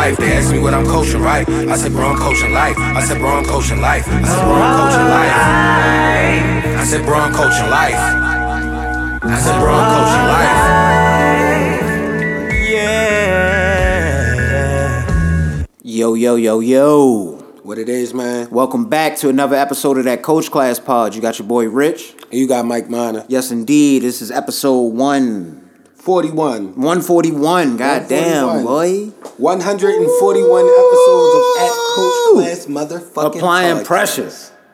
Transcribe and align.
life. 0.00 0.16
They 0.16 0.32
ask 0.32 0.50
me 0.50 0.58
what 0.58 0.72
I'm 0.72 0.86
coaching, 0.86 1.20
right? 1.20 1.46
I 1.46 1.76
said, 1.76 1.92
bro, 1.92 2.08
I'm 2.08 2.16
coaching 2.16 2.54
life. 2.54 2.78
I 2.78 3.02
said, 3.04 3.18
bro, 3.18 3.36
I'm 3.36 3.44
coaching 3.44 3.82
life. 3.82 4.08
I 4.08 4.22
said, 4.24 4.40
bro, 4.42 4.54
I'm 4.54 4.74
coaching 4.80 5.08
life. 5.12 5.34
I 6.80 6.84
said, 6.86 7.04
bro, 7.04 7.18
I'm 7.18 7.32
coaching 7.34 7.68
life. 7.68 8.00
I 9.22 9.38
said, 9.44 9.60
bro, 9.60 9.74
I'm 9.74 9.90
coaching 9.94 10.26
life. 10.32 10.56
Yeah. 12.70 13.96
Yo, 15.82 16.14
yo, 16.14 16.36
yo, 16.36 16.60
yo. 16.60 17.36
What 17.62 17.76
it 17.76 17.90
is, 17.90 18.14
man. 18.14 18.48
Welcome 18.50 18.88
back 18.88 19.18
to 19.18 19.28
another 19.28 19.56
episode 19.56 19.98
of 19.98 20.04
that 20.04 20.22
Coach 20.22 20.50
Class 20.50 20.80
Pod. 20.80 21.14
You 21.14 21.20
got 21.20 21.38
your 21.38 21.46
boy 21.46 21.68
Rich. 21.68 22.14
And 22.30 22.40
you 22.40 22.48
got 22.48 22.64
Mike 22.64 22.88
Miner. 22.88 23.26
Yes, 23.28 23.50
indeed. 23.50 24.00
This 24.00 24.22
is 24.22 24.30
episode 24.30 24.94
one. 24.94 25.69
41. 26.00 26.74
141. 26.76 27.76
God 27.76 28.08
damn, 28.08 28.46
141. 28.46 28.64
boy. 28.64 29.10
141 29.36 30.64
episodes 30.64 31.34
of 31.36 31.42
At 31.60 31.72
Coach 31.94 32.16
Class 32.32 32.66
motherfucking 32.66 33.36
Applying 33.36 33.76
podcast. 33.78 33.84
pressure. 33.84 34.30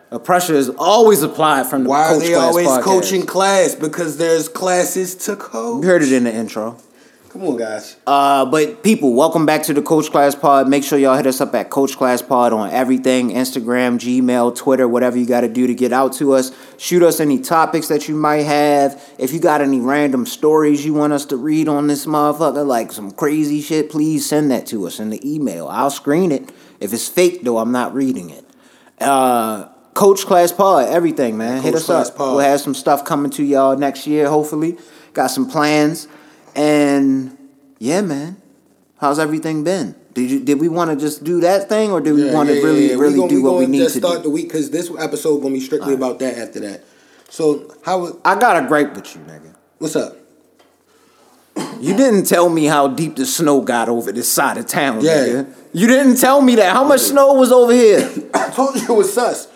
The 0.09 0.19
pressure 0.19 0.55
is 0.55 0.69
always 0.69 1.21
applied 1.23 1.67
from 1.67 1.83
the 1.83 1.89
Why 1.89 2.03
are 2.05 2.13
Coach 2.13 2.21
they 2.23 2.33
Class 2.33 2.43
always 2.43 2.67
podcast. 2.67 2.83
coaching 2.83 3.25
class? 3.25 3.75
Because 3.75 4.17
there's 4.17 4.47
classes 4.47 5.15
to 5.25 5.35
coach. 5.35 5.83
You 5.83 5.89
heard 5.89 6.01
it 6.01 6.13
in 6.13 6.23
the 6.23 6.33
intro. 6.33 6.77
Come 7.37 7.49
on, 7.49 7.57
guys. 7.57 7.97
Uh, 8.07 8.45
but 8.45 8.81
people, 8.81 9.13
welcome 9.13 9.45
back 9.45 9.61
to 9.61 9.73
the 9.75 9.81
Coach 9.83 10.09
Class 10.09 10.33
Pod. 10.33 10.67
Make 10.67 10.83
sure 10.83 10.97
y'all 10.97 11.15
hit 11.15 11.27
us 11.27 11.39
up 11.39 11.53
at 11.53 11.69
Coach 11.69 11.95
Class 11.95 12.19
Pod 12.19 12.51
on 12.51 12.71
everything 12.71 13.29
Instagram, 13.29 13.99
Gmail, 13.99 14.55
Twitter, 14.55 14.87
whatever 14.87 15.19
you 15.19 15.27
got 15.27 15.41
to 15.41 15.47
do 15.47 15.67
to 15.67 15.75
get 15.75 15.93
out 15.93 16.13
to 16.13 16.33
us. 16.33 16.51
Shoot 16.79 17.03
us 17.03 17.19
any 17.19 17.39
topics 17.39 17.89
that 17.89 18.07
you 18.07 18.15
might 18.15 18.41
have. 18.41 18.99
If 19.19 19.33
you 19.33 19.39
got 19.39 19.61
any 19.61 19.79
random 19.79 20.25
stories 20.25 20.83
you 20.83 20.95
want 20.95 21.13
us 21.13 21.25
to 21.25 21.37
read 21.37 21.67
on 21.67 21.85
this 21.85 22.07
motherfucker, 22.07 22.65
like 22.65 22.91
some 22.91 23.11
crazy 23.11 23.61
shit, 23.61 23.91
please 23.91 24.25
send 24.25 24.49
that 24.49 24.65
to 24.67 24.87
us 24.87 24.99
in 24.99 25.11
the 25.11 25.21
email. 25.23 25.67
I'll 25.67 25.91
screen 25.91 26.31
it. 26.31 26.51
If 26.79 26.91
it's 26.91 27.07
fake, 27.07 27.43
though, 27.43 27.59
I'm 27.59 27.71
not 27.71 27.93
reading 27.93 28.31
it. 28.31 28.45
Uh, 28.99 29.67
Coach 29.93 30.25
Class 30.25 30.51
Pod, 30.51 30.89
everything, 30.89 31.37
man. 31.37 31.61
Hit 31.61 31.73
Coach 31.73 31.81
us 31.81 31.85
Class 31.85 32.09
up. 32.09 32.15
Pod. 32.15 32.35
We'll 32.35 32.45
have 32.45 32.61
some 32.61 32.73
stuff 32.73 33.05
coming 33.05 33.29
to 33.33 33.43
y'all 33.43 33.77
next 33.77 34.07
year, 34.07 34.27
hopefully. 34.27 34.79
Got 35.13 35.27
some 35.27 35.47
plans. 35.47 36.07
And 36.57 37.37
yeah, 37.79 38.01
man. 38.01 38.37
How's 38.99 39.19
everything 39.19 39.63
been? 39.63 39.95
Did 40.13 40.31
you 40.31 40.39
did 40.43 40.59
we 40.59 40.67
want 40.67 40.89
to 40.89 40.95
just 40.97 41.23
do 41.23 41.39
that 41.41 41.69
thing 41.69 41.91
or 41.91 42.01
do 42.01 42.15
we 42.15 42.31
want 42.31 42.49
to 42.49 42.55
yeah, 42.55 42.63
really 42.63 42.89
yeah. 42.89 42.95
really 42.95 43.17
gonna, 43.19 43.29
do 43.29 43.43
what 43.43 43.57
we 43.59 43.67
need 43.67 43.77
just 43.79 43.93
to 43.93 43.99
start 44.01 44.17
do? 44.17 44.23
the 44.23 44.29
week 44.31 44.47
because 44.47 44.71
this 44.71 44.91
episode 44.97 45.37
gonna 45.41 45.53
be 45.53 45.59
strictly 45.59 45.93
about 45.93 46.17
that 46.19 46.35
after 46.39 46.59
that. 46.61 46.83
So 47.29 47.75
how? 47.85 48.19
I 48.25 48.39
got 48.39 48.63
a 48.63 48.67
gripe 48.67 48.95
with 48.95 49.15
you, 49.15 49.21
nigga. 49.21 49.53
What's 49.77 49.95
up? 49.95 50.17
You 51.79 51.95
didn't 51.95 52.25
tell 52.25 52.49
me 52.49 52.65
how 52.65 52.87
deep 52.87 53.15
the 53.15 53.25
snow 53.25 53.61
got 53.61 53.89
over 53.89 54.11
this 54.11 54.27
side 54.31 54.57
of 54.57 54.65
town, 54.67 55.01
Yeah. 55.01 55.25
nigga. 55.25 55.55
You 55.73 55.85
didn't 55.87 56.17
tell 56.17 56.41
me 56.41 56.55
that. 56.55 56.73
How 56.73 56.83
much 56.83 57.01
snow 57.01 57.33
was 57.33 57.51
over 57.51 57.71
here? 57.73 57.99
I 58.33 58.49
told 58.49 58.75
you 58.75 58.81
it 58.83 58.97
was 58.97 59.13
sus. 59.13 59.47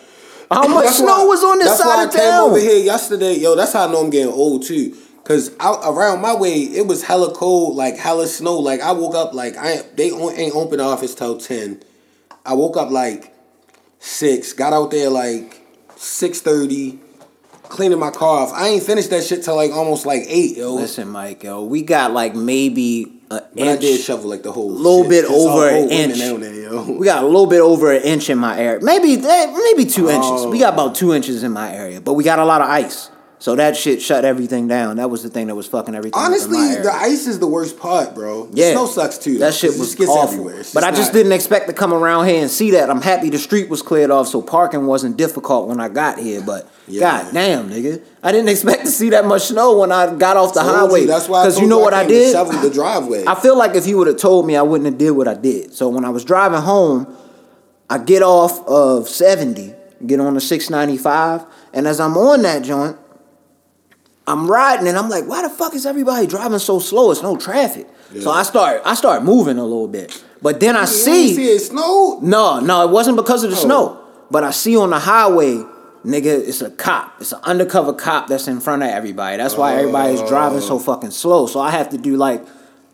How 0.52 0.68
much 0.68 0.86
That's 0.86 0.98
snow 0.98 1.06
why- 1.06 1.26
was 1.26 1.44
on 1.44 1.58
this 1.60 1.68
that's 1.70 1.80
side 1.82 1.88
why 1.88 2.04
of 2.04 2.10
I 2.10 2.14
came 2.14 2.30
town? 2.32 2.50
over 2.52 2.60
here 2.60 2.84
yesterday. 2.84 3.36
Yo, 3.40 3.56
that's 3.56 3.74
how 3.74 3.88
I 3.88 3.92
know 3.92 4.02
I'm 4.04 4.10
getting 4.12 4.32
old 4.32 4.64
too. 4.64 4.96
Cause 5.24 5.52
out 5.60 5.80
around 5.86 6.22
my 6.22 6.36
way, 6.36 6.56
it 6.64 6.88
was 6.88 7.04
hella 7.04 7.34
cold, 7.34 7.76
like 7.76 7.96
hella 7.98 8.28
snow. 8.28 8.58
Like 8.58 8.82
I 8.82 8.92
woke 8.92 9.16
up 9.16 9.34
like 9.34 9.56
I 9.56 9.82
they 9.96 10.10
ain't 10.10 10.56
open 10.56 10.80
the 10.80 10.84
office 10.84 11.14
till 11.16 11.38
ten. 11.38 11.82
I 12.46 12.54
woke 12.56 12.76
up 12.76 12.90
like 12.90 13.34
six, 14.00 14.52
got 14.54 14.74
out 14.74 14.90
there 14.92 15.10
like 15.10 15.62
six 15.96 16.42
thirty, 16.42 17.00
cleaning 17.64 18.00
my 18.00 18.10
car 18.10 18.40
off. 18.48 18.52
I 18.54 18.70
ain't 18.70 18.84
finished 18.84 19.12
that 19.12 19.24
shit 19.24 19.44
till 19.44 19.56
like 19.56 19.72
almost 19.72 20.06
like 20.08 20.24
eight, 20.28 20.58
yo. 20.58 20.74
Listen, 20.76 21.08
Mike, 21.10 21.44
yo, 21.44 21.64
we 21.64 21.84
got 21.84 22.12
like 22.12 22.34
maybe 22.36 23.04
an 23.30 23.42
but 23.56 23.68
I 23.68 23.76
did 23.78 24.02
shovel 24.02 24.30
like 24.30 24.42
the 24.44 24.52
whole 24.52 24.72
A 24.72 24.74
little 24.74 25.04
shit. 25.04 25.10
bit 25.12 25.26
It's 25.26 25.34
over 25.34 25.70
an 25.70 25.90
inch. 25.92 26.18
there, 26.18 26.54
yo. 26.54 26.92
We 27.00 27.06
got 27.06 27.24
a 27.24 27.28
little 27.28 27.46
bit 27.48 27.62
over 27.62 27.92
an 27.94 28.02
inch 28.02 28.30
in 28.30 28.40
my 28.40 28.58
area. 28.60 28.80
Maybe 28.84 29.14
eh, 29.14 29.46
maybe 29.72 29.86
two 29.90 30.10
inches. 30.10 30.48
We 30.48 30.58
got 30.60 30.74
about 30.74 30.96
two 30.96 31.14
inches 31.14 31.44
in 31.44 31.52
my 31.52 31.72
area, 31.74 32.02
but 32.02 32.14
we 32.14 32.24
got 32.24 32.40
a 32.40 32.46
lot 32.46 32.62
of 32.62 32.68
ice. 32.70 33.10
So 33.42 33.56
that 33.56 33.76
shit 33.76 34.04
shut 34.04 34.24
everything 34.24 34.68
down. 34.68 34.98
That 34.98 35.10
was 35.10 35.24
the 35.24 35.30
thing 35.30 35.48
that 35.48 35.56
was 35.56 35.66
fucking 35.66 35.96
everything. 35.96 36.14
Honestly, 36.22 36.76
the 36.76 36.92
ice 36.94 37.26
is 37.26 37.40
the 37.40 37.48
worst 37.48 37.80
part, 37.80 38.14
bro. 38.14 38.46
The 38.46 38.56
yeah, 38.62 38.72
snow 38.74 38.86
sucks 38.86 39.18
too. 39.18 39.40
though, 39.40 39.46
That 39.48 39.56
shit 39.56 39.72
was 39.80 39.96
gets 39.96 40.12
awful. 40.12 40.44
But 40.76 40.84
I 40.84 40.92
just 40.92 41.06
not- 41.12 41.14
didn't 41.14 41.32
expect 41.32 41.66
to 41.66 41.74
come 41.74 41.92
around 41.92 42.28
here 42.28 42.40
and 42.40 42.52
see 42.52 42.70
that. 42.72 42.88
I'm 42.88 43.02
happy 43.02 43.32
the 43.32 43.40
street 43.40 43.68
was 43.68 43.82
cleared 43.82 44.12
off, 44.12 44.28
so 44.28 44.44
parking 44.44 44.86
wasn't 44.86 45.18
difficult 45.18 45.68
when 45.68 45.80
I 45.80 45.90
got 45.90 46.20
here. 46.20 46.42
But 46.46 46.68
Yeah. 46.88 47.24
god 47.24 47.34
damn, 47.34 47.68
nigga, 47.72 48.02
I 48.22 48.32
didn't 48.32 48.50
expect 48.56 48.86
to 48.86 48.92
see 48.92 49.10
that 49.10 49.26
much 49.26 49.48
snow 49.48 49.76
when 49.80 49.92
I 49.92 50.14
got 50.14 50.38
off 50.38 50.54
the 50.54 50.60
Told 50.60 50.72
you, 50.74 50.78
highway. 50.78 51.06
That's 51.08 51.28
why. 51.28 51.42
because 51.44 51.60
you 51.60 51.66
know 51.66 51.80
what 51.80 51.96
I 51.96 52.04
to 52.04 52.10
did. 52.10 52.34
Shovel 52.34 52.60
the 52.62 52.70
driveway. 52.70 53.24
I 53.26 53.34
feel 53.34 53.58
like 53.58 53.74
if 53.74 53.88
you 53.88 53.98
would 53.98 54.06
have 54.08 54.18
told 54.18 54.46
me, 54.46 54.56
I 54.56 54.62
wouldn't 54.62 54.86
have 54.86 55.00
did 55.00 55.12
what 55.12 55.28
I 55.28 55.34
did. 55.34 55.74
So 55.74 55.90
when 55.90 56.06
I 56.06 56.10
was 56.10 56.24
driving 56.24 56.62
home, 56.62 57.08
I 57.90 57.98
get 57.98 58.22
off 58.22 58.64
of 58.68 59.10
70, 59.10 59.74
get 60.06 60.20
on 60.20 60.36
the 60.36 60.42
695, 60.42 61.44
and 61.74 61.88
as 61.88 62.00
I'm 62.00 62.16
on 62.18 62.44
that 62.44 62.62
joint, 62.62 62.98
I'm 64.32 64.50
riding 64.50 64.88
and 64.88 64.98
I'm 64.98 65.10
like, 65.10 65.26
why 65.26 65.42
the 65.44 65.50
fuck 65.50 65.76
is 65.76 65.86
everybody 65.86 66.26
driving 66.28 66.60
so 66.60 66.80
slow? 66.80 67.12
It's 67.12 67.22
no 67.22 67.38
traffic. 67.38 67.88
So 68.20 68.30
I 68.32 68.44
start 68.44 68.82
I 68.86 68.94
start 68.96 69.24
moving 69.24 69.58
a 69.58 69.64
little 69.64 69.88
bit. 69.88 70.24
But 70.42 70.60
then 70.60 70.76
I 70.76 70.82
You 70.82 70.88
see, 70.88 71.34
see 71.36 71.50
it 71.52 71.60
snowed. 71.60 72.24
no, 72.24 72.60
no, 72.60 72.84
it 72.88 72.92
wasn't 72.92 73.16
because 73.18 73.44
of 73.44 73.52
the 73.52 73.58
Oh. 73.58 73.60
snow. 73.60 73.98
But 74.32 74.44
I 74.44 74.52
see 74.52 74.76
on 74.78 74.90
the 74.90 75.00
highway, 75.00 75.64
nigga, 76.06 76.26
it's 76.48 76.62
a 76.62 76.70
cop. 76.72 77.14
It's 77.20 77.32
an 77.32 77.40
undercover 77.44 77.94
cop 77.94 78.28
that's 78.28 78.48
in 78.48 78.60
front 78.60 78.82
of 78.84 78.90
everybody. 78.90 79.38
That's 79.38 79.56
why 79.58 79.76
everybody's 79.76 80.22
oh. 80.22 80.28
driving 80.28 80.58
Oh. 80.60 80.62
so 80.62 80.80
fucking 80.80 81.12
slow. 81.12 81.46
So 81.48 81.60
I 81.60 81.70
have 81.72 81.90
to 81.90 81.98
do 81.98 82.16
like 82.18 82.44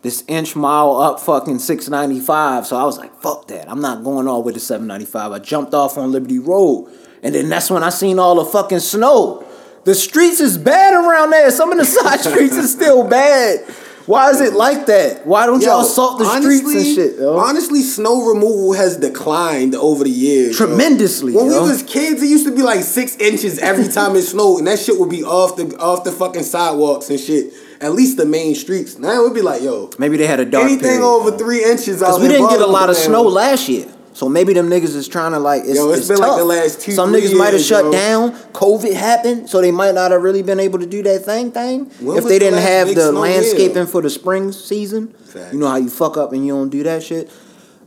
this 0.02 0.22
inch 0.28 0.54
mile 0.54 0.96
up 0.96 1.18
fucking 1.20 1.58
695. 1.58 2.66
So 2.66 2.76
I 2.76 2.84
was 2.84 2.98
like, 2.98 3.12
fuck 3.20 3.48
that. 3.48 3.68
I'm 3.70 3.80
not 3.80 4.04
going 4.04 4.28
all 4.28 4.42
with 4.42 4.54
the 4.54 4.60
795. 4.60 5.32
I 5.32 5.38
jumped 5.40 5.74
off 5.74 5.96
on 5.98 6.12
Liberty 6.12 6.38
Road. 6.38 6.88
And 7.22 7.34
then 7.34 7.48
that's 7.48 7.68
when 7.70 7.82
I 7.82 7.88
seen 7.88 8.18
all 8.20 8.36
the 8.36 8.44
fucking 8.44 8.78
snow. 8.80 9.44
The 9.88 9.94
streets 9.94 10.38
is 10.38 10.58
bad 10.58 10.92
around 10.92 11.30
there. 11.30 11.50
Some 11.50 11.72
of 11.72 11.78
the 11.78 11.84
side 11.96 12.20
streets 12.20 12.54
is 12.56 12.70
still 12.70 13.08
bad. 13.08 13.60
Why 14.04 14.28
is 14.28 14.42
it 14.42 14.52
like 14.52 14.84
that? 14.84 15.26
Why 15.26 15.46
don't 15.46 15.62
y'all 15.62 15.82
salt 15.82 16.18
the 16.18 16.26
streets 16.42 16.74
and 16.74 16.84
shit, 16.84 17.18
yo? 17.18 17.38
Honestly, 17.38 17.80
snow 17.80 18.26
removal 18.26 18.74
has 18.74 18.98
declined 18.98 19.74
over 19.74 20.04
the 20.04 20.10
years. 20.10 20.60
yo. 20.60 20.66
Tremendously, 20.66 21.32
When 21.32 21.46
yo. 21.46 21.62
we 21.64 21.70
was 21.70 21.82
kids, 21.84 22.22
it 22.22 22.26
used 22.28 22.46
to 22.46 22.54
be 22.54 22.60
like 22.60 22.80
six 22.82 23.16
inches 23.16 23.58
every 23.60 23.88
time 23.88 24.14
it 24.14 24.24
snowed, 24.24 24.58
and 24.58 24.66
that 24.66 24.78
shit 24.78 25.00
would 25.00 25.08
be 25.08 25.24
off 25.24 25.56
the 25.56 25.74
off 25.78 26.04
the 26.04 26.12
fucking 26.12 26.42
sidewalks 26.42 27.08
and 27.08 27.18
shit. 27.18 27.54
At 27.80 27.92
least 27.92 28.18
the 28.18 28.26
main 28.26 28.54
streets. 28.56 28.98
Now 28.98 29.20
it 29.20 29.22
would 29.22 29.34
be 29.34 29.40
like, 29.40 29.62
yo, 29.62 29.88
Maybe 29.98 30.18
they 30.18 30.26
had 30.26 30.40
a 30.40 30.44
dark 30.44 30.64
anything 30.66 30.82
period, 30.82 31.02
over 31.02 31.30
yo. 31.30 31.38
three 31.38 31.64
inches. 31.64 32.00
Because 32.00 32.20
we 32.20 32.28
didn't 32.28 32.50
get 32.50 32.60
a 32.60 32.66
lot 32.66 32.90
of 32.90 32.96
snow 32.96 33.22
last 33.22 33.70
year. 33.70 33.86
So 34.18 34.28
maybe 34.28 34.52
them 34.52 34.68
niggas 34.68 34.96
is 34.96 35.06
trying 35.06 35.30
to 35.30 35.38
like 35.38 35.62
it's, 35.64 35.76
Yo, 35.76 35.90
it's 35.90 35.98
it's 36.00 36.08
been 36.08 36.18
like 36.18 36.30
tough. 36.30 36.38
the 36.38 36.44
last 36.44 36.80
two, 36.80 36.90
Some 36.90 37.12
niggas 37.12 37.38
might 37.38 37.52
have 37.52 37.62
shut 37.62 37.84
yo. 37.84 37.92
down. 37.92 38.32
COVID 38.52 38.92
happened, 38.92 39.48
so 39.48 39.60
they 39.60 39.70
might 39.70 39.94
not 39.94 40.10
have 40.10 40.20
really 40.20 40.42
been 40.42 40.58
able 40.58 40.80
to 40.80 40.86
do 40.86 41.04
that 41.04 41.24
thing 41.24 41.52
thing. 41.52 41.84
When 42.00 42.18
if 42.18 42.24
they 42.24 42.30
the 42.30 42.38
didn't 42.40 42.58
have 42.58 42.92
the 42.96 43.12
landscaping 43.12 43.86
for 43.86 44.02
the 44.02 44.10
spring 44.10 44.50
season. 44.50 45.14
You 45.52 45.60
know 45.60 45.68
how 45.68 45.76
you 45.76 45.88
fuck 45.88 46.16
up 46.16 46.32
and 46.32 46.44
you 46.44 46.52
don't 46.52 46.68
do 46.68 46.82
that 46.82 47.04
shit. 47.04 47.30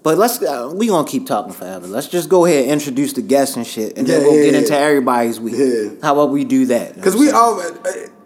But 0.03 0.17
let's 0.17 0.41
uh, 0.41 0.71
we 0.73 0.87
gonna 0.87 1.07
keep 1.07 1.27
talking 1.27 1.53
forever. 1.53 1.85
Let's 1.87 2.07
just 2.07 2.27
go 2.27 2.45
ahead 2.45 2.63
and 2.63 2.71
introduce 2.73 3.13
the 3.13 3.21
guests 3.21 3.55
and 3.55 3.65
shit, 3.67 3.97
and 3.97 4.07
then 4.07 4.23
we'll 4.23 4.35
yeah, 4.37 4.43
get 4.45 4.53
yeah. 4.53 4.59
into 4.59 4.75
everybody's 4.77 5.39
week. 5.39 5.53
Yeah. 5.55 5.89
How 6.01 6.13
about 6.13 6.31
we 6.31 6.43
do 6.43 6.65
that? 6.67 6.95
Because 6.95 7.15
we 7.15 7.29
all, 7.29 7.59
uh, 7.59 7.73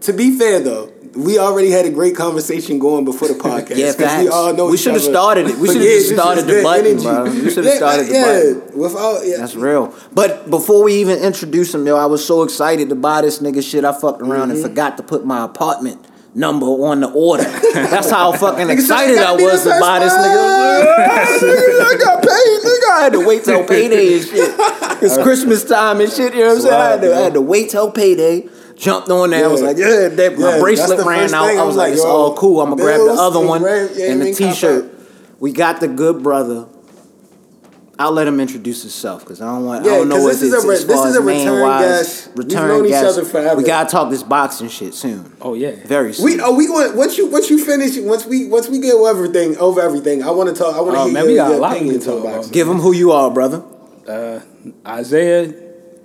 to 0.01 0.13
be 0.13 0.37
fair 0.37 0.61
though, 0.61 0.89
we 1.17 1.37
already 1.37 1.71
had 1.71 1.85
a 1.85 1.89
great 1.89 2.15
conversation 2.15 2.79
going 2.79 3.03
before 3.03 3.27
the 3.27 3.33
podcast. 3.49 3.75
Yeah, 3.75 3.91
'cause 3.93 4.23
we 4.23 4.29
all 4.29 4.53
know 4.53 4.67
We 4.69 4.77
should've 4.77 5.01
started 5.01 5.47
it. 5.47 5.57
We 5.57 5.67
should've 5.73 5.83
yeah, 5.83 6.13
started 6.13 6.45
the 6.45 6.63
button, 6.63 6.85
energy. 6.85 7.03
bro. 7.03 7.23
We 7.25 7.49
should've 7.49 7.65
Yeah, 7.65 7.75
started 7.75 8.07
the 8.07 8.13
yeah, 8.13 8.23
button. 8.63 8.79
Without, 8.79 9.25
yeah. 9.25 9.37
That's 9.39 9.55
real. 9.55 9.93
But 10.13 10.49
before 10.49 10.81
we 10.81 10.93
even 10.95 11.19
introduce 11.19 11.73
him, 11.75 11.85
yo, 11.85 11.97
I 11.97 12.05
was 12.05 12.25
so 12.25 12.43
excited 12.43 12.87
to 12.87 12.95
buy 12.95 13.21
this 13.21 13.39
nigga 13.39 13.61
shit. 13.61 13.83
I 13.83 13.91
fucked 13.91 14.21
around 14.21 14.51
and 14.51 14.59
Mm-hmm. 14.59 14.61
forgot 14.69 14.95
to 14.97 15.03
put 15.03 15.25
my 15.25 15.43
apartment 15.43 16.05
number 16.35 16.65
on 16.65 16.99
the 16.99 17.09
order. 17.09 17.43
That's 17.73 18.11
how 18.11 18.33
fucking 18.33 18.69
excited 18.69 19.17
I 19.17 19.31
was 19.31 19.63
buy 19.63 19.99
this 19.99 20.13
nigga. 20.13 20.85
I 21.85 21.95
got 21.97 22.21
paid, 22.21 22.59
nigga. 22.61 22.91
I 22.91 23.01
had 23.03 23.13
to 23.13 23.25
wait 23.25 23.43
till 23.43 23.65
payday 23.65 24.17
and 24.17 24.23
shit. 24.25 24.55
It's 25.01 25.17
Christmas 25.17 25.63
time 25.63 26.01
and 26.01 26.11
shit. 26.11 26.33
You 26.33 26.41
know 26.41 26.47
what 26.47 26.55
I'm 26.55 26.61
saying? 26.61 26.73
I 26.73 26.89
had, 26.89 27.01
to, 27.01 27.15
I 27.15 27.19
had 27.21 27.33
to 27.33 27.41
wait 27.41 27.69
till 27.69 27.91
payday. 27.91 28.49
Jumped 28.75 29.09
on 29.09 29.29
there. 29.29 29.45
I 29.45 29.47
was 29.47 29.61
like, 29.61 29.77
yeah, 29.77 30.09
that, 30.09 30.37
my 30.37 30.55
Yeah, 30.55 30.59
bracelet 30.59 31.05
ran 31.05 31.33
out. 31.33 31.45
I 31.45 31.63
was 31.63 31.77
like, 31.77 31.93
it's 31.93 32.03
all 32.03 32.35
cool. 32.35 32.61
I'm 32.61 32.71
gonna 32.71 32.81
grab 32.81 32.99
the 32.99 33.13
other 33.17 33.39
one 33.39 33.65
and 33.65 34.21
the 34.21 34.33
t-shirt. 34.33 34.93
We 35.39 35.53
got 35.53 35.79
the 35.79 35.87
good 35.87 36.21
brother. 36.21 36.67
I'll 37.97 38.11
let 38.11 38.27
him 38.27 38.41
introduce 38.41 38.81
himself 38.81 39.21
because 39.21 39.41
I 39.41 39.45
don't 39.45 39.63
want. 39.65 39.85
I 39.85 39.89
Yeah, 39.89 39.97
don't 39.99 40.09
know 40.09 40.15
'cause 40.15 40.23
what 40.25 40.29
this 40.33 40.41
is 40.43 40.53
a 40.53 40.57
as 40.57 40.65
re- 40.65 40.75
far 40.95 41.05
this 41.05 41.05
is 41.11 41.15
a 41.15 41.23
name 41.25 41.47
return 41.47 41.61
wise, 41.61 41.81
guest. 41.85 42.27
We've 42.35 42.45
Return 42.45 42.67
known 42.67 42.85
each 42.87 42.93
other 42.93 43.23
forever. 43.25 43.55
We 43.55 43.63
gotta 43.63 43.89
talk 43.89 44.09
this 44.09 44.23
boxing 44.23 44.67
shit 44.67 44.93
soon. 44.93 45.31
Oh 45.41 45.53
yeah. 45.53 45.75
Very 45.85 46.11
soon. 46.13 46.25
We 46.25 46.39
oh 46.41 46.53
we 46.55 46.67
going 46.67 46.95
once 46.97 47.17
you 47.17 47.27
once 47.27 47.49
you 47.49 47.63
finish 47.63 47.97
once 47.99 48.25
we 48.25 48.47
once 48.47 48.67
we 48.67 48.79
get 48.79 48.95
everything 48.95 49.57
over 49.57 49.79
everything 49.81 50.23
I 50.23 50.31
want 50.31 50.49
to 50.49 50.55
talk 50.55 50.75
I 50.75 50.81
want 50.81 50.95
to 50.95 50.99
Oh, 51.01 51.05
hear 51.05 51.13
man, 51.13 51.23
your, 51.23 51.31
we 51.31 51.35
got 51.37 51.47
a 51.47 51.51
your 51.53 51.59
lot 51.61 51.71
we 51.71 51.77
opinions 51.77 52.05
talk 52.05 52.19
about. 52.19 52.33
boxing. 52.35 52.51
Give 52.53 52.67
him 52.67 52.79
who 52.79 52.91
you 52.93 53.11
are, 53.13 53.31
brother. 53.31 53.63
Uh, 54.05 54.39
Isaiah, 54.85 55.53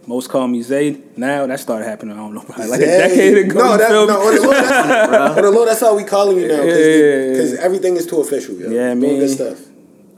most 0.07 0.29
call 0.31 0.47
me 0.47 0.63
Zayd. 0.63 1.19
Now 1.19 1.45
that 1.47 1.59
started 1.59 1.87
happening. 1.87 2.15
I 2.17 2.21
don't 2.21 2.35
know, 2.35 2.43
probably 2.43 2.69
like 2.69 2.81
a 2.83 2.87
decade 2.87 3.37
ago. 3.39 3.59
No, 3.59 3.73
you 3.73 3.79
that, 3.79 3.89
feel 3.91 4.07
no, 4.07 4.21
me? 4.21 4.27
on 4.29 4.35
the, 4.37 4.43
Lord, 4.43 4.57
that's, 4.57 5.37
on 5.39 5.43
the 5.43 5.51
Lord, 5.51 5.69
that's 5.69 5.81
how 5.81 5.97
we 5.97 6.05
calling 6.05 6.39
you 6.39 6.47
now 6.47 6.63
Yeah, 6.63 6.75
yeah, 6.75 6.87
yeah, 6.87 7.29
because 7.33 7.53
yeah. 7.55 7.61
everything 7.61 7.97
is 7.97 8.07
too 8.07 8.21
official. 8.21 8.55
Yo. 8.55 8.71
Yeah, 8.71 8.95
Doing 8.95 9.01
man. 9.01 9.19
good 9.19 9.31
stuff. 9.31 9.59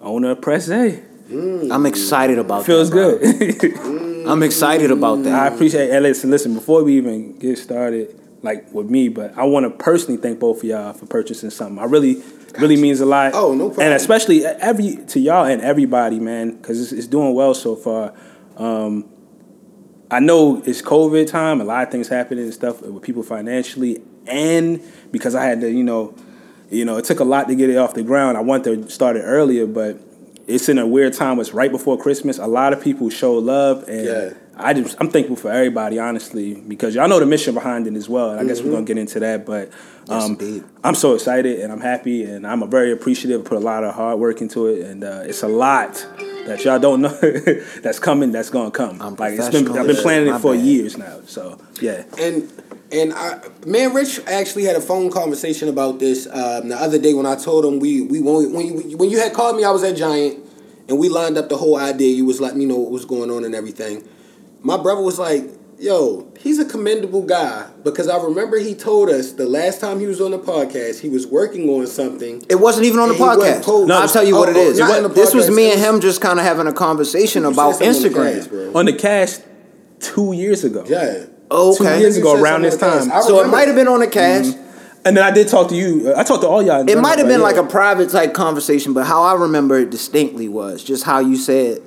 owner 0.02 0.32
of 0.32 0.40
Press 0.42 0.68
A. 0.68 1.02
I'm 1.32 1.86
excited 1.86 2.38
about 2.38 2.66
Feels 2.66 2.90
that. 2.90 2.94
bro. 2.94 3.18
good. 3.18 4.26
I'm 4.26 4.42
excited 4.42 4.90
about 4.90 5.22
that. 5.24 5.34
I 5.34 5.48
that. 5.48 5.54
appreciate 5.54 5.90
and 5.90 6.02
listen, 6.02 6.30
listen, 6.30 6.54
before 6.54 6.84
we 6.84 6.96
even 6.96 7.38
get 7.38 7.58
started, 7.58 8.18
like 8.42 8.72
with 8.72 8.90
me, 8.90 9.08
but 9.08 9.36
I 9.38 9.44
want 9.44 9.64
to 9.64 9.70
personally 9.70 10.20
thank 10.20 10.40
both 10.40 10.58
of 10.58 10.64
y'all 10.64 10.92
for 10.92 11.06
purchasing 11.06 11.50
something. 11.50 11.78
I 11.78 11.84
really, 11.84 12.22
really 12.58 12.76
means 12.76 13.00
a 13.00 13.06
lot. 13.06 13.32
Oh, 13.34 13.54
no 13.54 13.68
problem. 13.68 13.86
And 13.86 13.94
especially 13.94 14.44
every 14.44 14.96
to 15.08 15.20
y'all 15.20 15.46
and 15.46 15.62
everybody, 15.62 16.18
man, 16.20 16.56
because 16.56 16.80
it's, 16.80 16.92
it's 16.92 17.06
doing 17.06 17.34
well 17.34 17.54
so 17.54 17.76
far. 17.76 18.12
Um, 18.56 19.08
I 20.10 20.20
know 20.20 20.62
it's 20.66 20.82
COVID 20.82 21.26
time, 21.28 21.60
a 21.60 21.64
lot 21.64 21.84
of 21.86 21.90
things 21.90 22.08
happening 22.08 22.44
and 22.44 22.52
stuff 22.52 22.82
with 22.82 23.02
people 23.02 23.22
financially, 23.22 24.02
and 24.26 24.82
because 25.10 25.34
I 25.34 25.44
had 25.44 25.60
to, 25.62 25.70
you 25.70 25.82
know, 25.84 26.14
you 26.70 26.84
know, 26.84 26.96
it 26.96 27.04
took 27.04 27.20
a 27.20 27.24
lot 27.24 27.48
to 27.48 27.54
get 27.54 27.70
it 27.70 27.76
off 27.76 27.94
the 27.94 28.02
ground. 28.02 28.36
I 28.36 28.40
wanted 28.40 28.82
to 28.82 28.90
start 28.90 29.16
it 29.16 29.22
earlier, 29.22 29.66
but 29.66 29.98
it's 30.46 30.68
in 30.68 30.78
a 30.78 30.86
weird 30.86 31.12
time. 31.14 31.38
It's 31.40 31.52
right 31.52 31.70
before 31.70 31.96
Christmas. 31.98 32.38
A 32.38 32.46
lot 32.46 32.72
of 32.72 32.80
people 32.82 33.10
show 33.10 33.34
love, 33.34 33.88
and 33.88 34.04
Yeah. 34.06 34.30
I 34.54 34.74
just 34.74 34.96
I'm 35.00 35.08
thankful 35.08 35.36
for 35.36 35.50
everybody, 35.50 35.98
honestly, 35.98 36.54
because 36.54 36.94
y'all 36.94 37.08
know 37.08 37.18
the 37.18 37.26
mission 37.26 37.54
behind 37.54 37.86
it 37.86 37.94
as 37.94 38.08
well. 38.08 38.30
And 38.30 38.40
I 38.40 38.44
guess 38.44 38.60
we're 38.60 38.70
gonna 38.70 38.84
get 38.84 38.98
into 38.98 39.18
that, 39.20 39.46
but 39.46 39.70
um, 40.08 40.32
indeed. 40.32 40.64
I'm 40.84 40.94
so 40.94 41.14
excited 41.14 41.60
and 41.60 41.72
I'm 41.72 41.80
happy 41.80 42.24
and 42.24 42.46
I'm 42.46 42.68
very 42.68 42.92
appreciative. 42.92 43.44
Put 43.44 43.56
a 43.56 43.60
lot 43.60 43.82
of 43.82 43.94
hard 43.94 44.18
work 44.18 44.40
into 44.42 44.66
it, 44.66 44.84
and 44.86 45.04
uh, 45.04 45.22
it's 45.24 45.42
a 45.42 45.48
lot 45.48 46.06
that 46.46 46.64
y'all 46.64 46.78
don't 46.78 47.00
know 47.00 47.08
that's 47.82 47.98
coming. 47.98 48.30
That's 48.30 48.50
gonna 48.50 48.70
come. 48.70 49.00
I'm 49.00 49.14
like 49.16 49.38
it's 49.38 49.48
been 49.48 49.66
I've 49.76 49.86
been 49.86 49.96
planning 49.96 50.32
it 50.34 50.38
for 50.38 50.54
bad. 50.54 50.64
years 50.64 50.98
now. 50.98 51.20
So 51.26 51.58
yeah. 51.80 52.04
And 52.18 52.52
and 52.92 53.12
I, 53.14 53.40
man, 53.66 53.94
Rich 53.94 54.20
actually 54.26 54.64
had 54.64 54.76
a 54.76 54.80
phone 54.80 55.10
conversation 55.10 55.68
about 55.68 55.98
this 55.98 56.26
um, 56.26 56.68
the 56.68 56.76
other 56.76 56.98
day 56.98 57.14
when 57.14 57.26
I 57.26 57.36
told 57.36 57.64
him 57.64 57.78
we 57.80 58.02
we 58.02 58.20
when, 58.20 58.52
when 58.52 58.90
you, 58.90 58.96
when 58.96 59.10
you 59.10 59.18
had 59.18 59.32
called 59.32 59.56
me, 59.56 59.64
I 59.64 59.70
was 59.70 59.82
at 59.82 59.96
Giant, 59.96 60.38
and 60.88 60.98
we 60.98 61.08
lined 61.08 61.36
up 61.38 61.48
the 61.48 61.56
whole 61.56 61.76
idea. 61.76 62.14
You 62.14 62.24
was 62.26 62.40
letting 62.40 62.58
me 62.58 62.66
know 62.66 62.76
what 62.76 62.90
was 62.90 63.04
going 63.04 63.30
on 63.30 63.44
and 63.44 63.54
everything. 63.54 64.06
My 64.62 64.76
brother 64.76 65.00
was 65.00 65.18
like, 65.18 65.50
"Yo, 65.78 66.30
he's 66.38 66.58
a 66.58 66.64
commendable 66.64 67.22
guy," 67.22 67.66
because 67.82 68.08
I 68.08 68.16
remember 68.22 68.58
he 68.58 68.74
told 68.74 69.08
us 69.10 69.32
the 69.32 69.46
last 69.46 69.80
time 69.80 69.98
he 69.98 70.06
was 70.06 70.20
on 70.20 70.30
the 70.30 70.38
podcast, 70.38 71.00
he 71.00 71.08
was 71.08 71.26
working 71.26 71.68
on 71.70 71.86
something. 71.86 72.44
It 72.48 72.56
wasn't 72.60 72.86
even 72.86 73.00
on 73.00 73.08
the 73.08 73.14
He 73.14 73.20
wasn't 73.20 73.56
podcast. 73.56 73.62
posed. 73.64 73.90
I'll 73.90 74.08
tell 74.08 74.24
you 74.24 74.36
Oh, 74.36 74.40
what 74.40 74.48
it 74.50 74.56
oh, 74.56 74.60
is. 74.70 74.78
not 74.78 74.88
What- 74.90 74.96
on 74.98 75.02
the 75.04 75.08
this 75.08 75.34
was 75.34 75.50
me 75.50 75.72
and 75.72 75.80
him 75.80 76.00
just 76.00 76.20
kind 76.20 76.38
of 76.38 76.44
having 76.44 76.66
a 76.66 76.72
conversation 76.72 77.44
about 77.44 77.76
said 77.76 77.88
on 77.88 77.94
the 78.02 78.08
Instagram. 78.08 78.74
On 78.76 78.84
the 78.86 78.92
cast 78.92 79.42
two 80.00 80.32
years 80.32 80.62
ago. 80.64 80.84
Yeah. 80.86 81.24
Oh, 81.52 81.74
okay. 81.74 81.96
Two 81.96 82.00
years 82.00 82.16
ago, 82.16 82.40
around 82.40 82.62
this 82.62 82.76
time. 82.76 83.10
So 83.22 83.44
it 83.44 83.48
might 83.48 83.68
have 83.68 83.76
been 83.76 83.88
on 83.88 84.00
the 84.00 84.06
mm-hmm. 84.06 84.12
cast. 84.12 84.58
And 85.04 85.16
then 85.16 85.24
I 85.24 85.32
did 85.32 85.48
talk 85.48 85.68
to 85.70 85.74
you. 85.74 86.14
I 86.14 86.22
talked 86.22 86.42
to 86.42 86.48
all 86.48 86.62
y'all. 86.62 86.88
It 86.88 86.98
might 86.98 87.18
have 87.18 87.26
been 87.26 87.40
but 87.40 87.54
like 87.54 87.56
a 87.56 87.64
private 87.64 88.10
type 88.10 88.34
conversation, 88.34 88.92
but 88.92 89.04
how 89.04 89.22
I 89.22 89.34
remember 89.34 89.76
it 89.78 89.90
distinctly 89.90 90.48
was 90.48 90.84
just 90.84 91.02
how 91.02 91.18
you 91.18 91.36
said 91.36 91.82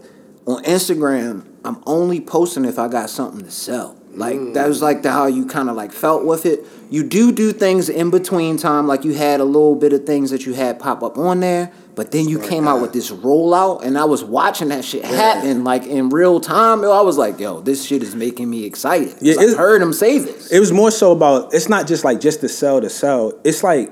on 0.45 0.63
Instagram, 0.63 1.45
I'm 1.63 1.81
only 1.85 2.21
posting 2.21 2.65
if 2.65 2.77
I 2.77 2.87
got 2.87 3.09
something 3.09 3.43
to 3.43 3.51
sell. 3.51 3.94
Like 4.17 4.37
mm. 4.37 4.53
that 4.53 4.67
was 4.67 4.81
like 4.81 5.01
the 5.01 5.11
how 5.11 5.27
you 5.27 5.45
kind 5.45 5.69
of 5.69 5.75
like 5.75 5.91
felt 5.91 6.25
with 6.25 6.45
it. 6.45 6.65
You 6.89 7.03
do 7.03 7.31
do 7.31 7.51
things 7.51 7.89
in 7.89 8.09
between 8.09 8.57
time, 8.57 8.87
like 8.87 9.03
you 9.03 9.13
had 9.13 9.39
a 9.39 9.43
little 9.43 9.75
bit 9.75 9.93
of 9.93 10.05
things 10.05 10.31
that 10.31 10.45
you 10.45 10.53
had 10.53 10.79
pop 10.79 11.03
up 11.03 11.17
on 11.17 11.39
there, 11.39 11.71
but 11.95 12.11
then 12.11 12.27
you 12.29 12.39
came 12.39 12.67
out 12.67 12.81
with 12.81 12.93
this 12.93 13.11
rollout, 13.11 13.83
and 13.83 13.97
I 13.97 14.05
was 14.05 14.23
watching 14.23 14.69
that 14.69 14.85
shit 14.85 15.03
happen 15.03 15.63
like 15.63 15.85
in 15.85 16.09
real 16.09 16.39
time. 16.39 16.83
Yo, 16.83 16.91
I 16.91 17.01
was 17.01 17.17
like, 17.17 17.39
yo, 17.39 17.61
this 17.61 17.85
shit 17.85 18.03
is 18.03 18.15
making 18.15 18.49
me 18.49 18.65
excited. 18.65 19.15
Yeah, 19.21 19.35
Yeah, 19.39 19.53
I 19.53 19.55
heard 19.55 19.81
him 19.81 19.93
say 19.93 20.19
this. 20.19 20.51
It 20.51 20.59
was 20.59 20.71
more 20.71 20.91
so 20.91 21.11
about 21.11 21.53
it's 21.53 21.69
not 21.69 21.87
just 21.87 22.03
like 22.03 22.19
just 22.19 22.41
to 22.41 22.49
sell 22.49 22.81
to 22.81 22.89
sell. 22.89 23.33
It's 23.43 23.63
like 23.63 23.91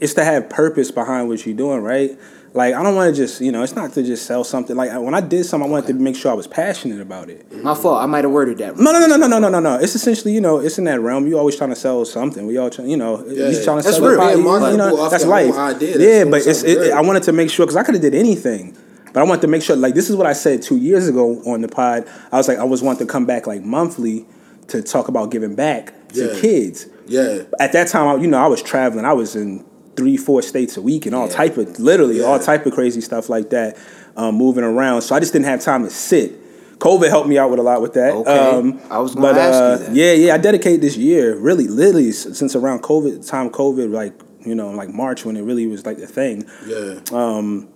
it's 0.00 0.14
to 0.14 0.24
have 0.24 0.48
purpose 0.48 0.90
behind 0.90 1.28
what 1.28 1.44
you're 1.44 1.56
doing, 1.56 1.82
right? 1.82 2.18
Like 2.52 2.74
I 2.74 2.82
don't 2.82 2.96
want 2.96 3.14
to 3.14 3.20
just 3.22 3.40
you 3.40 3.52
know 3.52 3.62
it's 3.62 3.76
not 3.76 3.92
to 3.92 4.02
just 4.02 4.26
sell 4.26 4.42
something. 4.42 4.74
Like 4.76 4.90
when 5.00 5.14
I 5.14 5.20
did 5.20 5.44
something, 5.44 5.68
I 5.68 5.72
wanted 5.72 5.86
to 5.88 5.94
make 5.94 6.16
sure 6.16 6.32
I 6.32 6.34
was 6.34 6.48
passionate 6.48 7.00
about 7.00 7.30
it. 7.30 7.50
My 7.62 7.74
fault. 7.76 8.02
I 8.02 8.06
might 8.06 8.24
have 8.24 8.32
worded 8.32 8.58
that. 8.58 8.74
wrong. 8.74 8.84
No, 8.84 8.92
no, 8.92 9.06
no, 9.06 9.16
no, 9.16 9.26
no, 9.28 9.38
no, 9.38 9.48
no, 9.48 9.60
no. 9.60 9.76
It's 9.78 9.94
essentially 9.94 10.34
you 10.34 10.40
know 10.40 10.58
it's 10.58 10.76
in 10.76 10.84
that 10.84 11.00
realm. 11.00 11.28
You 11.28 11.38
always 11.38 11.54
trying 11.56 11.70
to 11.70 11.76
sell 11.76 12.04
something. 12.04 12.46
We 12.46 12.58
all 12.58 12.68
try, 12.68 12.86
you 12.86 12.96
know 12.96 13.24
Yeah. 13.28 13.46
he's 13.48 13.64
trying 13.64 13.78
to 13.78 13.84
That's 13.84 13.98
sell. 13.98 14.08
real. 14.08 14.20
the 14.20 14.34
Being 14.34 14.72
you 14.72 14.76
know 14.78 15.08
that's 15.08 15.24
life. 15.26 15.54
idea, 15.54 15.88
that's 15.92 16.00
yeah, 16.02 16.18
doing 16.20 16.30
but 16.32 16.46
it's 16.46 16.58
something 16.60 16.82
it. 16.86 16.92
I 16.92 17.00
wanted 17.02 17.22
to 17.24 17.32
make 17.32 17.50
sure 17.50 17.66
because 17.66 17.76
I 17.76 17.84
could 17.84 17.94
have 17.94 18.02
did 18.02 18.14
anything. 18.14 18.76
But 19.12 19.20
I 19.20 19.24
wanted 19.24 19.40
to 19.40 19.48
make 19.48 19.62
sure, 19.62 19.74
like, 19.74 19.94
this 19.94 20.08
is 20.08 20.14
what 20.14 20.28
I 20.28 20.32
said 20.32 20.62
two 20.62 20.76
years 20.76 21.08
ago 21.08 21.42
on 21.44 21.62
the 21.62 21.66
pod. 21.68 22.06
I 22.30 22.36
was 22.36 22.46
like, 22.46 22.58
I 22.58 22.64
was 22.64 22.80
wanting 22.80 23.04
to 23.08 23.12
come 23.12 23.26
back 23.26 23.44
like 23.44 23.60
monthly 23.60 24.24
to 24.68 24.82
talk 24.82 25.08
about 25.08 25.32
giving 25.32 25.56
back 25.56 25.92
to 26.10 26.26
Yeah. 26.34 26.40
kids 26.40 26.86
Yeah. 27.08 27.42
at 27.58 27.72
that 27.72 27.88
time, 27.88 28.06
I, 28.06 28.20
you 28.22 28.28
know, 28.28 28.38
I 28.38 28.46
was 28.46 28.62
traveling. 28.62 29.04
I 29.04 29.12
was 29.12 29.34
in 29.34 29.64
three, 30.00 30.16
four 30.16 30.40
states 30.40 30.78
a 30.78 30.82
week 30.82 31.04
and 31.04 31.14
all 31.14 31.26
Yeah. 31.26 31.34
type 31.34 31.58
of, 31.58 31.78
literally 31.78 32.22
all 32.22 32.38
type 32.38 32.64
of 32.64 32.72
crazy 32.72 33.02
stuff 33.02 33.28
like 33.28 33.50
that, 33.50 33.76
um, 34.16 34.34
moving 34.34 34.64
around. 34.64 35.02
So 35.02 35.14
I 35.14 35.20
just 35.20 35.34
didn't 35.34 35.44
have 35.44 35.60
time 35.60 35.84
to 35.84 35.90
sit. 35.90 36.38
COVID 36.78 37.10
helped 37.10 37.28
me 37.28 37.36
out 37.36 37.50
with 37.50 37.58
a 37.60 37.62
lot 37.62 37.82
with 37.82 37.92
that. 37.92 38.14
Okay. 38.14 38.78
I 38.90 38.98
was 38.98 39.14
gonna 39.14 39.34
but, 39.34 39.36
ask 39.36 39.58
you 39.58 39.64
uh, 39.64 39.76
that. 39.76 39.94
Yeah, 39.94 40.12
yeah. 40.12 40.34
I 40.34 40.38
dedicated 40.38 40.80
this 40.80 40.96
year, 40.96 41.36
really, 41.36 41.68
literally, 41.68 42.10
since 42.12 42.56
around 42.56 42.82
COVID 42.82 43.28
time, 43.28 43.50
COVID, 43.50 43.92
like 43.92 44.14
you 44.46 44.54
know, 44.54 44.70
like 44.70 44.88
March 44.88 45.26
when 45.26 45.36
it 45.36 45.42
really 45.42 45.66
was 45.66 45.84
like 45.84 45.98
the 45.98 46.06
thing. 46.06 46.46
Yeah. 46.66 47.00
Um, 47.12 47.68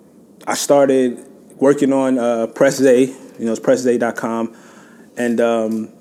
I 0.47 0.55
started 0.55 1.23
working 1.59 1.93
on 1.93 2.19
uh, 2.19 2.47
Press 2.47 2.79
Day. 2.79 3.13
You 3.39 3.45
know, 3.45 3.53
it's 3.53 3.61
pressday.com. 3.61 4.57
And 5.19 5.41
um, 5.41 5.93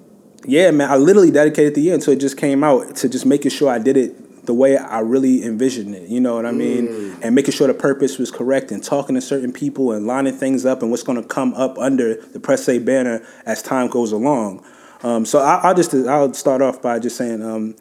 yeah, 0.46 0.72
man, 0.72 0.90
I 0.90 0.96
literally 0.96 1.32
dedicated 1.32 1.76
the 1.76 1.82
year 1.82 1.96
until 1.96 2.14
it 2.14 2.22
just 2.22 2.38
came 2.38 2.64
out 2.64 2.96
to 2.98 3.10
just 3.10 3.26
making 3.26 3.52
sure 3.52 3.70
I 3.70 3.80
did 3.80 3.98
it 3.98 4.16
the 4.44 4.54
way 4.54 4.78
I 4.78 5.00
really 5.00 5.44
envisioned 5.44 5.96
it. 5.96 6.10
You 6.10 6.20
know 6.20 6.36
what 6.36 6.46
I 6.46 6.52
mean? 6.52 6.88
And 7.22 7.34
making 7.34 7.54
sure 7.54 7.68
the 7.68 7.74
purpose 7.74 8.18
was 8.18 8.30
correct 8.30 8.72
and 8.72 8.84
talking 8.84 9.16
to 9.16 9.22
certain 9.22 9.54
people 9.54 9.92
and 9.92 10.06
lining 10.06 10.34
things 10.34 10.66
up 10.66 10.82
and 10.82 10.92
what's 10.92 11.04
going 11.04 11.22
to 11.22 11.28
come 11.28 11.54
up 11.54 11.78
under 11.78 12.16
the 12.16 12.40
Press 12.40 12.66
Day 12.66 12.80
banner 12.80 13.26
as 13.46 13.62
time 13.62 13.88
goes 13.88 14.12
along. 14.12 14.66
Um, 15.02 15.26
so 15.26 15.40
I, 15.40 15.56
I'll 15.64 15.76
just 15.76 15.94
I'll 15.94 16.34
start 16.34 16.62
off 16.62 16.82
by 16.82 17.00
just 17.00 17.18
saying 17.18 17.42
um, 17.42 17.76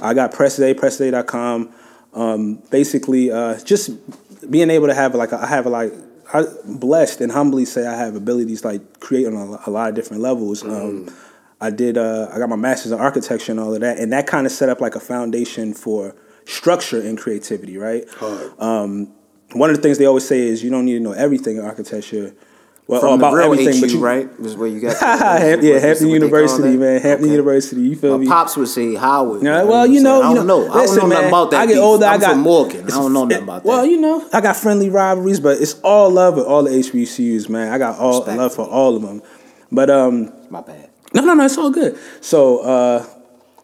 I 0.00 0.14
got 0.14 0.32
Press 0.32 0.56
Day, 0.56 0.74
pressday.com. 0.74 1.72
Um, 2.14 2.54
basically, 2.70 3.30
uh, 3.30 3.58
just 3.60 3.90
being 4.50 4.70
able 4.70 4.86
to 4.86 4.94
have 4.94 5.14
like 5.14 5.32
a, 5.32 5.42
I 5.42 5.46
have 5.46 5.66
a, 5.66 5.70
like 5.70 5.92
I 6.32 6.44
blessed 6.64 7.20
and 7.20 7.32
humbly 7.32 7.64
say 7.64 7.86
I 7.86 7.96
have 7.96 8.16
abilities 8.16 8.64
like 8.64 9.00
create 9.00 9.26
on 9.26 9.34
a, 9.34 9.60
a 9.66 9.70
lot 9.70 9.88
of 9.88 9.94
different 9.94 10.22
levels. 10.22 10.62
Um, 10.62 11.08
I 11.60 11.70
did 11.70 11.98
uh, 11.98 12.28
I 12.32 12.38
got 12.38 12.48
my 12.48 12.56
master's 12.56 12.92
in 12.92 13.00
architecture 13.00 13.50
and 13.52 13.60
all 13.60 13.74
of 13.74 13.80
that, 13.80 13.98
and 13.98 14.12
that 14.12 14.26
kind 14.26 14.46
of 14.46 14.52
set 14.52 14.68
up 14.68 14.80
like 14.80 14.94
a 14.94 15.00
foundation 15.00 15.74
for 15.74 16.14
structure 16.44 17.00
and 17.00 17.18
creativity, 17.18 17.76
right? 17.78 18.04
Um, 18.60 19.12
one 19.52 19.70
of 19.70 19.76
the 19.76 19.82
things 19.82 19.98
they 19.98 20.06
always 20.06 20.26
say 20.26 20.40
is 20.40 20.62
you 20.62 20.70
don't 20.70 20.84
need 20.84 20.94
to 20.94 21.00
know 21.00 21.12
everything 21.12 21.56
in 21.56 21.64
architecture. 21.64 22.34
Well, 22.86 23.02
From 23.02 23.20
about 23.20 23.38
everything, 23.38 23.74
HU, 23.74 23.80
but 23.82 23.90
you, 23.90 23.98
right? 24.00 24.40
Was 24.40 24.56
where 24.56 24.66
you 24.66 24.80
got. 24.80 24.96
Ham- 24.96 25.60
yeah, 25.62 25.78
Hampton 25.78 25.82
what 25.82 25.98
they 25.98 25.98
call 25.98 26.14
University, 26.14 26.76
man. 26.78 27.00
Hampton 27.02 27.24
Okay. 27.26 27.32
University. 27.32 27.80
You 27.82 27.96
feel 27.96 28.12
My 28.12 28.18
me? 28.24 28.26
pops 28.26 28.56
would 28.56 28.68
say 28.68 28.94
Howard. 28.94 29.42
Yeah, 29.42 29.64
well, 29.64 29.86
you 29.86 30.00
know, 30.02 30.22
I 30.22 30.32
don't 30.34 30.46
know. 30.46 30.62
I 30.70 30.72
don't 30.72 30.76
Listen, 30.76 30.96
know 30.96 31.06
nothing 31.08 31.20
man, 31.24 31.28
about 31.28 31.50
that. 31.50 31.60
I 31.60 31.66
get 31.66 31.74
beef. 31.74 31.82
older. 31.82 32.06
I'm 32.06 32.14
I 32.14 32.18
got 32.18 32.30
from 32.32 32.40
Morgan. 32.40 32.84
I 32.86 32.88
don't 32.88 33.12
know 33.12 33.24
nothing 33.26 33.42
about 33.42 33.62
that. 33.62 33.68
Well, 33.68 33.84
you 33.84 34.00
know, 34.00 34.26
I 34.32 34.40
got 34.40 34.56
friendly 34.56 34.88
rivalries, 34.88 35.38
but 35.38 35.60
it's 35.60 35.78
all 35.80 36.08
love 36.08 36.36
with 36.36 36.46
all 36.46 36.62
the 36.62 36.70
HBCUs, 36.70 37.50
man. 37.50 37.70
I 37.70 37.76
got 37.76 37.98
all 37.98 38.20
Respect. 38.20 38.38
love 38.38 38.54
for 38.54 38.66
all 38.66 38.96
of 38.96 39.02
them. 39.02 39.20
But 39.70 39.90
um, 39.90 40.32
my 40.48 40.62
bad. 40.62 40.87
No, 41.14 41.22
no, 41.22 41.34
no, 41.34 41.44
it's 41.44 41.58
all 41.58 41.70
good. 41.70 41.98
So, 42.20 42.60
uh, 42.60 43.06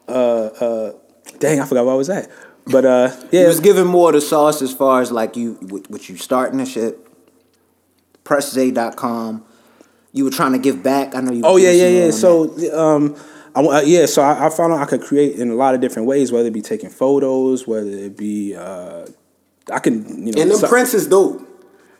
uh, 0.08 0.12
uh, 0.12 0.92
dang, 1.38 1.60
I 1.60 1.66
forgot 1.66 1.84
where 1.84 1.94
I 1.94 1.96
was 1.96 2.10
at. 2.10 2.30
But 2.66 2.84
uh, 2.84 3.14
yeah, 3.30 3.46
was 3.46 3.60
giving 3.60 3.86
more 3.86 4.08
of 4.08 4.14
the 4.14 4.20
sauce 4.20 4.62
as 4.62 4.72
far 4.72 5.02
as 5.02 5.12
like 5.12 5.36
you, 5.36 5.54
what, 5.68 6.08
you 6.08 6.16
starting 6.16 6.60
and 6.60 6.68
shit. 6.68 6.98
PressZay.com. 8.24 9.44
You 10.12 10.24
were 10.24 10.30
trying 10.30 10.52
to 10.52 10.58
give 10.58 10.82
back. 10.82 11.14
I 11.14 11.20
know 11.20 11.32
you. 11.32 11.42
Oh 11.44 11.56
yeah, 11.56 11.72
yeah, 11.72 11.88
yeah. 11.88 12.10
So 12.10 12.44
um, 12.78 13.16
I, 13.54 13.60
uh, 13.60 13.80
yeah, 13.82 14.06
so 14.06 14.22
I, 14.22 14.46
I 14.46 14.50
found 14.50 14.72
out 14.72 14.80
I 14.80 14.86
could 14.86 15.02
create 15.02 15.36
in 15.36 15.50
a 15.50 15.54
lot 15.54 15.74
of 15.74 15.80
different 15.80 16.08
ways, 16.08 16.32
whether 16.32 16.48
it 16.48 16.54
be 16.54 16.62
taking 16.62 16.88
photos, 16.88 17.66
whether 17.66 17.90
it 17.90 18.16
be 18.16 18.54
uh, 18.56 19.06
I 19.70 19.78
can 19.80 20.26
you 20.26 20.32
know. 20.32 20.40
And 20.42 20.50
them 20.50 20.58
so- 20.58 20.68
prints 20.68 20.94
is 20.94 21.06
dope. 21.06 21.50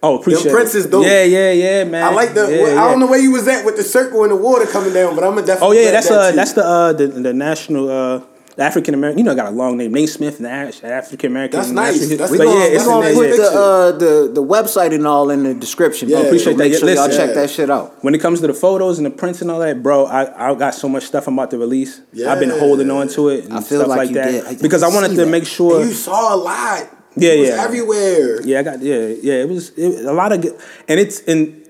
Oh, 0.05 0.19
appreciate 0.19 0.45
Them 0.45 0.53
prints 0.55 0.75
it. 0.75 0.79
is 0.79 0.87
dope. 0.87 1.05
Yeah, 1.07 1.23
yeah, 1.25 1.51
yeah, 1.53 1.85
man. 1.85 2.03
I 2.05 2.11
like 2.11 2.35
the. 2.35 2.43
Yeah, 2.51 2.63
well, 2.63 2.79
I 2.79 2.91
don't 2.91 3.01
know 3.01 3.07
where 3.07 3.19
you 3.21 3.33
was 3.33 3.49
at 3.49 3.65
with 3.65 3.77
the 3.77 3.83
circle 3.85 4.23
and 4.23 4.31
the 4.33 4.37
water 4.37 4.67
coming 4.67 4.93
down, 4.93 5.15
but 5.15 5.25
I'm 5.25 5.35
gonna 5.35 5.47
definitely. 5.47 5.79
Oh 5.79 5.81
yeah, 5.81 5.91
that's 5.91 6.09
that 6.09 6.19
uh 6.21 6.31
too. 6.31 6.37
that's 6.37 6.53
the 6.53 6.65
uh 6.65 6.93
the, 6.93 7.07
the 7.09 7.33
national 7.33 7.89
uh 7.91 8.21
African 8.57 8.95
American. 8.95 9.19
You 9.19 9.25
know, 9.25 9.33
I 9.33 9.35
got 9.35 9.47
a 9.49 9.51
long 9.51 9.77
name, 9.79 9.93
Nate 9.93 10.09
Smith, 10.09 10.39
and 10.39 10.47
African 10.47 11.33
American. 11.33 11.59
That's 11.59 11.71
nice. 11.71 12.09
That's 12.17 12.31
We 12.31 12.39
but 12.39 12.45
gonna, 12.45 12.61
yeah, 12.61 12.69
we 12.71 12.75
it's 12.77 12.85
gonna 12.87 13.15
put 13.15 13.37
the, 13.37 13.51
uh, 13.51 13.93
the 13.93 14.31
the 14.33 14.43
website 14.45 14.95
and 14.95 15.07
all 15.09 15.31
in 15.31 15.43
the 15.43 15.55
description. 15.55 16.09
Yeah, 16.09 16.19
bro. 16.19 16.27
appreciate 16.27 16.53
So 16.53 16.59
Make 16.59 16.73
that. 16.73 16.79
sure 16.79 16.89
y'all 16.91 17.07
Listen. 17.09 17.27
check 17.27 17.35
that 17.35 17.51
shit 17.51 17.69
out. 17.71 18.05
When 18.05 18.15
it 18.15 18.19
comes 18.21 18.41
to 18.43 18.47
the 18.47 18.55
photos 18.55 18.99
and 18.99 19.07
the 19.07 19.11
prints 19.11 19.43
and 19.43 19.51
all 19.51 19.59
that, 19.59 19.83
bro, 19.83 20.05
I, 20.07 20.51
I 20.51 20.55
got 20.55 20.75
so 20.75 20.89
much 20.89 21.03
stuff 21.05 21.27
I'm 21.27 21.35
about 21.35 21.51
to 21.51 21.59
release. 21.59 22.01
Yeah. 22.13 22.31
I've 22.31 22.39
been 22.39 22.51
holding 22.51 22.91
on 22.93 23.09
to 23.09 23.31
it 23.31 23.47
and 23.47 23.55
I 23.55 23.61
feel 23.61 23.79
stuff 23.81 23.89
like 23.89 23.99
like, 23.99 24.09
you 24.11 24.15
that 24.17 24.31
did. 24.31 24.45
I- 24.47 24.55
because 24.63 24.83
I 24.85 24.89
I 24.89 24.95
wanted 24.95 25.09
to 25.17 25.25
that. 25.25 25.27
make 25.27 25.47
sure. 25.47 25.81
And 25.81 25.89
you 25.89 25.95
saw 25.95 26.35
a 26.35 26.37
lot. 26.37 26.89
Yeah, 27.17 27.31
it 27.33 27.41
was 27.41 27.49
yeah. 27.51 27.63
everywhere. 27.63 28.43
Yeah, 28.43 28.61
I 28.61 28.63
got 28.63 28.81
yeah, 28.81 29.09
yeah. 29.23 29.35
It 29.35 29.49
was 29.49 29.71
it, 29.71 30.05
a 30.05 30.13
lot 30.13 30.33
of 30.33 30.43
good, 30.43 30.59
and 30.89 30.99
it's 30.99 31.21
in 31.21 31.65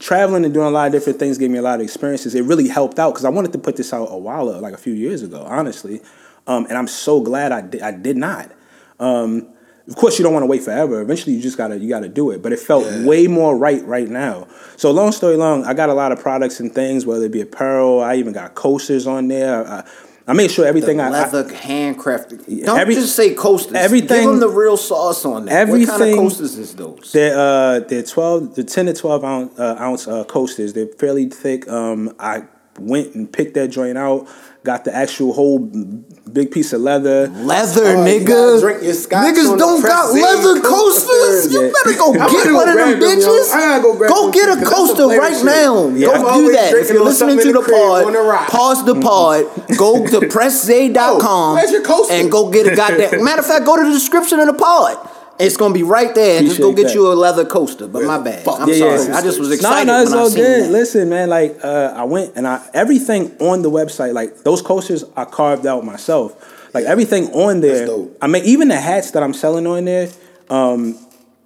traveling 0.00 0.44
and 0.44 0.52
doing 0.52 0.66
a 0.66 0.70
lot 0.70 0.86
of 0.86 0.92
different 0.92 1.18
things 1.18 1.38
gave 1.38 1.50
me 1.50 1.58
a 1.58 1.62
lot 1.62 1.76
of 1.76 1.84
experiences. 1.84 2.34
It 2.34 2.42
really 2.44 2.68
helped 2.68 2.98
out 2.98 3.10
because 3.10 3.24
I 3.24 3.30
wanted 3.30 3.52
to 3.52 3.58
put 3.58 3.76
this 3.76 3.92
out 3.92 4.08
a 4.10 4.18
while 4.18 4.48
ago, 4.48 4.58
like 4.58 4.74
a 4.74 4.78
few 4.78 4.92
years 4.92 5.22
ago, 5.22 5.44
honestly. 5.46 6.00
Um, 6.46 6.66
and 6.66 6.76
I'm 6.76 6.88
so 6.88 7.20
glad 7.20 7.52
I 7.52 7.60
did. 7.60 7.82
I 7.82 7.92
did 7.92 8.16
not. 8.16 8.50
Um, 8.98 9.48
of 9.88 9.96
course 9.96 10.18
you 10.18 10.22
don't 10.22 10.32
want 10.32 10.42
to 10.42 10.48
wait 10.48 10.62
forever. 10.62 11.00
Eventually 11.00 11.34
you 11.34 11.42
just 11.42 11.56
gotta 11.58 11.78
you 11.78 11.88
gotta 11.88 12.08
do 12.08 12.30
it. 12.30 12.42
But 12.42 12.52
it 12.52 12.58
felt 12.58 12.84
Yeah. 12.84 13.04
way 13.04 13.26
more 13.26 13.56
right 13.56 13.84
right 13.86 14.08
now. 14.08 14.46
So 14.76 14.90
long 14.90 15.12
story 15.12 15.36
long, 15.36 15.64
I 15.64 15.74
got 15.74 15.88
a 15.88 15.94
lot 15.94 16.12
of 16.12 16.20
products 16.20 16.60
and 16.60 16.72
things, 16.74 17.04
whether 17.06 17.24
it 17.24 17.32
be 17.32 17.40
apparel. 17.40 18.00
I 18.00 18.16
even 18.16 18.32
got 18.32 18.54
coasters 18.54 19.06
on 19.06 19.28
there. 19.28 19.66
I, 19.66 19.84
I 20.26 20.34
made 20.34 20.50
sure 20.50 20.64
The 20.64 20.68
everything 20.68 21.00
I, 21.00 21.08
leather 21.10 21.44
handcrafted. 21.44 22.64
Don't 22.64 22.78
every- 22.78 22.94
just 22.94 23.16
say 23.16 23.34
coasters. 23.34 23.74
everything- 23.74 24.20
Give 24.22 24.30
them 24.30 24.40
the 24.40 24.48
real 24.48 24.76
sauce 24.76 25.24
on 25.24 25.46
that. 25.46 25.68
what 25.68 25.86
kind 25.86 26.02
of 26.02 26.16
coasters 26.16 26.56
is 26.58 26.74
those? 26.74 27.10
They're 27.12 27.36
uh 27.36 27.80
they're 27.80 28.02
twelve 28.02 28.54
the 28.54 28.64
ten 28.64 28.86
to 28.86 28.94
twelve 28.94 29.24
ounce 29.24 29.58
uh, 29.58 29.76
ounce 29.80 30.06
uh, 30.06 30.24
coasters. 30.24 30.72
They're 30.74 30.86
fairly 30.86 31.26
thick. 31.28 31.68
Um, 31.68 32.14
I 32.20 32.44
went 32.78 33.14
and 33.14 33.30
picked 33.32 33.54
that 33.54 33.68
joint 33.68 33.98
out. 33.98 34.28
Got 34.64 34.84
the 34.84 34.94
actual 34.94 35.32
whole 35.32 35.58
big 35.58 36.52
piece 36.52 36.72
of 36.72 36.80
leather. 36.82 37.26
Leather, 37.28 37.96
Oh, 37.96 38.06
nigga. 38.06 38.60
drink 38.60 38.82
your 38.84 38.94
scotch 38.94 39.34
Niggas 39.34 39.50
on 39.50 39.58
don't 39.58 39.82
got 39.82 40.14
leather 40.14 40.60
coasters. 40.60 41.52
You 41.52 41.72
better 41.82 41.98
go 41.98 42.12
get 42.30 42.52
one 42.52 42.68
of 42.68 42.76
them 42.76 42.98
grab 42.98 43.00
them, 43.00 43.18
bitches. 43.18 43.50
I 43.50 43.60
gotta 43.60 43.82
go 43.82 43.96
grab 43.96 44.10
Go 44.10 44.30
get 44.30 44.48
a 44.48 44.54
too, 44.60 44.64
'cause 44.64 44.88
that's 44.88 44.98
coaster 45.00 45.18
right 45.18 45.44
now. 45.44 45.88
Yeah. 45.88 46.06
Go 46.06 46.26
I'm 46.28 46.44
do 46.44 46.52
that. 46.52 46.74
If 46.74 46.90
you're 46.90 47.02
listening 47.02 47.38
to 47.38 47.52
the 47.52 47.60
the 47.60 47.72
pod, 47.72 48.48
pause 48.48 48.84
the 48.86 48.94
pod, 49.00 49.46
go 49.76 50.06
to 50.06 50.20
oh, 50.20 51.70
your 51.72 51.82
coaster? 51.82 52.14
and 52.14 52.30
go 52.30 52.48
get 52.48 52.68
a 52.68 52.76
goddamn. 52.76 53.24
Matter 53.24 53.40
of 53.40 53.46
fact, 53.46 53.64
go 53.64 53.76
to 53.76 53.82
the 53.84 53.90
description 53.92 54.38
of 54.38 54.46
the 54.46 54.54
pod. 54.54 54.96
It's 55.38 55.56
gonna 55.56 55.74
be 55.74 55.82
right 55.82 56.14
there, 56.14 56.38
and 56.38 56.46
just 56.46 56.60
go 56.60 56.72
get 56.72 56.84
that. 56.88 56.94
you 56.94 57.10
a 57.10 57.14
leather 57.14 57.44
coaster. 57.44 57.88
But 57.88 58.04
my 58.04 58.18
bad. 58.18 58.44
fuck? 58.44 58.60
I'm 58.60 58.68
Yeah, 58.68 58.74
sorry. 58.96 59.08
yeah, 59.08 59.16
I 59.16 59.22
just 59.22 59.38
was 59.40 59.48
no, 59.48 59.54
excited 59.54 59.86
No, 59.86 59.96
no, 59.96 60.02
it's 60.02 60.10
when 60.10 60.18
I 60.18 60.22
all 60.22 60.30
seen 60.30 60.44
good. 60.44 60.62
that. 60.64 60.70
Listen, 60.70 61.08
man, 61.08 61.28
like 61.30 61.58
uh, 61.64 61.94
I 61.96 62.04
went 62.04 62.32
and 62.36 62.46
I 62.46 62.64
everything 62.74 63.36
on 63.40 63.62
the 63.62 63.70
website, 63.70 64.12
like 64.14 64.38
those 64.44 64.62
coasters, 64.62 65.04
I 65.16 65.24
carved 65.24 65.66
out 65.66 65.84
myself. 65.84 66.58
Like 66.74 66.84
everything 66.84 67.28
on 67.32 67.60
there, 67.60 67.74
That's 67.78 67.90
dope. 67.90 68.16
I 68.22 68.26
mean, 68.28 68.44
even 68.44 68.68
the 68.68 68.80
hats 68.80 69.10
that 69.12 69.22
I'm 69.22 69.34
selling 69.34 69.66
on 69.66 69.84
there. 69.84 70.08
Um, 70.48 70.98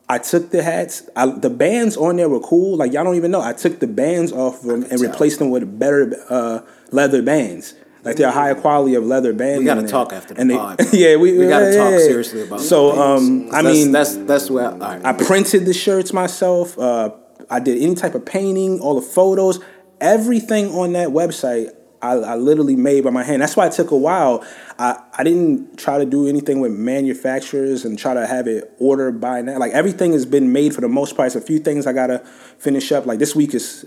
I 0.09 0.19
took 0.19 0.51
the 0.51 0.63
hats. 0.63 1.03
I, 1.17 1.27
the 1.27 1.51
bands 1.51 1.97
on 1.97 2.15
there 2.17 2.29
were 2.29 2.39
cool. 2.39 2.77
Like 2.77 2.93
y'all 2.93 3.03
don't 3.03 3.17
even 3.17 3.33
know. 3.33 3.41
I 3.43 3.53
took 3.55 3.81
the 3.81 3.89
bands 3.89 4.31
off 4.33 4.61
of 4.61 4.67
them 4.67 4.85
and 4.89 5.01
replaced 5.01 5.41
them 5.41 5.51
with 5.51 5.79
better 5.81 6.15
uh, 6.31 6.61
leather 6.93 7.23
bands. 7.23 7.75
Like 8.07 8.17
they're 8.17 8.29
a 8.29 8.33
higher 8.33 8.55
quality 8.55 8.95
of 8.95 9.05
leather 9.05 9.33
bands. 9.33 9.59
We 9.61 9.65
gotta 9.65 9.83
there. 9.83 9.91
talk 9.91 10.13
after 10.13 10.35
the 10.35 10.41
And 10.41 10.51
pod, 10.51 10.81
yeah, 10.93 11.17
we, 11.17 11.37
We 11.39 11.47
gotta 11.49 11.73
yeah, 11.73 11.77
talk 11.77 11.91
yeah. 11.93 11.99
seriously 11.99 12.43
about 12.43 12.61
So, 12.61 12.93
um. 13.01 13.49
I 13.53 13.63
mean, 13.63 13.93
that's 13.93 14.17
that's 14.17 14.51
where. 14.51 14.71
Right. 14.71 15.05
I 15.05 15.13
printed 15.13 15.67
the 15.67 15.75
shirts 15.75 16.13
myself. 16.13 16.79
Uh, 16.79 17.11
I 17.51 17.61
did 17.61 17.83
any 17.83 17.95
type 17.95 18.15
of 18.15 18.25
painting, 18.25 18.81
all 18.81 18.95
the 18.95 19.07
photos, 19.07 19.61
everything 20.01 20.69
on 20.73 20.93
that 20.93 21.09
website. 21.09 21.71
I, 22.03 22.13
I 22.13 22.35
literally 22.37 22.77
made 22.77 23.05
by 23.05 23.11
my 23.11 23.25
hand. 23.25 23.41
That's 23.41 23.57
why 23.57 23.67
it 23.67 23.73
took 23.73 23.91
a 23.91 23.97
while. 23.97 24.45
I, 24.79 25.03
I 25.17 25.25
didn't 25.25 25.79
try 25.79 25.99
to 25.99 26.05
do 26.05 26.29
anything 26.29 26.61
with 26.61 26.73
manufacturers 26.73 27.85
and 27.85 27.99
try 27.99 28.15
to 28.15 28.27
have 28.27 28.47
it 28.47 28.71
ordered 28.79 29.21
by 29.21 29.41
now. 29.43 29.59
Like 29.59 29.73
everything 29.73 30.13
has 30.13 30.27
been 30.27 30.53
made 30.53 30.75
for 30.75 30.83
the 30.83 30.89
most 30.89 31.17
part. 31.17 31.29
It's 31.29 31.37
a 31.37 31.41
few 31.41 31.59
things 31.59 31.87
I 31.87 31.93
gotta 31.95 32.19
finish 32.59 32.93
up. 32.93 33.07
Like 33.07 33.19
this 33.19 33.35
week 33.35 33.55
is 33.55 33.87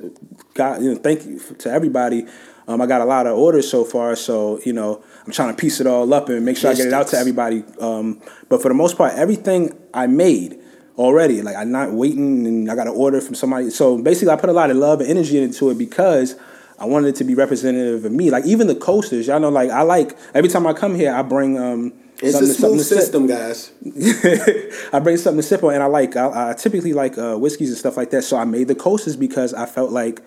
God, 0.56 0.82
you 0.82 0.94
know. 0.94 1.00
Thank 1.00 1.26
you 1.26 1.40
to 1.60 1.72
everybody. 1.72 2.26
Um, 2.70 2.82
I 2.82 2.86
got 2.86 3.02
a 3.02 3.06
lot 3.06 3.26
of 3.26 3.36
orders 3.36 3.70
so 3.70 3.84
far, 3.84 4.16
so 4.16 4.60
you 4.64 4.74
know 4.74 5.04
I'm 5.26 5.32
trying 5.32 5.50
to 5.50 5.60
piece 5.60 5.82
it 5.82 5.88
all 5.88 6.14
up 6.14 6.30
and 6.30 6.46
make 6.46 6.56
sure 6.56 6.70
I 6.70 6.76
get 6.76 6.86
it 6.86 6.94
out 6.94 7.08
to 7.08 7.18
everybody. 7.18 7.64
Um, 7.82 8.22
but 8.48 8.62
for 8.62 8.68
the 8.68 8.76
most 8.76 8.96
part, 8.96 9.14
everything 9.16 9.76
I 9.92 10.06
made 10.06 10.60
already. 11.00 11.42
Like 11.42 11.56
I'm 11.56 11.72
not 11.72 11.92
waiting 11.94 12.46
and 12.46 12.70
I 12.70 12.76
got 12.76 12.86
an 12.86 12.94
order 12.94 13.22
from 13.22 13.34
somebody. 13.34 13.72
So 13.72 13.98
basically, 13.98 14.32
I 14.32 14.36
put 14.36 14.50
a 14.50 14.54
lot 14.54 14.70
of 14.70 14.78
love 14.78 15.00
and 15.00 15.10
energy 15.10 15.42
into 15.42 15.72
it 15.72 15.80
because 15.80 16.36
I 16.78 16.86
wanted 16.86 17.08
it 17.08 17.16
to 17.16 17.24
be 17.24 17.34
representative 17.34 18.06
of 18.06 18.12
me. 18.12 18.30
Like 18.30 18.46
even 18.46 18.68
the 18.68 18.76
coasters, 18.76 19.26
y'all 19.26 19.40
know. 19.40 19.50
Like 19.50 19.72
I 19.72 19.82
like 19.82 20.16
every 20.36 20.50
time 20.50 20.68
I 20.68 20.74
come 20.74 20.94
here, 20.94 21.12
I 21.12 21.24
bring 21.24 21.58
um. 21.58 21.94
It's 22.22 22.34
something 22.34 22.50
a 22.50 22.54
something 22.54 22.80
smooth 22.80 22.80
to 22.80 22.84
sip. 22.84 23.00
system, 23.00 23.28
guys. 23.28 23.72
I 24.94 25.00
bring 25.00 25.16
something 25.16 25.42
to 25.42 25.44
sip 25.44 25.64
on, 25.64 25.74
and 25.74 25.82
I 25.82 25.86
like. 25.86 26.18
I, 26.18 26.52
I 26.52 26.54
typically 26.54 26.92
like 26.92 27.18
uh, 27.18 27.38
whiskeys 27.38 27.70
and 27.70 27.78
stuff 27.78 27.96
like 27.96 28.12
that. 28.12 28.24
So 28.24 28.36
I 28.38 28.44
made 28.44 28.68
the 28.68 28.76
coasters 28.76 29.16
because 29.16 29.54
I 29.54 29.66
felt 29.66 29.92
like 29.92 30.22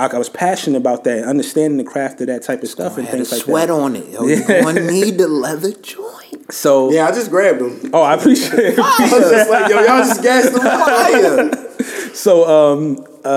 I, 0.00 0.06
I 0.06 0.18
was 0.18 0.28
passionate 0.28 0.78
about 0.78 1.04
that, 1.04 1.24
understanding 1.24 1.76
the 1.78 1.84
craft 1.84 2.20
of 2.22 2.26
that 2.28 2.42
type 2.42 2.62
of 2.62 2.68
stuff 2.68 2.96
and 2.98 3.06
things 3.08 3.30
like 3.32 3.42
sweat 3.42 3.68
that. 3.68 3.74
Sweat 3.74 3.80
on 3.84 3.96
it. 3.96 4.08
Yo, 4.08 4.26
you 4.26 4.44
gonna 4.46 4.80
need 4.90 5.18
the 5.18 5.28
leather 5.28 5.72
joint. 5.72 6.52
So 6.52 6.90
Yeah, 6.90 7.06
I 7.06 7.12
just 7.12 7.30
grabbed 7.30 7.60
them. 7.60 7.90
oh, 7.92 8.02
I 8.02 8.14
appreciate 8.14 8.74
it. 8.74 8.78
I 8.82 9.08
was 9.12 9.30
just 9.30 9.50
like, 9.50 9.70
yo, 9.70 9.76
y'all 9.80 9.98
just 10.04 10.22
gassed 10.22 10.52
them 10.52 10.62
fire. 11.60 12.14
so 12.14 12.48
um 12.48 13.04
uh, 13.24 13.28
uh 13.28 13.30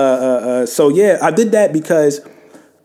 uh 0.62 0.66
so 0.66 0.88
yeah 0.88 1.18
i 1.22 1.30
did 1.30 1.52
that 1.52 1.72
because 1.72 2.20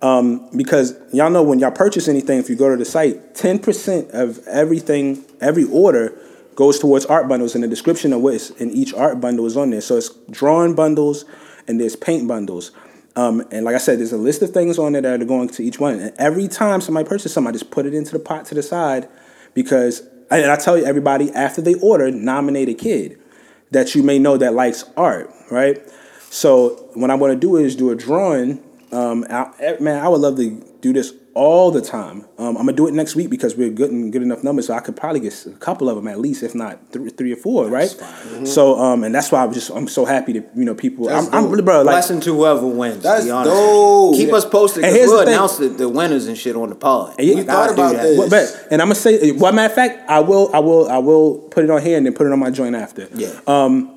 um 0.02 0.50
because 0.56 0.94
y'all 1.14 1.30
know 1.30 1.42
when 1.44 1.60
y'all 1.60 1.72
purchase 1.72 2.08
anything 2.08 2.38
if 2.40 2.50
you 2.50 2.56
go 2.56 2.70
to 2.70 2.78
the 2.78 2.86
site 2.86 3.34
10% 3.34 4.12
of 4.12 4.46
everything 4.48 5.24
every 5.42 5.64
order 5.66 6.18
goes 6.56 6.78
towards 6.80 7.06
art 7.06 7.28
bundles 7.28 7.56
and 7.56 7.64
the 7.64 7.68
description 7.68 8.12
of 8.14 8.22
what's 8.22 8.50
in 8.52 8.70
each 8.72 8.94
art 8.94 9.20
bundle 9.22 9.46
is 9.46 9.56
on 9.58 9.70
there 9.72 9.82
so 9.82 9.96
it's 9.98 10.10
drawing 10.30 10.76
bundles 10.76 11.26
and 11.68 11.80
there's 11.80 11.96
paint 11.96 12.28
bundles 12.28 12.72
um, 13.16 13.44
and 13.52 13.66
like 13.66 13.76
I 13.76 13.80
said, 13.80 14.00
there's 14.00 14.14
a 14.14 14.18
list 14.18 14.42
of 14.42 14.52
things 14.52 14.78
on 14.78 14.94
there 14.94 15.02
that 15.02 15.22
are 15.22 15.26
going 15.26 15.50
to 15.50 15.64
each 15.64 15.80
one. 15.80 16.00
And 16.00 16.14
every 16.18 16.48
time 16.48 16.82
somebody 16.82 17.08
purchases 17.08 17.34
something, 17.34 17.50
I 17.50 17.52
just 17.52 17.72
put 17.72 17.86
it 17.86 17.94
into 17.94 18.12
the 18.12 18.20
pot 18.20 18.46
to 18.46 18.56
the 18.56 18.64
side 18.64 19.10
because, 19.54 20.02
and 20.30 20.52
I 20.52 20.56
tell 20.56 20.78
you, 20.78 20.86
everybody 20.86 21.32
after 21.32 21.62
they 21.62 21.76
order, 21.76 22.12
nominate 22.12 22.70
a 22.70 22.74
kid 22.74 23.20
that 23.72 23.96
you 23.96 24.04
may 24.04 24.20
know 24.20 24.38
that 24.38 24.54
likes 24.54 24.86
art, 24.96 25.32
right? 25.52 25.80
So 26.30 26.90
what 26.94 27.10
I'm 27.10 27.20
going 27.20 27.34
to 27.34 27.40
do 27.40 27.56
is 27.56 27.76
do 27.76 27.90
a 27.90 27.96
drawing. 27.96 28.64
Um, 28.92 29.26
I, 29.30 29.78
man, 29.80 30.04
I 30.04 30.08
would 30.08 30.22
love 30.22 30.38
to 30.38 30.52
do 30.82 30.94
this 30.94 31.14
all 31.40 31.72
the 31.72 31.82
time. 31.82 32.26
Um, 32.38 32.50
I'm 32.58 32.66
gonna 32.66 32.74
do 32.74 32.88
it 32.88 32.94
next 32.94 33.16
week 33.16 33.30
because 33.30 33.56
we're 33.56 33.70
good 33.70 33.92
and 33.92 34.12
good 34.12 34.22
enough 34.22 34.44
numbers, 34.44 34.68
so 34.68 34.74
I 34.74 34.80
could 34.82 34.96
probably 34.96 35.22
get 35.22 35.46
a 35.46 35.52
couple 35.52 35.90
of 35.90 35.96
them 35.96 36.08
at 36.08 36.20
least, 36.20 36.44
if 36.44 36.54
not 36.54 36.78
three, 36.92 37.10
three 37.10 37.32
or 37.34 37.36
four, 37.38 37.68
right? 37.68 37.90
So, 38.44 38.78
um, 38.80 39.04
and 39.04 39.16
that's 39.16 39.32
why 39.32 39.44
I'm 39.44 39.54
just 39.54 39.70
I'm 39.72 39.88
so 39.88 40.06
happy 40.06 40.34
that 40.34 40.50
you 40.56 40.66
know 40.66 40.76
people. 40.76 41.06
That's 41.08 41.28
I'm, 41.28 41.46
I'm 41.46 41.56
dope. 41.56 41.66
bro, 41.66 41.78
like 41.84 41.94
Blessing 41.94 42.20
to 42.22 42.34
whoever 42.36 42.68
wins. 42.68 43.04
That's 43.04 43.22
to 43.22 43.26
be 43.28 43.32
honest. 43.32 43.56
dope. 43.56 44.16
Keep 44.16 44.28
Yeah. 44.30 44.36
us 44.36 44.46
posted. 44.46 44.84
And 44.84 44.92
'cause 44.92 44.98
here's 44.98 45.10
we'll 45.10 45.20
the 45.20 45.26
thing. 45.26 45.34
announce 45.34 45.58
the, 45.58 45.70
the 45.70 45.90
winners 45.90 46.28
and 46.28 46.38
shit 46.38 46.56
on 46.56 46.70
the 46.70 46.76
pod. 46.76 47.16
you 47.20 47.36
We 47.38 47.44
thought 47.44 47.72
about 47.72 47.94
this. 47.96 48.18
Well, 48.20 48.30
but 48.30 48.68
and 48.72 48.82
I'm 48.82 48.88
gonna 48.90 48.96
say, 48.96 49.32
well, 49.32 49.52
matter 49.54 49.72
of 49.72 49.76
fact, 49.76 50.10
I 50.10 50.20
will, 50.20 50.50
I 50.54 50.60
will, 50.60 50.90
I 50.90 50.98
will 50.98 51.40
put 51.50 51.64
it 51.64 51.70
on 51.70 51.82
here 51.82 51.98
and 51.98 52.06
then 52.06 52.14
put 52.14 52.28
it 52.28 52.34
on 52.34 52.40
my 52.40 52.50
joint 52.52 52.76
after. 52.76 53.08
Yeah. 53.16 53.40
Um, 53.48 53.96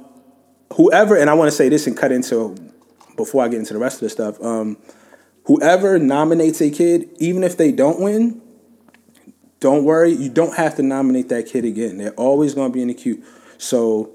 Whoever, 0.76 1.16
and 1.16 1.28
I 1.28 1.34
want 1.34 1.50
to 1.50 1.54
say 1.56 1.68
this 1.68 1.86
and 1.86 1.94
cut 1.94 2.12
into 2.12 2.54
before 3.18 3.44
I 3.44 3.48
get 3.48 3.58
into 3.58 3.74
the 3.74 3.78
rest 3.78 3.96
of 3.96 4.00
the 4.00 4.08
stuff. 4.08 4.42
Um, 4.42 4.78
whoever 5.44 5.98
nominates 5.98 6.60
a 6.60 6.70
kid, 6.70 7.08
even 7.18 7.42
if 7.42 7.56
they 7.56 7.72
don't 7.72 8.00
win, 8.00 8.40
don't 9.60 9.84
worry. 9.84 10.12
You 10.12 10.28
don't 10.28 10.56
have 10.56 10.76
to 10.76 10.82
nominate 10.82 11.28
that 11.28 11.46
kid 11.46 11.64
again. 11.64 11.98
They're 11.98 12.12
always 12.14 12.54
going 12.54 12.70
to 12.70 12.74
be 12.74 12.82
in 12.82 12.88
the 12.88 12.94
queue. 12.94 13.22
So 13.58 14.10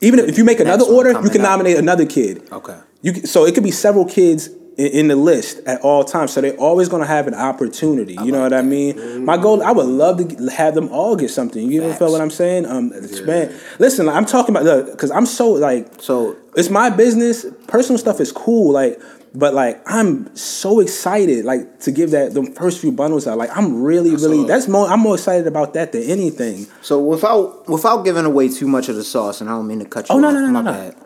even 0.00 0.18
if, 0.18 0.28
if 0.30 0.38
you 0.38 0.44
make 0.44 0.60
another 0.60 0.84
Next 0.84 0.90
order, 0.92 1.12
you 1.12 1.30
can 1.30 1.40
up. 1.42 1.50
nominate 1.50 1.76
another 1.76 2.06
kid. 2.06 2.42
Okay. 2.50 2.78
You 3.02 3.12
can- 3.12 3.26
so 3.26 3.46
it 3.46 3.54
could 3.54 3.62
be 3.62 3.70
several 3.70 4.04
kids 4.04 4.48
in, 4.76 4.86
in 4.88 5.08
the 5.08 5.14
list 5.14 5.60
at 5.66 5.80
all 5.82 6.02
times. 6.02 6.32
So 6.32 6.40
they're 6.40 6.56
always 6.56 6.88
going 6.88 7.02
to 7.02 7.06
have 7.06 7.28
an 7.28 7.34
opportunity. 7.34 8.14
You 8.20 8.32
know 8.32 8.40
what 8.42 8.52
I 8.52 8.62
mean? 8.62 9.24
My 9.24 9.36
goal, 9.36 9.62
I 9.62 9.70
would 9.70 9.86
love 9.86 10.16
to 10.28 10.46
have 10.50 10.74
them 10.74 10.88
all 10.88 11.14
get 11.14 11.30
something. 11.30 11.70
You 11.70 11.82
Facts. 11.82 11.98
feel 12.00 12.10
what 12.10 12.20
I'm 12.20 12.30
saying? 12.30 12.66
Um, 12.66 12.88
man, 13.24 13.54
listen, 13.78 14.08
I'm 14.08 14.24
talking 14.24 14.56
about 14.56 14.86
because 14.86 15.12
I'm 15.12 15.26
so 15.26 15.52
like 15.52 16.00
So 16.00 16.36
it's 16.56 16.68
my 16.70 16.90
business. 16.90 17.46
Personal 17.68 17.98
stuff 17.98 18.20
is 18.20 18.32
cool, 18.32 18.72
like, 18.72 19.00
but 19.34 19.52
like 19.54 19.82
I'm 19.86 20.34
so 20.36 20.80
excited, 20.80 21.44
like, 21.44 21.80
to 21.80 21.90
give 21.92 22.12
that 22.12 22.34
the 22.34 22.44
first 22.52 22.80
few 22.80 22.92
bundles 22.92 23.26
out. 23.26 23.36
Like, 23.38 23.50
I'm 23.56 23.82
really, 23.82 24.14
really. 24.14 24.44
That's 24.46 24.68
more. 24.68 24.86
I'm 24.88 25.00
more 25.00 25.14
excited 25.16 25.46
about 25.46 25.74
that 25.74 25.92
than 25.92 26.02
anything. 26.04 26.66
so 26.82 27.00
without 27.00 27.68
without 27.68 28.04
giving 28.04 28.24
away 28.24 28.48
too 28.48 28.68
much 28.68 28.88
of 28.88 28.96
the 28.96 29.04
sauce, 29.04 29.40
and 29.40 29.50
I 29.50 29.54
don't 29.54 29.66
mean 29.66 29.80
to 29.80 29.84
cut 29.84 30.08
you 30.08 30.14
Oh, 30.14 30.18
no, 30.18 30.28
off, 30.28 30.34
no, 30.34 30.40
no, 30.40 30.46
my 30.48 30.60
no, 30.62 30.70
no. 30.70 30.72
bad. 30.90 30.96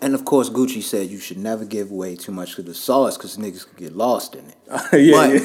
And 0.00 0.14
of 0.14 0.26
course, 0.26 0.50
Gucci 0.50 0.82
said 0.82 1.08
you 1.08 1.18
should 1.18 1.38
never 1.38 1.64
give 1.64 1.90
away 1.90 2.14
too 2.14 2.30
much 2.32 2.58
of 2.58 2.66
the 2.66 2.74
sauce 2.74 3.16
because 3.16 3.38
niggas 3.38 3.66
could 3.66 3.78
get 3.78 3.96
lost 3.96 4.34
in 4.34 4.44
it. 4.46 4.56
yeah, 4.92 5.38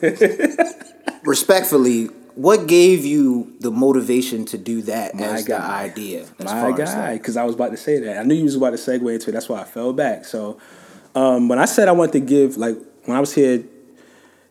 But- 0.00 0.20
yeah. 0.20 0.72
Respectfully, 1.24 2.04
what 2.36 2.68
gave 2.68 3.04
you 3.04 3.52
the 3.58 3.72
motivation 3.72 4.44
to 4.46 4.58
do 4.58 4.82
that 4.82 5.16
My 5.16 5.24
as 5.24 5.44
the 5.46 5.60
idea? 5.60 6.26
As 6.38 6.44
my 6.44 6.70
guy, 6.72 7.14
because 7.18 7.36
I 7.36 7.42
was 7.44 7.56
about 7.56 7.72
to 7.72 7.76
say 7.76 7.98
that. 7.98 8.18
I 8.18 8.22
knew 8.22 8.34
you 8.36 8.44
was 8.44 8.54
about 8.54 8.70
to 8.70 8.76
segue 8.76 9.12
into 9.12 9.30
it. 9.30 9.32
That's 9.32 9.48
why 9.48 9.60
I 9.60 9.64
fell 9.64 9.92
back. 9.92 10.24
So, 10.24 10.58
um, 11.18 11.48
when 11.48 11.58
I 11.58 11.64
said 11.64 11.88
I 11.88 11.92
wanted 11.92 12.12
to 12.12 12.20
give, 12.20 12.56
like, 12.56 12.76
when 13.04 13.16
I 13.16 13.20
was 13.20 13.34
here, 13.34 13.64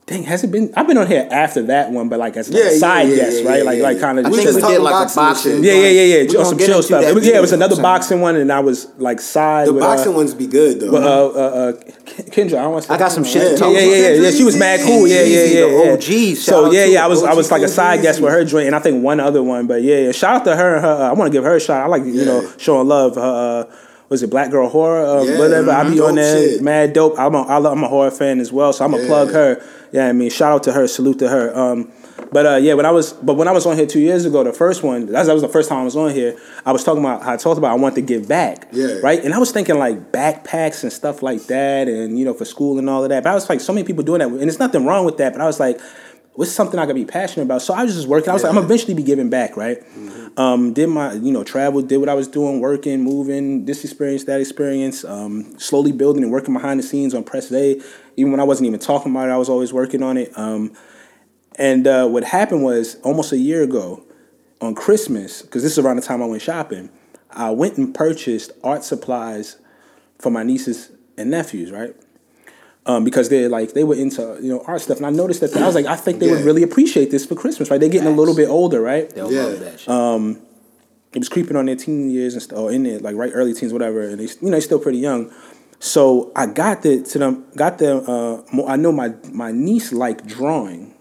dang, 0.08 0.24
has 0.24 0.44
it 0.44 0.52
been? 0.52 0.74
I've 0.76 0.88
been 0.88 0.98
on 0.98 1.08
here 1.08 1.28
after 1.30 1.62
that 1.64 1.92
one, 1.92 2.10
but 2.10 2.18
like 2.18 2.36
as 2.36 2.50
a 2.50 2.54
Yeah, 2.54 2.72
yeah, 2.72 2.78
side 2.78 3.10
yeah, 3.10 3.16
guest, 3.16 3.46
right? 3.46 3.64
like, 3.64 3.80
like 3.80 4.00
kind 4.00 4.18
of. 4.20 4.26
I 4.26 4.30
think 4.32 4.42
just 4.44 4.56
we 4.56 4.62
did 4.62 4.82
like 4.82 4.94
a 4.94 5.16
boxing 5.16 5.22
and 5.22 5.30
boxing. 5.30 5.52
shit. 5.52 5.64
Yeah, 5.64 5.74
yeah, 5.74 6.02
yeah, 6.02 6.40
yeah. 6.40 6.44
Some 6.44 6.58
chill 6.58 6.82
stuff. 6.82 7.04
It 7.04 7.14
was, 7.14 7.28
yeah, 7.28 7.38
it 7.38 7.42
was 7.42 7.52
another 7.52 7.80
boxing 7.82 8.22
one, 8.22 8.36
and 8.36 8.52
I 8.52 8.60
was 8.62 8.88
like 8.98 9.20
side. 9.20 9.68
The 9.68 9.74
with, 9.74 9.84
boxing 9.84 10.14
uh, 10.14 10.18
one's 10.18 10.34
be 10.34 10.48
good 10.48 10.80
though. 10.80 10.92
But 10.92 11.04
uh, 11.04 11.08
uh, 11.08 11.40
uh, 11.40 11.74
Kendra, 12.32 12.58
I 12.58 12.64
don't 12.64 12.72
want 12.72 12.86
to. 12.86 12.94
I 12.94 12.98
got 12.98 13.12
some 13.12 13.24
shit 13.24 13.52
to 13.52 13.58
talk 13.58 13.74
Yeah, 13.74 13.82
yeah, 13.82 13.96
yeah, 13.96 14.22
yeah. 14.24 14.32
She 14.32 14.44
was 14.44 14.58
mad 14.58 14.80
cool. 14.82 15.08
Yeah, 15.08 15.24
yeah, 15.24 15.44
yeah. 15.44 15.94
OG. 15.94 16.38
So 16.38 16.72
yeah, 16.72 16.86
yeah. 16.86 17.04
I 17.04 17.08
was, 17.08 17.24
I 17.24 17.34
was 17.34 17.52
like 17.52 17.62
a 17.62 17.68
side 17.68 18.02
guest 18.02 18.20
with 18.20 18.32
her 18.32 18.44
joint, 18.44 18.68
and 18.68 18.76
I 18.76 18.80
think 18.80 19.04
one 19.04 19.20
other 19.20 19.44
one. 19.44 19.68
But 19.68 19.84
yeah, 19.84 19.98
yeah. 19.98 20.12
Shout 20.12 20.38
out 20.38 20.46
to 20.46 20.56
her. 20.56 20.76
and 20.76 20.86
her 20.86 20.92
uh, 20.92 21.10
I 21.10 21.14
want 21.14 21.32
to 21.32 21.38
give 21.38 21.44
her 21.44 21.56
a 21.56 21.60
shout. 21.60 21.84
I 21.84 21.88
like 21.88 22.04
you 22.04 22.26
know 22.26 22.50
showing 22.58 22.88
love. 22.88 23.16
Her, 23.16 23.22
uh, 23.70 23.76
was 24.10 24.24
it 24.24 24.30
Black 24.30 24.52
Girl 24.52 24.70
Horror? 24.70 25.06
Uh, 25.06 25.24
Yeah, 25.24 25.38
whatever. 25.40 25.72
I 25.72 25.90
be 25.90 26.00
on 26.00 26.16
there, 26.16 26.38
shit. 26.50 26.62
mad 26.62 26.94
dope. 26.94 27.20
I'm 27.20 27.36
a, 27.36 27.42
I 27.44 27.58
love- 27.58 27.74
I'm 27.78 27.84
a 27.84 27.88
horror 27.90 28.12
fan 28.12 28.40
as 28.40 28.52
well, 28.52 28.72
so 28.74 28.86
I'm 28.86 28.92
gonna 28.92 29.04
Yeah. 29.04 29.10
plug 29.10 29.32
her. 29.34 29.62
Yeah, 29.92 30.08
I 30.08 30.12
mean, 30.14 30.30
shout 30.30 30.52
out 30.54 30.64
to 30.64 30.74
her. 30.74 30.88
Salute 30.88 31.20
to 31.20 31.30
her. 31.30 31.58
Um, 31.58 31.92
But 32.32 32.46
uh, 32.46 32.56
yeah, 32.56 32.74
when 32.74 32.86
I 32.86 32.92
was 32.92 33.14
but 33.14 33.36
when 33.38 33.48
I 33.48 33.52
was 33.52 33.66
on 33.66 33.78
here 33.78 33.86
two 33.86 34.00
years 34.02 34.26
ago, 34.26 34.44
the 34.44 34.52
first 34.52 34.84
one 34.84 35.06
that 35.06 35.14
was, 35.20 35.28
that 35.28 35.34
was 35.34 35.44
the 35.44 35.48
first 35.48 35.70
time 35.70 35.80
I 35.80 35.84
was 35.86 35.96
on 35.96 36.12
here. 36.12 36.36
I 36.66 36.72
was 36.74 36.84
talking 36.84 37.02
about 37.02 37.24
I 37.26 37.38
talked 37.38 37.58
about 37.58 37.72
I 37.72 37.76
want 37.76 37.96
to 37.96 38.02
give 38.02 38.28
back. 38.28 38.68
Yeah. 38.74 38.96
Right. 39.04 39.24
And 39.24 39.34
I 39.34 39.38
was 39.38 39.52
thinking 39.52 39.78
like 39.78 40.12
backpacks 40.12 40.84
and 40.84 40.92
stuff 40.92 41.22
like 41.22 41.44
that, 41.48 41.88
and 41.88 42.18
you 42.20 42.26
know 42.26 42.34
for 42.34 42.44
school 42.44 42.80
and 42.80 42.90
all 42.90 43.04
of 43.04 43.10
that. 43.12 43.24
But 43.24 43.30
I 43.30 43.34
was 43.36 43.48
like, 43.48 43.62
so 43.62 43.72
many 43.72 43.86
people 43.86 44.04
doing 44.04 44.20
that, 44.20 44.28
and 44.30 44.42
there's 44.42 44.60
nothing 44.60 44.84
wrong 44.86 45.06
with 45.06 45.18
that. 45.18 45.32
But 45.34 45.42
I 45.42 45.46
was 45.46 45.60
like, 45.60 45.80
what's 46.38 46.52
something 46.52 46.80
I 46.80 46.86
could 46.86 46.96
be 46.96 47.04
passionate 47.04 47.46
about? 47.46 47.64
So 47.64 47.74
I 47.74 47.84
was 47.84 47.96
just 47.96 48.08
working. 48.08 48.30
I 48.30 48.34
was 48.34 48.44
like, 48.44 48.54
I'm 48.54 48.64
eventually 48.64 48.94
be 48.94 49.02
giving 49.02 49.28
back, 49.28 49.58
right? 49.58 49.84
Um, 50.38 50.72
did 50.72 50.88
my 50.88 51.14
you 51.14 51.32
know 51.32 51.44
travel, 51.44 51.82
did 51.82 51.98
what 51.98 52.10
I 52.10 52.14
was 52.14 52.28
doing, 52.28 52.60
working, 52.60 53.02
moving, 53.02 53.66
this 53.66 53.84
experience, 53.84 54.26
that 54.26 54.40
experience, 54.40 55.04
um, 55.04 55.58
slowly 55.58 55.92
building 55.92 56.22
and 56.22 56.32
working 56.32 56.54
behind 56.54 56.80
the 56.80 56.84
scenes 56.84 57.16
on 57.16 57.24
Press 57.24 57.52
A. 57.52 57.82
Even 58.18 58.32
when 58.32 58.40
I 58.40 58.44
wasn't 58.44 58.68
even 58.68 58.80
talking 58.80 59.12
about 59.12 59.30
it, 59.30 59.32
I 59.32 59.38
was 59.38 59.50
always 59.50 59.74
working 59.74 60.04
on 60.04 60.16
it. 60.16 60.32
Um, 60.38 60.74
and 61.56 61.88
uh, 61.88 62.08
what 62.08 62.24
happened 62.24 62.64
was 62.64 62.98
almost 63.02 63.32
a 63.32 63.38
year 63.40 63.64
ago 63.64 64.06
on 64.62 64.76
Christmas, 64.76 65.42
because 65.42 65.64
this 65.64 65.72
is 65.72 65.80
around 65.80 65.96
the 65.96 66.04
time 66.04 66.22
I 66.22 66.28
went 66.28 66.44
shopping, 66.44 66.92
I 67.32 67.50
went 67.50 67.78
and 67.78 67.96
purchased 67.96 68.52
art 68.64 68.84
supplies 68.84 69.58
for 70.20 70.30
my 70.30 70.44
nieces 70.44 70.92
and 71.18 71.32
nephews, 71.32 71.72
right? 71.72 71.96
Um, 72.88 73.04
because 73.04 73.28
they're 73.28 73.50
like 73.50 73.74
they 73.74 73.84
were 73.84 73.96
into 73.96 74.38
you 74.42 74.50
know 74.50 74.64
art 74.66 74.80
stuff, 74.82 74.98
and 74.98 75.06
I 75.06 75.10
noticed 75.10 75.42
that 75.42 75.56
I 75.58 75.66
was 75.66 75.76
like, 75.76 75.86
I 75.86 75.98
think 75.98 76.20
they 76.20 76.30
would 76.30 76.46
really 76.46 76.64
appreciate 76.64 77.12
this 77.12 77.26
for 77.26 77.36
Christmas, 77.36 77.70
right? 77.70 77.80
They're 77.82 77.90
getting 77.90 78.08
a 78.08 78.16
little 78.16 78.34
bit 78.36 78.48
older, 78.48 78.80
right? 78.82 79.10
They'll 79.10 79.32
Yeah. 79.32 79.44
love 79.44 79.60
that 79.60 79.80
shit. 79.82 79.90
Um, 79.90 80.40
it 81.14 81.20
was 81.20 81.28
creeping 81.30 81.58
on 81.58 81.66
their 81.66 81.76
teen 81.76 82.10
years 82.10 82.34
and 82.34 82.42
stuff, 82.42 82.58
or 82.60 82.72
in 82.72 82.84
their 82.84 83.00
like 83.00 83.16
right 83.18 83.32
early 83.34 83.54
teens, 83.54 83.74
whatever, 83.74 84.02
and 84.02 84.20
they 84.20 84.24
you 84.26 84.38
know 84.44 84.52
they're 84.52 84.62
still 84.62 84.80
pretty 84.80 85.00
young. 85.00 85.32
So 85.80 86.32
I 86.36 86.46
got 86.48 86.82
the 86.84 87.04
to 87.04 87.20
them, 87.20 87.46
got 87.58 87.78
the. 87.78 87.98
Uh, 87.98 88.64
I 88.66 88.78
know 88.78 88.92
my 88.94 89.14
my 89.32 89.52
niece 89.52 89.92
liked 89.92 90.26
drawing. 90.26 90.94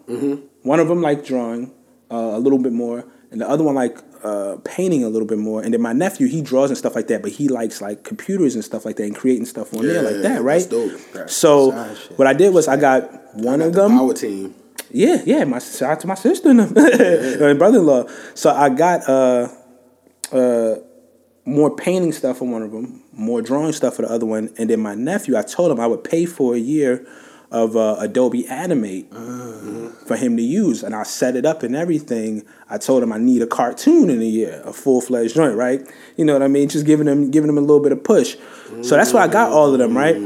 One 0.62 0.80
of 0.80 0.88
them 0.88 1.02
liked 1.02 1.24
drawing 1.26 1.72
uh, 2.10 2.16
a 2.34 2.40
little 2.40 2.58
bit 2.58 2.72
more, 2.72 3.04
and 3.30 3.40
the 3.40 3.48
other 3.48 3.62
one 3.62 3.74
like 3.76 3.96
uh, 4.26 4.56
painting 4.64 5.04
a 5.04 5.08
little 5.08 5.28
bit 5.28 5.38
more. 5.38 5.62
And 5.62 5.72
then 5.72 5.80
my 5.80 5.92
nephew, 5.92 6.26
he 6.26 6.42
draws 6.42 6.70
and 6.70 6.76
stuff 6.76 6.96
like 6.96 7.06
that, 7.06 7.22
but 7.22 7.30
he 7.30 7.48
likes 7.48 7.80
like 7.80 8.02
computers 8.02 8.56
and 8.56 8.64
stuff 8.64 8.84
like 8.84 8.96
that 8.96 9.04
and 9.04 9.14
creating 9.14 9.46
stuff 9.46 9.72
on 9.72 9.86
there 9.86 10.02
like 10.02 10.22
that, 10.22 10.42
right? 10.42 10.68
that's. 11.12 11.32
So 11.32 11.70
what 12.16 12.26
I 12.26 12.32
did 12.32 12.52
was 12.52 12.66
I 12.66 12.76
got 12.76 13.08
one 13.36 13.60
Got 13.60 13.68
of 13.68 13.74
the 13.74 13.82
them. 13.82 13.92
Power 13.92 14.14
team. 14.14 14.54
Yeah, 14.90 15.22
yeah. 15.24 15.44
My 15.44 15.60
shout 15.60 15.90
out 15.90 16.00
to 16.00 16.06
my 16.08 16.16
sister 16.16 16.50
and 16.50 16.58
them. 16.60 16.74
my 17.40 17.54
brother-in-law. 17.54 18.06
So 18.34 18.50
I 18.50 18.68
got 18.68 19.08
uh, 19.08 19.48
uh, 20.32 20.74
more 21.44 21.76
painting 21.76 22.12
stuff 22.12 22.38
for 22.38 22.48
one 22.48 22.62
of 22.62 22.72
them, 22.72 23.04
more 23.12 23.42
drawing 23.42 23.72
stuff 23.72 23.94
for 23.94 24.02
the 24.02 24.10
other 24.10 24.26
one, 24.26 24.52
and 24.58 24.68
then 24.68 24.80
my 24.80 24.96
nephew. 24.96 25.36
I 25.36 25.42
told 25.42 25.70
him 25.70 25.78
I 25.78 25.86
would 25.86 26.02
pay 26.02 26.26
for 26.26 26.54
a 26.54 26.58
year 26.58 27.06
of 27.56 27.76
uh, 27.76 27.96
Adobe 27.98 28.46
Animate 28.48 29.10
for 30.06 30.16
him 30.16 30.36
to 30.36 30.42
use, 30.42 30.82
and 30.82 30.94
I 30.94 31.02
set 31.02 31.34
it 31.36 31.44
up 31.46 31.62
and 31.62 31.74
everything. 31.74 32.44
I 32.68 32.78
told 32.78 33.02
him 33.02 33.12
I 33.12 33.18
need 33.18 33.42
a 33.42 33.46
cartoon 33.46 34.10
in 34.10 34.20
a 34.20 34.24
year, 34.24 34.62
a 34.64 34.72
full 34.72 35.00
fledged 35.00 35.34
joint, 35.34 35.56
right? 35.56 35.80
You 36.16 36.24
know 36.24 36.32
what 36.34 36.42
I 36.42 36.48
mean? 36.48 36.68
Just 36.68 36.86
giving 36.86 37.06
him 37.08 37.30
giving 37.30 37.48
him 37.50 37.58
a 37.58 37.62
little 37.62 37.80
bit 37.80 37.92
of 37.92 38.04
push. 38.04 38.36
So 38.82 38.96
that's 38.96 39.12
why 39.12 39.22
I 39.22 39.28
got 39.28 39.50
all 39.50 39.72
of 39.72 39.78
them, 39.78 39.96
right? 39.96 40.16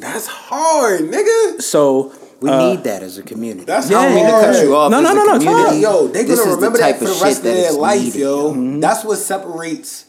That's 0.00 0.26
hard, 0.26 1.00
nigga. 1.02 1.62
So 1.62 2.12
We 2.40 2.50
uh, 2.50 2.58
need 2.74 2.84
that 2.84 3.02
as 3.04 3.18
a 3.18 3.22
community. 3.22 3.64
That's 3.64 3.88
I 3.88 3.92
don't 3.92 4.14
mean 4.16 4.26
to 4.26 4.32
cut 4.32 4.62
you 4.64 4.74
off. 4.74 4.90
No, 4.90 4.98
as 4.98 5.04
no, 5.04 5.10
a 5.10 5.14
no, 5.14 5.24
no, 5.24 5.38
community. 5.38 5.80
Yo, 5.80 6.08
they 6.08 6.24
This 6.24 6.40
gonna 6.40 6.56
remember 6.56 6.78
type 6.78 6.98
that 6.98 7.06
for 7.06 7.14
the 7.14 7.20
rest 7.24 7.42
shit 7.42 7.52
of 7.52 7.62
their 7.62 7.72
life, 7.72 8.02
needed, 8.02 8.20
yo. 8.20 8.80
That's 8.80 9.04
what 9.04 9.18
separates 9.18 10.06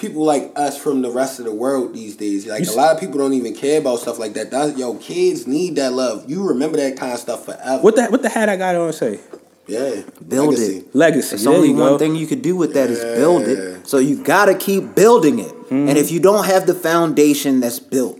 people 0.00 0.24
like 0.24 0.52
us 0.56 0.76
from 0.78 1.02
the 1.02 1.10
rest 1.10 1.38
of 1.38 1.44
the 1.44 1.54
world 1.54 1.94
these 1.94 2.16
days. 2.16 2.46
Like 2.46 2.66
a 2.66 2.72
lot 2.72 2.94
of 2.94 3.00
people 3.00 3.18
don't 3.18 3.34
even 3.34 3.54
care 3.54 3.80
about 3.80 4.00
stuff 4.00 4.18
like 4.18 4.32
that. 4.34 4.50
That 4.50 4.76
yo, 4.78 4.94
kids 4.94 5.46
need 5.46 5.76
that 5.76 5.92
love. 5.92 6.28
You 6.28 6.48
remember 6.48 6.78
that 6.78 6.96
kind 6.96 7.12
of 7.12 7.18
stuff 7.20 7.44
forever. 7.44 7.82
what 7.82 7.96
the 7.96 8.06
what 8.06 8.22
the 8.22 8.28
hat 8.28 8.48
I 8.48 8.56
got 8.56 8.74
on 8.74 8.92
say? 8.92 9.20
Yeah, 9.66 10.02
Build 10.26 10.48
Legacy. 10.54 10.76
it. 10.78 10.94
Legacy. 10.96 11.34
It's 11.36 11.44
There 11.44 11.52
only 11.52 11.72
one 11.72 11.96
thing 11.96 12.16
you 12.16 12.26
could 12.26 12.42
do 12.42 12.56
with 12.56 12.74
that 12.74 12.90
is 12.90 12.98
build 13.16 13.42
it. 13.42 13.86
So 13.86 13.98
you 13.98 14.20
gotta 14.20 14.54
keep 14.54 14.96
building 14.96 15.38
it. 15.38 15.52
Mm-hmm. 15.52 15.88
And 15.88 15.98
if 15.98 16.10
you 16.10 16.18
don't 16.18 16.46
have 16.46 16.66
the 16.66 16.74
foundation 16.74 17.60
that's 17.60 17.78
built 17.78 18.18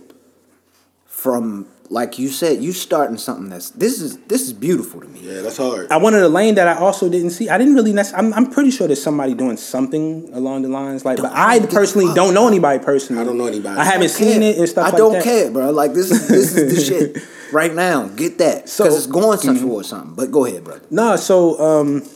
from, 1.07 1.67
like 1.91 2.17
you 2.17 2.29
said, 2.29 2.63
you 2.63 2.71
starting 2.71 3.17
something 3.17 3.49
that's 3.49 3.71
this 3.71 3.99
is 4.01 4.17
this 4.21 4.43
is 4.43 4.53
beautiful 4.53 5.01
to 5.01 5.07
me. 5.07 5.19
Yeah, 5.23 5.41
that's 5.41 5.57
hard. 5.57 5.91
I 5.91 5.97
wanted 5.97 6.23
a 6.23 6.29
lane 6.29 6.55
that 6.55 6.65
I 6.69 6.75
also 6.79 7.09
didn't 7.09 7.31
see. 7.31 7.49
I 7.49 7.57
didn't 7.57 7.75
really. 7.75 7.91
Nec- 7.91 8.13
I'm, 8.15 8.33
I'm 8.33 8.49
pretty 8.49 8.71
sure 8.71 8.87
there's 8.87 9.03
somebody 9.03 9.33
doing 9.33 9.57
something 9.57 10.29
along 10.33 10.61
the 10.61 10.69
lines 10.69 11.03
like, 11.03 11.17
but 11.17 11.33
I 11.33 11.59
don't 11.59 11.65
give 11.67 11.73
a 11.73 11.75
personally 11.75 12.07
fuck. 12.07 12.15
don't 12.15 12.33
know 12.33 12.47
anybody 12.47 12.81
personally. 12.83 13.21
I 13.21 13.25
don't 13.25 13.37
know 13.37 13.45
anybody. 13.45 13.77
I 13.77 13.83
haven't 13.83 14.07
seen 14.09 14.41
it 14.41 14.57
and 14.57 14.69
stuff 14.69 14.85
like 14.85 14.93
that. 14.93 15.01
I 15.01 15.03
like 15.03 15.11
don't 15.11 15.13
that. 15.13 15.23
care, 15.23 15.51
bro. 15.51 15.71
Like 15.71 15.93
this 15.93 16.11
is 16.11 16.27
this 16.29 16.55
is 16.55 16.73
the 16.73 16.81
shit 17.15 17.23
right 17.51 17.73
now. 17.75 18.07
Get 18.07 18.37
that 18.37 18.55
because 18.55 18.71
So- 18.71 18.85
mm-hmm. 18.85 18.95
it's 18.95 19.07
going 19.07 19.37
some 19.39 19.59
towards 19.59 19.89
something. 19.89 20.15
But 20.15 20.31
go 20.31 20.45
ahead, 20.45 20.63
brother. 20.63 20.85
No, 20.89 21.17
so 21.17 21.59
um, 21.59 22.07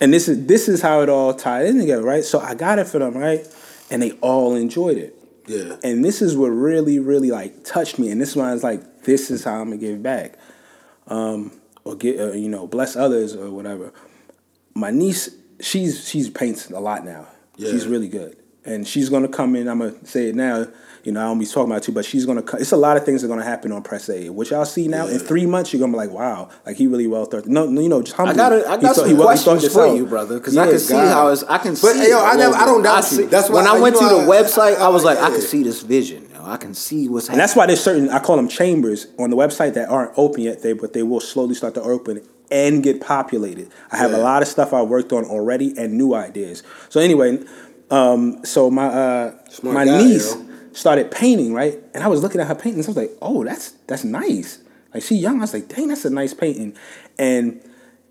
and 0.00 0.12
this 0.12 0.26
is 0.26 0.46
this 0.46 0.68
is 0.68 0.82
how 0.82 1.00
it 1.02 1.08
all 1.08 1.32
tied 1.32 1.66
in 1.66 1.78
together, 1.78 2.02
right? 2.02 2.24
So 2.24 2.40
I 2.40 2.54
got 2.56 2.80
it 2.80 2.88
for 2.88 2.98
them, 2.98 3.16
right, 3.16 3.46
and 3.88 4.02
they 4.02 4.12
all 4.20 4.56
enjoyed 4.56 4.98
it. 4.98 5.16
Yeah. 5.52 5.76
And 5.84 6.04
this 6.04 6.22
is 6.22 6.36
what 6.36 6.48
really, 6.48 6.98
really 6.98 7.30
like 7.30 7.64
touched 7.64 7.98
me. 7.98 8.10
And 8.10 8.20
this 8.20 8.34
one 8.34 8.48
I 8.48 8.52
was 8.52 8.62
like, 8.62 9.02
this 9.02 9.30
is 9.30 9.44
how 9.44 9.60
I'm 9.60 9.66
gonna 9.66 9.76
give 9.76 10.02
back, 10.02 10.38
um, 11.08 11.52
or 11.84 11.94
get 11.94 12.18
uh, 12.18 12.32
you 12.32 12.48
know 12.48 12.66
bless 12.66 12.96
others 12.96 13.36
or 13.36 13.50
whatever. 13.50 13.92
My 14.74 14.90
niece, 14.90 15.28
she's 15.60 16.08
she's 16.08 16.30
paints 16.30 16.70
a 16.70 16.80
lot 16.80 17.04
now. 17.04 17.26
Yeah. 17.56 17.70
She's 17.70 17.86
really 17.86 18.08
good, 18.08 18.36
and 18.64 18.86
she's 18.86 19.08
gonna 19.08 19.28
come 19.28 19.54
in. 19.56 19.68
I'm 19.68 19.80
gonna 19.80 20.06
say 20.06 20.28
it 20.28 20.34
now. 20.34 20.68
You 21.04 21.10
know, 21.10 21.20
I 21.20 21.24
don't 21.24 21.38
be 21.40 21.46
talking 21.46 21.64
about 21.64 21.78
it 21.82 21.82
too, 21.84 21.92
but 21.92 22.04
she's 22.04 22.24
gonna. 22.26 22.44
It's 22.60 22.70
a 22.70 22.76
lot 22.76 22.96
of 22.96 23.04
things 23.04 23.22
that 23.22 23.26
are 23.26 23.28
gonna 23.28 23.42
happen 23.44 23.72
on 23.72 23.82
Press 23.82 24.08
A, 24.08 24.28
which 24.28 24.50
y'all 24.52 24.64
see 24.64 24.86
now. 24.86 25.08
In 25.08 25.18
three 25.18 25.46
months, 25.46 25.72
you're 25.72 25.80
gonna 25.80 25.90
be 25.92 25.96
like, 25.96 26.10
wow, 26.10 26.48
like 26.64 26.76
he 26.76 26.86
really 26.86 27.08
well 27.08 27.24
thought. 27.24 27.46
No, 27.46 27.66
no, 27.66 27.80
you 27.80 27.88
know, 27.88 28.02
just 28.02 28.14
I 28.20 28.24
humbly, 28.26 28.36
got 28.36 28.52
I 28.52 28.76
got 28.80 28.94
some 28.94 29.06
he 29.08 29.16
he 29.16 29.20
questions 29.20 29.62
this 29.62 29.72
for 29.72 29.88
out. 29.88 29.96
you, 29.96 30.06
brother, 30.06 30.38
because 30.38 30.56
I 30.56 30.64
Yeah, 30.66 30.70
can 30.70 30.78
see 30.80 30.92
God. 30.94 31.08
how 31.12 31.28
it's. 31.28 31.42
I 31.42 31.58
can 31.58 31.72
But, 31.72 31.94
see. 31.94 32.08
yo, 32.08 32.18
I 32.20 32.34
a 32.34 32.36
never- 32.36 32.54
I 32.54 32.66
don't 32.66 32.82
doubt 32.82 33.04
see- 33.04 33.22
you. 33.22 33.26
That's 33.28 33.48
why 33.48 33.56
when 33.56 33.66
I- 33.66 33.76
I 33.76 33.80
went 33.80 33.96
to 33.96 34.04
the 34.04 34.18
I- 34.20 34.26
website, 34.26 34.76
I, 34.78 34.88
was 34.90 35.04
I- 35.04 35.14
like, 35.14 35.18
I 35.18 35.30
can 35.30 35.40
see 35.40 35.64
this 35.64 35.80
vision. 35.82 36.28
I 36.44 36.56
can 36.56 36.74
see 36.74 37.08
what's 37.08 37.28
And 37.28 37.38
that's 37.38 37.54
why 37.56 37.66
there's 37.66 37.80
certain 37.80 38.08
I 38.10 38.18
call 38.20 38.36
them 38.36 38.48
chambers 38.48 39.06
on 39.18 39.30
the 39.30 39.36
website 39.36 39.74
that 39.74 39.88
aren't 39.88 40.12
open 40.16 40.42
yet. 40.42 40.62
They 40.62 40.72
but 40.72 40.92
they 40.92 41.02
will 41.04 41.20
slowly 41.20 41.54
start 41.54 41.74
to 41.74 41.82
open 41.82 42.20
and 42.50 42.82
get 42.82 43.00
populated. 43.00 43.68
I 43.92 43.96
have 43.96 44.12
a 44.12 44.18
lot 44.18 44.42
of 44.42 44.48
stuff 44.48 44.72
I 44.72 44.82
worked 44.82 45.12
on 45.12 45.24
already 45.24 45.72
and 45.76 45.94
new 45.94 46.14
ideas. 46.14 46.62
So 46.88 47.00
anyway, 47.00 47.38
um, 47.90 48.44
so 48.44 48.70
my 48.70 48.86
uh, 48.86 49.34
Smart 49.50 49.74
my 49.74 49.84
guy, 49.84 49.98
niece 50.02 50.34
yo. 50.34 50.42
Started 50.72 51.10
painting 51.10 51.54
right, 51.54 51.78
and 51.94 52.02
I 52.02 52.08
was 52.08 52.22
looking 52.22 52.40
at 52.40 52.46
her 52.46 52.54
paintings. 52.54 52.86
I 52.86 52.90
was 52.90 52.96
like, 52.96 53.12
oh, 53.20 53.44
that's 53.44 53.70
that's 53.86 54.04
nice. 54.04 54.58
Like 54.92 55.02
she 55.02 55.16
young. 55.16 55.38
I 55.38 55.40
was 55.40 55.54
like, 55.54 55.68
dang, 55.68 55.88
that's 55.88 56.04
a 56.04 56.10
nice 56.10 56.34
painting, 56.34 56.76
and. 57.18 57.62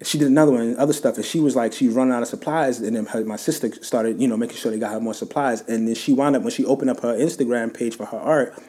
She 0.04 0.18
did 0.18 0.30
another 0.30 0.52
one, 0.52 0.62
and 0.62 0.78
other 0.78 0.94
stuff, 0.94 1.18
and 1.18 1.24
she 1.24 1.40
was 1.40 1.56
like, 1.56 1.74
she 1.74 1.88
running 1.88 2.12
out 2.12 2.24
of 2.24 2.28
supplies, 2.28 2.80
and 2.80 2.96
then 2.96 3.06
her, 3.06 3.24
my 3.24 3.36
sister 3.36 3.72
started, 3.84 4.20
you 4.20 4.28
know, 4.28 4.36
making 4.36 4.56
sure 4.56 4.72
they 4.72 4.80
got 4.80 4.94
her 4.94 5.00
more 5.00 5.14
supplies, 5.14 5.62
and 5.68 5.88
then 5.88 5.94
she 5.94 6.12
wound 6.12 6.36
up 6.36 6.42
when 6.42 6.52
she 6.52 6.66
opened 6.66 6.90
up 6.90 7.02
her 7.02 7.14
Instagram 7.14 7.72
page 7.72 7.96
for 7.96 8.08
her 8.08 8.18
art, 8.18 8.60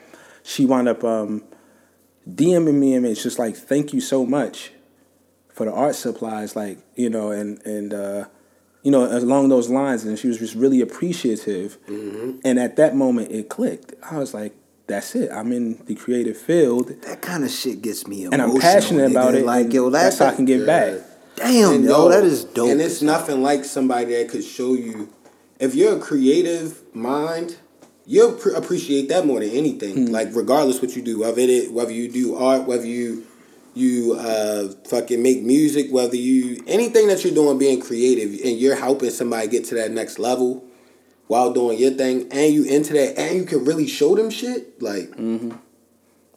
she 0.43 0.67
wound 0.67 0.89
up 0.89 1.03
um, 1.05 1.43
DMing 2.29 2.75
me 2.75 2.95
and 2.95 3.07
it's 3.07 3.23
just 3.23 3.39
like, 3.39 3.57
thank 3.57 3.93
you 3.93 4.01
so 4.01 4.25
much 4.25 4.73
for 5.49 5.67
the 5.67 5.73
art 5.73 5.95
supplies, 5.95 6.57
like 6.57 6.79
you 6.95 7.11
know, 7.11 7.31
and 7.31 7.65
and 7.67 7.93
uh, 7.93 8.25
you 8.83 8.91
know, 8.91 9.05
along 9.17 9.49
those 9.49 9.69
lines, 9.71 10.05
and 10.05 10.19
she 10.19 10.29
was 10.29 10.39
just 10.39 10.55
really 10.55 10.81
appreciative. 10.81 11.79
And 11.89 12.59
at 12.59 12.77
that 12.77 12.97
moment, 12.97 13.31
it 13.31 13.49
clicked. 13.49 13.95
I 14.03 14.19
was 14.19 14.35
like, 14.35 14.55
that's 14.87 15.15
it. 15.15 15.31
I'm 15.33 15.53
in 15.53 15.83
the 15.87 15.95
creative 15.95 16.37
field, 16.37 16.89
that 17.03 17.23
kind 17.23 17.45
of 17.45 17.51
shit 17.51 17.81
gets 17.83 18.07
me 18.07 18.25
and. 18.25 18.35
I'm 18.43 18.59
passionate 18.59 19.11
about 19.11 19.35
it. 19.35 19.45
Like 19.47 19.73
yo, 19.73 19.91
that's 19.91 20.19
that, 20.19 20.25
how 20.27 20.33
I 20.33 20.37
can 20.37 20.45
get 20.45 20.61
Yeah. 20.61 20.67
back. 20.67 21.01
damn, 21.37 21.75
And 21.75 21.85
yo, 21.85 22.09
that 22.09 22.25
is 22.25 22.45
dope. 22.45 22.69
And 22.71 22.81
it's 22.81 23.01
nothing 23.01 23.43
like 23.43 23.65
somebody 23.65 24.15
that 24.17 24.29
could 24.29 24.45
show 24.45 24.75
you. 24.75 25.09
If 25.59 25.75
you're 25.77 25.97
a 25.97 26.01
creative 26.01 26.83
mind, 26.95 27.57
you'll 28.05 28.33
pr- 28.33 28.51
appreciate 28.51 29.09
that 29.11 29.25
more 29.25 29.39
than 29.41 29.51
anything. 29.51 30.09
Hmm. 30.09 30.13
Like 30.13 30.29
regardless 30.35 30.83
what 30.83 30.95
you 30.97 31.03
do, 31.03 31.21
whether 31.21 31.41
it 31.41 31.73
whether 31.73 31.93
you 31.93 32.11
do 32.11 32.35
art, 32.37 32.67
whether 32.67 32.85
you 32.87 33.25
you 33.75 34.15
uh 34.19 34.69
fucking 34.89 35.23
make 35.23 35.43
music, 35.43 35.91
whether 35.91 36.17
you 36.17 36.63
anything 36.67 37.09
that 37.09 37.25
you're 37.25 37.35
doing 37.35 37.59
being 37.59 37.81
creative 37.81 38.31
and 38.45 38.59
you're 38.59 38.77
helping 38.77 39.11
somebody 39.11 39.49
get 39.49 39.65
to 39.67 39.75
that 39.77 39.91
next 39.91 40.19
level 40.19 40.65
while 41.27 41.53
doing 41.53 41.79
your 41.79 41.93
thing 41.93 42.29
and 42.31 42.53
you 42.53 42.65
into 42.65 42.93
that 42.93 43.19
and 43.19 43.37
you 43.37 43.45
can 43.45 43.65
really 43.65 43.87
show 43.87 44.15
them 44.15 44.29
shit, 44.31 44.81
like 44.83 45.11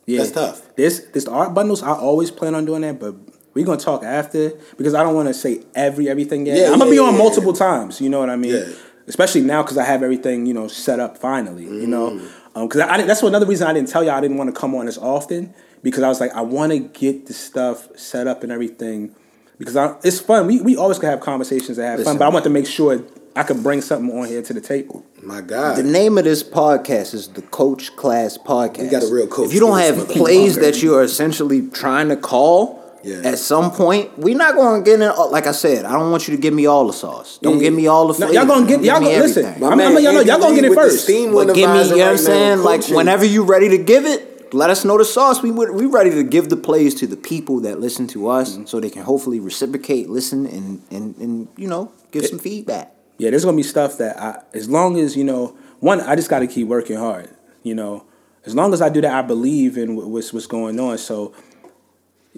Yeah, 0.05 0.19
That's 0.19 0.31
tough. 0.31 0.75
This 0.75 0.99
this 1.13 1.25
art 1.27 1.53
bundles. 1.53 1.81
I 1.83 1.91
always 1.91 2.31
plan 2.31 2.55
on 2.55 2.65
doing 2.65 2.81
that, 2.81 2.99
but 2.99 3.15
we're 3.53 3.65
gonna 3.65 3.79
talk 3.79 4.03
after 4.03 4.51
because 4.77 4.93
I 4.93 5.01
don't 5.03 5.15
want 5.15 5.27
to 5.27 5.33
say 5.33 5.63
every 5.73 6.07
everything 6.09 6.45
yet. 6.45 6.57
Yeah, 6.57 6.71
I'm 6.71 6.79
gonna 6.79 6.91
be 6.91 6.99
on 6.99 7.13
yeah, 7.13 7.17
multiple 7.19 7.53
times. 7.53 7.99
You 7.99 8.09
know 8.09 8.19
what 8.19 8.29
I 8.29 8.35
mean? 8.35 8.53
Yeah. 8.53 8.67
Especially 9.07 9.41
now 9.41 9.61
because 9.63 9.77
I 9.77 9.83
have 9.83 10.03
everything 10.03 10.45
you 10.45 10.53
know 10.53 10.67
set 10.67 10.99
up 10.99 11.17
finally. 11.17 11.63
You 11.65 11.87
know, 11.87 12.11
Mm. 12.55 12.63
because 12.67 12.81
I, 12.81 12.95
I 12.95 13.01
that's 13.03 13.23
another 13.23 13.45
reason 13.45 13.67
I 13.67 13.73
didn't 13.73 13.89
tell 13.89 14.03
you 14.03 14.11
I 14.11 14.21
didn't 14.21 14.37
want 14.37 14.53
to 14.53 14.59
come 14.59 14.73
on 14.75 14.87
as 14.87 14.97
often 14.97 15.53
because 15.85 16.03
I 16.03 16.09
was 16.09 16.19
like 16.19 16.33
I 16.33 16.41
want 16.41 16.71
to 16.73 16.79
get 16.79 17.27
the 17.27 17.33
stuff 17.33 17.87
set 17.97 18.25
up 18.27 18.41
and 18.43 18.51
everything 18.51 19.15
because 19.59 19.75
I, 19.77 19.95
it's 20.03 20.19
fun. 20.19 20.47
We 20.47 20.59
we 20.59 20.75
always 20.75 20.99
can 20.99 21.09
have 21.09 21.21
conversations 21.21 21.77
that 21.77 21.85
have 21.85 21.99
Listen. 21.99 22.13
fun, 22.13 22.17
but 22.19 22.25
I 22.25 22.29
want 22.29 22.43
to 22.43 22.49
make 22.49 22.65
sure 22.67 23.01
I 23.37 23.43
could 23.43 23.61
bring 23.61 23.81
something 23.81 24.17
on 24.17 24.27
here 24.27 24.41
to 24.41 24.53
the 24.53 24.61
table. 24.61 25.05
my 25.21 25.41
God. 25.41 25.77
The 25.77 25.83
name 25.83 26.17
of 26.17 26.23
this 26.23 26.41
podcast 26.43 27.13
is 27.13 27.27
the 27.29 27.41
Coach 27.43 27.95
Class 27.95 28.37
Podcast. 28.37 28.83
You 28.85 28.89
got 28.91 29.03
a 29.03 29.13
real 29.13 29.27
coach 29.27 29.47
If 29.47 29.53
you 29.53 29.59
don't 29.59 29.77
have 29.77 30.07
plays 30.09 30.55
that 30.55 30.81
you 30.81 30.95
are 30.95 31.03
essentially 31.03 31.67
trying 31.69 32.09
to 32.09 32.15
call, 32.17 32.81
Yeah. 33.03 33.21
At 33.31 33.37
some 33.37 33.69
point, 33.69 34.17
we're 34.17 34.35
not 34.35 34.55
going 34.55 34.83
to 34.83 34.89
get 34.89 34.99
in. 34.99 35.11
Like 35.29 35.45
I 35.45 35.51
said, 35.51 35.85
I 35.85 35.91
don't 35.91 36.09
want 36.09 36.27
you 36.27 36.35
to 36.35 36.41
give 36.41 36.55
me 36.55 36.65
all 36.65 36.87
the 36.87 36.93
sauce. 36.93 37.37
Don't 37.39 37.57
Yeah. 37.57 37.65
give 37.65 37.73
me 37.75 37.85
all 37.85 38.11
the 38.11 38.17
No, 38.19 38.31
y'all 38.31 38.47
gonna 38.47 38.65
get- 38.65 38.77
Don't 38.77 38.83
y'all 38.85 38.99
gonna- 38.99 39.19
listen, 39.19 39.45
everything. 39.45 39.61
My 39.61 39.67
I'm- 39.69 39.79
I'm 39.79 39.93
letting 39.93 40.03
y'all 40.05 40.13
know, 40.13 40.21
y'all 40.21 40.39
gonna 40.39 40.55
get 40.55 40.65
it 40.65 40.73
first. 40.73 41.03
steam 41.03 41.29
But 41.29 41.35
winner 41.37 41.53
give 41.53 41.69
me, 41.69 41.83
you 41.83 41.89
know 41.89 41.97
what 41.97 42.01
I'm 42.01 42.07
right 42.07 42.09
now, 42.11 42.15
saying? 42.33 42.63
Like 42.63 42.83
whenever 42.87 43.23
you 43.23 43.43
ready 43.43 43.69
to 43.69 43.77
give 43.77 44.05
it, 44.07 44.34
let 44.53 44.69
us 44.69 44.85
know 44.85 44.97
the 44.97 45.05
sauce. 45.05 45.41
We 45.41 45.51
would 45.51 45.71
we 45.71 45.85
ready 45.85 46.09
to 46.11 46.23
give 46.23 46.49
the 46.49 46.57
plays 46.57 46.93
to 46.95 47.07
the 47.07 47.17
people 47.17 47.59
that 47.61 47.79
listen 47.79 48.07
to 48.07 48.27
us, 48.29 48.53
Mm-hmm. 48.55 48.65
so 48.65 48.79
they 48.79 48.89
can 48.89 49.03
hopefully 49.03 49.39
reciprocate, 49.39 50.09
listen, 50.09 50.45
and 50.45 50.81
and 50.91 51.15
and 51.17 51.47
you 51.57 51.67
know 51.67 51.91
give 52.11 52.25
some 52.25 52.39
feedback. 52.39 52.93
yeah, 53.17 53.29
there's 53.29 53.45
gonna 53.45 53.57
be 53.57 53.63
stuff 53.63 53.97
that 53.97 54.17
I, 54.19 54.41
as 54.53 54.69
long 54.69 54.97
as 54.99 55.15
you 55.15 55.23
know, 55.23 55.57
one, 55.79 56.01
I 56.01 56.15
just 56.15 56.29
got 56.29 56.39
to 56.39 56.47
keep 56.47 56.67
working 56.67 56.97
hard. 56.97 57.29
You 57.63 57.75
know, 57.75 58.05
as 58.45 58.53
long 58.53 58.73
as 58.73 58.81
I 58.81 58.89
do 58.89 59.01
that, 59.01 59.13
I 59.13 59.21
believe 59.21 59.77
in 59.77 59.95
what's 59.95 60.31
what's 60.33 60.47
going 60.47 60.79
on. 60.79 60.97
So, 60.97 61.33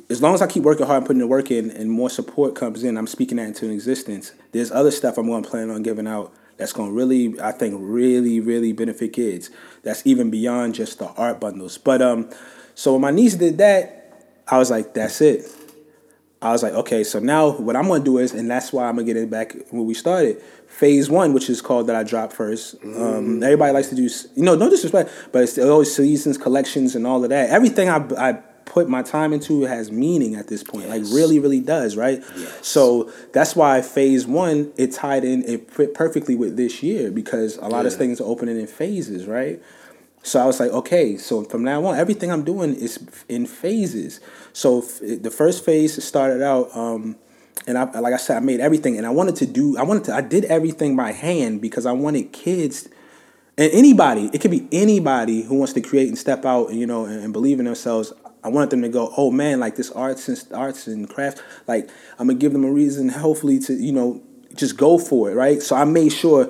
as 0.10 0.22
long 0.22 0.34
as 0.34 0.42
I 0.42 0.48
keep 0.48 0.64
working 0.64 0.86
hard 0.86 0.98
and 0.98 1.06
putting 1.08 1.20
the 1.20 1.28
work 1.28 1.52
in, 1.52 1.70
and 1.72 1.90
more 1.92 2.10
support 2.10 2.56
comes 2.56 2.84
in, 2.84 2.98
I'm 2.98 3.08
speaking 3.08 3.38
that 3.38 3.48
into 3.48 3.70
existence. 3.70 4.32
There's 4.52 4.72
other 4.72 4.92
stuff 4.92 5.18
I'm 5.18 5.28
going 5.28 5.44
to 5.44 5.50
plan 5.50 5.70
on 5.70 5.84
giving 5.84 6.08
out 6.08 6.32
that's 6.58 6.74
going 6.74 6.90
to 6.90 6.96
really, 6.96 7.40
I 7.40 7.52
think, 7.52 7.76
really, 7.80 8.40
really 8.40 8.74
benefit 8.74 9.14
kids. 9.14 9.50
That's 9.84 10.06
even 10.06 10.30
beyond 10.30 10.76
just 10.76 11.00
the 11.00 11.08
art 11.08 11.40
bundles. 11.40 11.78
But 11.78 12.02
um, 12.02 12.30
so 12.76 12.94
when 12.94 13.02
my 13.02 13.12
niece 13.12 13.36
did 13.36 13.58
that, 13.60 13.94
I 14.48 14.58
was 14.58 14.70
like, 14.70 14.94
that's 14.94 15.22
it. 15.22 15.46
I 16.42 16.52
was 16.52 16.62
like, 16.62 16.74
okay, 16.74 17.04
so 17.04 17.20
now 17.20 17.52
what 17.52 17.76
I'm 17.76 17.88
gonna 17.88 18.04
do 18.04 18.20
is, 18.20 18.34
and 18.34 18.50
that's 18.50 18.72
why 18.72 18.88
I'm 18.88 18.96
gonna 18.96 19.06
get 19.06 19.18
it 19.18 19.30
back 19.30 19.56
when 19.72 19.86
we 19.86 19.96
started. 19.96 20.40
Phase 20.68 21.10
one, 21.10 21.34
which 21.34 21.50
is 21.50 21.62
called 21.62 21.88
that 21.88 21.96
I 21.96 22.04
dropped 22.04 22.34
first. 22.34 22.76
Um, 22.84 23.42
everybody 23.42 23.74
likes 23.74 23.88
to 23.90 23.96
do, 23.96 24.08
you 24.36 24.44
know, 24.44 24.56
no 24.56 24.70
disrespect, 24.70 25.10
but 25.32 25.42
it's 25.42 25.58
always 25.58 25.96
seasons, 25.96 26.38
collections, 26.38 26.96
and 26.96 27.08
all 27.08 27.24
of 27.24 27.32
that. 27.32 27.50
Everything 27.50 27.90
I, 27.90 27.98
I 28.16 28.44
put 28.68 28.88
my 28.88 29.02
time 29.02 29.34
into 29.34 29.64
has 29.64 29.92
meaning 29.92 30.36
at 30.36 30.48
this 30.48 30.64
point, 30.64 30.90
like 30.90 31.02
really, 31.12 31.40
really 31.40 31.60
does, 31.60 31.96
right? 31.98 32.24
So 32.62 33.12
that's 33.34 33.56
why 33.56 33.82
phase 33.82 34.28
one 34.28 34.72
it 34.78 34.92
tied 34.92 35.24
in 35.24 35.44
it 35.44 35.72
fit 35.72 35.94
perfectly 35.94 36.36
with 36.36 36.58
this 36.58 36.84
year 36.84 37.10
because 37.10 37.58
a 37.58 37.68
lot 37.68 37.86
of 37.86 37.96
things 37.96 38.22
are 38.22 38.26
opening 38.26 38.60
in 38.60 38.68
phases, 38.68 39.26
right? 39.26 39.62
So 40.24 40.40
I 40.42 40.46
was 40.46 40.60
like, 40.60 40.72
okay, 40.72 41.18
so 41.18 41.44
from 41.46 41.64
now 41.64 41.86
on, 41.86 41.98
everything 41.98 42.32
I'm 42.32 42.44
doing 42.44 42.76
is 42.76 43.00
in 43.30 43.46
phases. 43.46 44.20
So 44.52 44.80
f- 44.80 45.00
the 45.02 45.32
first 45.32 45.64
phase 45.64 46.04
started 46.04 46.42
out, 46.42 46.76
um, 46.76 47.16
and 47.66 47.78
I, 47.78 47.84
like 48.00 48.14
I 48.14 48.18
said, 48.18 48.38
I 48.38 48.40
made 48.42 48.60
everything, 48.60 48.98
and 48.98 49.08
I 49.08 49.10
wanted 49.10 49.38
to 49.38 49.46
do, 49.46 49.78
I 49.78 49.84
wanted 49.84 50.04
to, 50.06 50.14
I 50.14 50.22
did 50.22 50.44
everything 50.46 50.96
by 50.98 51.14
hand 51.14 51.62
because 51.62 51.86
I 51.86 51.94
wanted 51.94 52.34
kids 52.34 52.90
and 53.58 53.72
anybody, 53.74 54.30
it 54.34 54.40
could 54.40 54.52
be 54.52 54.68
anybody 54.72 55.42
who 55.42 55.56
wants 55.56 55.74
to 55.74 55.82
create 55.82 56.08
and 56.10 56.18
step 56.18 56.46
out, 56.46 56.70
and, 56.70 56.80
you 56.80 56.86
know, 56.86 57.06
and, 57.06 57.24
and 57.24 57.34
believe 57.34 57.60
in 57.60 57.66
themselves. 57.66 58.14
I 58.48 58.50
want 58.50 58.70
them 58.70 58.82
to 58.82 58.88
go, 58.88 59.14
oh 59.18 59.30
man, 59.30 59.60
like 59.60 59.76
this 59.76 59.92
arts 59.92 60.30
and 60.30 60.42
arts 60.54 60.88
and 60.88 61.10
crafts, 61.10 61.42
like 61.68 61.90
I'm 62.18 62.28
gonna 62.28 62.40
give 62.40 62.54
them 62.54 62.64
a 62.64 62.72
reason, 62.72 63.10
hopefully, 63.10 63.60
to 63.60 63.74
you 63.74 63.92
know, 63.92 64.24
just 64.56 64.78
go 64.78 64.98
for 64.98 65.30
it, 65.30 65.34
right? 65.34 65.62
So 65.62 65.76
I 65.76 65.84
made 65.84 66.14
sure 66.14 66.50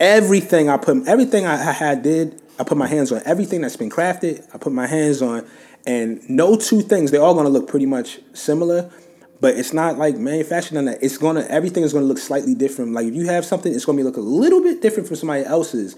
everything 0.00 0.70
I 0.70 0.78
put, 0.78 1.06
everything 1.06 1.44
I, 1.44 1.68
I 1.68 1.72
had 1.72 2.02
did, 2.02 2.40
I 2.58 2.64
put 2.64 2.78
my 2.78 2.86
hands 2.86 3.12
on. 3.12 3.20
Everything 3.26 3.60
that's 3.60 3.76
been 3.76 3.90
crafted, 3.90 4.48
I 4.54 4.56
put 4.56 4.72
my 4.72 4.86
hands 4.86 5.20
on, 5.20 5.46
and 5.86 6.26
no 6.30 6.56
two 6.56 6.80
things. 6.80 7.10
They're 7.10 7.20
all 7.20 7.34
gonna 7.34 7.50
look 7.50 7.68
pretty 7.68 7.86
much 7.86 8.18
similar, 8.32 8.90
but 9.38 9.58
it's 9.58 9.74
not 9.74 9.98
like 9.98 10.16
manufactured 10.16 10.78
on 10.78 10.86
that. 10.86 11.02
It's 11.02 11.18
gonna 11.18 11.42
everything 11.50 11.82
is 11.82 11.92
gonna 11.92 12.06
look 12.06 12.16
slightly 12.16 12.54
different. 12.54 12.92
Like 12.92 13.08
if 13.08 13.14
you 13.14 13.26
have 13.26 13.44
something, 13.44 13.74
it's 13.74 13.84
gonna 13.84 13.98
be 13.98 14.04
look 14.04 14.16
a 14.16 14.20
little 14.20 14.62
bit 14.62 14.80
different 14.80 15.06
from 15.06 15.16
somebody 15.16 15.44
else's. 15.44 15.96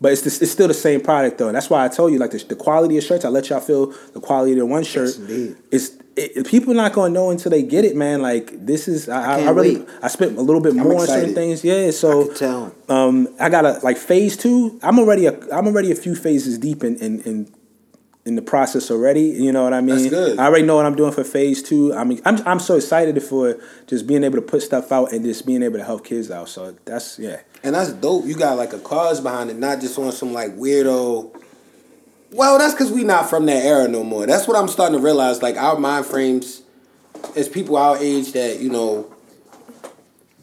But 0.00 0.12
it's, 0.12 0.22
the, 0.22 0.44
it's 0.44 0.50
still 0.50 0.68
the 0.68 0.74
same 0.74 1.00
product 1.02 1.38
though. 1.38 1.48
And 1.48 1.54
that's 1.54 1.68
why 1.68 1.84
I 1.84 1.88
told 1.88 2.12
you 2.12 2.18
like 2.18 2.30
the, 2.30 2.38
the 2.38 2.56
quality 2.56 2.96
of 2.96 3.04
shirts. 3.04 3.24
I 3.24 3.28
let 3.28 3.50
y'all 3.50 3.60
feel 3.60 3.86
the 4.12 4.20
quality 4.20 4.52
of 4.52 4.58
the 4.58 4.66
one 4.66 4.82
shirt. 4.82 5.14
indeed. 5.16 5.56
It's 5.70 5.90
it, 6.16 6.46
people 6.46 6.74
not 6.74 6.92
gonna 6.92 7.12
know 7.12 7.30
until 7.30 7.50
they 7.50 7.62
get 7.62 7.84
it, 7.84 7.96
man. 7.96 8.22
Like 8.22 8.64
this 8.66 8.88
is 8.88 9.08
I, 9.08 9.40
I, 9.40 9.42
I 9.42 9.50
really 9.50 9.78
wait. 9.78 9.88
I 10.02 10.08
spent 10.08 10.36
a 10.38 10.40
little 10.40 10.60
bit 10.62 10.74
more 10.74 11.00
on 11.00 11.06
certain 11.06 11.34
things. 11.34 11.62
Yeah, 11.64 11.90
so 11.90 12.30
I 12.30 12.34
tell. 12.34 12.74
um, 12.88 13.28
I 13.38 13.48
got 13.48 13.64
a 13.64 13.78
like 13.82 13.96
phase 13.96 14.36
two. 14.36 14.78
I'm 14.82 14.98
already 14.98 15.26
a 15.26 15.32
I'm 15.54 15.66
already 15.66 15.90
a 15.92 15.94
few 15.94 16.14
phases 16.14 16.58
deep 16.58 16.82
in 16.82 16.96
in 16.96 17.20
in, 17.22 17.54
in 18.24 18.34
the 18.36 18.42
process 18.42 18.90
already. 18.90 19.22
You 19.22 19.52
know 19.52 19.64
what 19.64 19.72
I 19.72 19.80
mean? 19.80 19.96
That's 19.96 20.10
good. 20.10 20.38
I 20.38 20.46
already 20.46 20.66
know 20.66 20.76
what 20.76 20.86
I'm 20.86 20.96
doing 20.96 21.12
for 21.12 21.24
phase 21.24 21.62
two. 21.62 21.94
I 21.94 22.04
mean, 22.04 22.20
I'm 22.24 22.36
I'm 22.46 22.60
so 22.60 22.76
excited 22.76 23.22
for 23.22 23.60
just 23.86 24.06
being 24.06 24.24
able 24.24 24.36
to 24.36 24.42
put 24.42 24.62
stuff 24.62 24.90
out 24.92 25.12
and 25.12 25.24
just 25.24 25.46
being 25.46 25.62
able 25.62 25.78
to 25.78 25.84
help 25.84 26.04
kids 26.04 26.30
out. 26.30 26.48
So 26.48 26.76
that's 26.84 27.18
yeah. 27.18 27.40
And 27.62 27.74
that's 27.74 27.92
dope. 27.92 28.26
You 28.26 28.34
got 28.34 28.56
like 28.56 28.72
a 28.72 28.78
cause 28.78 29.20
behind 29.20 29.50
it, 29.50 29.58
not 29.58 29.80
just 29.80 29.98
on 29.98 30.12
some 30.12 30.32
like 30.32 30.56
weirdo. 30.56 31.34
Well, 32.32 32.58
that's 32.58 32.74
because 32.74 32.92
we 32.92 33.04
not 33.04 33.28
from 33.28 33.46
that 33.46 33.64
era 33.64 33.88
no 33.88 34.04
more. 34.04 34.26
That's 34.26 34.46
what 34.48 34.56
I'm 34.56 34.68
starting 34.68 34.96
to 34.96 35.02
realize. 35.02 35.42
Like 35.42 35.56
our 35.56 35.78
mind 35.78 36.06
frames, 36.06 36.62
as 37.36 37.48
people 37.48 37.76
our 37.76 37.96
age 37.98 38.32
that 38.32 38.60
you 38.60 38.70
know 38.70 39.12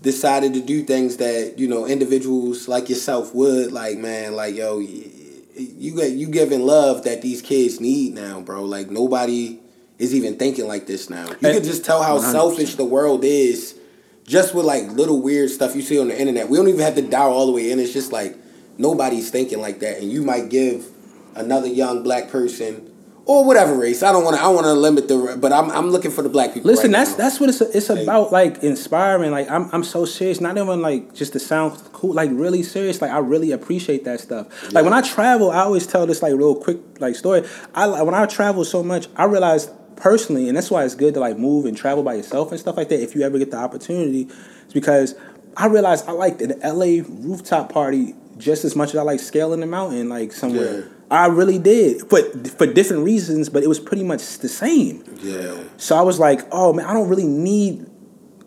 decided 0.01 0.53
to 0.53 0.62
do 0.62 0.84
things 0.84 1.17
that 1.17 1.58
you 1.58 1.67
know 1.67 1.88
individuals 1.88 2.67
like 2.67 2.89
yourself 2.89 3.34
would. 3.34 3.71
Like 3.71 3.97
man, 3.97 4.36
like 4.36 4.56
yo, 4.56 4.80
you 4.80 5.95
get 5.95 6.12
you 6.12 6.27
giving 6.27 6.62
love 6.62 7.03
that 7.03 7.21
these 7.21 7.41
kids 7.41 7.80
need 7.80 8.13
now, 8.13 8.41
bro. 8.41 8.63
Like 8.63 8.89
nobody 8.89 9.60
is 9.97 10.13
even 10.13 10.38
thinking 10.38 10.67
like 10.67 10.86
this 10.86 11.10
now. 11.10 11.27
You 11.27 11.36
can 11.38 11.63
just 11.63 11.84
tell 11.84 12.03
how 12.03 12.17
100%. 12.19 12.32
selfish 12.32 12.75
the 12.75 12.86
world 12.86 13.23
is 13.23 13.80
just 14.28 14.54
with 14.54 14.66
like 14.66 14.84
little 14.90 15.22
weird 15.22 15.50
stuff 15.50 15.76
you 15.76 15.82
see 15.82 16.00
on 16.00 16.10
the 16.10 16.20
internet. 16.20 16.50
We 16.50 16.58
don't 16.58 16.68
even 16.68 16.82
have 16.82 16.96
to 16.96 17.02
dial 17.02 17.32
all 17.32 17.48
the 17.48 17.54
way 17.54 17.72
in. 17.72 17.80
It's 17.80 17.94
just 17.94 18.12
like 18.12 18.38
nobody's 18.78 19.32
thinking 19.32 19.60
like 19.60 19.80
that, 19.80 19.98
and 20.00 20.12
you 20.12 20.22
might 20.22 20.50
give 20.50 20.88
another 21.34 21.68
young 21.68 22.04
black 22.04 22.30
person 22.30 22.94
or 23.26 23.46
whatever 23.46 23.76
race. 23.76 24.04
I 24.04 24.12
don't 24.12 24.24
want 24.24 24.36
to. 24.36 24.42
I 24.42 24.48
want 24.48 24.66
to 24.66 24.74
limit 24.74 25.08
the, 25.08 25.38
but 25.40 25.54
I'm 25.54 25.72
I'm 25.72 25.90
looking 25.90 26.12
for 26.12 26.22
the 26.22 26.30
black 26.30 26.54
people. 26.54 26.70
Listen, 26.70 26.92
right 26.92 27.00
that's 27.00 27.12
now. 27.12 27.18
that's 27.18 27.40
what 27.40 27.50
it's 27.50 27.62
it's 27.62 27.90
about. 27.90 28.32
Like 28.32 28.63
inspiring. 28.63 29.32
Like 29.32 29.50
I'm 29.50 29.70
I'm 29.72 29.84
so 29.84 30.06
serious. 30.06 30.42
Not 30.42 30.58
even 30.58 30.82
like 30.82 31.13
just 31.13 31.34
to 31.34 31.40
sound 31.40 31.82
cool. 31.94 32.13
Like 32.13 32.30
really 32.34 32.63
serious. 32.63 33.02
Like 33.02 33.12
I 33.12 33.20
really 33.20 33.52
appreciate 33.52 34.04
that 34.06 34.20
stuff. 34.20 34.74
Like 34.74 34.84
when 34.84 34.94
I 34.94 35.02
travel, 35.02 35.52
I 35.52 35.60
always 35.60 35.88
tell 35.88 36.06
this 36.06 36.22
like 36.22 36.34
real 36.34 36.56
quick 36.56 36.80
like 37.00 37.16
story. 37.16 37.48
I 37.74 38.02
when 38.02 38.13
I 38.13 38.26
travel 38.26 38.66
so 38.66 38.84
much, 38.84 39.08
I 39.16 39.26
realized 39.26 39.72
personally, 39.97 40.47
and 40.47 40.55
that's 40.55 40.71
why 40.71 40.83
it's 40.86 40.95
good 40.95 41.13
to 41.15 41.19
like 41.19 41.38
move 41.38 41.65
and 41.65 41.75
travel 41.75 42.03
by 42.03 42.13
yourself 42.13 42.51
and 42.51 42.60
stuff 42.60 42.77
like 42.77 42.89
that. 42.89 43.01
If 43.01 43.15
you 43.15 43.21
ever 43.23 43.38
get 43.38 43.51
the 43.51 43.57
opportunity, 43.57 44.29
it's 44.63 44.73
because 44.73 45.15
I 45.55 45.67
realized 45.67 46.07
I 46.07 46.12
liked 46.12 46.39
the 46.39 46.57
LA 46.63 47.03
rooftop 47.27 47.71
party 47.71 48.15
just 48.38 48.63
as 48.63 48.75
much 48.75 48.89
as 48.89 48.95
I 48.95 49.01
like 49.01 49.19
scaling 49.19 49.60
the 49.60 49.65
mountain 49.65 50.10
like 50.10 50.31
somewhere. 50.31 50.81
Yeah. 50.81 50.86
I 51.10 51.27
really 51.27 51.57
did, 51.57 52.10
but 52.10 52.47
for 52.47 52.67
different 52.67 53.03
reasons. 53.03 53.49
But 53.49 53.63
it 53.63 53.67
was 53.67 53.79
pretty 53.79 54.03
much 54.03 54.39
the 54.39 54.49
same. 54.49 55.03
yeah. 55.21 55.63
So 55.77 55.95
I 55.95 56.01
was 56.01 56.19
like, 56.19 56.41
oh 56.51 56.73
man, 56.73 56.86
I 56.86 56.93
don't 56.93 57.10
really 57.10 57.27
need 57.27 57.86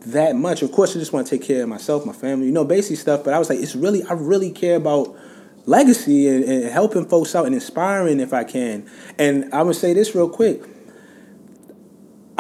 that 0.07 0.37
much. 0.37 0.63
Of 0.63 0.73
course, 0.73 0.97
I 0.97 0.99
just 0.99 1.13
want 1.13 1.27
to 1.27 1.39
take 1.39 1.47
care 1.47 1.63
of 1.63 1.69
myself, 1.69 2.07
my 2.07 2.13
family, 2.13 2.47
you 2.47 2.53
know, 2.53 2.65
basic 2.65 2.99
stuff. 2.99 3.25
But 3.25 3.35
I 3.35 3.39
was 3.39 3.49
like, 3.49 3.59
it's 3.59 3.75
really, 3.75 4.03
I 4.05 4.13
really 4.13 4.51
care 4.51 4.77
about 4.77 5.17
legacy 5.67 6.29
and, 6.29 6.45
and 6.45 6.65
helping 6.71 7.07
folks 7.07 7.35
out 7.35 7.47
and 7.47 7.55
inspiring 7.55 8.21
if 8.21 8.33
I 8.33 8.45
can. 8.45 8.89
And 9.19 9.45
I'm 9.45 9.65
gonna 9.65 9.75
say 9.75 9.93
this 9.93 10.15
real 10.15 10.29
quick. 10.29 10.63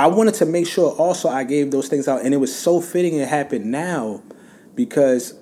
I 0.00 0.06
wanted 0.06 0.32
to 0.36 0.46
make 0.46 0.66
sure 0.66 0.92
also 0.92 1.28
I 1.28 1.44
gave 1.44 1.70
those 1.70 1.88
things 1.88 2.08
out, 2.08 2.24
and 2.24 2.32
it 2.32 2.38
was 2.38 2.56
so 2.56 2.80
fitting 2.80 3.16
it 3.16 3.28
happened 3.28 3.66
now 3.66 4.22
because 4.74 5.34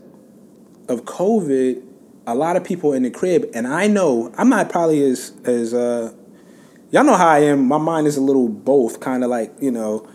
of 0.88 1.04
COVID. 1.04 1.84
A 2.26 2.34
lot 2.34 2.56
of 2.56 2.64
people 2.64 2.92
in 2.92 3.04
the 3.04 3.10
crib, 3.10 3.48
and 3.54 3.68
I 3.68 3.86
know 3.86 4.34
I'm 4.36 4.48
not 4.48 4.68
probably 4.68 5.08
as 5.08 5.32
as 5.44 5.72
uh, 5.72 6.12
y'all 6.90 7.04
know 7.04 7.14
how 7.14 7.28
I 7.28 7.38
am. 7.44 7.68
My 7.68 7.78
mind 7.78 8.08
is 8.08 8.16
a 8.16 8.20
little 8.20 8.48
both, 8.48 8.98
kind 8.98 9.22
of 9.22 9.30
like 9.30 9.54
you 9.60 9.70
know, 9.70 10.08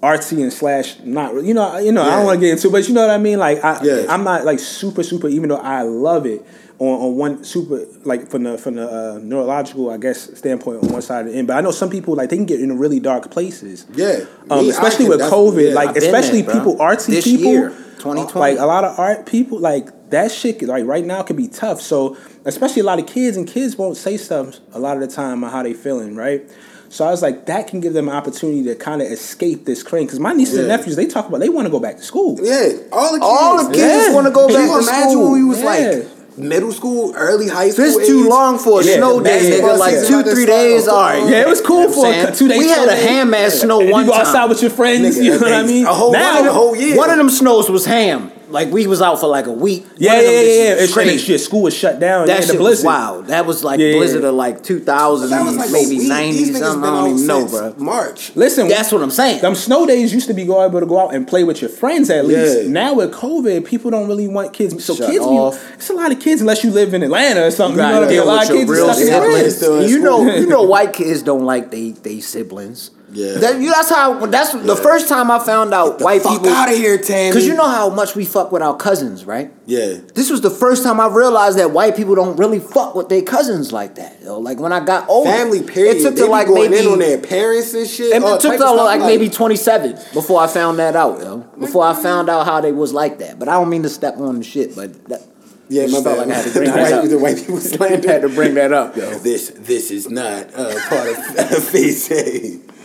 artsy 0.00 0.42
and 0.42 0.50
slash 0.50 0.98
not. 1.00 1.34
You 1.44 1.52
know, 1.52 1.76
you 1.76 1.92
know. 1.92 2.02
I 2.02 2.16
don't 2.16 2.24
want 2.24 2.40
to 2.40 2.46
get 2.46 2.52
into, 2.52 2.68
it, 2.68 2.72
but 2.72 2.88
you 2.88 2.94
know 2.94 3.02
what 3.02 3.10
I 3.10 3.18
mean. 3.18 3.38
Like 3.38 3.62
I, 3.62 3.84
Yeah. 3.84 4.06
I'm 4.08 4.24
not 4.24 4.46
like 4.46 4.58
super 4.58 5.02
super. 5.02 5.28
Even 5.28 5.50
though 5.50 5.58
I 5.58 5.82
love 5.82 6.24
it 6.24 6.46
on, 6.78 7.00
on 7.00 7.16
one 7.16 7.44
super 7.44 7.84
like 8.04 8.28
from 8.30 8.42
the 8.44 8.58
from 8.58 8.74
the 8.74 8.88
uh, 8.88 9.18
neurological, 9.22 9.90
I 9.90 9.96
guess 9.96 10.36
standpoint 10.38 10.82
on 10.82 10.92
one 10.92 11.02
side 11.02 11.26
of 11.26 11.32
the 11.32 11.38
end. 11.38 11.46
But 11.48 11.56
I 11.56 11.60
know 11.60 11.70
some 11.70 11.90
people 11.90 12.14
like 12.16 12.30
they 12.30 12.36
can 12.36 12.46
get 12.46 12.60
in 12.60 12.76
really 12.78 13.00
dark 13.00 13.30
places. 13.30 13.86
Yeah. 13.94 14.24
Um, 14.50 14.60
Me, 14.64 14.70
especially 14.70 15.06
can- 15.06 15.18
with 15.18 15.20
COVID, 15.20 15.68
yeah, 15.68 15.74
like 15.74 15.90
I've 15.90 15.96
especially 15.96 16.42
there, 16.42 16.54
bro. 16.54 16.60
people 16.72 16.76
artsy 16.76 17.06
This 17.06 17.24
people, 17.24 17.52
year, 17.52 17.68
2020. 17.98 18.38
like 18.40 18.58
a 18.58 18.66
lot 18.66 18.84
of 18.84 18.98
art 18.98 19.24
people, 19.26 19.58
like 19.58 20.10
that 20.10 20.32
shit. 20.32 20.58
could- 20.58 20.68
Like 20.68 20.84
right 20.84 21.04
now, 21.04 21.22
can 21.22 21.36
be 21.36 21.48
tough. 21.48 21.80
So 21.80 22.16
especially 22.44 22.80
a 22.80 22.84
lot 22.84 22.98
of 22.98 23.06
kids 23.06 23.36
and 23.36 23.46
kids 23.46 23.76
won't 23.78 23.96
say 23.96 24.16
stuff 24.16 24.56
a 24.72 24.78
lot 24.80 24.96
of 24.96 25.00
the 25.00 25.08
time 25.08 25.44
on 25.44 25.50
how 25.50 25.62
they 25.62 25.74
feeling, 25.74 26.16
right? 26.16 26.42
So 26.90 27.04
I 27.04 27.10
was 27.10 27.22
like, 27.22 27.46
that 27.46 27.66
can 27.66 27.80
give 27.80 27.92
them 27.92 28.08
an 28.08 28.14
opportunity 28.14 28.62
to 28.64 28.76
kind 28.76 29.02
of 29.02 29.10
escape 29.10 29.64
this 29.64 29.82
crane. 29.82 30.06
Because 30.06 30.20
my 30.20 30.32
nieces 30.32 30.58
and 30.58 30.68
nephews, 30.68 30.94
they 30.94 31.06
talk 31.06 31.26
about 31.28 31.40
they 31.40 31.48
want 31.48 31.66
to 31.66 31.70
go 31.70 31.80
back 31.80 31.96
to 31.96 32.02
school. 32.02 32.38
Yeah, 32.40 32.70
all 32.92 33.12
the 33.12 33.18
kids. 33.18 33.22
All 33.22 33.64
the 33.68 33.74
kids 33.74 34.06
Yeah. 34.06 34.14
want 34.14 34.26
to 34.28 34.32
go 34.32 34.46
Can 34.46 34.54
back 34.56 34.66
you 34.68 34.72
to 34.80 34.88
imagine 34.88 35.10
school. 35.10 35.22
when 35.32 35.32
we 35.42 35.48
was 35.48 35.58
Yeah. 35.60 35.64
like 35.66 36.06
middle 36.36 36.72
school, 36.72 37.12
early 37.16 37.48
high 37.48 37.70
school? 37.70 37.84
This 37.84 38.06
too 38.06 38.28
long 38.28 38.58
for 38.58 38.80
a 38.80 38.84
Yeah, 38.84 38.96
snow 38.96 39.20
day, 39.20 39.38
basketball 39.40 39.70
nigga. 39.74 39.78
Like 39.78 39.94
season 39.94 40.24
two, 40.24 40.30
three 40.34 40.46
days. 40.46 40.88
All 40.88 41.00
right. 41.00 41.22
Yeah, 41.30 41.42
it 41.42 41.48
was 41.48 41.60
cool 41.60 41.82
You 41.82 41.86
know 41.88 41.92
for 42.24 42.28
a 42.28 42.34
two 42.34 42.48
days. 42.48 42.58
We 42.58 42.68
had 42.68 42.88
a 42.88 42.96
ham 42.96 43.34
ass 43.34 43.60
snow 43.60 43.80
And 43.80 43.90
one 43.90 44.04
you 44.04 44.10
go 44.10 44.16
time. 44.16 44.26
outside 44.26 44.48
with 44.48 44.62
your 44.62 44.70
friends. 44.70 45.16
Nigga, 45.16 45.24
you 45.24 45.30
know 45.32 45.38
what 45.38 45.52
I 45.52 45.62
mean? 45.62 45.86
a 45.86 45.92
whole 45.94 46.12
Now- 46.12 46.40
one, 46.40 46.48
a 46.48 46.52
whole 46.52 46.76
year. 46.76 46.96
One 46.96 47.10
of 47.10 47.16
them 47.16 47.30
snows 47.30 47.70
was 47.70 47.84
ham. 47.86 48.30
Like 48.54 48.70
we 48.70 48.86
was 48.86 49.02
out 49.02 49.20
for 49.20 49.26
like 49.26 49.46
a 49.46 49.52
week. 49.52 49.84
Yeah, 49.96 50.14
One 50.14 50.24
yeah, 50.24 50.30
yeah, 50.30 50.40
yeah. 50.40 50.74
It's 50.78 50.92
crazy. 50.94 51.10
crazy. 51.10 51.24
Shit, 51.26 51.40
school 51.40 51.62
was 51.62 51.76
shut 51.76 52.00
down. 52.00 52.26
That 52.26 52.40
yeah, 52.40 52.46
shit 52.52 52.60
was 52.60 52.82
wild. 52.82 53.26
That 53.26 53.44
was 53.44 53.62
like 53.64 53.80
Yeah, 53.80 53.88
yeah, 53.88 53.96
blizzard 53.96 54.22
yeah. 54.22 54.28
of 54.30 54.34
like 54.36 54.62
2000, 54.62 55.30
like 55.56 55.70
maybe 55.70 55.96
a 55.96 55.98
week. 55.98 56.08
90 56.08 56.32
These 56.38 56.58
something. 56.58 56.80
been 56.80 56.90
I 56.90 57.04
don't 57.04 57.14
even 57.14 57.26
know, 57.26 57.46
bro. 57.48 57.74
March. 57.76 58.34
Listen, 58.36 58.68
That's 58.68 58.90
what 58.92 59.02
I'm 59.02 59.10
saying. 59.10 59.42
Them 59.42 59.54
snow 59.54 59.84
days 59.86 60.14
used 60.14 60.28
to 60.28 60.34
be 60.34 60.44
go 60.46 60.64
able 60.64 60.80
to 60.80 60.86
go 60.86 60.98
out 61.00 61.14
and 61.14 61.26
play 61.28 61.44
with 61.44 61.60
your 61.60 61.68
friends 61.70 62.08
at 62.10 62.24
least. 62.26 62.62
Yeah. 62.62 62.68
Now 62.70 62.94
with 62.94 63.12
COVID, 63.12 63.66
people 63.66 63.90
don't 63.90 64.08
really 64.08 64.28
want 64.28 64.52
kids. 64.54 64.82
So 64.84 64.94
Shut 64.94 65.10
kids, 65.10 65.24
off. 65.24 65.54
Be, 65.60 65.74
it's 65.74 65.90
a 65.90 65.94
lot 65.94 66.12
of 66.12 66.20
kids 66.20 66.40
unless 66.40 66.62
you 66.64 66.70
live 66.70 66.94
in 66.94 67.02
Atlanta 67.02 67.44
or 67.44 67.50
something. 67.50 67.78
You 67.78 67.84
You, 67.84 67.88
know 67.92 68.00
gotta 68.00 68.06
I 68.06 68.10
mean? 68.10 68.20
A 68.20 68.24
lot 68.24 68.42
of 68.50 68.56
kids 68.56 68.70
real 68.70 68.84
stuck 68.92 68.98
in 69.00 69.06
siblings. 69.08 69.40
cribs. 69.40 69.56
Still 69.56 69.80
in 69.80 69.88
You 69.90 69.98
know, 69.98 70.34
you 70.36 70.46
know, 70.46 70.62
white 70.74 70.92
kids 70.92 71.22
don't 71.22 71.44
like 71.44 71.70
they 71.70 71.90
they 71.90 72.20
siblings. 72.20 72.90
Yeah. 73.14 73.34
That, 73.38 73.60
you, 73.60 73.70
that's 73.72 73.90
how. 73.90 74.26
That's 74.26 74.52
the 74.52 74.74
first 74.76 75.08
time 75.08 75.30
I 75.30 75.38
found 75.38 75.72
out 75.72 76.00
white 76.00 76.22
Fuck 76.22 76.32
people. 76.42 76.48
out 76.48 76.68
of 76.70 76.76
here, 76.76 76.98
Tammy. 76.98 77.30
Because 77.30 77.46
you 77.46 77.54
know 77.54 77.68
how 77.68 77.88
much 77.88 78.16
we 78.16 78.24
fuck 78.24 78.50
with 78.50 78.60
our 78.60 78.76
cousins, 78.76 79.24
right? 79.24 79.52
Yeah. 79.66 79.98
This 80.14 80.30
was 80.30 80.40
the 80.40 80.50
first 80.50 80.82
time 80.82 80.98
I 81.00 81.06
realized 81.06 81.58
that 81.58 81.70
white 81.70 81.96
people 81.96 82.14
don't 82.16 82.36
really 82.36 82.58
fuck 82.58 82.94
with 82.94 83.08
their 83.08 83.22
cousins 83.22 83.72
like 83.72 83.94
that. 83.94 84.20
Yo. 84.22 84.38
Like 84.40 84.58
when 84.58 84.72
I 84.72 84.84
got 84.84 85.08
older, 85.08 85.30
Family 85.30 85.62
period. 85.62 85.96
It 85.98 86.02
took 86.02 86.16
to 86.16 86.26
like 86.26 86.48
maybe 86.48 86.76
in 86.78 86.86
on 86.86 86.98
their 86.98 87.18
parents 87.18 87.72
and 87.74 87.86
shit. 87.86 88.12
and 88.14 88.24
it 88.24 88.40
took 88.40 88.40
type 88.42 88.52
to 88.52 88.58
stuff 88.58 88.76
like 88.76 89.00
maybe 89.00 89.28
27 89.30 89.92
before 90.12 90.40
I 90.40 90.46
found 90.48 90.78
that 90.80 90.96
out, 90.96 91.20
yo. 91.20 91.38
Before 91.58 91.84
I 91.84 91.94
found 91.94 92.28
out 92.28 92.46
how 92.46 92.60
they 92.60 92.72
was 92.72 92.92
like 92.92 93.18
that. 93.18 93.38
But 93.38 93.48
I 93.48 93.52
don't 93.52 93.68
mean 93.70 93.84
to 93.84 93.88
step 93.88 94.16
on 94.18 94.38
the 94.38 94.44
shit, 94.44 94.74
but 94.74 94.92
that, 95.08 95.22
Yeah, 95.68 95.86
my 95.86 96.02
bad. 96.02 96.18
like 96.18 96.28
I 96.28 96.34
had 96.34 96.44
to 96.46 96.52
bring 96.52 96.64
the, 96.70 96.72
that 96.76 96.82
white, 96.82 96.92
up. 96.92 97.08
the 97.08 97.18
white 97.18 97.36
people 97.38 97.58
slander. 97.60 98.08
had 98.12 98.22
to 98.22 98.28
bring 98.28 98.54
that 98.54 98.72
up, 98.72 98.96
yo. 98.96 99.10
This 99.18 99.50
this 99.56 99.90
is 99.90 100.10
not 100.10 100.52
uh, 100.54 100.74
part 100.88 101.08
of 101.10 101.64
Face. 101.70 102.08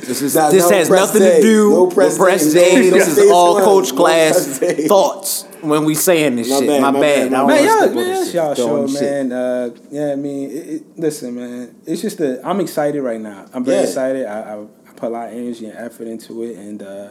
This 0.02 0.22
is 0.22 0.36
Not- 0.36 0.52
this 0.52 0.70
no 0.70 0.76
has 0.78 0.90
nothing 0.90 1.22
day. 1.22 1.38
to 1.38 1.42
do 1.42 1.70
No 1.72 1.84
with 1.86 1.94
press 1.94 2.18
press 2.18 2.54
day. 2.54 2.82
day. 2.82 2.90
This 2.90 3.18
is 3.18 3.30
all 3.32 3.56
one. 3.56 3.64
coach 3.64 3.96
class 3.96 4.58
press 4.58 4.60
day. 4.78 4.88
thoughts 4.88 5.46
when 5.62 5.84
we 5.86 5.94
saying 5.96 6.38
this 6.38 6.50
My 6.50 6.60
shit. 6.60 6.68
bad, 6.68 6.82
my, 6.82 6.92
my 6.92 7.00
bad. 7.00 7.02
bad, 7.02 7.34
I 7.34 7.38
don't 7.38 7.48
Man, 7.48 7.68
wanna 7.68 7.86
y'all, 7.86 7.96
man, 7.96 8.06
this 8.06 8.26
shit. 8.28 8.36
y'all 8.36 8.56
show, 8.56 8.88
man. 8.88 9.32
Uh, 9.32 9.70
yeah, 9.92 10.12
I 10.14 10.16
mean, 10.16 10.50
it, 10.50 10.54
it, 10.56 10.84
listen, 10.98 11.36
man. 11.36 11.76
It's 11.86 12.02
just 12.02 12.18
that 12.20 12.42
I'm 12.46 12.60
excited 12.62 13.02
right 13.02 13.20
now. 13.22 13.46
I'm 13.54 13.64
very 13.66 13.78
Yeah. 13.78 13.84
excited. 13.84 14.26
I, 14.26 14.42
I, 14.42 14.62
I 14.62 14.94
put 14.96 15.08
a 15.08 15.10
lot 15.10 15.28
of 15.28 15.34
energy 15.34 15.66
and 15.68 15.78
effort 15.78 16.08
into 16.08 16.44
it, 16.44 16.58
and 16.58 16.82
uh, 16.82 17.10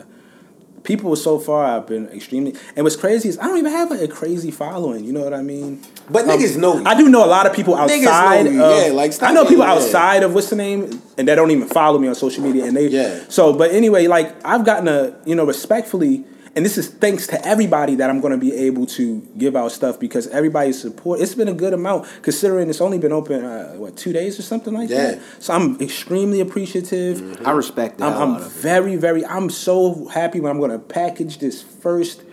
people 0.84 1.14
so 1.16 1.38
far 1.38 1.66
have 1.66 1.86
been 1.86 2.08
extremely. 2.08 2.54
And 2.76 2.84
what's 2.84 2.96
crazy 2.96 3.28
is 3.28 3.38
I 3.38 3.44
don't 3.44 3.58
even 3.58 3.72
have 3.72 3.90
like, 3.90 4.00
a 4.00 4.08
crazy 4.08 4.50
following. 4.50 5.04
You 5.04 5.12
know 5.12 5.22
what 5.22 5.34
I 5.34 5.42
mean? 5.42 5.82
But 6.10 6.24
um, 6.24 6.30
niggas 6.30 6.56
know 6.56 6.78
you. 6.78 6.84
I 6.84 6.96
do 6.96 7.08
know 7.08 7.24
a 7.24 7.26
lot 7.26 7.46
of 7.46 7.52
people 7.52 7.74
outside. 7.74 8.46
of, 8.46 8.54
yeah, 8.54 8.90
like, 8.92 9.20
I 9.22 9.32
know 9.32 9.44
people 9.44 9.64
yeah. 9.64 9.72
outside 9.72 10.22
of 10.22 10.34
what's 10.34 10.50
the 10.50 10.56
name, 10.56 11.02
and 11.16 11.28
they 11.28 11.34
don't 11.34 11.50
even 11.50 11.68
follow 11.68 11.98
me 11.98 12.08
on 12.08 12.14
social 12.14 12.42
media, 12.42 12.64
and 12.64 12.76
they. 12.76 12.88
Yeah. 12.88 13.24
So, 13.28 13.52
but 13.52 13.70
anyway, 13.72 14.06
like 14.06 14.34
I've 14.44 14.64
gotten 14.64 14.88
a 14.88 15.16
you 15.24 15.34
know 15.34 15.44
respectfully, 15.44 16.24
and 16.58 16.66
this 16.66 16.76
is 16.76 16.88
thanks 16.88 17.28
to 17.28 17.46
everybody 17.46 17.94
that 17.94 18.10
I'm 18.10 18.20
going 18.20 18.32
to 18.32 18.36
be 18.36 18.52
able 18.52 18.84
to 18.86 19.20
give 19.38 19.54
out 19.54 19.70
stuff 19.70 20.00
because 20.00 20.26
everybody's 20.26 20.76
support. 20.82 21.20
It's 21.20 21.32
been 21.36 21.46
a 21.46 21.54
good 21.54 21.72
amount 21.72 22.08
considering 22.22 22.68
it's 22.68 22.80
only 22.80 22.98
been 22.98 23.12
open 23.12 23.44
uh, 23.44 23.74
what 23.74 23.96
two 23.96 24.12
days 24.12 24.40
or 24.40 24.42
something 24.42 24.74
like 24.74 24.90
Yeah. 24.90 25.12
that. 25.12 25.20
So 25.38 25.54
I'm 25.54 25.80
extremely 25.80 26.40
appreciative. 26.40 27.46
I 27.46 27.52
respect 27.52 27.98
that. 27.98 28.12
I'm, 28.12 28.34
I'm 28.34 28.42
it. 28.42 28.48
very, 28.48 28.96
very. 28.96 29.24
I'm 29.24 29.50
so 29.50 30.08
happy 30.08 30.40
when 30.40 30.50
I'm 30.50 30.58
going 30.58 30.72
to 30.72 30.80
package 30.80 31.38
this 31.38 31.62
first 31.62 32.24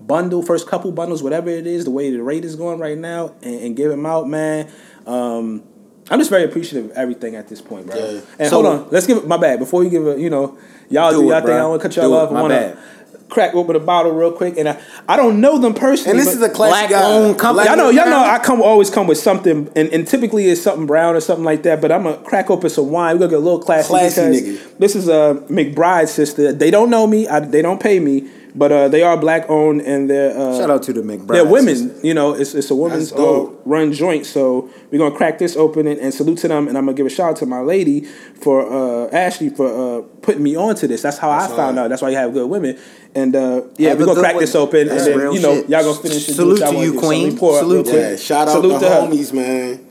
bundle, 0.00 0.42
first 0.42 0.66
couple 0.66 0.90
bundles, 0.90 1.22
whatever 1.22 1.48
it 1.48 1.68
is, 1.68 1.84
the 1.84 1.92
way 1.92 2.10
the 2.10 2.20
rate 2.20 2.44
is 2.44 2.56
going 2.56 2.80
right 2.80 2.98
now, 2.98 3.32
and, 3.42 3.60
and 3.60 3.76
give 3.76 3.92
them 3.92 4.04
out, 4.06 4.28
man. 4.28 4.68
Um, 5.06 5.62
I'm 6.10 6.18
just 6.18 6.30
very 6.30 6.42
appreciative 6.42 6.90
of 6.90 6.96
everything 6.96 7.36
at 7.36 7.46
this 7.46 7.60
point, 7.60 7.86
bro. 7.86 7.94
Yeah. 7.96 8.20
And 8.40 8.48
So- 8.48 8.60
hold 8.60 8.66
on, 8.66 8.88
let's 8.90 9.06
give 9.06 9.18
it 9.18 9.28
my 9.28 9.36
bad 9.36 9.60
before 9.60 9.84
you 9.84 9.90
give 9.90 10.04
it. 10.08 10.18
You 10.18 10.30
know, 10.30 10.58
y'all 10.88 11.12
do, 11.12 11.20
Do 11.22 11.28
y'all 11.28 11.42
thing. 11.42 11.50
I 11.54 11.64
want 11.66 11.80
to 11.80 11.88
cut 11.88 11.96
y'all 11.96 12.12
off. 12.14 12.32
My 12.32 12.40
want 12.40 12.50
bad. 12.52 12.78
To 13.28 13.34
crack 13.34 13.54
open 13.54 13.76
a 13.76 13.80
bottle 13.80 14.12
real 14.12 14.32
quick, 14.32 14.56
and 14.56 14.68
I, 14.68 14.80
I 15.08 15.16
don't 15.16 15.40
know 15.40 15.58
them 15.58 15.74
personally. 15.74 16.18
and 16.18 16.26
this 16.26 16.34
is 16.34 16.42
a 16.42 16.48
classic 16.48 16.90
Black-owned 16.90 17.38
company. 17.38 17.66
Y'all 17.66 17.76
know, 17.76 17.90
y'all 17.90 18.06
know. 18.06 18.18
I 18.18 18.38
come 18.38 18.60
always 18.62 18.90
come 18.90 19.06
with 19.06 19.18
something, 19.18 19.70
and, 19.76 19.88
and 19.90 20.06
typically 20.06 20.46
it's 20.46 20.60
something 20.60 20.86
brown 20.86 21.14
or 21.14 21.20
something 21.20 21.44
like 21.44 21.62
that. 21.64 21.80
But 21.80 21.92
I'm 21.92 22.04
gonna 22.04 22.18
crack 22.18 22.50
open 22.50 22.70
some 22.70 22.90
wine. 22.90 23.16
We're 23.16 23.20
gonna 23.20 23.30
get 23.30 23.36
a 23.36 23.40
little 23.40 23.60
classy. 23.60 23.88
Classy 23.88 24.20
because 24.20 24.42
nigga. 24.42 24.78
This 24.78 24.96
is 24.96 25.08
a 25.08 25.42
McBride 25.48 26.08
sister. 26.08 26.52
They 26.52 26.70
don't 26.70 26.90
know 26.90 27.06
me. 27.06 27.28
I, 27.28 27.40
they 27.40 27.62
don't 27.62 27.80
pay 27.80 28.00
me, 28.00 28.28
but 28.54 28.72
uh, 28.72 28.88
they 28.88 29.02
are 29.02 29.16
black 29.16 29.48
owned, 29.48 29.82
and 29.82 30.08
they're 30.10 30.36
uh, 30.36 30.56
Shout 30.58 30.70
out 30.70 30.82
to 30.84 30.92
the 30.92 31.00
McBride. 31.02 31.28
they're 31.28 31.44
women. 31.46 31.76
sisters. 31.76 32.04
You 32.04 32.14
know, 32.14 32.32
it's 32.34 32.54
it's 32.54 32.70
a 32.70 32.74
woman's 32.74 33.10
That's 33.10 33.20
uh, 33.20 33.46
run 33.64 33.92
joint. 33.92 34.26
So 34.26 34.70
we're 34.90 34.98
gonna 34.98 35.14
crack 35.16 35.38
this 35.38 35.56
open 35.56 35.86
and, 35.86 35.98
and 36.00 36.12
salute 36.12 36.38
to 36.38 36.48
them, 36.48 36.68
and 36.68 36.76
I'm 36.78 36.84
gonna 36.86 36.96
give 36.96 37.06
a 37.06 37.10
shout 37.10 37.30
out 37.30 37.36
to 37.36 37.46
my 37.46 37.60
lady 37.60 38.02
for 38.40 38.66
uh, 38.70 39.08
Ashley 39.10 39.50
for 39.50 39.66
uh, 39.68 40.02
putting 40.22 40.42
me 40.42 40.56
onto 40.56 40.86
this. 40.86 41.02
That's 41.02 41.18
how 41.18 41.30
That's 41.30 41.52
I 41.52 41.56
found 41.56 41.76
hard. 41.76 41.78
out. 41.78 41.88
That's 41.88 42.02
why 42.02 42.10
you 42.10 42.16
have 42.16 42.32
good 42.32 42.48
women. 42.48 42.78
And 43.14 43.34
uh, 43.36 43.62
yeah, 43.76 43.90
Have 43.90 43.98
we're 44.00 44.06
gonna 44.06 44.20
crack 44.20 44.34
one. 44.34 44.42
this 44.42 44.54
open, 44.54 44.88
That's 44.88 45.04
and 45.06 45.12
then 45.14 45.18
real 45.20 45.34
you 45.34 45.40
know 45.40 45.54
shit. 45.56 45.68
y'all 45.70 45.82
gonna 45.82 46.00
finish. 46.00 46.28
and 46.28 46.36
do 46.36 46.56
Salute 46.56 46.58
to 46.60 46.74
you, 46.76 46.92
do. 46.92 47.00
So 47.00 47.06
queen. 47.06 47.36
pour 47.38 47.58
Salute 47.58 47.84
to 47.86 47.90
quick. 47.90 48.02
Yeah, 48.02 48.16
shout 48.16 48.48
out 48.48 48.52
Salute 48.54 48.72
the 48.74 48.78
to 48.80 48.88
her. 48.88 49.00
homies, 49.02 49.32
man. 49.32 49.86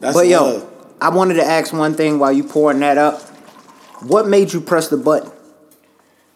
That's 0.00 0.16
But 0.16 0.26
yo. 0.28 0.68
I 1.00 1.08
wanted 1.10 1.34
to 1.34 1.44
ask 1.44 1.72
one 1.72 1.94
thing 1.94 2.18
while 2.20 2.32
you 2.32 2.44
pouring 2.44 2.78
that 2.80 2.96
up. 2.96 3.20
What 4.02 4.28
made 4.28 4.52
you 4.52 4.60
press 4.60 4.88
the 4.88 4.96
button? 4.96 5.30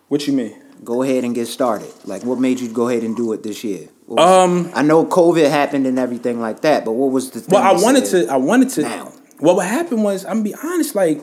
What 0.09 0.27
you 0.27 0.33
mean? 0.33 0.61
Go 0.85 1.03
ahead 1.03 1.25
and 1.25 1.35
get 1.35 1.47
started. 1.49 1.93
Like, 2.05 2.25
what 2.25 2.39
made 2.39 2.61
you 2.61 2.69
go 2.69 2.89
ahead 2.89 3.03
and 3.03 3.17
do 3.17 3.33
it 3.33 3.43
this 3.43 3.65
year? 3.65 3.89
What 4.07 4.21
Um, 4.23 4.71
I 4.75 4.83
know 4.83 5.05
COVID 5.05 5.49
happened 5.51 5.87
and 5.87 5.99
everything 5.99 6.41
like 6.41 6.61
that, 6.63 6.85
but 6.85 6.93
what 6.93 7.11
was 7.11 7.31
the 7.31 7.41
thing? 7.41 7.49
Well, 7.53 7.63
I 7.63 7.81
wanted 7.81 8.05
to. 8.07 8.27
I 8.29 8.37
wanted 8.37 8.71
to. 8.71 8.83
now? 8.83 9.13
Well, 9.41 9.57
what 9.57 9.67
happened 9.67 10.05
was, 10.05 10.25
I'm 10.25 10.43
gonna 10.43 10.45
be 10.45 10.55
honest. 10.63 10.95
Like 10.95 11.23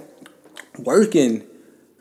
working, 0.79 1.43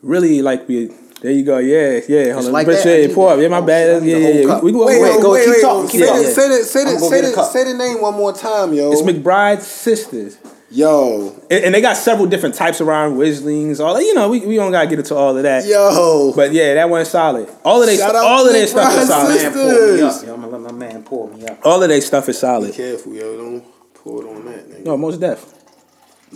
really 0.02 0.42
like 0.42 0.68
we. 0.68 0.90
There 1.20 1.30
you 1.30 1.44
go. 1.44 1.58
Yeah, 1.58 2.00
yeah. 2.08 2.32
Hold 2.32 2.46
on. 2.46 2.52
like 2.52 2.66
but 2.66 2.82
that? 2.82 3.08
yeah, 3.08 3.14
pour 3.14 3.32
up. 3.32 3.38
Yeah, 3.38 3.46
my 3.48 3.58
Oh, 3.58 3.62
bad. 3.62 4.04
Yeah, 4.04 4.16
yeah, 4.16 4.28
yeah. 4.28 4.46
cup. 4.46 4.62
We, 4.64 4.72
we, 4.72 4.84
Wait, 4.84 5.00
Wait, 5.00 5.08
yo, 5.14 5.22
go, 5.22 5.32
wait, 5.32 5.44
keep 5.44 5.54
wait, 5.54 5.62
talking, 5.62 5.88
Say, 5.88 5.98
keep 5.98 6.00
the, 6.00 6.06
talking. 6.06 6.24
say 6.24 6.48
the 6.48 6.64
say 6.64 6.80
I'ma 6.80 6.90
the 6.92 6.98
say 6.98 7.20
the 7.20 7.42
say 7.44 7.64
the 7.64 7.74
name 7.78 8.00
one 8.00 8.14
more 8.14 8.32
time, 8.32 8.72
yo. 8.72 8.90
It's 8.90 9.02
McBride's 9.02 9.66
sisters. 9.66 10.36
Yo, 10.72 11.34
And, 11.50 11.64
and 11.66 11.74
they 11.74 11.80
got 11.80 11.96
several 11.96 12.26
different 12.26 12.54
types 12.54 12.80
around 12.80 13.16
Wislings. 13.16 13.78
All 13.78 13.94
that 13.94 14.02
you 14.02 14.14
know, 14.14 14.28
we, 14.28 14.40
we 14.46 14.56
don't 14.56 14.72
gotta 14.72 14.88
get 14.88 14.98
into 14.98 15.14
all 15.14 15.36
of 15.36 15.42
that. 15.42 15.64
yo. 15.66 16.32
But 16.34 16.52
yeah, 16.52 16.74
that 16.74 16.88
one's 16.88 17.08
solid. 17.08 17.48
All 17.64 17.80
of 17.80 17.86
their 17.86 17.96
Shout 17.98 18.14
out 18.14 18.24
all 18.24 18.46
of 18.46 18.52
their 18.52 18.66
stuff 18.66 18.92
is 18.94 19.08
McBride's 19.08 19.42
solid. 19.42 19.42
Man, 19.42 19.52
pour 19.52 19.94
me 19.96 20.02
up. 20.02 20.24
Yo, 20.24 20.34
I'm 20.34 20.40
gonna 20.40 20.58
let 20.58 20.72
my 20.72 20.78
man 20.78 21.02
pour 21.02 21.28
me 21.30 21.46
up. 21.46 21.58
All 21.64 21.82
of 21.82 21.88
their 21.88 22.00
stuff 22.00 22.28
is 22.28 22.38
solid. 22.38 22.70
Be 22.70 22.76
careful, 22.76 23.14
yo. 23.14 23.36
Don't 23.36 23.64
pour 23.94 24.22
it 24.24 24.28
on 24.28 24.44
that. 24.46 24.68
Nigga. 24.68 24.84
No, 24.84 24.96
most 24.96 25.20
deaf. 25.20 25.44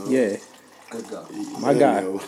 Yeah, 0.06 0.36
Good 0.88 1.08
go. 1.08 1.26
my 1.60 1.72
Yeah, 1.72 1.78
guy. 1.78 2.00
yo. 2.02 2.20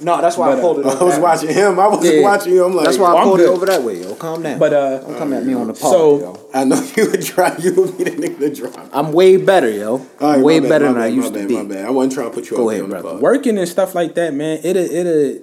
No, 0.00 0.20
that's 0.22 0.38
why 0.38 0.48
But, 0.50 0.58
I 0.58 0.60
pulled 0.62 0.78
it. 0.78 0.86
I 0.86 1.02
was 1.04 1.14
that 1.16 1.22
watching 1.22 1.50
him. 1.50 1.78
I 1.78 1.88
wasn't. 1.88 2.14
Yeah. 2.16 2.22
watching 2.22 2.52
you. 2.54 2.64
I'm 2.64 2.74
like, 2.74 2.86
That's 2.86 2.96
why 2.98 3.12
I 3.12 3.18
I'm 3.18 3.24
pulled 3.24 3.36
good. 3.38 3.48
it 3.50 3.52
over 3.52 3.66
that 3.66 3.82
way, 3.82 4.00
yo. 4.02 4.14
Calm 4.14 4.42
down. 4.42 4.58
But 4.58 4.72
uh, 4.72 4.98
don't 5.00 5.18
come 5.18 5.32
at 5.34 5.44
me 5.44 5.52
on 5.52 5.66
the 5.66 5.74
pod, 5.74 5.92
So- 5.92 6.18
yo. 6.20 6.48
I 6.54 6.64
know 6.64 6.80
you 6.96 7.10
would 7.10 7.22
try. 7.22 7.54
You 7.58 7.74
would 7.74 7.98
be 7.98 8.04
the 8.04 8.10
nigga 8.12 8.38
to 8.38 8.54
drop. 8.54 8.88
I'm 8.92 9.12
way 9.12 9.36
better, 9.36 9.68
yo. 9.70 9.96
All 9.96 10.00
I'm 10.20 10.36
right, 10.36 10.40
way 10.42 10.60
my 10.60 10.64
bad, 10.64 10.68
better 10.70 10.86
my 10.86 10.92
than 10.94 11.02
I 11.02 11.06
used 11.08 11.32
my 11.34 11.40
to 11.40 11.46
bad, 11.46 11.48
be. 11.48 11.56
My 11.56 11.64
bad. 11.64 11.84
I 11.84 11.90
wasn't 11.90 12.12
trying 12.14 12.30
to 12.30 12.34
put 12.34 12.50
you 12.50 12.56
Go 12.56 12.64
out 12.64 12.68
ahead, 12.70 12.78
there 12.80 12.84
on 12.84 12.90
the 12.90 12.96
brother. 13.02 13.14
pod. 13.16 13.22
working 13.22 13.58
and 13.58 13.68
stuff 13.68 13.94
like 13.94 14.14
that, 14.14 14.32
man, 14.32 14.60
it 14.64 14.76
it 14.76 15.42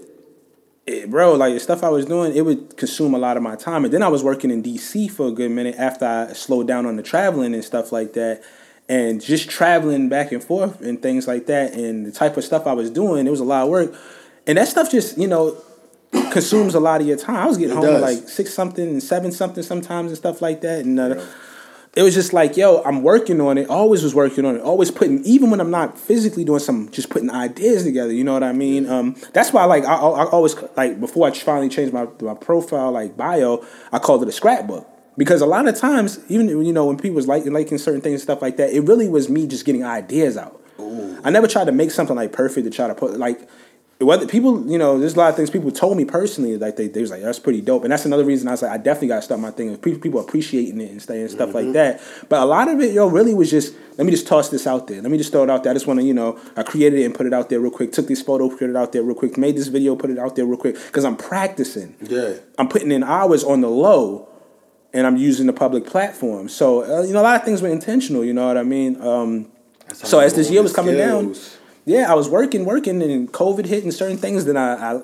it 0.87 1.09
bro, 1.09 1.33
like 1.35 1.53
the 1.53 1.59
stuff 1.59 1.83
I 1.83 1.89
was 1.89 2.05
doing, 2.05 2.35
it 2.35 2.41
would 2.41 2.77
consume 2.77 3.13
a 3.13 3.17
lot 3.19 3.37
of 3.37 3.43
my 3.43 3.55
time. 3.55 3.85
And 3.85 3.93
then 3.93 4.01
I 4.03 4.07
was 4.07 4.23
working 4.23 4.49
in 4.51 4.63
DC 4.63 5.09
for 5.11 5.27
a 5.27 5.31
good 5.31 5.51
minute 5.51 5.75
after 5.77 6.05
I 6.05 6.33
slowed 6.33 6.67
down 6.67 6.85
on 6.87 6.95
the 6.95 7.03
traveling 7.03 7.53
and 7.53 7.63
stuff 7.63 7.91
like 7.91 8.13
that. 8.13 8.41
And 8.87 9.19
just 9.19 9.49
traveling 9.49 10.09
back 10.09 10.31
and 10.31 10.43
forth 10.43 10.81
and 10.81 11.01
things 11.01 11.27
like 11.27 11.47
that 11.47 11.73
and 11.73 12.05
the 12.05 12.11
type 12.11 12.37
of 12.37 12.43
stuff 12.43 12.67
I 12.67 12.73
was 12.73 12.91
doing, 12.91 13.25
it 13.25 13.31
was 13.31 13.39
a 13.39 13.43
lot 13.45 13.63
of 13.63 13.69
work. 13.69 13.95
And 14.45 14.59
that 14.59 14.67
stuff 14.67 14.91
just, 14.91 15.17
you 15.17 15.27
know, 15.27 15.57
consumes 16.31 16.75
a 16.75 16.79
lot 16.79 17.01
of 17.01 17.07
your 17.07 17.17
time. 17.17 17.37
I 17.37 17.47
was 17.47 17.57
getting 17.57 17.75
It 17.75 17.77
home 17.77 17.95
at 17.95 18.01
like 18.01 18.29
six 18.29 18.53
something 18.53 18.87
and 18.87 19.01
seven 19.01 19.31
something 19.31 19.63
sometimes 19.63 20.11
and 20.11 20.17
stuff 20.17 20.39
like 20.39 20.61
that. 20.61 20.85
And 20.85 20.99
uh, 20.99 21.25
it 21.95 22.03
was 22.03 22.13
just 22.13 22.31
like, 22.31 22.57
yo, 22.57 22.83
I'm 22.83 23.01
working 23.01 23.41
on 23.41 23.57
it. 23.57 23.69
Always 23.69 24.03
was 24.03 24.13
working 24.13 24.45
on 24.45 24.55
it. 24.55 24.61
Always 24.61 24.91
putting, 24.91 25.23
even 25.25 25.49
when 25.49 25.59
I'm 25.59 25.71
not 25.71 25.97
physically 25.97 26.43
doing 26.43 26.59
something, 26.59 26.93
just 26.93 27.09
putting 27.09 27.31
ideas 27.31 27.85
together. 27.85 28.13
You 28.13 28.23
know 28.23 28.33
what 28.33 28.43
I 28.43 28.53
mean? 28.53 28.87
Um, 28.87 29.15
that's 29.33 29.51
why, 29.51 29.65
like, 29.65 29.83
I, 29.85 29.95
I 29.95 30.25
I 30.25 30.25
always 30.25 30.55
like 30.77 30.99
before 30.99 31.27
I 31.27 31.31
finally 31.31 31.69
changed 31.69 31.91
my 31.91 32.07
my 32.21 32.35
profile, 32.35 32.91
like 32.91 33.17
bio, 33.17 33.65
I 33.91 33.97
called 33.97 34.21
it 34.21 34.29
a 34.29 34.31
scrapbook 34.31 34.87
because 35.17 35.41
a 35.41 35.45
lot 35.45 35.67
of 35.67 35.75
times, 35.77 36.19
even 36.29 36.47
you 36.47 36.73
know, 36.73 36.85
when 36.85 36.97
people 36.97 37.15
was 37.15 37.27
liking 37.27 37.53
liking 37.53 37.77
certain 37.77 38.01
things 38.01 38.13
and 38.15 38.21
stuff 38.21 38.41
like 38.41 38.57
that, 38.57 38.71
it 38.71 38.81
really 38.81 39.09
was 39.09 39.29
me 39.29 39.47
just 39.47 39.65
getting 39.65 39.83
ideas 39.83 40.37
out. 40.37 40.61
I 41.23 41.31
never 41.31 41.47
tried 41.47 41.65
to 41.65 41.71
make 41.71 41.89
something 41.91 42.15
like 42.15 42.31
perfect 42.31 42.65
to 42.65 42.69
try 42.71 42.87
to 42.87 42.93
put 42.95 43.17
like 43.17 43.49
whether 43.99 44.27
people, 44.27 44.69
you 44.69 44.77
know, 44.77 44.99
there's 44.99 45.15
a 45.15 45.17
lot 45.17 45.29
of 45.29 45.37
things 45.37 45.49
people 45.49 45.71
told 45.71 45.95
me 45.95 46.03
personally, 46.03 46.57
like 46.57 46.75
they, 46.75 46.89
they 46.89 46.99
was 46.99 47.11
like, 47.11 47.21
that's 47.21 47.39
pretty 47.39 47.61
dope. 47.61 47.83
And 47.83 47.91
that's 47.93 48.03
another 48.03 48.25
reason 48.25 48.49
I 48.49 48.51
was 48.51 48.61
like, 48.61 48.71
I 48.71 48.77
definitely 48.77 49.07
got 49.07 49.15
to 49.15 49.21
start 49.21 49.39
my 49.39 49.51
thing. 49.51 49.75
People, 49.77 50.19
appreciating 50.19 50.81
it 50.81 50.91
and 50.91 51.01
stuff 51.01 51.15
Mm-hmm. 51.15 51.51
like 51.53 51.71
that. 51.71 52.01
But 52.27 52.41
a 52.41 52.45
lot 52.45 52.67
of 52.67 52.81
it, 52.81 52.93
yo, 52.93 53.07
really 53.07 53.33
was 53.33 53.49
just, 53.49 53.73
let 53.97 54.03
me 54.03 54.11
just 54.11 54.27
toss 54.27 54.49
this 54.49 54.67
out 54.67 54.87
there. 54.87 55.01
Let 55.01 55.09
me 55.11 55.17
just 55.17 55.31
throw 55.31 55.43
it 55.43 55.49
out 55.49 55.63
there. 55.63 55.71
I 55.71 55.73
just 55.73 55.87
want 55.87 56.01
to, 56.01 56.05
you 56.05 56.13
know, 56.13 56.37
I 56.57 56.63
created 56.63 56.99
it 56.99 57.05
and 57.05 57.15
put 57.15 57.25
it 57.25 57.33
out 57.33 57.49
there 57.49 57.61
real 57.61 57.71
quick. 57.71 57.93
Took 57.93 58.07
this 58.09 58.21
photo, 58.21 58.49
put 58.49 58.69
it 58.69 58.75
out 58.75 58.91
there 58.91 59.01
real 59.01 59.15
quick. 59.15 59.37
Made 59.37 59.55
this 59.55 59.67
video, 59.67 59.95
put 59.95 60.09
it 60.09 60.19
out 60.19 60.35
there 60.35 60.45
real 60.45 60.57
quick. 60.57 60.75
Because 60.75 61.05
I'm 61.05 61.15
practicing. 61.15 61.95
Yeah. 62.01 62.33
I'm 62.59 62.67
putting 62.67 62.91
in 62.91 63.01
hours 63.01 63.45
on 63.45 63.61
the 63.61 63.69
low 63.69 64.27
and 64.95 65.05
I'm 65.05 65.17
using 65.17 65.45
the 65.45 65.53
public 65.53 65.85
platform. 65.85 66.47
So, 66.47 66.83
uh, 66.83 67.03
you 67.03 67.11
know, 67.11 67.21
a 67.21 67.23
lot 67.23 67.35
of 67.35 67.43
things 67.43 67.61
were 67.61 67.67
intentional, 67.67 68.23
you 68.23 68.33
know 68.33 68.47
what 68.47 68.57
I 68.57 68.63
mean? 68.63 68.99
Um, 69.01 69.51
so 69.93 70.19
as 70.19 70.33
this 70.33 70.49
year 70.49 70.63
was 70.63 70.73
coming 70.73 70.95
down, 70.95 71.35
yeah, 71.83 72.09
I 72.09 72.15
was 72.15 72.29
working, 72.29 72.63
working, 72.63 73.01
and 73.01 73.31
COVID 73.31 73.65
hit 73.65 73.83
and 73.83 73.93
certain 73.93 74.17
things. 74.17 74.45
Then 74.45 74.57
I, 74.57 74.93
I 74.93 75.01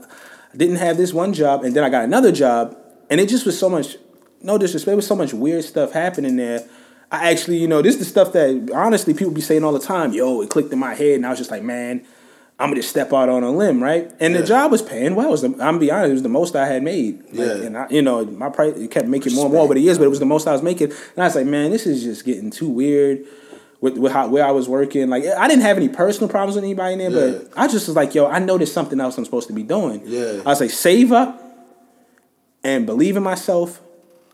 didn't 0.55 0.77
have 0.77 0.97
this 0.97 1.13
one 1.13 1.33
job, 1.33 1.63
and 1.63 1.75
then 1.75 1.83
I 1.83 1.89
got 1.89 2.05
another 2.05 2.31
job, 2.31 2.75
and 3.09 3.19
it 3.19 3.27
just 3.27 3.45
was 3.45 3.59
so 3.59 3.69
much 3.69 3.97
no 4.41 4.57
disrespect, 4.57 4.95
was 4.95 5.05
so 5.05 5.15
much 5.15 5.33
weird 5.33 5.63
stuff 5.63 5.91
happening 5.91 6.37
there. 6.37 6.67
I 7.11 7.29
actually, 7.29 7.57
you 7.57 7.67
know, 7.67 7.81
this 7.81 7.95
is 7.95 7.99
the 7.99 8.05
stuff 8.05 8.31
that 8.33 8.71
honestly 8.73 9.13
people 9.13 9.33
be 9.33 9.41
saying 9.41 9.63
all 9.63 9.73
the 9.73 9.79
time. 9.79 10.13
Yo, 10.13 10.41
it 10.41 10.49
clicked 10.49 10.71
in 10.71 10.79
my 10.79 10.95
head, 10.95 11.15
and 11.15 11.25
I 11.25 11.29
was 11.29 11.37
just 11.37 11.51
like, 11.51 11.63
man, 11.63 12.05
I'm 12.61 12.67
gonna 12.69 12.75
just 12.77 12.89
step 12.89 13.11
out 13.11 13.27
on 13.29 13.43
a 13.43 13.51
limb, 13.51 13.81
right? 13.81 14.11
And 14.19 14.33
Yeah. 14.33 14.41
the 14.41 14.47
job 14.47 14.71
was 14.71 14.81
paying 14.81 15.15
well. 15.15 15.29
Was 15.31 15.41
the, 15.41 15.47
I'm 15.49 15.57
gonna 15.57 15.79
be 15.79 15.91
honest, 15.91 16.09
it 16.09 16.13
was 16.13 16.21
the 16.23 16.29
most 16.29 16.55
I 16.55 16.65
had 16.67 16.83
made. 16.83 17.21
Like, 17.33 17.47
Yeah. 17.47 17.53
and 17.65 17.77
I, 17.77 17.87
you 17.89 18.01
know, 18.01 18.23
my 18.25 18.49
price 18.49 18.75
it 18.77 18.91
kept 18.91 19.07
making 19.07 19.33
more 19.35 19.45
and 19.45 19.53
more 19.53 19.63
over 19.63 19.73
the 19.73 19.79
years, 19.81 19.97
but 19.97 20.05
it 20.05 20.09
was 20.09 20.19
the 20.19 20.25
most 20.25 20.47
I 20.47 20.51
was 20.51 20.61
making. 20.61 20.91
And 20.91 21.23
I 21.23 21.25
was 21.25 21.35
like, 21.35 21.45
man, 21.47 21.71
this 21.71 21.85
is 21.87 22.03
just 22.03 22.23
getting 22.25 22.49
too 22.51 22.69
weird. 22.69 23.25
With, 23.81 23.97
with 23.97 24.11
how 24.11 24.27
where 24.27 24.45
I 24.45 24.51
was 24.51 24.69
working, 24.69 25.09
like 25.09 25.25
I 25.25 25.47
didn't 25.47 25.63
have 25.63 25.75
any 25.75 25.89
personal 25.89 26.29
problems 26.29 26.53
with 26.55 26.63
anybody 26.63 26.93
in 27.03 27.13
there, 27.13 27.27
Yeah. 27.29 27.37
but 27.39 27.47
I 27.57 27.67
just 27.67 27.87
was 27.87 27.95
like, 27.95 28.13
yo, 28.13 28.27
I 28.27 28.37
know 28.37 28.55
there's 28.59 28.71
something 28.71 28.99
else 29.01 29.17
I'm 29.17 29.25
supposed 29.25 29.47
to 29.47 29.53
be 29.53 29.63
doing. 29.63 30.03
Yeah. 30.05 30.41
I 30.45 30.49
was 30.49 30.61
like, 30.61 30.69
save 30.69 31.11
up 31.11 31.41
and 32.63 32.85
believe 32.85 33.17
in 33.17 33.23
myself 33.23 33.81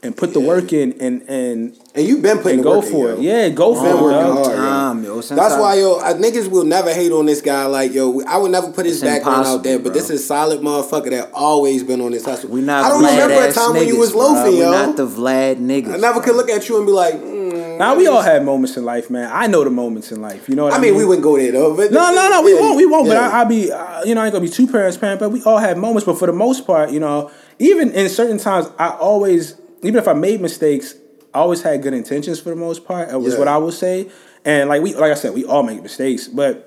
and 0.04 0.16
put 0.16 0.34
the 0.34 0.40
Yeah. 0.40 0.48
work 0.48 0.72
in 0.74 0.94
and 1.00 1.24
and 1.28 1.74
And 1.96 2.08
you've 2.08 2.22
been 2.22 2.38
putting 2.38 2.60
and 2.60 2.66
the 2.68 2.70
go 2.70 2.76
work 2.78 2.86
in, 2.86 2.92
for 2.92 3.08
yo. 3.10 3.14
it. 3.16 3.22
Yeah, 3.22 3.50
go 3.50 3.74
for 3.74 3.82
Been 3.84 3.98
it. 3.98 4.02
working 4.02 4.20
dog. 4.20 4.46
hard, 4.46 4.48
yo. 4.58 4.64
Time, 4.64 5.04
yo. 5.04 5.22
Since 5.22 5.40
That's 5.40 5.54
I- 5.56 5.60
why 5.60 5.74
yo, 5.76 6.00
I, 6.00 6.14
niggas 6.14 6.48
will 6.50 6.64
never 6.64 6.94
hate 6.94 7.12
on 7.12 7.26
this 7.26 7.42
guy. 7.42 7.66
Like 7.66 7.94
yo, 7.94 8.22
I 8.28 8.38
would 8.38 8.52
never 8.52 8.70
put 8.72 8.86
his 8.86 9.02
It's 9.02 9.04
background 9.04 9.48
out 9.48 9.64
there, 9.64 9.74
impossible, 9.78 9.84
but 9.84 9.94
this 9.94 10.08
bro. 10.08 10.16
is 10.16 10.26
solid 10.28 10.62
motherfucker 10.62 11.10
that 11.10 11.32
always 11.34 11.84
been 11.84 12.02
on 12.02 12.12
this 12.12 12.26
hustle. 12.26 12.50
We 12.52 12.62
not 12.62 12.86
I 12.86 12.90
don't 12.90 13.04
Vlad 13.04 13.12
remember 13.12 13.34
a 13.34 13.48
ass 13.48 13.56
time 13.56 13.74
when 13.74 13.88
you 13.88 13.96
niggas, 13.96 14.00
was 14.00 14.12
bro. 14.12 14.22
loafing, 14.22 14.54
We 14.54 14.60
yo. 14.60 14.72
not 14.72 14.96
the 14.98 15.08
Vlad 15.08 15.56
niggas. 15.58 15.94
I 15.94 15.98
never 15.98 16.22
could 16.22 16.36
look 16.36 16.50
at 16.50 16.70
you 16.70 16.78
and 16.78 16.86
be 16.86 16.92
like, 16.92 17.16
mm, 17.16 17.78
Now 17.80 17.96
we 17.96 18.06
all 18.08 18.22
have 18.22 18.44
moments 18.44 18.78
in 18.78 18.86
life, 18.86 19.10
man. 19.10 19.30
I 19.34 19.48
know 19.48 19.64
the 19.64 19.70
moments 19.72 20.12
in 20.12 20.22
life. 20.22 20.48
You 20.48 20.56
know 20.56 20.66
what 20.66 20.74
I, 20.74 20.78
I 20.78 20.80
mean, 20.80 20.96
we 20.96 21.06
wouldn't 21.06 21.24
go 21.24 21.38
there 21.38 21.52
though. 21.52 21.76
But 21.76 21.92
No, 21.92 22.14
no, 22.14 22.30
no. 22.30 22.42
We 22.44 22.54
Yeah, 22.54 22.62
won't. 22.62 22.78
We 22.78 22.86
won't. 22.86 23.08
But 23.08 23.14
yeah. 23.18 23.30
I, 23.30 23.40
I'll 23.40 23.46
be. 23.46 23.72
Uh, 23.72 24.04
you 24.04 24.14
know, 24.16 24.22
I 24.22 24.26
ain't 24.26 24.34
gonna 24.34 24.46
be 24.46 24.50
too 24.52 24.68
transparent. 24.68 25.20
But 25.20 25.32
we 25.32 25.42
all 25.44 25.58
have 25.58 25.76
moments. 25.78 26.06
But 26.06 26.18
for 26.20 26.28
the 26.28 26.34
most 26.34 26.66
part, 26.68 26.92
you 26.92 27.00
know, 27.00 27.30
even 27.60 27.92
in 27.92 28.10
certain 28.10 28.38
times, 28.40 28.68
I 28.80 28.90
always, 28.90 29.56
even 29.84 29.96
if 29.98 30.08
I 30.08 30.14
made 30.14 30.42
mistakes, 30.42 30.96
I 31.34 31.40
always 31.40 31.62
had 31.62 31.82
good 31.82 31.94
intentions 31.94 32.40
for 32.40 32.50
the 32.50 32.56
most 32.56 32.86
part. 32.86 33.10
It 33.10 33.18
was 33.22 33.34
Yeah. 33.34 33.40
what 33.40 33.48
I 33.48 33.58
would 33.58 33.74
say. 33.74 34.10
And 34.46 34.70
like 34.70 34.82
we, 34.82 34.94
like 34.96 35.12
I 35.12 35.16
said, 35.16 35.34
we 35.34 35.46
all 35.46 35.64
make 35.64 35.82
mistakes, 35.82 36.28
but. 36.28 36.64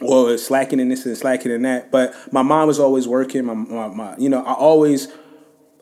Or 0.00 0.38
slacking 0.38 0.78
in 0.78 0.88
this 0.90 1.04
and 1.06 1.16
slacking 1.16 1.50
in 1.50 1.62
that, 1.62 1.90
but 1.90 2.14
my 2.32 2.42
mom 2.42 2.68
was 2.68 2.78
always 2.78 3.08
working. 3.08 3.44
My, 3.46 3.54
my, 3.54 3.88
my 3.88 4.16
you 4.16 4.28
know, 4.28 4.44
I 4.44 4.52
always, 4.52 5.08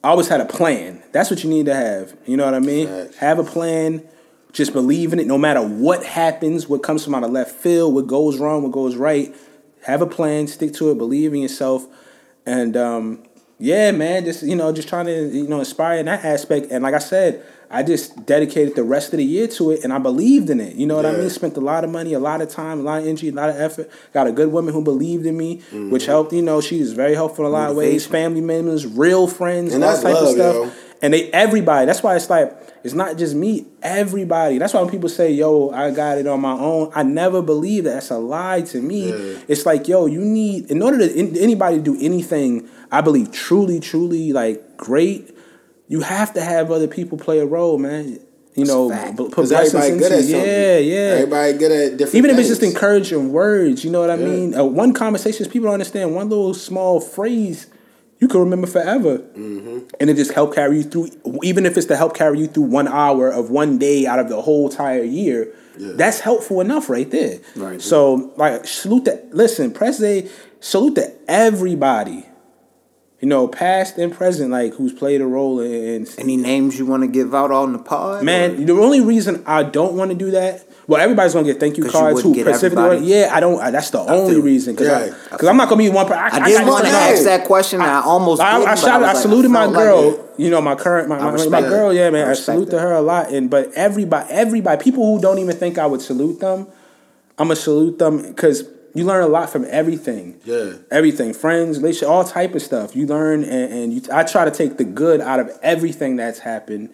I 0.02 0.08
always 0.08 0.26
had 0.26 0.40
a 0.40 0.46
plan. 0.46 1.02
That's 1.12 1.28
what 1.30 1.44
you 1.44 1.50
need 1.50 1.66
to 1.66 1.74
have. 1.74 2.16
You 2.24 2.38
know 2.38 2.46
what 2.46 2.54
I 2.54 2.60
mean? 2.60 2.88
Have 3.18 3.38
a 3.38 3.44
plan. 3.44 4.02
Just 4.52 4.72
believe 4.72 5.12
in 5.12 5.18
it. 5.20 5.26
No 5.26 5.36
matter 5.36 5.60
what 5.60 6.02
happens, 6.02 6.66
what 6.66 6.82
comes 6.82 7.04
from 7.04 7.14
out 7.14 7.24
of 7.24 7.30
left 7.30 7.50
field, 7.56 7.92
what 7.94 8.06
goes 8.06 8.38
wrong, 8.38 8.62
what 8.62 8.72
goes 8.72 8.96
right. 8.96 9.36
Have 9.82 10.00
a 10.00 10.06
plan. 10.06 10.46
Stick 10.46 10.72
to 10.76 10.90
it. 10.90 10.96
Believe 10.96 11.34
in 11.34 11.40
yourself. 11.42 11.86
And 12.46 12.74
um, 12.74 13.22
yeah, 13.58 13.90
man, 13.90 14.24
just 14.24 14.42
you 14.42 14.54
know, 14.56 14.72
just 14.72 14.88
trying 14.88 15.06
to 15.06 15.28
you 15.28 15.48
know 15.48 15.60
inspire 15.60 15.98
in 15.98 16.06
that 16.06 16.24
aspect. 16.24 16.68
And 16.70 16.82
like 16.82 16.94
I 16.94 16.98
said, 16.98 17.42
I 17.70 17.82
just 17.82 18.26
dedicated 18.26 18.76
the 18.76 18.84
rest 18.84 19.12
of 19.12 19.16
the 19.18 19.24
year 19.24 19.46
to 19.48 19.70
it, 19.72 19.82
and 19.82 19.92
I 19.92 19.98
believed 19.98 20.50
in 20.50 20.60
it. 20.60 20.76
You 20.76 20.86
know 20.86 20.96
what 20.96 21.06
I 21.06 21.12
mean? 21.12 21.30
Spent 21.30 21.56
a 21.56 21.60
lot 21.60 21.82
of 21.82 21.90
money, 21.90 22.12
a 22.12 22.18
lot 22.20 22.40
of 22.42 22.48
time, 22.50 22.80
a 22.80 22.82
lot 22.82 23.00
of 23.00 23.06
energy, 23.08 23.28
a 23.30 23.32
lot 23.32 23.48
of 23.50 23.56
effort. 23.56 23.90
Got 24.12 24.26
a 24.26 24.32
good 24.32 24.52
woman 24.52 24.72
who 24.74 24.82
believed 24.82 25.26
in 25.26 25.36
me, 25.36 25.56
Mm-hmm. 25.58 25.90
which 25.90 26.06
helped. 26.06 26.32
You 26.32 26.42
know, 26.42 26.60
she 26.60 26.80
was 26.80 26.92
very 26.92 27.14
helpful 27.14 27.44
in 27.46 27.50
a 27.50 27.54
lot 27.54 27.70
of 27.70 27.76
ways. 27.76 28.06
Family 28.06 28.40
members, 28.40 28.86
real 28.86 29.26
friends, 29.26 29.72
And 29.74 29.82
all 29.82 29.90
that's 29.90 30.02
type 30.02 30.16
of 30.16 30.28
stuff. 30.28 30.54
yo. 30.54 30.72
And 31.02 31.12
they 31.12 31.30
everybody. 31.32 31.84
That's 31.86 32.02
why 32.02 32.16
it's 32.16 32.30
like 32.30 32.56
it's 32.82 32.94
not 32.94 33.18
just 33.18 33.34
me. 33.34 33.66
Everybody. 33.82 34.58
That's 34.58 34.72
why 34.74 34.80
when 34.82 34.90
people 34.90 35.08
say, 35.10 35.30
"Yo, 35.32 35.70
I 35.70 35.90
got 35.90 36.18
it 36.18 36.26
on 36.26 36.40
my 36.40 36.52
own," 36.52 36.90
I 36.94 37.02
never 37.02 37.42
believe 37.42 37.84
that. 37.84 37.94
That's 37.94 38.10
a 38.10 38.18
lie 38.18 38.62
to 38.62 38.80
me. 38.80 39.10
Yeah. 39.10 39.38
It's 39.48 39.66
like, 39.66 39.88
yo, 39.88 40.06
you 40.06 40.20
need 40.20 40.70
in 40.70 40.82
order 40.82 40.98
to 40.98 41.14
in, 41.14 41.36
anybody 41.36 41.76
to 41.78 41.82
do 41.82 41.96
anything. 42.00 42.68
I 42.90 43.00
believe 43.00 43.32
truly, 43.32 43.80
truly 43.80 44.32
like 44.32 44.76
great. 44.76 45.30
You 45.88 46.00
have 46.00 46.34
to 46.34 46.40
have 46.40 46.70
other 46.70 46.88
people 46.88 47.16
play 47.18 47.38
a 47.38 47.46
role, 47.46 47.78
man. 47.78 48.18
You 48.54 48.64
know, 48.64 48.88
put 48.88 49.52
everybody 49.52 49.70
good 49.70 50.12
into 50.12 50.16
at 50.16 50.22
something. 50.24 50.30
yeah, 50.32 50.78
yeah. 50.78 50.98
Everybody 51.16 51.52
good 51.58 51.72
at 51.72 51.96
different. 51.98 52.14
Even 52.14 52.30
if 52.30 52.38
it's 52.38 52.48
just 52.48 52.62
encouraging 52.62 53.30
words, 53.30 53.84
you 53.84 53.90
know 53.90 54.00
what 54.00 54.08
I 54.10 54.14
Yeah. 54.16 54.26
mean? 54.26 54.54
Uh, 54.54 54.64
one 54.64 54.92
conversation, 54.94 55.44
people 55.50 55.66
don't 55.66 55.74
understand. 55.74 56.14
One 56.14 56.30
little 56.30 56.54
small 56.54 56.98
phrase, 56.98 57.66
you 58.18 58.28
can 58.28 58.40
remember 58.40 58.66
forever, 58.66 59.18
Mm-hmm. 59.18 59.78
and 60.00 60.08
it 60.08 60.14
just 60.14 60.32
help 60.32 60.54
carry 60.54 60.78
you 60.78 60.84
through. 60.84 61.10
Even 61.42 61.66
if 61.66 61.76
it's 61.76 61.86
to 61.88 61.96
help 61.96 62.14
carry 62.16 62.38
you 62.38 62.46
through 62.46 62.62
one 62.64 62.88
hour 62.88 63.28
of 63.28 63.50
one 63.50 63.76
day 63.76 64.06
out 64.06 64.18
of 64.18 64.30
the 64.30 64.40
whole 64.40 64.70
entire 64.70 65.02
year, 65.04 65.52
Yeah. 65.78 65.92
that's 65.96 66.20
helpful 66.20 66.62
enough 66.62 66.88
right 66.88 67.10
there. 67.10 67.40
Right. 67.56 67.82
So, 67.82 68.32
like, 68.38 68.66
salute 68.66 69.04
to 69.04 69.20
listen, 69.32 69.70
press 69.70 69.98
Zay, 69.98 70.28
salute 70.60 70.94
to 70.94 71.12
everybody. 71.28 72.24
You 73.20 73.28
know, 73.28 73.48
past 73.48 73.96
and 73.96 74.12
present, 74.12 74.50
like 74.50 74.74
who's 74.74 74.92
played 74.92 75.22
a 75.22 75.26
role 75.26 75.58
in, 75.60 76.06
Any 76.18 76.36
names 76.36 76.78
you 76.78 76.84
want 76.84 77.02
to 77.02 77.06
give 77.08 77.34
out 77.34 77.50
on 77.50 77.72
the 77.72 77.78
pod? 77.78 78.22
Man, 78.24 78.66
the 78.66 78.74
only 78.74 79.00
reason 79.00 79.42
I 79.46 79.62
don't 79.62 79.94
want 79.94 80.10
to 80.10 80.16
do 80.16 80.32
that, 80.32 80.68
well, 80.86 81.00
everybody's 81.00 81.32
gonna 81.32 81.46
get 81.46 81.58
thank 81.58 81.78
you 81.78 81.84
cards. 81.88 82.20
Who 82.20 82.28
wouldn't 82.28 82.44
get 82.46 82.54
specifically? 82.54 82.84
everybody. 82.84 83.06
Yeah, 83.06 83.30
I 83.32 83.40
don't. 83.40 83.58
I, 83.58 83.70
that's 83.70 83.88
the 83.88 84.00
only 84.00 84.34
feel- 84.34 84.42
reason 84.42 84.74
because 84.74 85.08
Yeah. 85.08 85.48
I'm 85.50 85.56
not 85.56 85.70
gonna 85.70 85.78
be 85.78 85.88
one. 85.88 86.06
per- 86.06 86.12
I, 86.14 86.26
I 86.28 86.46
did 86.46 86.58
got 86.58 86.66
want 86.66 86.84
to 86.84 86.90
ask 86.90 87.24
that 87.24 87.46
question. 87.46 87.80
and 87.80 87.90
I, 87.90 88.02
almost. 88.02 88.42
I, 88.42 88.58
didn't, 88.58 88.68
I, 88.68 88.74
shot, 88.74 88.88
I, 88.90 88.98
was 88.98 89.06
like, 89.06 89.16
saluted 89.16 89.50
my 89.50 89.60
felt 89.62 89.72
like 89.72 89.84
girl. 89.84 90.34
you 90.36 90.50
know, 90.50 90.60
my 90.60 90.74
current 90.74 91.08
my, 91.08 91.18
my, 91.18 91.48
my 91.48 91.60
girl. 91.62 91.94
Yeah, 91.94 92.10
man. 92.10 92.28
I 92.28 92.32
I, 92.32 92.34
salute 92.34 92.68
to 92.70 92.78
her 92.78 92.92
a 92.92 93.00
lot. 93.00 93.32
And 93.32 93.48
but 93.48 93.72
everybody, 93.72 94.30
everybody, 94.30 94.84
people 94.84 95.06
who 95.06 95.22
don't 95.22 95.38
even 95.38 95.56
think 95.56 95.78
I 95.78 95.86
would 95.86 96.02
salute 96.02 96.38
them, 96.40 96.66
I'm 97.38 97.48
gonna 97.48 97.56
salute 97.56 97.98
them 97.98 98.20
because 98.20 98.62
you 98.98 99.04
learn 99.04 99.22
a 99.22 99.28
lot 99.28 99.50
from 99.50 99.66
everything. 99.68 100.40
Yeah. 100.44 100.74
everything, 100.90 101.34
friends, 101.34 101.78
relationship, 101.78 102.08
all 102.08 102.24
type 102.24 102.54
of 102.54 102.62
stuff. 102.62 102.94
You 102.94 103.06
learn, 103.06 103.44
and, 103.44 103.72
and 103.72 103.92
you, 103.92 104.02
I 104.12 104.24
try 104.24 104.44
to 104.44 104.50
take 104.50 104.76
the 104.76 104.84
good 104.84 105.20
out 105.20 105.40
of 105.40 105.50
everything 105.62 106.16
that's 106.16 106.38
happened. 106.40 106.92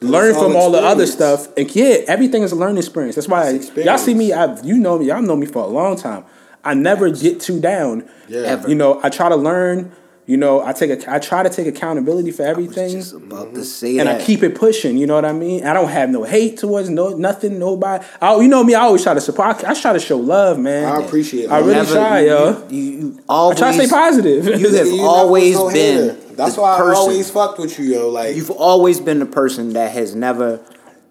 Learn 0.00 0.34
all 0.34 0.44
from 0.44 0.56
all 0.56 0.70
the 0.70 0.78
other 0.80 1.06
stuff, 1.06 1.48
and 1.56 1.74
yeah, 1.74 1.96
everything 2.06 2.42
is 2.42 2.52
a 2.52 2.56
learning 2.56 2.78
experience. 2.78 3.16
That's 3.16 3.26
why 3.26 3.48
It's 3.50 3.74
y'all 3.76 3.98
see 3.98 4.14
me. 4.14 4.32
I, 4.32 4.60
you 4.62 4.78
know 4.78 4.98
me. 4.98 5.06
Y'all 5.06 5.22
know 5.22 5.34
me 5.34 5.46
for 5.46 5.64
a 5.64 5.66
long 5.66 5.96
time. 5.96 6.24
I 6.62 6.74
never 6.74 7.10
get 7.10 7.40
too 7.40 7.60
down. 7.60 8.08
Yeah. 8.28 8.40
Ever. 8.40 8.68
You 8.68 8.76
know, 8.76 9.00
I 9.02 9.08
try 9.08 9.28
to 9.28 9.36
learn. 9.36 9.92
You 10.28 10.36
know, 10.36 10.62
I 10.62 10.74
take 10.74 10.90
a, 10.90 11.10
I 11.10 11.18
try 11.20 11.42
to 11.42 11.48
take 11.48 11.66
accountability 11.66 12.32
for 12.32 12.42
everything 12.42 12.90
Just 12.90 13.14
about 13.14 13.54
to 13.54 13.64
say 13.64 13.96
and 13.98 14.06
that. 14.06 14.20
I 14.20 14.24
keep 14.24 14.42
it 14.42 14.54
pushing. 14.54 14.98
You 14.98 15.06
know 15.06 15.14
what 15.14 15.24
I 15.24 15.32
mean? 15.32 15.64
I 15.64 15.72
don't 15.72 15.88
have 15.88 16.10
no 16.10 16.22
hate 16.22 16.58
towards 16.58 16.90
no 16.90 17.16
nothing, 17.16 17.58
nobody. 17.58 18.04
I, 18.20 18.36
you 18.36 18.46
know 18.48 18.62
me. 18.62 18.74
I 18.74 18.80
always 18.82 19.02
try 19.02 19.14
to 19.14 19.22
support. 19.22 19.64
I, 19.64 19.70
I 19.70 19.74
try 19.74 19.94
to 19.94 19.98
show 19.98 20.18
love, 20.18 20.58
man. 20.58 20.84
I 20.84 21.02
appreciate 21.02 21.44
it. 21.44 21.50
I 21.50 21.60
really 21.60 21.72
Never- 21.76 21.94
try, 21.94 22.20
you, 22.20 22.26
yo. 22.28 22.66
You, 22.68 22.76
you, 22.76 22.92
you 22.98 23.24
I 23.26 23.32
always 23.32 23.58
try 23.58 23.72
to 23.74 23.78
stay 23.78 23.88
positive. 23.88 24.44
You 24.44 24.52
have 24.76 24.86
You 24.86 24.96
never 24.96 25.08
always 25.08 25.56
was 25.56 25.72
no 25.74 25.80
been. 25.80 26.36
That's 26.36 26.56
the 26.56 26.60
why 26.60 26.74
I 26.74 26.78
person. 26.78 26.94
always 26.96 27.30
fucked 27.30 27.58
with 27.58 27.78
you, 27.78 27.86
yo. 27.86 28.10
Like 28.10 28.36
You've 28.36 28.50
always 28.50 29.00
been 29.00 29.20
the 29.20 29.26
person 29.26 29.72
that 29.72 29.92
has 29.92 30.14
never, 30.14 30.60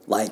like, 0.06 0.30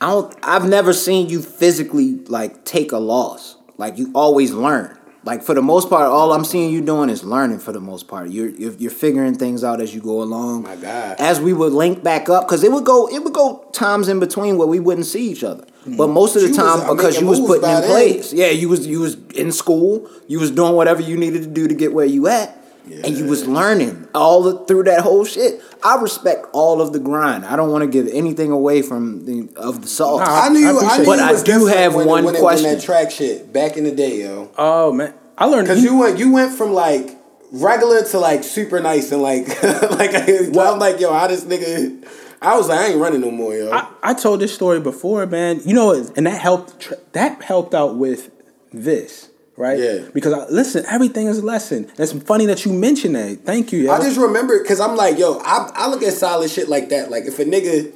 I 0.00 0.10
don't. 0.10 0.32
I've 0.44 0.68
never 0.68 0.92
seen 0.92 1.28
you 1.28 1.42
physically 1.42 2.14
like 2.26 2.64
take 2.64 2.92
a 2.92 2.98
loss. 2.98 3.56
Like 3.78 3.98
you 3.98 4.12
always 4.14 4.52
learn. 4.52 4.96
Like 5.22 5.42
for 5.42 5.54
the 5.54 5.60
most 5.62 5.90
part, 5.90 6.06
all 6.06 6.32
I'm 6.32 6.44
seeing 6.44 6.72
you 6.72 6.80
doing 6.80 7.10
is 7.10 7.22
learning. 7.24 7.58
For 7.58 7.72
the 7.72 7.80
most 7.80 8.08
part, 8.08 8.30
you're 8.30 8.48
you're, 8.48 8.72
you're 8.72 8.90
figuring 8.90 9.34
things 9.34 9.62
out 9.62 9.80
as 9.80 9.94
you 9.94 10.00
go 10.00 10.22
along. 10.22 10.62
My 10.62 10.76
God. 10.76 11.16
As 11.20 11.40
we 11.40 11.52
would 11.52 11.72
link 11.74 12.02
back 12.02 12.28
up, 12.30 12.46
because 12.46 12.64
it 12.64 12.72
would 12.72 12.84
go 12.86 13.06
it 13.08 13.22
would 13.22 13.34
go 13.34 13.68
times 13.72 14.08
in 14.08 14.18
between 14.18 14.56
where 14.56 14.66
we 14.66 14.80
wouldn't 14.80 15.06
see 15.06 15.30
each 15.30 15.44
other. 15.44 15.64
But 15.86 16.08
most 16.08 16.36
of 16.36 16.42
the 16.42 16.48
You 16.48 16.54
time, 16.54 16.80
uh, 16.80 16.94
because 16.94 17.20
you 17.20 17.26
was 17.26 17.40
putting 17.40 17.68
in 17.68 17.80
then. 17.80 17.90
place. 17.90 18.32
Yeah, 18.32 18.48
you 18.48 18.68
was 18.68 18.86
you 18.86 19.00
was 19.00 19.16
in 19.34 19.52
school. 19.52 20.08
You 20.26 20.38
was 20.40 20.50
doing 20.50 20.74
whatever 20.74 21.00
you 21.02 21.16
needed 21.16 21.42
to 21.42 21.48
do 21.48 21.68
to 21.68 21.74
get 21.74 21.92
where 21.92 22.06
you 22.06 22.26
at, 22.28 22.59
and 22.84 23.16
you 23.16 23.26
was 23.26 23.46
learning 23.46 24.08
all 24.14 24.42
the, 24.42 24.64
through 24.64 24.84
that 24.84 25.00
whole 25.00 25.24
shit. 25.24 25.62
I 25.82 26.00
respect 26.00 26.46
all 26.52 26.80
of 26.80 26.92
the 26.92 26.98
grind. 26.98 27.44
I 27.44 27.56
don't 27.56 27.70
want 27.70 27.82
to 27.82 27.90
give 27.90 28.12
anything 28.12 28.50
away 28.50 28.82
from 28.82 29.24
the 29.24 29.48
of 29.56 29.82
the 29.82 29.88
sauce. 29.88 30.20
Nah, 30.20 30.42
I 30.44 30.48
knew, 30.48 30.66
I 30.66 30.70
I, 30.70 30.98
knew. 30.98 31.04
But 31.06 31.18
you 31.18 31.24
I 31.24 31.42
do 31.42 31.66
have 31.66 31.94
when, 31.94 32.06
one 32.06 32.24
when 32.24 32.34
it- 32.36 32.40
question. 32.40 32.66
When 32.66 32.76
that 32.76 32.82
track 32.82 33.10
shit 33.10 33.52
back 33.52 33.76
in 33.76 33.84
the 33.84 33.94
day, 33.94 34.20
yo. 34.22 34.50
Oh 34.58 34.92
man, 34.92 35.14
I 35.38 35.46
learned. 35.46 35.68
Because 35.68 35.82
you 35.82 35.96
went, 35.98 36.18
you 36.18 36.32
went 36.32 36.52
from 36.54 36.72
like 36.72 37.16
regular 37.52 38.04
to 38.04 38.18
like 38.18 38.44
super 38.44 38.80
nice 38.80 39.10
and 39.12 39.22
like, 39.22 39.48
like 39.62 40.14
I'm 40.14 40.78
like, 40.78 41.00
yo, 41.00 41.12
how 41.12 41.26
this 41.26 41.44
nigga? 41.44 42.06
I 42.42 42.56
was 42.56 42.68
like, 42.68 42.80
I 42.80 42.86
ain't 42.88 42.98
running 43.00 43.20
no 43.20 43.30
more, 43.30 43.54
yo. 43.54 43.70
I, 43.70 43.86
I 44.02 44.14
told 44.14 44.40
this 44.40 44.54
story 44.54 44.80
before, 44.80 45.26
man. 45.26 45.60
You 45.64 45.74
know, 45.74 45.92
and 45.92 46.26
that 46.26 46.40
helped. 46.40 46.92
That 47.12 47.42
helped 47.42 47.74
out 47.74 47.96
with 47.96 48.30
this, 48.72 49.29
right? 49.60 49.78
Yeah. 49.78 50.08
Because 50.12 50.32
I, 50.32 50.48
listen, 50.48 50.84
everything 50.86 51.26
is 51.26 51.38
a 51.38 51.44
lesson. 51.44 51.90
It's 51.98 52.12
funny 52.12 52.46
that 52.46 52.64
you 52.64 52.72
mentioned 52.72 53.14
that. 53.14 53.40
Thank 53.44 53.72
you. 53.72 53.80
Yo. 53.80 53.92
I 53.92 53.98
just 54.00 54.18
remember 54.18 54.54
it 54.54 54.62
because 54.62 54.80
I'm 54.80 54.96
like, 54.96 55.18
yo, 55.18 55.38
I, 55.44 55.70
I 55.74 55.88
look 55.88 56.02
at 56.02 56.14
solid 56.14 56.50
shit 56.50 56.68
like 56.68 56.88
that. 56.88 57.10
Like 57.10 57.24
if 57.24 57.38
a 57.38 57.44
nigga, 57.44 57.92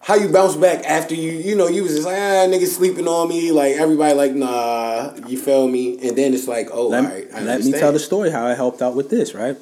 how 0.00 0.14
you 0.16 0.28
bounce 0.28 0.56
back 0.56 0.84
after 0.84 1.14
you, 1.14 1.32
you 1.32 1.54
know, 1.54 1.68
you 1.68 1.82
was 1.82 1.92
just 1.92 2.06
like, 2.06 2.16
ah, 2.16 2.46
nigga 2.48 2.66
sleeping 2.66 3.06
on 3.06 3.28
me. 3.28 3.52
Like 3.52 3.76
everybody, 3.76 4.14
like, 4.14 4.32
nah, 4.32 5.14
you 5.28 5.38
feel 5.38 5.68
me? 5.68 5.98
And 6.06 6.16
then 6.16 6.34
it's 6.34 6.48
like, 6.48 6.68
oh, 6.72 6.88
let, 6.88 7.04
all 7.04 7.10
right, 7.10 7.28
I 7.34 7.40
let 7.42 7.62
me 7.62 7.72
tell 7.72 7.92
the 7.92 7.98
story 7.98 8.30
how 8.30 8.46
I 8.46 8.54
helped 8.54 8.80
out 8.82 8.94
with 8.96 9.10
this, 9.10 9.34
right? 9.34 9.56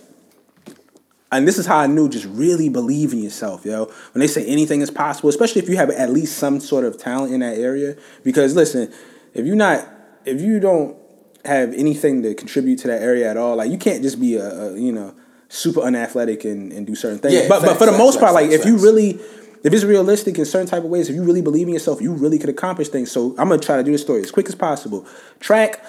And 1.32 1.48
this 1.48 1.58
is 1.58 1.64
how 1.64 1.78
I 1.78 1.86
knew 1.86 2.10
just 2.10 2.26
really 2.26 2.68
believe 2.68 3.12
in 3.14 3.22
yourself, 3.22 3.64
yo. 3.64 3.86
When 4.12 4.20
they 4.20 4.26
say 4.26 4.44
anything 4.46 4.82
is 4.82 4.90
possible, 4.90 5.30
especially 5.30 5.62
if 5.62 5.68
you 5.68 5.76
have 5.76 5.90
at 5.90 6.10
least 6.10 6.36
some 6.36 6.60
sort 6.60 6.84
of 6.84 6.98
talent 6.98 7.32
in 7.32 7.40
that 7.40 7.56
area. 7.56 7.96
Because 8.22 8.54
listen, 8.54 8.92
if 9.32 9.46
you're 9.46 9.56
not, 9.56 9.88
if 10.24 10.40
you 10.40 10.60
don't 10.60 10.96
have 11.44 11.74
anything 11.74 12.22
to 12.22 12.34
contribute 12.34 12.78
to 12.80 12.88
that 12.88 13.02
area 13.02 13.30
at 13.30 13.36
all, 13.36 13.56
like 13.56 13.70
you 13.70 13.78
can't 13.78 14.02
just 14.02 14.20
be 14.20 14.36
a, 14.36 14.46
a 14.46 14.78
you 14.78 14.92
know, 14.92 15.14
super 15.48 15.80
unathletic 15.80 16.44
and, 16.44 16.72
and 16.72 16.86
do 16.86 16.94
certain 16.94 17.18
things. 17.18 17.34
Yeah, 17.34 17.48
but 17.48 17.62
but 17.62 17.78
for 17.78 17.86
the 17.86 17.92
facts, 17.92 17.98
most 17.98 18.20
part, 18.20 18.32
facts, 18.32 18.42
like 18.42 18.50
if 18.50 18.64
you 18.64 18.76
really 18.78 19.20
if 19.64 19.72
it's 19.72 19.84
realistic 19.84 20.38
in 20.38 20.44
certain 20.44 20.66
type 20.66 20.84
of 20.84 20.90
ways, 20.90 21.08
if 21.08 21.14
you 21.14 21.22
really 21.22 21.42
believe 21.42 21.68
in 21.68 21.74
yourself, 21.74 22.00
you 22.00 22.12
really 22.12 22.38
could 22.38 22.50
accomplish 22.50 22.88
things. 22.88 23.10
So 23.10 23.30
I'm 23.38 23.48
gonna 23.48 23.58
try 23.58 23.76
to 23.76 23.82
do 23.82 23.92
this 23.92 24.02
story 24.02 24.22
as 24.22 24.30
quick 24.30 24.48
as 24.48 24.54
possible. 24.54 25.06
Track. 25.40 25.84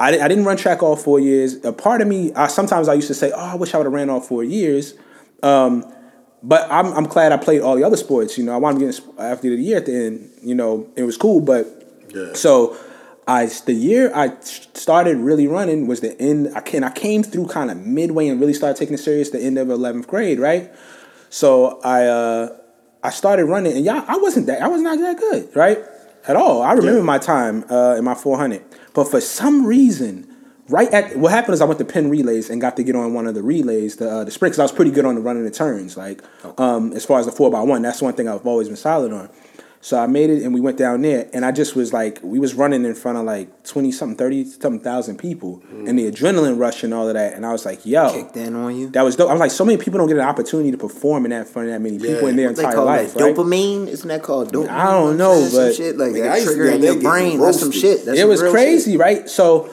I, 0.00 0.18
I 0.18 0.26
didn't 0.26 0.44
run 0.44 0.56
track 0.56 0.82
all 0.82 0.96
four 0.96 1.20
years. 1.20 1.64
A 1.64 1.72
part 1.72 2.00
of 2.00 2.08
me, 2.08 2.32
I, 2.34 2.48
sometimes 2.48 2.88
I 2.88 2.94
used 2.94 3.06
to 3.08 3.14
say, 3.14 3.30
"Oh, 3.30 3.38
I 3.38 3.54
wish 3.54 3.72
I 3.74 3.78
would 3.78 3.84
have 3.84 3.92
ran 3.92 4.10
all 4.10 4.20
four 4.20 4.42
years." 4.42 4.94
Um, 5.44 5.84
but 6.42 6.66
I'm, 6.72 6.86
I'm 6.94 7.04
glad 7.04 7.30
I 7.30 7.36
played 7.36 7.60
all 7.60 7.76
the 7.76 7.84
other 7.84 7.96
sports. 7.96 8.36
You 8.36 8.44
know, 8.44 8.52
I 8.52 8.56
wanted 8.56 8.80
to 8.80 8.86
get 8.86 8.98
in, 8.98 9.18
after 9.18 9.48
the 9.48 9.62
year 9.62 9.76
at 9.76 9.86
the 9.86 9.94
end. 9.94 10.30
You 10.42 10.56
know, 10.56 10.90
it 10.96 11.04
was 11.04 11.16
cool. 11.16 11.40
But 11.40 11.66
Yeah. 12.12 12.32
so 12.34 12.76
I 13.26 13.46
the 13.46 13.72
year 13.72 14.10
I 14.14 14.36
started 14.40 15.18
really 15.18 15.46
running 15.46 15.86
was 15.86 16.00
the 16.00 16.20
end. 16.20 16.52
I 16.56 16.60
can 16.60 16.82
I 16.82 16.90
came 16.90 17.22
through 17.22 17.48
kind 17.48 17.70
of 17.70 17.78
midway 17.78 18.28
and 18.28 18.40
really 18.40 18.54
started 18.54 18.76
taking 18.76 18.94
it 18.94 18.98
serious 18.98 19.30
the 19.30 19.40
end 19.40 19.58
of 19.58 19.70
eleventh 19.70 20.08
grade, 20.08 20.40
right? 20.40 20.72
So 21.30 21.80
I 21.82 22.06
uh, 22.06 22.58
I 23.02 23.10
started 23.10 23.46
running, 23.46 23.76
and 23.76 23.84
y'all, 23.84 24.04
I 24.06 24.16
wasn't 24.16 24.46
that 24.46 24.60
I 24.60 24.68
was 24.68 24.82
not 24.82 24.98
that 24.98 25.18
good, 25.18 25.54
right? 25.54 25.78
At 26.26 26.36
all. 26.36 26.62
I 26.62 26.72
remember 26.72 27.02
my 27.02 27.18
time 27.18 27.64
uh, 27.68 27.96
in 27.98 28.04
my 28.04 28.14
400, 28.14 28.62
but 28.94 29.10
for 29.10 29.20
some 29.20 29.66
reason, 29.66 30.32
right 30.68 30.88
at 30.92 31.16
what 31.16 31.32
happened 31.32 31.54
is 31.54 31.60
I 31.60 31.64
went 31.64 31.78
to 31.80 31.84
Penn 31.84 32.10
Relays 32.10 32.48
and 32.48 32.60
got 32.60 32.76
to 32.76 32.84
get 32.84 32.94
on 32.94 33.12
one 33.12 33.26
of 33.26 33.34
the 33.34 33.42
relays, 33.42 33.96
the 33.96 34.10
uh, 34.10 34.24
the 34.24 34.30
sprint, 34.30 34.52
because 34.52 34.60
I 34.60 34.62
was 34.62 34.72
pretty 34.72 34.90
good 34.90 35.04
on 35.04 35.14
the 35.16 35.20
running 35.20 35.44
the 35.44 35.50
turns, 35.50 35.96
like 35.96 36.22
um, 36.58 36.92
as 36.92 37.04
far 37.04 37.18
as 37.18 37.26
the 37.26 37.32
four 37.32 37.50
by 37.50 37.60
one. 37.60 37.82
That's 37.82 38.02
one 38.02 38.14
thing 38.14 38.28
I've 38.28 38.46
always 38.46 38.68
been 38.68 38.76
solid 38.76 39.12
on. 39.12 39.30
So 39.84 39.98
I 39.98 40.06
made 40.06 40.30
it, 40.30 40.44
and 40.44 40.54
we 40.54 40.60
went 40.60 40.78
down 40.78 41.02
there, 41.02 41.28
and 41.34 41.44
I 41.44 41.50
just 41.50 41.74
was 41.74 41.92
like, 41.92 42.20
we 42.22 42.38
was 42.38 42.54
running 42.54 42.84
in 42.84 42.94
front 42.94 43.18
of 43.18 43.24
like 43.24 43.64
twenty 43.64 43.90
something, 43.90 44.16
thirty 44.16 44.44
something 44.44 44.78
thousand 44.78 45.18
people, 45.18 45.60
mm. 45.74 45.88
and 45.88 45.98
the 45.98 46.08
adrenaline 46.08 46.56
rush 46.56 46.84
and 46.84 46.94
all 46.94 47.08
of 47.08 47.14
that, 47.14 47.34
and 47.34 47.44
I 47.44 47.50
was 47.50 47.64
like, 47.66 47.84
yo, 47.84 48.12
Kicked 48.12 48.36
in 48.36 48.54
on 48.54 48.76
you. 48.76 48.90
that 48.90 49.02
was 49.02 49.16
dope. 49.16 49.28
I 49.28 49.32
was 49.32 49.40
like, 49.40 49.50
so 49.50 49.64
many 49.64 49.78
people 49.82 49.98
don't 49.98 50.06
get 50.06 50.18
an 50.18 50.22
opportunity 50.22 50.70
to 50.70 50.78
perform 50.78 51.24
in 51.24 51.32
that 51.32 51.48
front 51.48 51.66
of 51.66 51.74
that 51.74 51.80
many 51.80 51.98
people 51.98 52.22
Yeah. 52.22 52.28
in 52.28 52.36
their 52.36 52.50
What 52.50 52.58
entire 52.60 52.74
call 52.76 52.84
life, 52.84 53.14
that? 53.14 53.24
right? 53.24 53.34
Dopamine? 53.34 53.88
Isn't 53.88 54.06
that 54.08 54.22
called 54.22 54.52
dopamine? 54.52 54.68
I 54.68 54.90
don't 54.92 55.16
know, 55.16 55.42
Some 55.46 55.64
but- 55.66 55.74
shit 55.74 55.96
like 55.98 56.12
Nigga, 56.12 56.22
that 56.22 56.34
used 56.36 56.48
to 56.48 56.54
trigger 56.54 56.70
be 56.78 56.86
in 56.86 56.92
your 56.94 57.02
brain. 57.02 57.40
That's 57.40 57.58
some 57.58 57.72
shit. 57.72 58.04
That's 58.04 58.18
it 58.18 58.20
some 58.20 58.28
was 58.30 58.40
real 58.40 58.52
crazy, 58.52 58.92
shit. 58.92 59.00
right? 59.00 59.28
So 59.28 59.68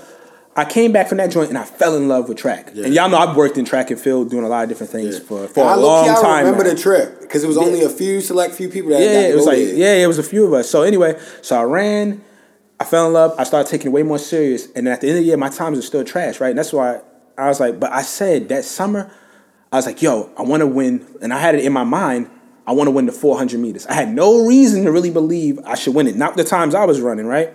I 0.60 0.66
came 0.66 0.92
back 0.92 1.08
from 1.08 1.18
that 1.20 1.32
joint 1.32 1.50
and 1.50 1.58
I 1.58 1.64
fell 1.64 1.96
in 1.96 2.08
love 2.08 2.28
with 2.30 2.38
track. 2.38 2.70
And 2.76 2.94
y'all 2.94 3.10
know 3.10 3.18
I've 3.18 3.36
worked 3.36 3.58
in 3.58 3.66
track 3.66 3.92
and 3.92 4.00
field 4.00 4.30
doing 4.30 4.44
a 4.44 4.48
lot 4.50 4.64
of 4.64 4.70
different 4.70 4.92
things 4.92 5.16
Yeah. 5.16 5.24
for, 5.26 5.48
for 5.48 5.60
And 5.62 5.70
a 5.70 5.72
I 5.72 5.76
long 5.76 6.08
low-key, 6.08 6.26
I 6.28 6.40
remember 6.42 6.64
now. 6.64 6.70
the 6.72 6.76
trip 6.76 7.22
because 7.22 7.44
it 7.44 7.48
was 7.48 7.58
only 7.58 7.84
a 7.84 7.90
few 7.90 8.22
select 8.22 8.54
few 8.56 8.70
people 8.70 8.92
that 8.92 9.02
yeah, 9.02 9.22
it 9.30 9.36
was 9.36 9.46
like 9.46 9.58
there. 9.58 9.76
yeah, 9.76 9.94
it 10.04 10.08
was 10.08 10.20
a 10.20 10.24
few 10.24 10.46
of 10.46 10.54
us. 10.54 10.70
So 10.70 10.82
anyway, 10.84 11.20
so 11.42 11.60
I 11.60 11.64
ran, 11.64 12.22
I 12.80 12.84
fell 12.84 13.08
in 13.08 13.14
love. 13.14 13.36
I 13.38 13.44
started 13.44 13.70
taking 13.70 13.88
it 13.88 13.94
way 13.94 14.04
more 14.04 14.20
serious, 14.20 14.68
and 14.76 14.88
at 14.88 15.02
the 15.02 15.08
end 15.08 15.18
of 15.18 15.24
the 15.24 15.28
year, 15.28 15.38
my 15.38 15.50
times 15.50 15.78
are 15.78 15.82
still 15.82 16.04
trash, 16.04 16.40
right? 16.40 16.50
And 16.50 16.58
that's 16.60 16.72
why 16.74 17.02
I 17.38 17.48
was 17.48 17.60
like, 17.60 17.80
but 17.80 17.92
I 17.92 18.02
said 18.02 18.50
that 18.50 18.64
summer, 18.66 19.12
I 19.72 19.76
was 19.78 19.86
like, 19.86 20.02
yo, 20.02 20.30
I 20.38 20.42
want 20.44 20.62
to 20.62 20.68
win, 20.68 21.06
and 21.22 21.34
I 21.34 21.40
had 21.40 21.56
it 21.56 21.64
in 21.64 21.72
my 21.74 21.84
mind. 21.84 22.30
I 22.68 22.72
want 22.72 22.88
to 22.88 22.92
win 22.92 23.06
the 23.06 23.12
400 23.12 23.60
meters. 23.60 23.86
I 23.88 23.94
had 23.94 24.10
no 24.14 24.46
reason 24.46 24.84
to 24.86 24.92
really 24.92 25.10
believe 25.10 25.58
I 25.66 25.76
should 25.76 25.96
win 25.96 26.06
it. 26.08 26.16
Not 26.16 26.38
the 26.38 26.44
times 26.44 26.76
I 26.76 26.86
was 26.86 27.02
running, 27.02 27.26
right? 27.26 27.52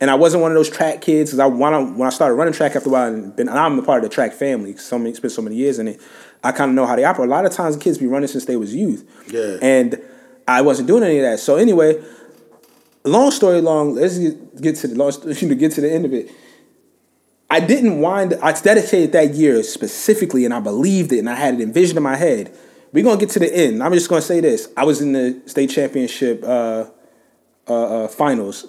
And 0.00 0.10
I 0.10 0.14
wasn't 0.14 0.42
one 0.42 0.52
of 0.52 0.54
those 0.54 0.70
track 0.70 1.00
kids 1.00 1.30
because 1.30 1.40
I 1.40 1.46
when 1.46 1.74
I, 1.74 1.78
when 1.78 2.06
I 2.06 2.10
started 2.10 2.34
running 2.34 2.54
track 2.54 2.76
after 2.76 2.88
a 2.88 2.92
while, 2.92 3.12
and 3.12 3.34
been, 3.34 3.48
and 3.48 3.58
I'm 3.58 3.78
a 3.78 3.82
part 3.82 4.04
of 4.04 4.08
the 4.08 4.14
track 4.14 4.32
family. 4.32 4.76
So 4.76 4.98
many 4.98 5.14
spent 5.14 5.32
so 5.32 5.42
many 5.42 5.56
years 5.56 5.78
in 5.78 5.88
it. 5.88 6.00
I 6.44 6.52
kind 6.52 6.70
of 6.70 6.74
know 6.76 6.86
how 6.86 6.94
they 6.94 7.04
operate. 7.04 7.28
A 7.28 7.30
lot 7.30 7.44
of 7.44 7.52
times, 7.52 7.76
kids 7.76 7.98
be 7.98 8.06
running 8.06 8.28
since 8.28 8.44
they 8.44 8.56
was 8.56 8.74
youth. 8.74 9.08
Yeah. 9.32 9.58
And 9.60 10.00
I 10.46 10.62
wasn't 10.62 10.86
doing 10.86 11.02
any 11.02 11.18
of 11.18 11.24
that. 11.24 11.40
So 11.40 11.56
anyway, 11.56 12.02
long 13.04 13.30
story 13.30 13.60
long. 13.60 13.94
Let's 13.94 14.18
get, 14.18 14.60
get 14.60 14.76
to 14.76 14.88
the 14.88 14.94
long, 14.94 15.12
you 15.24 15.48
know, 15.48 15.54
get 15.54 15.72
to 15.72 15.80
the 15.80 15.92
end 15.92 16.04
of 16.04 16.12
it. 16.12 16.30
I 17.50 17.60
didn't 17.60 18.00
wind. 18.00 18.34
I 18.42 18.52
dedicated 18.52 19.12
that 19.12 19.34
year 19.34 19.62
specifically, 19.62 20.44
and 20.44 20.52
I 20.52 20.60
believed 20.60 21.12
it, 21.12 21.18
and 21.18 21.30
I 21.30 21.34
had 21.34 21.54
it 21.54 21.60
envisioned 21.60 21.96
in 21.96 22.02
my 22.02 22.16
head. 22.16 22.54
We're 22.92 23.04
gonna 23.04 23.20
get 23.20 23.30
to 23.30 23.38
the 23.38 23.54
end. 23.54 23.82
I'm 23.82 23.92
just 23.92 24.08
gonna 24.08 24.22
say 24.22 24.40
this: 24.40 24.68
I 24.76 24.84
was 24.84 25.00
in 25.00 25.12
the 25.12 25.40
state 25.46 25.70
championship 25.70 26.42
uh, 26.44 26.86
uh, 27.66 28.04
uh, 28.04 28.08
finals, 28.08 28.66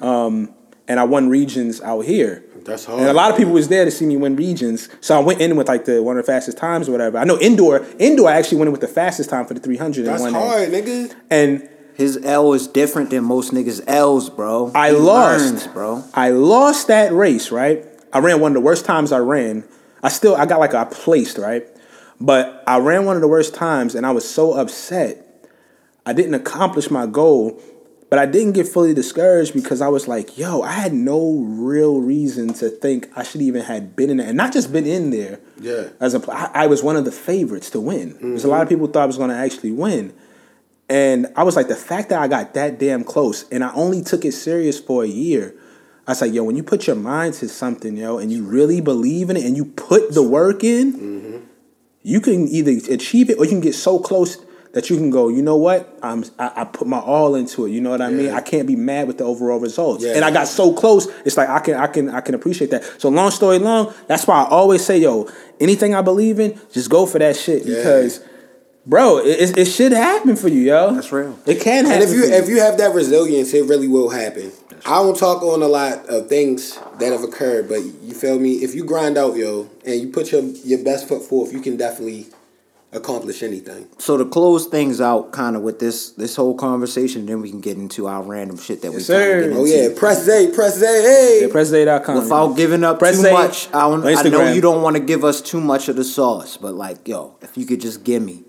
um, 0.00 0.54
and 0.88 0.98
I 1.00 1.04
won 1.04 1.28
regions 1.28 1.80
out 1.80 2.00
here. 2.04 2.44
That's 2.64 2.84
hard. 2.84 3.00
And 3.00 3.08
a 3.08 3.12
lot 3.12 3.30
of 3.30 3.36
people 3.36 3.52
was 3.52 3.68
there 3.68 3.84
to 3.84 3.90
see 3.90 4.04
me 4.04 4.16
win 4.16 4.36
regions, 4.36 4.88
so 5.00 5.16
I 5.16 5.20
went 5.20 5.40
in 5.40 5.56
with 5.56 5.68
like 5.68 5.86
the 5.86 6.02
one 6.02 6.18
of 6.18 6.26
the 6.26 6.32
fastest 6.32 6.58
times 6.58 6.88
or 6.88 6.92
whatever. 6.92 7.16
I 7.18 7.24
know 7.24 7.38
indoor, 7.38 7.86
indoor 7.98 8.28
I 8.28 8.34
actually 8.34 8.58
went 8.58 8.68
in 8.68 8.72
with 8.72 8.82
the 8.82 8.88
fastest 8.88 9.30
time 9.30 9.46
for 9.46 9.54
the 9.54 9.60
300 9.60 10.04
That's 10.04 10.22
and 10.22 10.34
won 10.34 10.42
that. 10.42 10.48
hard, 10.48 10.68
nigga. 10.70 11.14
And 11.30 11.68
His 11.94 12.18
L 12.22 12.52
is 12.52 12.66
different 12.66 13.10
than 13.10 13.24
most 13.24 13.52
niggas' 13.52 13.82
L's, 13.86 14.28
bro. 14.28 14.72
I 14.74 14.90
He 14.90 14.96
lost, 14.96 15.44
learns, 15.44 15.66
bro. 15.68 16.04
I 16.12 16.30
lost 16.30 16.88
that 16.88 17.12
race, 17.12 17.50
right? 17.50 17.84
I 18.12 18.18
ran 18.18 18.40
one 18.40 18.52
of 18.52 18.54
the 18.54 18.60
worst 18.60 18.84
times 18.84 19.10
I 19.12 19.18
ran. 19.18 19.64
I 20.02 20.08
still 20.10 20.34
I 20.36 20.44
got 20.44 20.60
like 20.60 20.74
I 20.74 20.84
placed, 20.84 21.38
right? 21.38 21.66
But 22.20 22.62
I 22.66 22.78
ran 22.78 23.06
one 23.06 23.16
of 23.16 23.22
the 23.22 23.28
worst 23.28 23.54
times 23.54 23.94
and 23.94 24.04
I 24.04 24.10
was 24.10 24.28
so 24.28 24.52
upset. 24.52 25.26
I 26.04 26.12
didn't 26.12 26.34
accomplish 26.34 26.90
my 26.90 27.06
goal, 27.06 27.62
but 28.10 28.18
I 28.18 28.26
didn't 28.26 28.52
get 28.52 28.66
fully 28.66 28.92
discouraged 28.92 29.54
because 29.54 29.80
I 29.80 29.86
was 29.86 30.08
like, 30.08 30.36
yo, 30.36 30.62
I 30.62 30.72
had 30.72 30.92
no 30.92 31.44
real 31.46 32.00
reason 32.00 32.52
to 32.54 32.68
think 32.68 33.08
I 33.16 33.22
should 33.22 33.40
even 33.40 33.62
had 33.62 33.94
been 33.94 34.10
in 34.10 34.16
there. 34.16 34.26
And 34.26 34.36
not 34.36 34.52
just 34.52 34.72
been 34.72 34.84
in 34.84 35.10
there. 35.10 35.38
Yeah. 35.60 35.90
As 36.00 36.16
a 36.16 36.32
I, 36.32 36.64
I 36.64 36.66
was 36.66 36.82
one 36.82 36.96
of 36.96 37.04
the 37.04 37.12
favorites 37.12 37.70
to 37.70 37.80
win. 37.80 38.14
Because 38.14 38.42
a 38.42 38.48
lot 38.48 38.62
of 38.62 38.68
mm-hmm. 38.68 38.74
people 38.74 38.86
thought 38.88 39.04
I 39.04 39.06
was 39.06 39.16
gonna 39.16 39.36
actually 39.36 39.70
win. 39.70 40.12
And 40.88 41.28
I 41.36 41.44
was 41.44 41.54
like, 41.54 41.68
the 41.68 41.76
fact 41.76 42.08
that 42.08 42.20
I 42.20 42.26
got 42.26 42.54
that 42.54 42.80
damn 42.80 43.04
close 43.04 43.48
and 43.50 43.62
I 43.62 43.72
only 43.74 44.02
took 44.02 44.24
it 44.24 44.32
serious 44.32 44.80
for 44.80 45.04
a 45.04 45.08
year, 45.08 45.54
I 46.08 46.10
was 46.10 46.20
like, 46.20 46.32
yo, 46.34 46.42
when 46.42 46.56
you 46.56 46.64
put 46.64 46.88
your 46.88 46.96
mind 46.96 47.34
to 47.34 47.48
something, 47.48 47.96
yo, 47.96 48.18
and 48.18 48.32
you 48.32 48.42
really 48.42 48.80
believe 48.80 49.30
in 49.30 49.36
it 49.36 49.44
and 49.44 49.56
you 49.56 49.66
put 49.66 50.14
the 50.14 50.22
work 50.24 50.64
in, 50.64 50.92
mm-hmm. 50.92 51.36
you 52.02 52.20
can 52.20 52.48
either 52.48 52.72
achieve 52.92 53.30
it 53.30 53.38
or 53.38 53.44
you 53.44 53.50
can 53.50 53.60
get 53.60 53.76
so 53.76 54.00
close 54.00 54.44
that 54.72 54.88
you 54.88 54.96
can 54.96 55.10
go, 55.10 55.28
you 55.28 55.42
know 55.42 55.56
what? 55.56 55.98
I'm 56.02 56.24
I, 56.38 56.52
I 56.56 56.64
put 56.64 56.86
my 56.86 56.98
all 56.98 57.34
into 57.34 57.66
it. 57.66 57.70
You 57.70 57.80
know 57.80 57.90
what 57.90 58.00
I 58.00 58.10
mean? 58.10 58.30
I 58.30 58.40
can't 58.40 58.66
be 58.66 58.76
mad 58.76 59.06
with 59.06 59.18
the 59.18 59.24
overall 59.24 59.58
results. 59.58 60.04
Yeah. 60.04 60.14
And 60.14 60.24
I 60.24 60.30
got 60.30 60.46
so 60.46 60.72
close, 60.72 61.06
it's 61.24 61.36
like 61.36 61.48
I 61.48 61.58
can 61.60 61.74
I 61.74 61.86
can 61.86 62.10
I 62.10 62.20
can 62.20 62.34
appreciate 62.34 62.70
that. 62.70 62.84
So 63.00 63.08
long 63.08 63.30
story 63.30 63.58
long, 63.58 63.92
that's 64.06 64.26
why 64.26 64.42
I 64.42 64.48
always 64.48 64.84
say, 64.84 64.98
yo, 64.98 65.28
anything 65.58 65.94
I 65.94 66.02
believe 66.02 66.38
in, 66.38 66.58
just 66.72 66.90
go 66.90 67.06
for 67.06 67.18
that 67.18 67.36
shit 67.36 67.64
Yeah. 67.64 67.76
because 67.76 68.20
Bro, 68.86 69.18
it, 69.18 69.58
it, 69.58 69.66
should 69.66 69.92
happen 69.92 70.36
for 70.36 70.48
you, 70.48 70.62
yo. 70.62 70.94
That's 70.94 71.12
real. 71.12 71.38
It 71.46 71.60
can 71.60 71.84
happen. 71.84 72.00
And 72.00 72.10
if 72.10 72.16
you 72.16 72.24
you. 72.24 72.32
if 72.32 72.48
you 72.48 72.60
have 72.60 72.78
that 72.78 72.94
resilience, 72.94 73.52
it 73.52 73.66
really 73.66 73.86
will 73.86 74.08
happen. 74.08 74.50
I 74.86 75.02
don't 75.02 75.16
talk 75.16 75.42
on 75.42 75.62
a 75.62 75.68
lot 75.68 76.08
of 76.08 76.28
things 76.28 76.78
that 76.98 77.12
have 77.12 77.22
occurred, 77.22 77.68
but 77.68 77.82
you 77.82 78.14
feel 78.14 78.38
me? 78.38 78.54
If 78.54 78.74
you 78.74 78.84
grind 78.84 79.18
out, 79.18 79.36
yo, 79.36 79.68
and 79.84 80.00
you 80.00 80.08
put 80.08 80.32
your 80.32 80.42
your 80.42 80.82
best 80.82 81.06
foot 81.08 81.22
forth, 81.22 81.52
you 81.52 81.60
can 81.60 81.76
definitely 81.76 82.28
accomplish 82.92 83.42
anything. 83.42 83.86
So 83.98 84.16
to 84.16 84.24
close 84.24 84.66
things 84.66 85.00
out, 85.00 85.32
kind 85.32 85.56
of 85.56 85.62
with 85.62 85.78
this 85.78 86.10
this 86.10 86.36
whole 86.36 86.54
conversation, 86.54 87.26
then 87.26 87.40
we 87.40 87.50
can 87.50 87.60
get 87.60 87.76
into 87.76 88.06
our 88.06 88.22
random 88.22 88.58
shit 88.58 88.82
that 88.82 88.90
we 88.90 88.98
Yes, 88.98 89.06
kind 89.06 89.18
sir. 89.18 89.38
of 89.44 89.50
get 89.50 89.56
Oh 89.58 89.64
yeah, 89.64 89.88
press 89.98 90.24
Zay, 90.24 90.50
press 90.52 90.78
Zay, 90.78 90.86
hey. 91.02 91.38
yeah, 91.42 91.48
presszay.com. 91.52 92.14
Without 92.16 92.56
giving 92.56 92.84
up 92.84 92.98
Press 92.98 93.20
too 93.20 93.28
A 93.28 93.32
much, 93.32 93.68
I, 93.72 93.88
don't, 93.88 94.04
I 94.04 94.22
know 94.28 94.52
you 94.52 94.60
don't 94.60 94.82
want 94.82 94.96
to 94.96 95.02
give 95.02 95.24
us 95.24 95.40
too 95.40 95.60
much 95.60 95.88
of 95.88 95.96
the 95.96 96.04
sauce, 96.04 96.56
but 96.56 96.74
like, 96.74 97.06
yo, 97.06 97.36
if 97.42 97.56
you 97.56 97.64
could 97.66 97.80
just 97.80 98.02
give 98.04 98.22
me, 98.22 98.44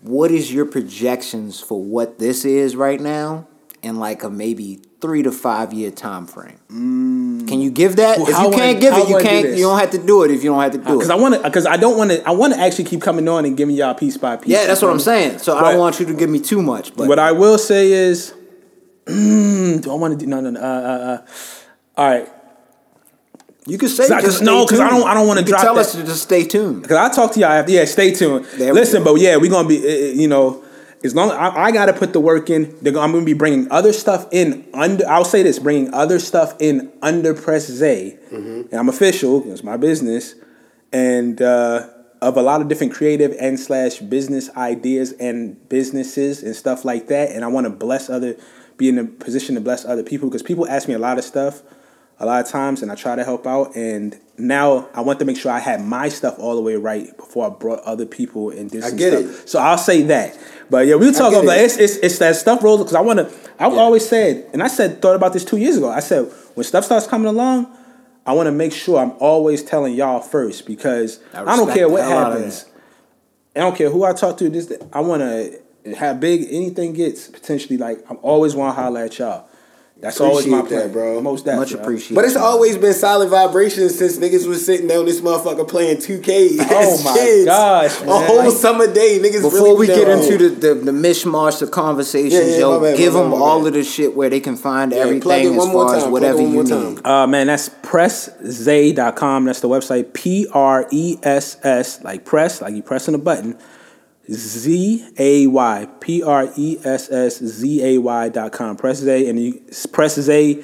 what 0.00 0.30
is 0.30 0.52
your 0.52 0.66
projections 0.66 1.60
for 1.60 1.82
what 1.82 2.18
this 2.18 2.44
is 2.44 2.74
right 2.74 3.00
now 3.00 3.46
in 3.82 3.96
like 3.98 4.22
a 4.22 4.30
maybe 4.30 4.80
three 5.00 5.22
to 5.22 5.32
five 5.32 5.72
year 5.72 5.90
time 5.90 6.26
frame? 6.26 6.58
Can 6.68 7.60
you 7.60 7.70
give 7.70 7.96
that? 7.96 8.18
Well, 8.18 8.28
if 8.28 8.38
you 8.38 8.50
can't 8.58 8.80
give 8.80 8.94
it, 8.94 9.08
you 9.08 9.18
can't. 9.18 9.46
this? 9.46 9.58
You 9.58 9.64
don't 9.66 9.78
have 9.78 9.90
to 9.90 9.98
do 9.98 10.22
it 10.22 10.30
if 10.30 10.42
you 10.44 10.50
don't 10.50 10.60
have 10.62 10.72
to 10.72 10.78
do 10.78 10.84
because 10.84 10.94
it. 10.94 10.98
Because 11.00 11.10
I 11.10 11.14
want 11.16 11.34
to, 11.34 11.42
because 11.42 11.66
I 11.66 11.76
don't 11.76 11.98
want 11.98 12.10
to, 12.12 12.26
I 12.26 12.30
want 12.30 12.54
to 12.54 12.60
actually 12.60 12.84
keep 12.84 13.02
coming 13.02 13.28
on 13.28 13.44
and 13.44 13.56
giving 13.56 13.74
y'all 13.74 13.94
piece 13.94 14.16
by 14.16 14.36
piece. 14.36 14.48
yeah, 14.52 14.66
that's 14.66 14.80
what 14.82 14.90
I'm 14.90 15.00
saying. 15.00 15.38
So 15.38 15.56
I 15.56 15.72
don't 15.72 15.80
want 15.80 15.98
you 16.00 16.06
to 16.06 16.14
give 16.14 16.30
me 16.30 16.38
too 16.40 16.62
much, 16.62 16.94
but 16.96 17.08
What 17.08 17.18
I 17.18 17.32
will 17.32 17.58
say 17.58 17.90
is, 17.92 18.32
mm, 19.06 19.82
do 19.82 19.90
I 19.90 19.94
want 19.94 20.18
to 20.18 20.24
do? 20.24 20.26
No, 20.30 20.40
no, 20.40 20.50
no. 20.50 20.60
Uh, 20.60 20.64
uh, 20.64 20.66
uh. 20.66 21.26
All 21.96 22.08
right, 22.08 22.28
you 23.66 23.76
can 23.78 23.88
say 23.88 24.08
Cause 24.08 24.40
I- 24.40 24.44
no, 24.44 24.64
stay 24.66 24.76
'cause 24.76 24.80
I 24.80 24.88
don't- 24.90 25.06
I 25.08 25.14
don't 25.14 25.26
wanna 25.26 25.42
drop 25.42 25.60
Tell 25.62 25.74
that. 25.74 25.80
us 25.80 25.92
to 25.92 26.02
just 26.04 26.22
stay 26.22 26.44
tuned. 26.44 26.82
because 26.82 26.96
I'll 26.96 27.10
talk 27.10 27.32
to 27.32 27.40
y'all 27.40 27.50
after. 27.50 27.72
Yeah, 27.72 27.84
stay 27.84 28.12
tuned. 28.12 28.44
There 28.56 28.72
Listen, 28.72 29.02
but 29.04 29.16
yeah, 29.20 29.36
we're 29.36 29.50
gonna 29.50 29.68
be, 29.68 29.78
uh, 29.78 29.90
uh, 29.90 30.12
you 30.14 30.26
know, 30.28 30.62
as 31.04 31.14
long 31.14 31.30
I, 31.30 31.48
I 31.64 31.72
got 31.72 31.86
to 31.86 31.92
put 31.92 32.12
the 32.12 32.20
work 32.20 32.50
in. 32.50 32.76
I'm 32.86 32.92
gonna 32.92 33.24
be 33.24 33.32
bringing 33.32 33.70
other 33.70 33.92
stuff 33.92 34.26
in 34.32 34.66
under. 34.74 35.06
I'll 35.08 35.24
say 35.24 35.42
this: 35.42 35.58
bringing 35.58 35.92
other 35.92 36.18
stuff 36.18 36.54
in 36.60 36.92
under 37.02 37.34
Press 37.34 37.66
Zay, 37.66 38.18
and 38.30 38.72
I'm 38.72 38.88
official. 38.88 39.50
It's 39.50 39.64
my 39.64 39.76
business, 39.76 40.34
and 40.92 41.40
uh, 41.42 41.88
of 42.20 42.36
a 42.36 42.42
lot 42.42 42.60
of 42.60 42.68
different 42.68 42.92
creative 42.92 43.34
and 43.40 43.58
slash 43.58 43.98
business 43.98 44.48
ideas 44.56 45.12
and 45.12 45.68
businesses 45.68 46.42
and 46.42 46.54
stuff 46.54 46.84
like 46.84 47.08
that. 47.08 47.30
And 47.30 47.44
I 47.44 47.48
want 47.48 47.66
to 47.66 47.70
bless 47.70 48.08
other, 48.08 48.36
be 48.76 48.88
in 48.88 48.98
a 48.98 49.04
position 49.04 49.56
to 49.56 49.60
bless 49.60 49.84
other 49.84 50.04
people 50.04 50.28
because 50.28 50.42
people 50.42 50.68
ask 50.68 50.86
me 50.88 50.94
a 50.94 51.00
lot 51.00 51.18
of 51.18 51.24
stuff 51.24 51.62
a 52.18 52.26
lot 52.26 52.44
of 52.44 52.48
times 52.48 52.82
and 52.82 52.92
I 52.92 52.94
try 52.94 53.16
to 53.16 53.24
help 53.24 53.48
out 53.48 53.74
and 53.74 54.16
now 54.38 54.88
I 54.94 55.00
want 55.00 55.18
to 55.18 55.24
make 55.24 55.36
sure 55.36 55.50
I 55.50 55.58
had 55.58 55.84
my 55.84 56.08
stuff 56.08 56.38
all 56.38 56.54
the 56.54 56.62
way 56.62 56.76
right 56.76 57.14
before 57.16 57.46
I 57.46 57.50
brought 57.50 57.80
other 57.80 58.06
people 58.06 58.50
and 58.50 58.70
did 58.70 58.84
I 58.84 58.90
some 58.90 58.98
get 58.98 59.12
stuff. 59.12 59.42
it. 59.44 59.48
So 59.48 59.58
I'll 59.58 59.78
say 59.78 60.02
that. 60.02 60.38
But 60.72 60.86
yeah, 60.86 60.94
we'll 60.94 61.12
talk 61.12 61.34
about 61.34 61.56
it. 61.56 61.64
it's, 61.64 61.76
it's 61.76 61.96
it's 61.96 62.18
that 62.18 62.34
stuff 62.34 62.62
rolls 62.62 62.80
because 62.80 62.94
I 62.94 63.02
want 63.02 63.18
to 63.18 63.30
I've 63.58 63.74
always 63.74 64.08
said 64.08 64.48
and 64.54 64.62
I 64.62 64.68
said 64.68 65.02
thought 65.02 65.14
about 65.14 65.34
this 65.34 65.44
2 65.44 65.58
years 65.58 65.76
ago. 65.76 65.90
I 65.90 66.00
said 66.00 66.32
when 66.54 66.64
stuff 66.64 66.86
starts 66.86 67.06
coming 67.06 67.28
along 67.28 67.70
I 68.24 68.32
want 68.32 68.46
to 68.46 68.52
make 68.52 68.72
sure 68.72 68.98
I'm 68.98 69.12
always 69.18 69.62
telling 69.62 69.94
y'all 69.94 70.20
first 70.20 70.66
because 70.66 71.20
I 71.34 71.42
I, 71.42 71.56
don't 71.56 71.72
care 71.72 71.88
what 71.88 72.02
hell 72.02 72.18
out 72.18 72.32
of 72.32 72.38
happens. 72.38 72.66
I 73.54 73.60
don't 73.60 73.76
care 73.76 73.90
who 73.90 74.04
I 74.04 74.12
talk 74.12 74.38
to. 74.38 74.48
This 74.48 74.72
I 74.94 75.00
want 75.00 75.20
to 75.22 75.94
have 75.94 76.20
big 76.20 76.46
anything 76.50 76.94
gets 76.94 77.28
potentially 77.28 77.76
like 77.76 77.98
I'm 78.08 78.18
always 78.22 78.54
want 78.54 78.74
to 78.74 78.82
holler 78.82 79.04
at 79.04 79.18
y'all. 79.18 79.48
That's 80.02 80.20
always 80.20 80.48
my 80.48 80.58
Appreciate 80.58 80.78
plan, 80.78 80.88
that, 80.88 80.92
bro. 80.92 81.20
Most 81.22 81.44
that, 81.44 81.54
Much 81.56 81.72
appreciated. 81.74 82.16
But 82.16 82.24
it's 82.24 82.34
always 82.34 82.76
been 82.76 82.92
solid 82.92 83.28
vibrations 83.28 83.96
since 83.96 84.18
niggas 84.18 84.48
was 84.48 84.66
sitting 84.66 84.88
down 84.88 85.04
this 85.04 85.20
motherfucker 85.20 85.66
playing 85.68 85.98
2K. 85.98 86.56
Oh 86.58 86.92
as 86.92 87.04
my 87.04 87.12
kids. 87.14 87.44
gosh, 87.44 88.00
A 88.00 88.04
whole 88.26 88.38
Like- 88.38 88.50
summer 88.52 88.92
day, 88.92 89.20
niggas 89.20 89.42
Before 89.42 89.60
really 89.60 89.76
we 89.76 89.86
get 89.86 90.06
down. 90.08 90.18
into 90.18 90.36
the, 90.38 90.48
the, 90.48 90.74
the 90.74 90.90
mishmash 90.90 91.62
of 91.62 91.70
conversations, 91.70 92.34
Yeah, 92.34 92.40
yeah, 92.40 92.58
yo, 92.58 92.80
my 92.80 92.86
bad, 92.88 92.96
give 92.98 93.14
my 93.14 93.20
them 93.20 93.30
my 93.30 93.36
all 93.36 93.58
bad. 93.60 93.68
of 93.68 93.72
the 93.74 93.84
shit 93.84 94.16
where 94.16 94.28
they 94.28 94.40
can 94.40 94.56
find 94.56 94.90
Yeah, 94.90 95.04
plug 95.04 95.06
everything 95.38 95.46
it 95.46 95.50
as 95.52 95.56
one 95.58 95.68
more 95.72 95.86
far 95.86 95.94
as 95.96 96.02
time, 96.02 96.10
plug 96.10 96.22
whatever 96.22 96.40
you 96.42 96.62
need. 96.64 97.06
Uh, 97.06 97.26
man, 97.28 97.46
that's 97.46 97.68
presszay.com. 97.68 99.44
That's 99.44 99.60
the 99.60 99.68
website. 99.68 100.12
P 100.14 100.48
R 100.52 100.86
E 100.90 101.18
S 101.22 101.58
S, 101.62 102.02
like 102.02 102.24
press, 102.24 102.60
like 102.60 102.74
you 102.74 102.82
pressing 102.82 103.14
a 103.14 103.18
button. 103.18 103.56
Z 104.30 105.08
A 105.18 105.46
Y. 105.46 105.88
P 106.00 106.22
R 106.22 106.52
E 106.56 106.78
S 106.84 107.10
S 107.10 107.38
Z 107.38 107.82
A 107.84 107.98
Y 107.98 108.28
dot 108.28 108.52
com. 108.52 108.76
Press 108.76 108.98
Zay. 108.98 109.28
And 109.28 109.38
you 109.38 109.62
press 109.92 110.14
Zay 110.20 110.62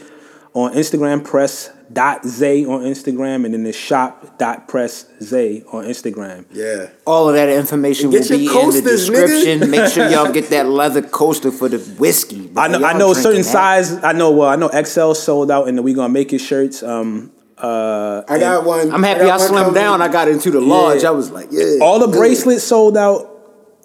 on 0.54 0.72
Instagram. 0.74 1.24
Press 1.24 1.70
dot 1.92 2.24
Zay 2.24 2.64
on 2.64 2.82
Instagram. 2.82 3.44
And 3.44 3.54
then 3.54 3.64
the 3.64 3.72
shop 3.72 4.38
dot 4.38 4.68
press 4.68 5.06
Zay 5.22 5.62
on 5.72 5.84
Instagram. 5.84 6.44
Yeah. 6.52 6.90
All 7.06 7.28
of 7.28 7.34
that 7.34 7.48
information 7.48 8.10
Get 8.10 8.30
will 8.30 8.38
your 8.38 8.38
be 8.38 8.46
in 8.46 8.52
the 8.52 8.60
coasters, 8.60 9.10
nigga. 9.10 9.26
description. 9.26 9.70
Make 9.70 9.92
sure 9.92 10.08
y'all 10.08 10.32
get 10.38 10.50
that 10.50 10.66
leather 10.68 11.02
coaster 11.02 11.50
for 11.50 11.68
the 11.68 11.78
whiskey. 11.98 12.46
bro. 12.48 12.62
I 12.62 12.68
know, 12.68 12.78
I 12.78 12.90
Y'all 12.90 12.98
know 12.98 13.10
a 13.12 13.14
certain 13.14 13.42
that. 13.42 13.44
size. 13.48 14.04
I 14.04 14.12
know. 14.12 14.30
Well, 14.30 14.48
I 14.48 14.56
know 14.56 14.68
XL 14.70 15.12
sold 15.14 15.50
out, 15.50 15.68
and 15.68 15.82
we 15.82 15.94
gonna 15.94 16.12
make 16.12 16.32
it 16.32 16.38
shirts. 16.38 16.82
Um, 16.82 17.32
uh, 17.56 18.22
I 18.28 18.38
got 18.38 18.64
one. 18.64 18.92
I'm 18.92 19.02
happy 19.02 19.20
got 19.24 19.40
I, 19.40 19.48
slimmed 19.48 19.74
down. 19.74 20.00
I 20.00 20.06
got 20.08 20.28
into 20.28 20.50
the 20.52 20.60
large. 20.60 21.02
I 21.04 21.10
was 21.10 21.30
like, 21.32 21.48
yeah. 21.50 21.78
all 21.82 21.98
the 21.98 22.06
good. 22.06 22.16
bracelets 22.16 22.62
sold 22.62 22.96
out, 22.96 23.37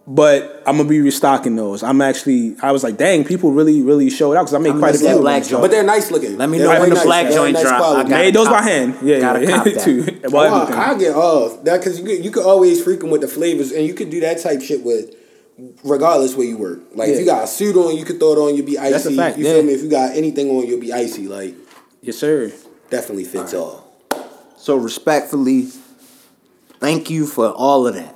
but 0.06 0.62
I'm 0.66 0.78
gonna 0.78 0.90
be 0.90 1.00
restocking 1.02 1.56
those. 1.56 1.82
I'm 1.84 2.02
actually, 2.02 2.56
I 2.62 2.72
was 2.74 2.84
like, 2.84 2.98
dang, 2.98 3.24
people 3.24 3.52
really, 3.54 3.82
really 3.82 4.10
showed 4.10 4.36
out 4.36 4.42
because 4.44 4.54
I 4.54 4.58
made 4.58 4.72
I'm 4.72 4.80
quite 4.80 4.96
a 4.96 4.98
few. 5.00 5.20
black 5.20 5.44
them. 5.44 5.52
joint. 5.52 5.62
But 5.64 5.72
they're 5.72 5.84
nice 5.84 6.12
looking. 6.12 6.38
Let 6.38 6.50
me 6.50 6.58
They're 6.58 6.68
know 6.68 6.72
very 6.74 6.82
when 6.82 6.90
the 6.90 6.96
nice. 6.96 7.06
black 7.06 7.28
They're 7.28 7.38
joint 7.38 7.54
nice 7.54 7.64
drop. 7.64 7.74
I 7.74 7.78
quality. 7.80 8.10
got 8.10 8.18
Made 8.18 8.34
those 8.36 8.48
cop 8.48 8.64
by 8.64 8.70
hand. 8.70 8.98
Yeah, 9.02 9.20
Gotta 9.20 9.42
yeah, 9.46 9.56
cop 9.56 9.64
that. 9.66 9.80
too. 9.82 10.20
Well, 10.30 10.62
everything. 10.64 10.82
I 10.84 10.98
get 10.98 11.16
off 11.16 11.64
that 11.64 11.78
because 11.80 12.00
you 12.00 12.06
could, 12.06 12.26
you 12.26 12.32
could 12.32 12.46
always 12.46 12.84
freaking 12.86 13.10
with 13.12 13.22
the 13.22 13.28
flavors, 13.30 13.72
and 13.72 13.86
you 13.86 13.94
could 13.94 14.10
do 14.10 14.20
that 14.22 14.42
type 14.42 14.62
shit 14.62 14.84
with 14.84 15.16
regardless 15.86 16.36
where 16.36 16.48
you 16.48 16.58
work. 16.58 16.82
Like 16.96 17.10
if 17.10 17.20
you 17.20 17.26
got 17.26 17.44
a 17.46 17.48
suit 17.48 17.76
on, 17.78 17.96
you 17.96 18.04
could 18.04 18.20
throw 18.20 18.34
it 18.34 18.38
on. 18.40 18.56
You'll 18.56 18.66
be 18.66 18.78
icy. 18.78 18.92
That's 18.92 19.06
a 19.06 19.16
fact, 19.16 19.38
You 19.38 19.46
yeah. 19.46 19.54
feel 19.54 19.64
me? 19.64 19.74
If 19.74 19.84
you 19.84 19.90
got 19.90 20.16
anything 20.18 20.50
on, 20.50 20.66
you'll 20.68 20.82
be 20.82 20.92
icy. 20.92 21.28
Like 21.30 21.56
yes, 22.02 22.18
sir. 22.18 22.52
definitely 22.90 23.24
fits 23.26 23.54
all. 23.54 23.90
So 24.58 24.76
respectfully, 24.76 25.68
thank 26.80 27.10
you 27.10 27.26
for 27.26 27.50
all 27.52 27.88
of 27.88 27.96
that. 27.96 28.16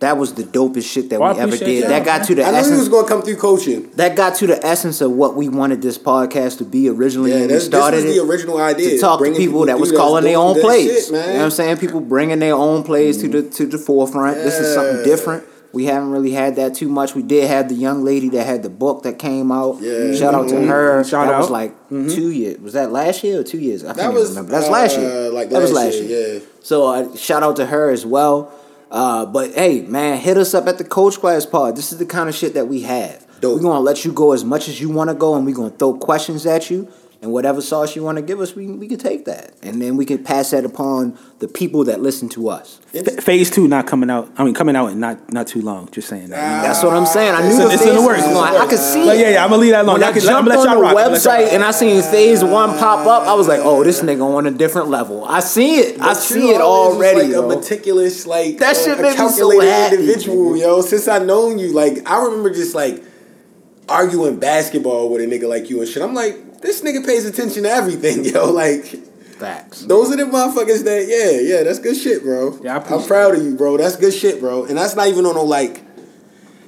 That 0.00 0.16
was 0.16 0.32
the 0.32 0.44
dopest 0.44 0.90
shit 0.90 1.10
that 1.10 1.20
Well, 1.20 1.34
we 1.34 1.40
ever 1.40 1.56
did. 1.58 1.80
y'all, 1.80 1.88
That 1.90 2.04
got 2.06 2.24
to 2.24 2.34
the 2.34 2.42
essence. 2.42 2.66
I 2.66 2.70
knew 2.70 2.74
he 2.76 2.78
was 2.80 2.88
gonna 2.88 3.06
come 3.06 3.20
through 3.20 3.36
coaching. 3.36 3.90
That 3.96 4.16
got 4.16 4.34
to 4.36 4.46
the 4.46 4.64
essence 4.66 5.02
of 5.02 5.12
what 5.12 5.36
we 5.36 5.50
wanted 5.50 5.82
this 5.82 5.98
podcast 5.98 6.56
to 6.58 6.64
be 6.64 6.88
originally 6.88 7.30
Yeah, 7.32 7.40
when 7.40 7.48
we 7.48 7.52
this, 7.54 7.66
started 7.66 7.98
this 7.98 8.06
was 8.06 8.14
the 8.16 8.22
original 8.22 8.58
idea. 8.58 8.90
to 8.92 8.98
talk 8.98 9.18
to 9.18 9.22
bringing 9.24 9.38
people 9.38 9.66
that 9.66 9.78
was 9.78 9.92
calling 9.92 10.24
their 10.24 10.38
own 10.38 10.58
plays. 10.58 10.90
shit, 11.04 11.12
man. 11.12 11.20
You 11.28 11.32
know 11.34 11.38
what 11.40 11.44
I'm 11.44 11.50
saying? 11.50 11.76
People 11.76 12.00
bringing 12.00 12.38
their 12.38 12.54
own 12.54 12.82
plays 12.82 13.18
to 13.18 13.28
the 13.28 13.42
to 13.42 13.66
the 13.66 13.76
forefront. 13.76 14.36
This 14.38 14.58
is 14.58 14.74
something 14.74 15.04
different. 15.04 15.44
We 15.72 15.84
haven't 15.84 16.10
really 16.10 16.32
had 16.32 16.56
that 16.56 16.74
too 16.74 16.88
much. 16.88 17.14
We 17.14 17.22
did 17.22 17.46
have 17.48 17.68
the 17.68 17.76
young 17.76 18.02
lady 18.02 18.28
that 18.30 18.44
had 18.44 18.62
the 18.64 18.70
book 18.70 19.02
that 19.04 19.18
came 19.20 19.52
out. 19.52 19.78
Yeah. 19.82 20.14
Shout 20.14 20.34
out 20.34 20.48
to 20.48 20.54
Mhm. 20.56 20.66
her. 20.66 21.04
Shout 21.04 21.28
that 21.28 21.36
was 21.38 21.46
out. 21.46 21.52
like 21.52 21.74
two 21.90 22.30
years. 22.30 22.58
Was 22.60 22.72
that 22.72 22.90
last 22.90 23.22
year 23.22 23.38
or 23.40 23.44
two 23.44 23.58
years? 23.58 23.82
I 23.84 23.88
can't 23.88 23.96
That 23.98 24.04
even 24.06 24.14
was 24.16 24.30
remember. 24.30 24.50
That's 24.50 24.68
last 24.70 24.96
uh, 24.98 25.00
year. 25.02 25.30
Like 25.30 25.50
that 25.50 25.60
was 25.60 25.70
last 25.72 25.84
last 25.94 25.98
year. 26.00 26.08
year. 26.08 26.34
Yeah. 26.36 26.40
So 26.62 26.86
uh, 26.86 27.14
shout 27.16 27.42
out 27.44 27.54
to 27.56 27.66
her 27.66 27.90
as 27.90 28.04
well. 28.06 28.50
Uh, 28.90 29.24
but 29.26 29.52
hey, 29.54 29.82
man, 29.82 30.18
hit 30.18 30.36
us 30.36 30.52
up 30.54 30.66
at 30.66 30.78
the 30.78 30.84
Coach 30.84 31.18
Class 31.18 31.46
Pod. 31.46 31.76
This 31.76 31.92
is 31.92 31.98
the 31.98 32.06
kind 32.06 32.28
of 32.28 32.34
shit 32.34 32.54
that 32.54 32.66
we 32.66 32.82
have. 32.82 33.24
Dope. 33.40 33.56
We're 33.56 33.62
gonna 33.62 33.80
let 33.80 34.04
you 34.04 34.12
go 34.12 34.32
as 34.32 34.44
much 34.44 34.68
as 34.68 34.80
you 34.80 34.90
want 34.90 35.08
to 35.10 35.14
go, 35.14 35.34
and 35.34 35.46
we're 35.46 35.54
gonna 35.54 35.70
throw 35.70 35.94
questions 35.94 36.44
at 36.44 36.70
you. 36.70 36.88
And 37.22 37.32
whatever 37.32 37.60
sauce 37.60 37.94
you 37.94 38.02
want 38.02 38.16
to 38.16 38.22
give 38.22 38.40
us, 38.40 38.54
we 38.56 38.66
we 38.66 38.88
can 38.88 38.96
take 38.98 39.26
that, 39.26 39.52
and 39.62 39.82
then 39.82 39.98
we 39.98 40.06
can 40.06 40.24
pass 40.24 40.52
that 40.52 40.64
upon 40.64 41.18
the 41.40 41.48
people 41.48 41.84
that 41.84 42.00
listen 42.00 42.30
to 42.30 42.48
us. 42.48 42.80
F- 42.94 43.22
Phase 43.22 43.50
two 43.50 43.68
not 43.68 43.86
coming 43.86 44.08
out. 44.08 44.32
I 44.38 44.44
mean, 44.44 44.54
coming 44.54 44.74
out 44.74 44.86
in 44.86 45.00
not 45.00 45.30
not 45.30 45.46
too 45.46 45.60
long. 45.60 45.90
Just 45.90 46.08
saying 46.08 46.30
that. 46.30 46.62
That's 46.62 46.82
what 46.82 46.94
I'm 46.94 47.04
saying. 47.04 47.34
I 47.34 47.42
knew 47.42 47.48
It's 47.48 47.58
the 47.58 47.64
it's 47.74 47.82
in 47.82 47.88
the 47.88 47.94
phase 47.96 48.06
works. 48.06 48.22
was 48.22 48.32
going. 48.32 48.62
I 48.62 48.66
could 48.66 48.78
see. 48.78 49.04
But 49.04 49.16
it. 49.16 49.20
yeah, 49.20 49.30
yeah, 49.32 49.44
I'm 49.44 49.50
gonna 49.50 49.60
leave 49.60 49.72
that 49.72 49.84
alone. 49.84 50.00
When 50.00 50.02
I 50.04 50.12
can- 50.12 50.22
I'm 50.22 50.26
jumped 50.28 50.48
gonna 50.48 50.48
let 50.48 50.58
on 50.60 50.64
y'all 50.64 50.74
the 50.76 50.80
rock. 50.80 50.90
I'm 50.92 50.96
gonna 50.96 51.10
let 51.10 51.24
y'all 51.24 51.34
website 51.50 51.52
and 51.52 51.62
I 51.62 51.70
seen 51.72 52.02
phase 52.04 52.42
one 52.42 52.78
pop 52.78 53.06
up, 53.06 53.28
I 53.28 53.34
was 53.34 53.48
like, 53.48 53.60
"Oh, 53.62 53.84
this 53.84 54.00
nigga 54.00 54.22
on 54.24 54.46
a 54.46 54.50
different 54.50 54.88
level." 54.88 55.22
I 55.26 55.40
see 55.40 55.76
it. 55.76 56.00
I 56.00 56.14
see 56.14 56.48
it 56.52 56.62
already. 56.62 57.20
Like 57.24 57.30
yo. 57.32 57.50
a 57.50 57.54
meticulous, 57.54 58.26
like 58.26 58.56
That 58.56 58.76
uh, 58.76 58.82
shit 58.82 58.98
a 58.98 59.02
made 59.02 59.10
me 59.10 59.16
so 59.16 59.28
calculated 59.28 59.92
individual, 60.00 60.56
yo. 60.56 60.80
Since 60.80 61.06
I 61.06 61.18
known 61.18 61.58
you, 61.58 61.74
like 61.74 62.08
I 62.10 62.24
remember 62.24 62.48
just 62.48 62.74
like 62.74 63.04
arguing 63.90 64.38
basketball 64.38 65.10
with 65.10 65.20
a 65.20 65.26
nigga 65.26 65.46
like 65.50 65.68
you 65.68 65.80
and 65.80 65.88
shit. 65.88 66.02
I'm 66.02 66.14
like, 66.14 66.36
this 66.60 66.82
nigga 66.82 67.04
pays 67.04 67.24
attention 67.26 67.62
to 67.64 67.70
everything, 67.70 68.24
yo. 68.32 68.50
Like 68.50 68.84
Facts. 69.38 69.82
those 69.82 70.12
are 70.12 70.16
the 70.16 70.24
motherfuckers 70.24 70.84
that, 70.84 71.06
yeah, 71.08 71.40
yeah, 71.56 71.62
that's 71.62 71.78
good 71.78 71.96
shit, 71.96 72.22
bro. 72.22 72.58
Yeah, 72.62 72.74
I 72.74 72.76
I'm 72.76 72.82
appreciate 72.82 73.08
proud 73.08 73.34
of 73.36 73.42
you, 73.42 73.54
bro. 73.56 73.76
That's 73.78 73.96
good 73.96 74.12
shit, 74.12 74.40
bro. 74.40 74.64
And 74.66 74.76
that's 74.76 74.94
not 74.96 75.08
even 75.08 75.24
on 75.26 75.34
no 75.34 75.44
like 75.44 75.82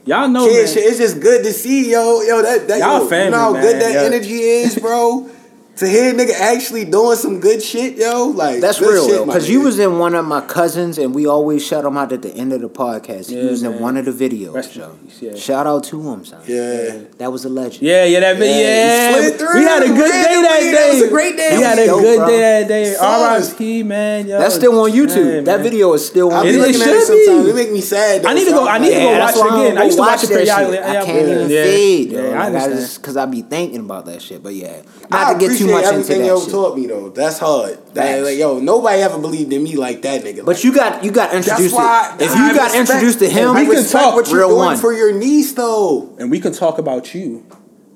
Y'all 0.04 0.26
know, 0.28 0.46
kid 0.48 0.64
man. 0.64 0.74
shit. 0.74 0.84
It's 0.84 0.98
just 0.98 1.20
good 1.20 1.44
to 1.44 1.52
see, 1.52 1.92
yo, 1.92 2.22
yo. 2.22 2.42
That 2.42 2.66
that 2.68 2.78
Y'all 2.80 3.02
yo, 3.02 3.08
family, 3.08 3.24
you 3.26 3.30
know 3.30 3.36
how 3.38 3.52
man. 3.52 3.62
good 3.62 3.80
that 3.82 3.92
Yeah. 3.92 4.02
energy 4.02 4.40
is, 4.40 4.78
bro. 4.78 5.30
to 5.76 5.88
hear 5.88 6.10
a 6.10 6.14
nigga 6.14 6.32
actually 6.38 6.84
doing 6.84 7.16
some 7.16 7.40
good 7.40 7.62
shit, 7.62 7.96
yo, 7.96 8.26
like 8.26 8.60
That's 8.60 8.78
good 8.78 8.92
real 8.92 9.08
shit, 9.08 9.26
because 9.26 9.48
you 9.48 9.62
was 9.62 9.78
in 9.78 9.98
one 9.98 10.14
of 10.14 10.24
my 10.26 10.42
cousins, 10.42 10.98
and 10.98 11.14
we 11.14 11.26
always 11.26 11.66
shout 11.66 11.84
him 11.84 11.96
out 11.96 12.12
at 12.12 12.20
the 12.22 12.30
end 12.34 12.52
of 12.52 12.60
the 12.60 12.68
podcast. 12.68 13.30
he 13.30 13.36
Yeah, 13.40 13.48
was 13.50 13.62
in 13.62 13.80
one 13.80 13.96
of 13.96 14.04
the 14.04 14.12
videos. 14.12 14.54
Rest 14.54 14.76
yo. 14.76 14.94
yeah. 15.20 15.34
Shout 15.34 15.66
out 15.66 15.84
to 15.84 16.00
him, 16.12 16.24
son. 16.26 16.40
Yeah. 16.46 16.98
that 17.18 17.32
was 17.32 17.44
a 17.46 17.48
legend. 17.48 17.82
Yeah, 17.82 18.04
yeah, 18.04 18.20
that 18.20 18.36
video. 18.36 18.54
Yeah, 18.56 19.16
Yeah, 19.20 19.30
through 19.30 19.54
we 19.58 19.62
had 19.64 19.82
a 19.82 19.86
good 19.86 19.96
day 19.96 20.42
that 20.42 20.58
day. 20.60 20.72
That 20.72 20.92
was 20.92 21.02
a 21.02 21.08
great 21.08 21.36
day. 21.36 21.56
We 21.56 21.62
had 21.62 21.78
a 21.78 21.86
dope, 21.86 22.00
good 22.02 22.16
bro. 22.18 22.26
day 22.26 22.38
that 22.40 22.68
day. 22.68 22.92
Sauce. 22.94 23.50
R.I.P. 23.52 23.82
Man, 23.82 24.26
yo. 24.28 24.38
That's 24.38 24.54
still 24.54 24.78
on 24.78 24.90
YouTube. 24.90 25.24
Man, 25.24 25.44
that 25.44 25.56
man. 25.60 25.62
video 25.62 25.92
is 25.94 26.06
still 26.06 26.30
I 26.32 26.36
on 26.36 26.42
be 26.44 26.50
It- 26.50 26.52
YouTube. 26.52 26.58
it 26.58 26.66
looking 26.66 26.82
at 26.82 26.88
it 26.88 26.94
be. 27.00 27.24
sometimes. 27.24 27.48
It 27.48 27.54
make 27.56 27.72
me 27.72 27.80
sad. 27.80 28.22
Though, 28.22 28.28
I 28.28 28.34
need 28.34 28.44
to 28.44 28.50
go- 28.50 28.68
I'm 28.68 28.68
I 28.68 28.78
need 28.84 28.90
to 28.90 29.00
go 29.00 29.18
watch 29.18 29.34
it 29.36 29.40
again. 29.40 29.78
I 29.78 29.84
used 29.84 29.96
to 29.96 30.02
watch 30.02 30.24
it 30.24 30.28
that 30.28 30.36
periodically. 30.36 30.76
shit. 30.76 30.84
I 30.84 31.04
can't 31.06 31.28
even 31.28 31.50
Yeah. 31.50 31.64
fade. 31.64 32.10
Yeah. 32.12 32.20
I 32.42 32.46
understand. 32.46 32.88
because 33.00 33.16
I 33.16 33.26
be 33.26 33.42
thinking 33.42 33.80
about 33.80 34.04
that 34.06 34.20
shit. 34.20 34.42
But 34.42 34.54
yeah, 34.54 34.82
I 35.10 35.32
not 35.32 35.40
to 35.40 35.46
get 35.48 35.56
too 35.66 35.72
much 35.72 35.84
into 35.84 35.94
everything 35.94 36.18
that 36.20 36.26
yo 36.26 36.40
shit. 36.40 36.50
taught 36.50 36.76
me 36.78 36.86
though. 36.86 37.08
That's 37.10 37.38
hard. 37.38 37.78
That, 37.94 38.22
like, 38.22 38.38
yo, 38.38 38.58
nobody 38.60 39.02
ever 39.02 39.18
believed 39.18 39.52
in 39.52 39.62
me 39.62 39.76
like 39.76 40.02
that 40.02 40.22
nigga. 40.22 40.44
But 40.44 40.62
you 40.64 40.74
got 40.74 41.02
you 41.04 41.10
got 41.10 41.30
That's 41.32 41.46
introduced. 41.48 41.74
why 41.74 42.14
to, 42.18 42.24
if 42.24 42.30
I 42.30 42.48
you 42.48 42.54
got 42.54 42.64
respect- 42.64 42.90
introduced 42.90 43.18
to 43.20 43.28
him, 43.30 43.54
We 43.54 43.66
can 43.74 43.84
talk 43.88 44.14
what 44.14 44.28
you're 44.28 44.38
real 44.38 44.48
doing 44.48 44.58
one. 44.58 44.76
for 44.78 44.92
your 44.92 45.12
niece 45.12 45.52
though. 45.52 46.14
and 46.18 46.30
we 46.30 46.40
can 46.40 46.52
talk 46.52 46.78
about 46.78 47.14
you. 47.14 47.44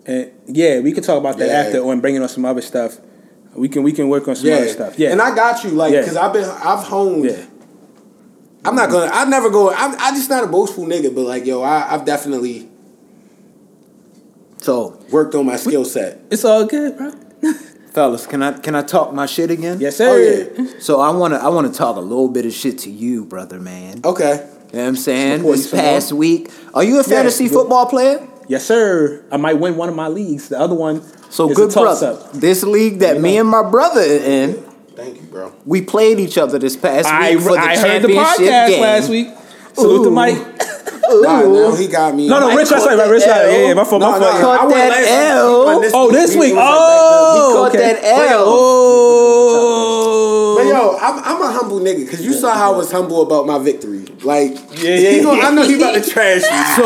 And 0.06 0.30
yeah, 0.46 0.80
we 0.80 0.92
can 0.92 1.02
talk 1.02 1.18
about 1.18 1.38
that 1.38 1.48
Yeah. 1.48 1.60
after 1.78 1.90
and 1.90 2.00
bringing 2.00 2.22
on 2.22 2.28
some 2.28 2.44
other 2.44 2.62
stuff. 2.62 2.98
We 3.54 3.68
can 3.68 3.82
we 3.82 3.92
can 3.92 4.08
work 4.08 4.28
on 4.28 4.36
some 4.36 4.46
Yeah. 4.48 4.56
other 4.56 4.68
stuff. 4.68 4.98
Yeah, 4.98 5.10
And 5.12 5.20
I 5.22 5.34
got 5.34 5.64
you, 5.64 5.70
like, 5.70 5.92
Yeah. 5.92 6.04
cause 6.04 6.16
I've 6.16 6.32
been, 6.32 6.44
I've 6.44 6.80
honed. 6.84 7.24
yeah. 7.24 7.42
I'm 8.64 8.74
not 8.74 8.90
gonna, 8.90 9.10
I 9.12 9.24
never 9.26 9.48
go. 9.48 9.70
I'm, 9.70 9.94
I 9.98 10.10
just 10.10 10.28
not 10.28 10.42
a 10.42 10.46
boastful 10.48 10.84
nigga, 10.86 11.14
but 11.14 11.22
like, 11.22 11.46
yo, 11.46 11.62
I, 11.62 11.94
I've 11.94 12.04
definitely 12.04 12.68
so 14.58 14.98
worked 15.10 15.34
on 15.34 15.46
my 15.46 15.56
skill 15.56 15.84
set. 15.84 16.20
It's 16.30 16.44
all 16.44 16.64
good, 16.66 16.96
bro. 16.96 17.12
fellas, 17.92 18.26
can 18.26 18.42
I 18.42 18.52
can 18.58 18.74
I 18.74 18.82
talk 18.82 19.12
my 19.12 19.26
shit 19.26 19.50
again? 19.50 19.80
Yes, 19.80 19.96
sir. 19.96 20.10
Oh 20.10 20.16
yeah. 20.62 20.70
So 20.80 21.00
I 21.00 21.10
wanna 21.10 21.36
I 21.36 21.48
wanna 21.48 21.72
talk 21.72 21.96
a 21.96 22.00
little 22.00 22.28
bit 22.28 22.46
of 22.46 22.52
shit 22.52 22.78
to 22.80 22.90
you, 22.90 23.24
brother, 23.24 23.58
man. 23.60 24.00
Okay. 24.04 24.34
You 24.72 24.78
know 24.78 24.82
what 24.82 24.88
I'm 24.88 24.96
saying? 24.96 25.38
Support 25.38 25.56
you 25.56 25.62
This 25.62 25.70
some 25.70 25.78
past 25.80 26.12
week, 26.12 26.50
are 26.74 26.84
you 26.84 26.98
a 27.00 27.04
fantasy 27.04 27.44
good. 27.44 27.54
football 27.54 27.86
player? 27.86 28.26
Yes, 28.48 28.64
sir. 28.66 29.24
I 29.30 29.36
might 29.38 29.54
win 29.54 29.76
one 29.76 29.88
of 29.88 29.94
my 29.96 30.08
leagues. 30.08 30.48
The 30.48 30.58
other 30.58 30.74
one 30.74 31.02
So 31.30 31.50
is 31.50 31.56
good 31.56 31.72
brother. 31.72 32.12
up. 32.12 32.32
This 32.32 32.62
league 32.62 32.98
that 33.00 33.20
me 33.20 33.38
and 33.38 33.48
my 33.48 33.68
brother 33.68 34.00
are 34.00 34.04
in, 34.04 34.54
Thank 34.94 35.16
you, 35.20 35.22
bro. 35.28 35.52
we 35.64 35.82
played 35.82 36.20
each 36.20 36.36
other 36.38 36.58
this 36.58 36.76
past 36.76 37.06
I, 37.08 37.34
week 37.36 37.40
for 37.44 37.52
the 37.52 37.58
I 37.58 37.76
heard 37.76 38.02
the 38.02 38.08
championship 38.08 38.46
podcast 38.46 38.68
game. 38.68 38.80
last 38.82 39.08
week. 39.08 39.28
Salute 39.74 40.04
to 40.04 40.08
Ooh. 40.08 40.10
Mike. 40.10 40.55
Nah, 41.08 41.40
no, 41.42 41.74
he 41.74 41.86
got 41.88 42.14
me. 42.14 42.28
No, 42.28 42.40
no, 42.40 42.54
Rich, 42.56 42.68
that's 42.70 42.82
caught 42.84 42.90
right, 42.90 42.98
right, 42.98 43.10
Rich, 43.10 43.24
that 43.24 43.44
right. 43.44 43.52
Yeah, 43.60 43.66
yeah, 43.68 43.74
my 43.74 43.84
fault, 43.84 44.02
my 44.02 44.10
No, 44.10 44.18
fault. 44.20 44.34
no, 44.34 44.40
caught 44.40 44.60
I 44.60 44.64
oh, 44.64 44.68
that 44.70 44.88
last. 44.90 45.08
L. 45.08 45.60
He 45.60 45.64
won 45.64 45.90
Oh, 45.94 46.10
this 46.12 46.34
It 46.34 46.38
week. 46.40 46.54
was 46.54 46.56
like 46.56 46.66
Oh, 46.68 47.34
He 47.34 47.40
caught 47.56 47.68
okay. 47.70 47.78
that 47.78 48.04
L. 48.32 48.44
Oh. 48.46 50.54
But 50.56 50.66
yo, 50.66 50.96
I'm, 50.98 51.18
I'm 51.24 51.42
a 51.42 51.50
humble 51.52 51.80
nigga 51.80 52.04
because 52.04 52.24
you 52.24 52.32
saw 52.32 52.54
how 52.54 52.72
I 52.72 52.76
was 52.76 52.90
humble 52.90 53.22
about 53.22 53.46
my 53.46 53.58
victory. 53.58 54.04
Like, 54.22 54.52
Yeah, 54.82 54.94
yeah, 54.96 55.10
he 55.10 55.22
gon- 55.22 55.36
yeah. 55.38 55.48
I 55.48 55.50
know 55.52 55.62
he 55.66 55.74
about 55.76 55.94
to 56.02 56.02
trash 56.10 56.42
me. 56.42 56.64
So 56.76 56.84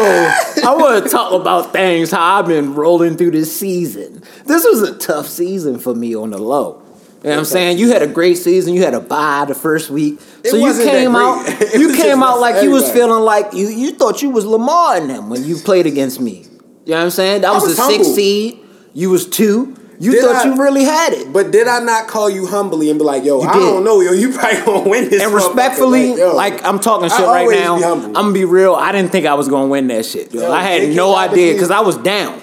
I 0.68 0.74
want 0.76 1.04
to 1.04 1.10
talk 1.10 1.32
about 1.32 1.72
things 1.72 2.10
how 2.10 2.38
I've 2.38 2.46
been 2.46 2.74
rolling 2.74 3.16
through 3.16 3.30
this 3.32 3.54
season. 3.54 4.22
This 4.46 4.64
was 4.64 4.82
a 4.82 4.96
tough 4.98 5.26
season 5.28 5.78
for 5.78 5.94
me 5.94 6.14
on 6.16 6.30
the 6.30 6.38
low. 6.38 6.82
You 7.22 7.28
know 7.28 7.36
what 7.36 7.38
I'm 7.40 7.44
saying? 7.44 7.78
You 7.78 7.92
had 7.92 8.00
a 8.00 8.06
great 8.06 8.36
season. 8.38 8.72
You 8.72 8.82
had 8.82 8.94
a 8.94 9.00
bye 9.00 9.44
the 9.46 9.54
first 9.54 9.90
week. 9.90 10.18
It 10.42 10.50
So 10.50 10.56
you 10.56 10.72
came 10.84 11.14
out 11.14 11.46
you 11.74 11.94
came 11.94 12.22
out 12.22 12.40
like 12.40 12.62
you 12.62 12.70
was 12.70 12.90
feeling 12.90 13.22
like 13.24 13.52
you 13.52 13.68
you 13.68 13.92
thought 13.92 14.22
you 14.22 14.30
was 14.30 14.46
Lamar 14.46 14.96
in 14.96 15.08
them 15.08 15.28
when 15.28 15.44
you 15.44 15.56
played 15.56 15.86
against 15.86 16.18
me. 16.18 16.46
You 16.86 16.92
know 16.92 16.96
what 16.96 17.04
I'm 17.04 17.10
saying? 17.10 17.42
That 17.42 17.50
I 17.50 17.54
was, 17.54 17.64
was 17.64 17.76
the 17.76 17.82
sixth 17.82 18.14
seed. 18.14 18.60
You 18.94 19.10
was 19.10 19.28
two. 19.28 19.76
You 20.00 20.12
Did 20.12 20.22
thought 20.22 20.36
I- 20.36 20.48
you 20.48 20.56
really 20.56 20.84
had 20.84 21.12
it. 21.12 21.30
But 21.30 21.50
did 21.50 21.68
I 21.68 21.80
not 21.80 22.08
call 22.08 22.30
you 22.30 22.46
humbly 22.46 22.88
and 22.88 22.98
be 22.98 23.04
like, 23.04 23.22
yo, 23.22 23.42
I 23.42 23.52
did. 23.52 23.58
don't 23.58 23.84
know, 23.84 24.00
yo, 24.00 24.12
you 24.12 24.32
probably 24.32 24.60
gonna 24.64 24.88
win 24.88 25.10
this. 25.10 25.22
And 25.22 25.34
respectfully, 25.34 26.14
yo, 26.14 26.34
like 26.34 26.64
I'm 26.64 26.80
talking 26.80 27.10
I 27.12 27.16
shit 27.18 27.26
right 27.26 27.50
now. 27.50 27.74
I'm 27.74 28.12
gonna 28.14 28.32
be 28.32 28.46
real. 28.46 28.74
I 28.74 28.92
didn't 28.92 29.12
think 29.12 29.26
I 29.26 29.34
was 29.34 29.48
gonna 29.48 29.68
win 29.68 29.88
that 29.88 30.06
shit. 30.06 30.32
Yo, 30.32 30.50
I 30.50 30.62
had 30.62 30.96
no 30.96 31.14
idea 31.14 31.52
because 31.52 31.70
I 31.70 31.80
was 31.80 31.98
down. 31.98 32.40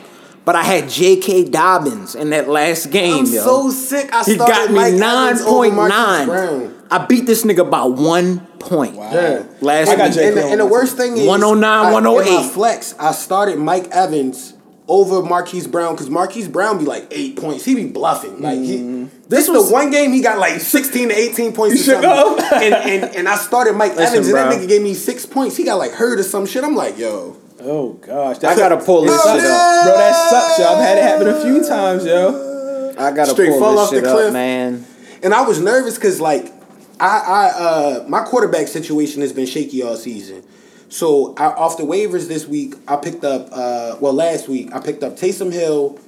But 0.47 0.55
I 0.55 0.63
had 0.63 0.87
J.K. 0.87 1.49
Dobbins 1.49 2.15
in 2.15 2.29
that 2.29 2.47
last 2.47 2.89
game. 2.89 3.25
I'm 3.25 3.33
yo. 3.33 3.43
so 3.43 3.69
sick. 3.69 4.13
I 4.13 4.23
he 4.23 4.35
started 4.35 4.53
got 4.53 4.69
me 4.69 4.75
Mike 4.75 4.93
nine 4.93 5.31
Evans 5.31 5.45
over 5.45 5.71
Marquise. 5.71 6.25
Brown. 6.25 6.83
I 6.89 7.05
beat 7.05 7.25
this 7.25 7.43
nigga 7.43 7.69
by 7.69 7.83
one 7.83 8.39
point. 8.57 8.95
Yeah. 8.95 9.43
Last 9.59 9.89
I 9.89 9.97
got 9.97 10.05
week. 10.05 10.13
J. 10.13 10.27
And, 10.29 10.37
the, 10.37 10.45
and 10.45 10.59
the 10.61 10.65
worst 10.65 10.95
thing 10.95 11.17
is 11.17 11.27
109, 11.27 11.69
I- 11.69 11.87
in 11.89 11.93
108. 11.93 12.31
my 12.31 12.37
oh 12.37 12.47
flex, 12.47 12.95
I 12.97 13.11
started 13.11 13.59
Mike 13.59 13.89
Evans 13.91 14.53
over 14.87 15.21
Marquise 15.21 15.67
Brown 15.67 15.95
because 15.95 16.09
Marquise 16.09 16.47
Brown 16.47 16.79
be 16.79 16.85
like 16.85 17.09
eight 17.11 17.35
points. 17.35 17.65
He 17.65 17.75
be 17.75 17.87
bluffing. 17.87 18.41
Like 18.41 18.59
he, 18.59 18.77
mm-hmm. 18.77 19.27
this 19.27 19.49
was 19.49 19.67
the 19.67 19.73
one 19.73 19.91
game 19.91 20.13
he 20.13 20.21
got 20.21 20.39
like 20.39 20.61
sixteen 20.61 21.09
to 21.09 21.13
eighteen 21.13 21.51
points. 21.51 21.85
You 21.85 21.93
or 21.93 22.01
shook 22.01 22.03
something. 22.05 22.63
and, 22.63 22.73
and 22.73 23.15
and 23.17 23.27
I 23.27 23.35
started 23.35 23.75
Mike 23.75 23.95
Listen, 23.97 24.19
Evans, 24.19 24.27
and 24.29 24.37
that 24.37 24.53
nigga 24.53 24.69
gave 24.69 24.81
me 24.81 24.93
six 24.93 25.25
points. 25.25 25.57
He 25.57 25.65
got 25.65 25.75
like 25.75 25.91
hurt 25.91 26.21
or 26.21 26.23
some 26.23 26.45
shit. 26.45 26.63
I'm 26.63 26.73
like, 26.73 26.97
yo, 26.97 27.35
Oh 27.59 27.93
gosh, 27.93 28.37
I 28.43 28.55
gotta 28.55 28.77
pull 28.77 29.01
this 29.01 29.21
shit 29.23 29.43
up. 29.45 29.85
bro. 29.85 29.97
That 29.97 30.29
sucks, 30.29 30.59
yo. 30.59 30.65
I've 30.65 30.79
had 30.83 30.97
it 30.97 31.03
happen 31.03 31.27
a 31.27 31.41
few 31.41 31.67
times, 31.67 32.05
yo. 32.05 32.93
I 32.97 33.11
gotta 33.11 33.31
Straight 33.31 33.49
pull 33.49 33.59
fall 33.59 33.71
this 33.73 33.79
off 33.81 33.89
the 33.91 33.95
shit 33.97 34.05
up, 34.27 34.33
man. 34.33 34.85
and 35.23 35.33
I 35.33 35.41
was 35.41 35.59
nervous 35.59 35.95
because 35.95 36.19
like 36.21 36.51
I 36.99 37.19
I 37.19 37.45
uh 37.59 38.05
my 38.07 38.23
quarterback 38.23 38.67
situation 38.67 39.21
has 39.21 39.33
been 39.33 39.45
shaky 39.45 39.81
all 39.83 39.95
season. 39.97 40.43
So 40.89 41.33
I, 41.37 41.47
off 41.47 41.77
the 41.77 41.83
waivers 41.83 42.27
this 42.27 42.47
week, 42.47 42.75
I 42.87 42.95
picked 42.95 43.23
up 43.23 43.49
uh 43.51 43.97
well 43.99 44.13
last 44.13 44.47
week 44.47 44.73
I 44.73 44.79
picked 44.79 45.03
up 45.03 45.13
Taysom 45.17 45.51
Hill 45.51 45.99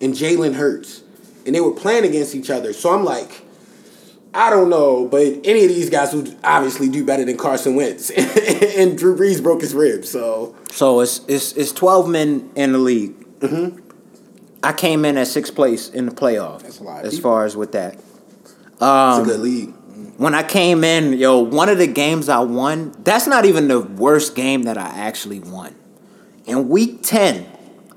and 0.00 0.14
Jalen 0.14 0.54
Hurts, 0.54 1.02
and 1.46 1.54
they 1.54 1.60
were 1.60 1.72
playing 1.72 2.04
against 2.04 2.34
each 2.34 2.50
other. 2.50 2.72
So 2.72 2.94
I'm 2.94 3.04
like, 3.04 3.42
I 4.34 4.50
don't 4.50 4.68
know, 4.68 5.08
but 5.08 5.22
any 5.44 5.64
of 5.64 5.68
these 5.70 5.88
guys 5.90 6.14
would 6.14 6.36
obviously 6.44 6.88
do 6.88 7.04
better 7.04 7.24
than 7.24 7.36
Carson 7.36 7.76
Wentz, 7.76 8.10
and 8.76 8.96
Drew 8.96 9.16
Brees 9.16 9.42
broke 9.42 9.62
his 9.62 9.74
ribs. 9.74 10.10
So 10.10 10.54
So 10.70 11.00
it's 11.00 11.20
it's 11.28 11.52
it's 11.52 11.72
twelve 11.72 12.08
men 12.08 12.50
in 12.54 12.72
the 12.72 12.78
league. 12.78 13.14
Mm-hmm. 13.40 13.78
I 14.62 14.72
came 14.72 15.04
in 15.04 15.16
at 15.16 15.28
sixth 15.28 15.54
place 15.54 15.88
in 15.88 16.06
the 16.06 16.12
playoff. 16.12 16.62
That's 16.62 16.80
a 16.80 16.82
lot 16.82 17.00
of 17.00 17.06
As 17.06 17.14
people. 17.14 17.30
far 17.30 17.44
as 17.46 17.56
with 17.56 17.72
that, 17.72 17.94
it's 17.94 18.54
a 18.82 18.84
um, 18.84 19.24
good 19.24 19.40
league. 19.40 19.72
when 20.18 20.34
I 20.34 20.42
came 20.42 20.84
in, 20.84 21.14
yo, 21.14 21.38
one 21.40 21.68
of 21.68 21.78
the 21.78 21.86
games 21.86 22.28
I 22.28 22.40
won. 22.40 22.94
That's 23.04 23.26
not 23.26 23.44
even 23.44 23.68
the 23.68 23.80
worst 23.80 24.34
game 24.34 24.64
that 24.64 24.76
I 24.76 24.88
actually 24.88 25.40
won. 25.40 25.74
In 26.44 26.68
week 26.68 27.02
ten, 27.02 27.46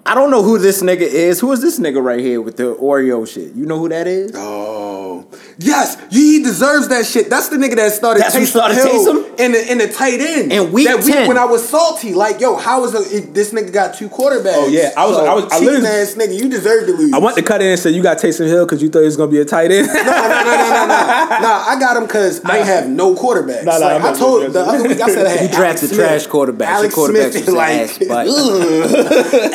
I 0.05 0.15
don't 0.15 0.31
know 0.31 0.43
who 0.43 0.59
this 0.59 0.81
nigga 0.81 1.01
is. 1.01 1.39
Who 1.41 1.51
is 1.51 1.61
this 1.61 1.79
nigga 1.79 2.01
right 2.01 2.19
here 2.19 2.41
with 2.41 2.57
the 2.57 2.75
Oreo 2.75 3.27
shit? 3.27 3.53
You 3.53 3.65
know 3.65 3.79
who 3.79 3.89
that 3.89 4.07
is? 4.07 4.31
Oh 4.35 5.27
yes, 5.61 5.97
he 6.09 6.43
deserves 6.43 6.87
that 6.89 7.05
shit. 7.05 7.29
That's 7.29 7.49
the 7.49 7.57
nigga 7.57 7.75
that 7.75 7.91
started. 7.93 8.21
That's 8.23 8.35
who 8.35 8.41
Taysom 8.41 8.47
started 8.47 8.75
Hill 8.75 9.05
Taysom? 9.05 9.39
in 9.39 9.51
the 9.53 9.71
in 9.71 9.77
the 9.77 9.87
tight 9.87 10.19
end. 10.19 10.51
In 10.51 10.71
week 10.71 10.87
that 10.87 10.97
week 11.03 11.13
10. 11.13 11.27
when 11.27 11.37
I 11.37 11.45
was 11.45 11.67
salty, 11.67 12.13
like 12.13 12.39
yo, 12.39 12.55
how 12.55 12.83
is 12.85 12.93
a, 12.93 13.17
it, 13.17 13.33
this 13.33 13.51
nigga 13.53 13.71
got 13.71 13.93
two 13.95 14.09
quarterbacks? 14.09 14.53
Oh, 14.55 14.67
yeah. 14.67 14.91
I 14.97 15.05
was- 15.05 15.17
I 15.17 15.33
was- 15.33 15.45
I 15.45 15.59
cheating 15.59 15.67
literally- 15.83 15.87
ass 16.01 16.13
nigga. 16.15 16.33
You 16.37 16.49
deserve 16.49 16.85
to 16.87 16.93
lose. 16.93 17.13
I 17.13 17.19
went 17.19 17.35
to 17.37 17.43
cut 17.43 17.61
in 17.61 17.67
and 17.67 17.79
say 17.79 17.89
you 17.91 18.01
got 18.03 18.17
Taysom 18.17 18.47
Hill 18.47 18.65
because 18.65 18.81
you 18.81 18.89
thought 18.89 18.99
he 18.99 19.05
was 19.05 19.17
gonna 19.17 19.31
be 19.31 19.39
a 19.39 19.45
tight 19.45 19.71
end. 19.71 19.87
no, 19.87 19.93
no, 19.93 20.01
no, 20.01 20.03
no, 20.03 20.15
no, 20.15 20.85
no. 20.87 21.07
Nah, 21.41 21.63
I 21.67 21.77
got 21.79 21.97
him 21.97 22.03
because 22.03 22.43
I 22.45 22.57
have 22.57 22.87
no 22.89 23.15
quarterbacks. 23.15 23.63
Nah, 23.63 23.77
nah, 23.77 23.85
like, 23.85 23.95
I'm 23.95 24.01
I 24.05 24.09
not 24.11 24.17
told 24.17 24.41
joking. 24.41 24.53
the 24.53 24.59
other 24.61 24.83
week, 24.87 24.99
I 25.01 25.07
said 25.09 25.25
I 25.25 25.29
had 25.29 25.39
He 25.49 25.55
drafted 25.55 25.91
Alex 25.91 25.95
trash 25.97 26.21
Smith. 26.23 26.33
quarterbacks. 26.33 26.65
Alex 26.65 26.95
Your 26.95 27.07
quarterbacks 27.07 27.31
Smith, 27.31 27.45
was 27.45 27.55
like, 27.55 27.71
ass, 27.73 27.97
but- 28.07 28.27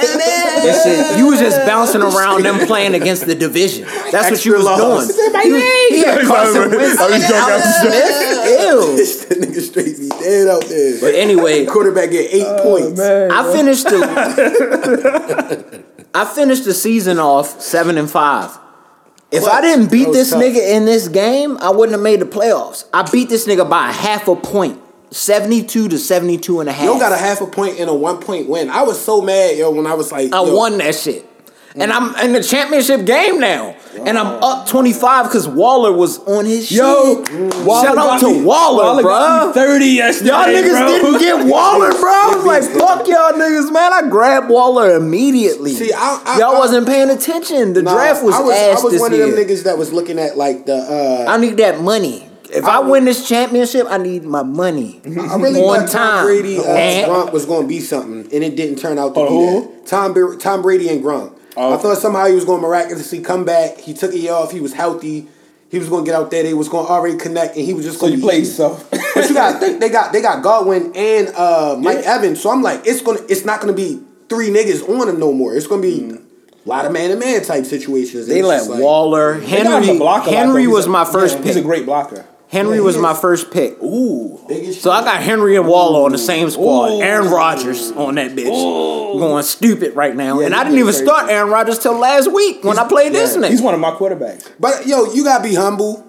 ugh. 0.07 1.19
You 1.19 1.27
was 1.27 1.39
just 1.41 1.59
bouncing 1.67 2.03
around 2.03 2.43
them 2.45 2.67
playing 2.67 2.95
against 2.95 3.27
the 3.27 3.35
division. 3.35 3.85
That's 4.11 4.31
what 4.31 4.45
you 4.45 4.55
Extra 4.57 4.59
was 4.59 4.65
loss. 4.65 5.07
doing. 5.07 5.19
He 5.97 6.05
was- 6.05 6.15
had 6.15 6.27
Carson 6.27 6.71
Wentz. 6.71 6.99
I 7.01 7.11
was 7.11 7.21
joking, 7.23 7.37
I 7.37 7.57
was 7.57 7.65
Smith. 7.81 8.17
Ew. 8.63 8.97
that 9.29 9.39
nigga 9.49 9.61
straight 9.61 9.97
be 9.99 10.09
dead 10.09 10.49
out 10.49 10.65
there. 10.67 11.01
But 11.01 11.15
anyway, 11.15 11.67
quarterback 11.67 12.11
get 12.11 12.33
eight 12.33 12.45
Oh, 12.47 12.63
points. 12.63 13.01
I 13.01 13.53
finished 13.53 13.85
the 13.85 13.99
I 16.15 16.25
finished 16.25 16.65
the 16.65 16.75
season 16.75 17.19
off 17.19 17.61
seven 17.61 17.99
and 17.99 18.11
five. 18.11 18.59
If 19.33 19.45
I 19.45 19.61
didn't 19.61 19.91
beat 19.91 20.13
this 20.13 20.31
tough. 20.31 20.41
nigga 20.43 20.75
in 20.77 20.85
this 20.85 21.09
game, 21.09 21.59
I 21.61 21.71
wouldn't 21.71 21.93
have 21.93 22.01
made 22.03 22.21
the 22.21 22.27
playoffs. 22.27 22.85
I 22.95 23.03
beat 23.11 23.29
this 23.29 23.47
nigga 23.47 23.69
by 23.69 23.91
a 23.91 23.93
half 23.93 24.29
a 24.29 24.37
point. 24.37 24.81
72 25.11 25.89
to 25.89 25.99
72 25.99 26.61
and 26.61 26.69
a 26.69 26.73
half. 26.73 26.85
Yo 26.85 26.99
got 26.99 27.13
a 27.13 27.17
half 27.17 27.41
a 27.41 27.47
point 27.47 27.55
point 27.55 27.79
in 27.79 27.89
a 27.89 27.95
one 27.95 28.19
point 28.19 28.49
win. 28.49 28.69
I 28.71 28.83
was 28.83 29.03
so 29.03 29.21
mad, 29.21 29.57
yo, 29.57 29.71
when 29.71 29.87
I 29.87 29.95
was 29.95 30.11
like, 30.13 30.33
I 30.33 30.43
yo, 30.45 30.55
won 30.55 30.79
that 30.79 30.95
shit. 30.95 31.25
And 31.79 31.93
I'm 31.93 32.15
in 32.25 32.33
the 32.33 32.43
championship 32.43 33.05
game 33.05 33.39
now. 33.39 33.77
And 34.05 34.19
I'm 34.19 34.43
up 34.43 34.67
25 34.69 35.25
because 35.27 35.49
Waller 35.49 35.91
was 35.93 36.19
on 36.27 36.45
his 36.45 36.67
shit. 36.69 36.79
Yo, 36.79 37.25
Shout 37.25 37.97
out 37.97 38.21
to 38.21 38.45
Waller, 38.45 38.83
got 38.83 38.97
me 38.99 39.03
bruh. 39.03 39.55
Thirty 39.55 39.87
yesterday, 39.87 40.31
Y'all 40.31 40.45
niggas 40.45 40.71
bro. 40.79 40.87
didn't 40.87 41.19
get 41.19 41.47
Waller, 41.53 41.91
bro. 41.93 42.11
I 42.11 42.33
was 42.37 42.45
like, 42.45 42.63
fuck 42.63 43.07
y'all 43.09 43.33
niggas, 43.33 43.73
man. 43.73 43.93
I 43.95 44.09
grabbed 44.09 44.51
Waller 44.51 44.95
immediately. 44.97 45.73
See, 45.73 45.93
I- 45.95 46.21
I- 46.27 46.39
y'all 46.39 46.57
I- 46.57 46.59
wasn't 46.59 46.87
paying 46.87 47.09
attention. 47.11 47.73
The 47.73 47.83
Nah, 47.83 47.95
draft 47.95 48.23
was, 48.23 48.35
I 48.35 48.41
was, 48.41 48.55
ass 48.57 48.81
I 48.81 48.85
was 48.85 48.93
this 48.93 49.01
one 49.01 49.13
year. 49.13 49.25
of 49.25 49.31
them 49.35 49.39
niggas 49.47 49.65
that 49.65 49.79
was 49.79 49.93
looking 49.93 50.19
at 50.19 50.37
like 50.37 50.67
the. 50.67 50.77
uh 50.77 51.31
I 51.31 51.39
need 51.39 51.57
that 51.57 51.81
money. 51.81 52.29
If 52.53 52.65
I, 52.65 52.77
I- 52.77 52.79
win 52.81 53.07
this 53.07 53.27
championship, 53.27 53.87
I 53.89 53.97
need 53.99 54.25
my 54.25 54.43
money 54.43 55.01
I 55.05 55.37
really 55.37 55.61
on 55.63 55.81
thought 55.87 55.91
Tom. 55.91 56.25
Brady 56.27 56.59
uh, 56.59 56.63
And- 56.65 57.11
Gronk 57.11 57.33
was 57.33 57.47
going 57.47 57.63
to 57.63 57.69
be 57.69 57.81
something, 57.81 58.21
and 58.33 58.45
it 58.45 58.57
didn't 58.57 58.77
turn 58.79 58.99
out 58.99 59.15
to 59.15 59.23
be 59.25 59.29
who? 59.29 59.61
that. 59.63 59.87
Tom 59.87 60.13
Br- 60.13 60.37
Tom 60.37 60.61
Brady 60.63 60.89
and 60.91 61.03
Gronk. 61.03 61.33
Oh, 61.57 61.75
I 61.75 61.77
thought 61.79 61.97
somehow 61.99 62.27
he 62.27 62.35
was 62.35 62.45
going 62.45 62.61
to 62.61 62.67
miraculously 62.67 63.21
come 63.21 63.45
back. 63.45 63.79
He 63.79 63.95
took 63.95 64.13
a 64.13 64.19
year 64.19 64.33
off. 64.33 64.53
He 64.53 64.61
was 64.61 64.73
healthy. 64.75 65.29
He 65.71 65.79
was 65.79 65.89
going 65.89 66.05
to 66.05 66.11
get 66.11 66.19
out 66.21 66.31
there. 66.31 66.43
They 66.43 66.55
was 66.55 66.69
going 66.69 66.87
to 66.87 66.93
already 66.93 67.17
connect, 67.19 67.57
and 67.57 67.65
he 67.65 67.75
was 67.75 67.85
just 67.85 67.99
going 68.01 68.13
you 68.13 68.19
to 68.21 68.25
played 68.25 68.45
yourself. 68.45 68.89
But 69.17 69.29
you 69.31 69.35
got 69.35 69.59
think 69.61 69.81
they 69.81 69.89
got 69.89 70.13
they 70.13 70.21
got 70.21 70.43
Godwin 70.43 70.93
and 70.95 71.29
uh, 71.29 71.75
Mike 71.81 72.05
Evans. 72.05 72.39
So 72.43 72.51
I'm 72.51 72.61
like, 72.63 72.83
it's 72.87 73.01
gonna 73.01 73.21
it's 73.31 73.47
not 73.47 73.61
gonna 73.63 73.73
be 73.73 73.99
three 74.29 74.51
niggas 74.51 74.87
on 74.87 75.09
him 75.09 75.19
no 75.19 75.33
more. 75.33 75.55
It's 75.57 75.67
gonna 75.67 75.81
be 75.81 76.11
a 76.11 76.69
lot 76.69 76.85
of 76.85 76.93
man 76.93 77.09
to 77.09 77.17
man 77.17 77.43
type 77.43 77.65
situations. 77.65 78.27
They 78.27 78.41
It's 78.41 78.47
let 78.47 78.69
like- 78.69 78.81
Waller, 78.83 79.39
They 79.41 79.47
Henry. 79.47 79.87
to 79.87 79.99
block 79.99 80.27
a 80.27 80.27
lot, 80.27 80.33
though. 80.33 80.37
Henry 80.37 80.67
was 80.67 80.87
my 80.87 81.07
first 81.07 81.37
yeah, 81.37 81.45
pick. 81.45 81.47
He's 81.47 81.57
a 81.57 81.63
great 81.63 81.87
blocker. 81.87 82.27
Henry 82.49 82.77
Yeah, 82.77 82.83
was 82.83 82.95
he 82.95 83.01
my 83.01 83.15
first 83.15 83.51
pick. 83.51 83.83
Ooh. 83.83 84.41
Biggest 84.49 84.81
So 84.83 84.91
I 84.91 85.03
got 85.03 85.23
Henry 85.23 85.57
and 85.57 85.67
Waller 85.67 86.05
on 86.05 86.13
the 86.13 86.19
same 86.19 86.49
squad. 86.51 86.93
Ooh. 86.93 87.03
Aaron 87.03 87.31
Rodgers 87.31 87.91
on 87.93 88.15
that 88.17 88.33
bitch. 88.33 89.19
Going 89.19 89.43
stupid 89.43 89.97
right 89.97 90.15
now. 90.15 90.41
Yeah, 90.41 90.47
and 90.47 90.55
I 90.55 90.63
didn't 90.63 90.79
even 90.79 90.93
crazy. 90.93 91.05
start 91.05 91.31
Aaron 91.31 91.51
Rodgers 91.51 91.79
till 91.79 91.99
last 91.99 92.33
week 92.33 92.63
when 92.63 92.79
I 92.79 92.87
played 92.87 93.13
this 93.13 93.35
yeah, 93.35 93.43
nigga. 93.43 93.51
He's 93.51 93.63
one 93.63 93.75
of 93.75 93.81
my 93.81 93.91
quarterbacks. 93.91 94.51
But 94.61 94.87
yo, 94.87 95.13
you 95.13 95.25
gotta 95.25 95.43
be 95.43 95.55
humble. 95.55 96.06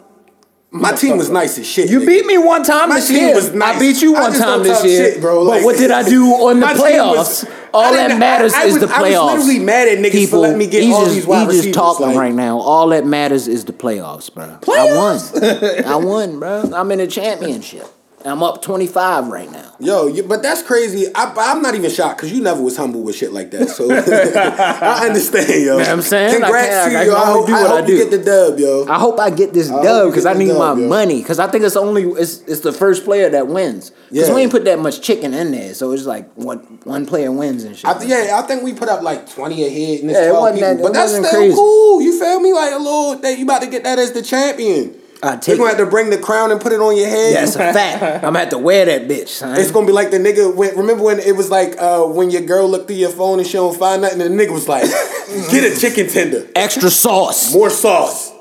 My 0.70 0.92
team 0.92 1.18
was 1.18 1.30
nice 1.30 1.58
as 1.58 1.66
shit. 1.66 1.90
You 1.90 2.02
nigga. 2.02 2.08
beat 2.08 2.26
me 2.26 2.38
one 2.38 2.62
time 2.64 2.90
My 2.90 2.96
this 2.96 3.08
team 3.08 3.18
year. 3.28 3.36
was 3.36 3.54
nice. 3.54 3.78
I 3.78 3.80
beat 3.80 4.02
you 4.02 4.12
one 4.14 4.34
time 4.34 4.64
this 4.64 4.84
year, 4.84 5.14
shit, 5.14 5.22
bro. 5.22 5.46
But 5.46 5.64
what 5.64 5.78
did 5.78 5.92
I 5.92 6.04
do 6.04 6.26
on 6.26 6.60
the 6.60 6.66
playoffs? 6.68 7.16
was- 7.16 7.46
all 7.74 7.94
that 7.94 8.18
matters 8.20 8.54
I- 8.54 8.64
I 8.64 8.66
is 8.66 8.74
was- 8.74 8.82
the 8.82 8.88
playoffs. 8.88 9.16
I 9.16 9.34
was 9.36 9.46
literally 9.46 9.60
mad 9.60 9.88
at 9.88 9.98
niggas 10.00 10.30
for 10.30 10.38
letting 10.38 10.58
me 10.58 10.68
get 10.68 10.92
all 10.92 11.04
just, 11.04 11.16
these 11.16 11.26
wide 11.26 11.48
receivers. 11.48 11.66
He's 11.66 11.74
just 11.76 11.80
talking 11.80 12.08
like- 12.08 12.18
right 12.18 12.34
now. 12.34 12.60
All 12.60 12.90
that 12.90 13.06
matters 13.06 13.48
is 13.48 13.64
the 13.66 13.72
playoffs, 13.74 14.34
bro. 14.34 14.58
I 14.74 14.94
won. 14.94 15.86
I 15.86 15.96
won, 15.96 16.40
bro. 16.40 16.70
I'm 16.76 16.92
in 16.92 17.00
a 17.00 17.08
championship. 17.08 17.86
I'm 18.28 18.44
up 18.44 18.62
25 18.62 19.28
right 19.28 19.52
now. 19.52 19.74
Yo, 19.80 20.08
you, 20.08 20.24
but 20.24 20.42
that's 20.42 20.64
crazy. 20.64 21.06
I, 21.14 21.34
I'm 21.38 21.62
not 21.62 21.76
even 21.76 21.90
shocked 21.92 22.18
because 22.18 22.32
you 22.32 22.42
never 22.42 22.62
was 22.62 22.76
humble 22.78 23.04
with 23.04 23.16
shit 23.16 23.32
like 23.32 23.52
that. 23.52 23.70
So 23.70 23.92
I 23.92 25.06
understand, 25.08 25.48
yo. 25.50 25.56
You 25.56 25.66
know 25.68 25.76
what 25.78 25.88
I'm 25.90 26.02
saying? 26.02 26.30
I 26.30 26.40
Congrats 26.40 26.68
can't- 26.68 26.92
to 26.94 27.06
you. 27.06 27.12
can 27.12 27.22
I 27.22 27.26
hope, 27.26 27.48
do 27.48 27.54
I 27.56 27.62
what 27.62 27.72
I 27.72 27.80
hope 27.82 27.90
you 27.90 27.98
do. 27.98 28.10
get 28.10 28.12
the 28.12 28.24
dub, 28.24 28.60
yo. 28.60 28.86
I 28.88 28.98
hope 29.00 29.20
I 29.20 29.30
get 29.30 29.54
this 29.54 29.70
hope 29.70 29.84
dub 29.84 30.10
because 30.10 30.26
I 30.26 30.34
need 30.34 30.48
dub, 30.48 30.58
my 30.76 30.82
yo. 30.82 30.88
money. 30.88 31.22
Because 31.22 31.40
I 31.40 31.48
think 31.48 31.64
it's 31.64 31.76
only 31.76 32.04
it's, 32.04 32.42
it's 32.42 32.62
the 32.62 32.74
first 32.74 33.06
player 33.06 33.30
that 33.30 33.48
wins. 33.48 33.92
Because 34.10 34.30
Yeah. 34.30 34.36
we 34.36 34.42
ain't 34.42 34.52
put 34.52 34.66
that 34.66 34.80
much 34.80 35.02
chicken 35.02 35.34
in 35.34 35.52
there, 35.52 35.74
so 35.74 35.92
it's 35.92 36.06
like 36.06 36.32
one 36.34 36.60
one 36.86 37.06
player 37.06 37.32
wins 37.32 37.64
and 37.66 37.76
shit. 37.76 37.86
I, 37.86 37.98
th- 37.98 38.10
yeah, 38.10 38.40
I 38.40 38.48
think 38.48 38.64
we 38.64 38.74
put 38.74 38.90
up 38.90 39.02
like 39.04 39.30
20 39.30 39.64
ahead 39.66 40.00
and 40.02 40.10
it's 40.10 40.20
Yeah, 40.20 40.26
it 40.28 40.30
12 40.30 40.42
wasn't 40.42 40.56
people. 40.60 40.76
that- 40.76 40.84
but 40.84 40.94
that's 40.94 41.12
still 41.12 41.30
crazy. 41.30 41.56
cool. 41.56 42.02
You 42.02 42.20
feel 42.20 42.40
me? 42.40 42.54
Like 42.54 42.74
a 42.74 42.78
little, 42.78 43.16
that 43.20 43.38
you 43.38 43.44
about 43.44 43.62
to 43.62 43.68
get 43.68 43.84
that 43.84 44.00
as 44.00 44.12
the 44.14 44.22
champion. 44.24 44.96
I 45.24 45.32
You're 45.32 45.40
take 45.40 45.58
going 45.58 45.70
it. 45.70 45.74
to 45.74 45.78
have 45.80 45.88
to 45.88 45.92
bring 45.92 46.10
the 46.10 46.18
crown 46.18 46.52
and 46.52 46.62
put 46.62 46.72
it 46.74 46.80
on 46.80 46.96
your 46.96 47.08
head. 47.08 47.36
That's 47.36 47.56
a 47.56 47.60
fact. 47.74 48.04
I'm 48.04 48.22
gonna 48.22 48.40
have 48.40 48.50
to 48.50 48.58
wear 48.60 48.86
that 48.86 49.08
bitch, 49.08 49.30
son. 49.30 49.60
It's 49.60 49.72
gonna 49.72 49.88
be 49.88 49.92
like 49.94 50.12
the 50.12 50.18
nigga 50.18 50.54
when 50.56 50.76
remember 50.78 51.04
when 51.04 51.20
it 51.20 51.36
was 51.36 51.50
like 51.50 51.76
uh, 51.80 52.04
when 52.04 52.30
your 52.30 52.44
girl 52.44 52.70
looked 52.70 52.88
through 52.88 52.98
your 52.98 53.10
phone 53.10 53.40
and 53.40 53.48
she 53.48 53.54
don't 53.54 53.78
find 53.78 54.02
nothing 54.04 54.22
and 54.22 54.38
the 54.40 54.46
nigga 54.46 54.52
was 54.54 54.68
like, 54.68 54.84
get 55.52 55.72
a 55.72 55.80
chicken 55.80 56.08
tender. 56.08 56.48
Extra 56.56 56.90
sauce. 56.90 57.54
More 57.54 57.70
sauce. 57.70 58.32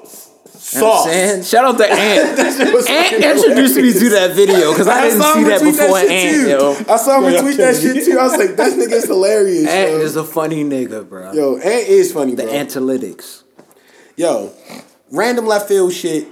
You 0.74 0.80
know 0.80 0.86
Sauce. 0.90 1.06
I'm? 1.06 1.42
Shout 1.44 1.64
out 1.64 1.78
to 1.78 1.84
Ant. 1.90 2.36
That 2.36 2.90
Ant 2.90 3.24
introduced 3.24 3.76
me 3.76 3.92
to 3.92 4.08
that 4.10 4.32
video 4.34 4.72
because 4.72 4.88
I 4.88 5.02
didn't 5.08 5.22
see 5.22 5.44
that 5.44 5.62
before 5.62 6.00
shit 6.00 6.10
Ant, 6.10 6.34
too. 6.34 6.48
yo. 6.50 6.92
I 6.92 6.96
saw 6.96 7.20
him 7.20 7.32
Yeah, 7.32 7.40
retweet 7.40 7.56
that 7.58 7.76
shit 7.76 8.04
too. 8.04 8.18
I 8.18 8.22
was 8.24 8.36
like, 8.36 8.56
that 8.56 8.72
nigga's 8.72 9.04
hilarious. 9.06 9.68
Ant 9.68 9.90
yo. 9.92 9.98
is 10.00 10.16
a 10.16 10.24
funny 10.24 10.64
nigga, 10.64 11.08
bro. 11.08 11.32
Yo, 11.32 11.54
Ant 11.56 11.88
is 11.88 12.12
funny, 12.12 12.34
the 12.34 12.42
bro. 12.42 12.52
Antalytics. 12.52 13.44
Yo, 14.16 14.52
random 15.12 15.46
left 15.46 15.68
field 15.68 15.92
shit. 15.92 16.26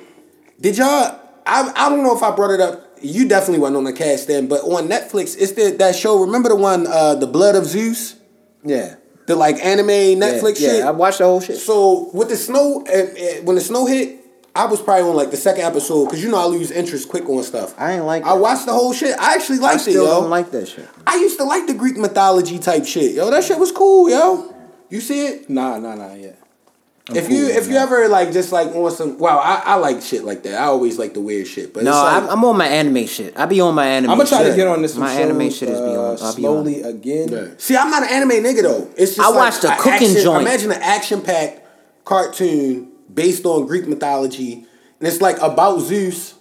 Did 0.61 0.79
y'all? 0.79 1.21
I 1.47 1.73
I 1.77 1.89
don't 1.89 2.03
know 2.03 2.17
if 2.17 2.23
I 2.23 2.35
brought 2.35 2.51
it 2.51 2.61
up. 2.61 2.99
You 3.03 3.29
definitely 3.29 3.59
wasn't 3.59 3.79
on 3.79 3.85
the 3.85 3.93
cast 3.93 4.29
then, 4.29 4.47
but 4.47 4.63
on 4.63 4.89
Netflix, 4.89 5.37
it's 5.39 5.53
the 5.53 5.75
that 5.79 5.95
show. 5.95 6.21
Remember 6.21 6.49
the 6.49 6.57
one, 6.57 6.87
uh, 6.87 7.15
the 7.15 7.27
Blood 7.27 7.55
of 7.55 7.67
Zeus? 7.67 8.17
Yeah. 8.65 8.97
The 9.27 9.37
like 9.37 9.57
anime 9.65 9.89
Netflix 9.89 10.61
yeah, 10.61 10.69
shit. 10.69 10.79
yeah, 10.81 10.89
I 10.89 10.91
watched 10.91 11.19
the 11.19 11.25
whole 11.25 11.41
shit. 11.41 11.57
So 11.57 12.11
with 12.13 12.29
the 12.29 12.37
snow, 12.37 12.85
uh, 12.87 12.93
uh, 12.93 13.43
when 13.45 13.57
the 13.57 13.63
snow 13.63 13.87
hit, 13.87 14.21
I 14.55 14.67
was 14.67 14.81
probably 14.81 15.09
on 15.09 15.17
like 15.17 15.31
the 15.31 15.37
second 15.37 15.65
episode 15.65 16.07
because 16.07 16.23
you 16.23 16.31
know 16.31 16.39
I 16.39 16.45
lose 16.45 16.71
interest 16.71 17.09
quick 17.09 17.29
on 17.29 17.43
stuff. 17.43 17.75
I 17.79 17.93
ain't 17.95 18.05
like 18.05 18.23
I 18.23 18.35
watched 18.35 18.67
the 18.67 18.73
whole 18.73 18.93
shit. 18.93 19.19
I 19.19 19.35
actually 19.35 19.59
I 19.59 19.63
liked 19.63 19.81
still 19.81 20.05
it, 20.05 20.09
yo. 20.09 20.21
don't 20.21 20.31
like 20.31 20.51
that 20.53 20.69
shit. 20.69 20.89
I 21.07 21.17
used 21.17 21.39
to 21.39 21.45
like 21.45 21.67
the 21.67 21.75
Greek 21.75 21.97
mythology 21.97 22.59
type 22.59 22.85
shit, 22.85 23.15
yo. 23.15 23.31
That 23.31 23.45
shit 23.45 23.59
was 23.59 23.73
cool, 23.73 24.09
yo. 24.09 24.55
You 24.91 25.01
see 25.01 25.27
it? 25.27 25.51
Nah, 25.51 25.79
nah, 25.79 25.95
nah. 25.95 26.15
Yeah. 26.15 26.33
If 27.13 27.29
you 27.29 27.49
if 27.49 27.69
you 27.69 27.77
ever 27.77 28.09
like 28.09 28.33
just 28.33 28.51
like 28.51 28.69
on 28.69 28.91
some 28.91 29.19
wow, 29.19 29.39
I, 29.39 29.63
I 29.65 29.75
like 29.75 30.01
shit 30.01 30.25
like 30.25 30.43
that. 30.45 30.55
I 30.55 30.65
always 30.65 30.99
like 30.99 31.13
the 31.13 31.21
weird 31.21 31.47
shit, 31.47 31.75
but 31.75 31.85
No, 31.85 31.91
it's 31.91 31.99
like, 31.99 32.23
I'm, 32.23 32.39
I'm 32.39 32.45
on 32.47 32.57
my 32.57 32.67
anime 32.67 33.07
shit. 33.07 33.39
I 33.39 33.45
be 33.45 33.61
on 33.61 33.75
my 33.75 33.87
anime. 33.87 34.11
I'm 34.11 34.17
gonna 34.17 34.29
try 34.29 34.39
shit. 34.39 34.53
to 34.53 34.57
get 34.57 34.67
on 34.67 34.81
this. 34.81 34.97
My 34.97 35.13
some 35.13 35.23
anime 35.23 35.51
shit 35.51 35.69
is 35.69 35.81
be 35.81 35.87
uh, 35.87 36.01
on. 36.01 36.17
Be 36.17 36.43
slowly 36.43 36.83
again. 36.83 37.29
Yeah. 37.29 37.49
See, 37.59 37.77
I'm 37.77 37.91
not 37.91 38.05
an 38.05 38.09
anime 38.09 38.43
nigga 38.43 38.63
though. 38.63 38.91
It's 38.97 39.17
just 39.17 39.21
I 39.21 39.29
like 39.29 39.53
watched 39.53 39.65
a 39.65 39.75
a 39.75 39.77
cooking 39.77 40.09
action, 40.09 40.23
joint. 40.23 40.43
Imagine 40.43 40.73
an 40.73 40.81
action 40.81 41.21
packed 41.21 41.61
cartoon 42.07 42.91
based 43.13 43.45
on 43.45 43.67
Greek 43.67 43.87
mythology, 43.87 44.65
and 44.99 45.09
it's 45.09 45.21
like 45.21 45.37
about 45.43 45.81
Zeus. 45.81 46.35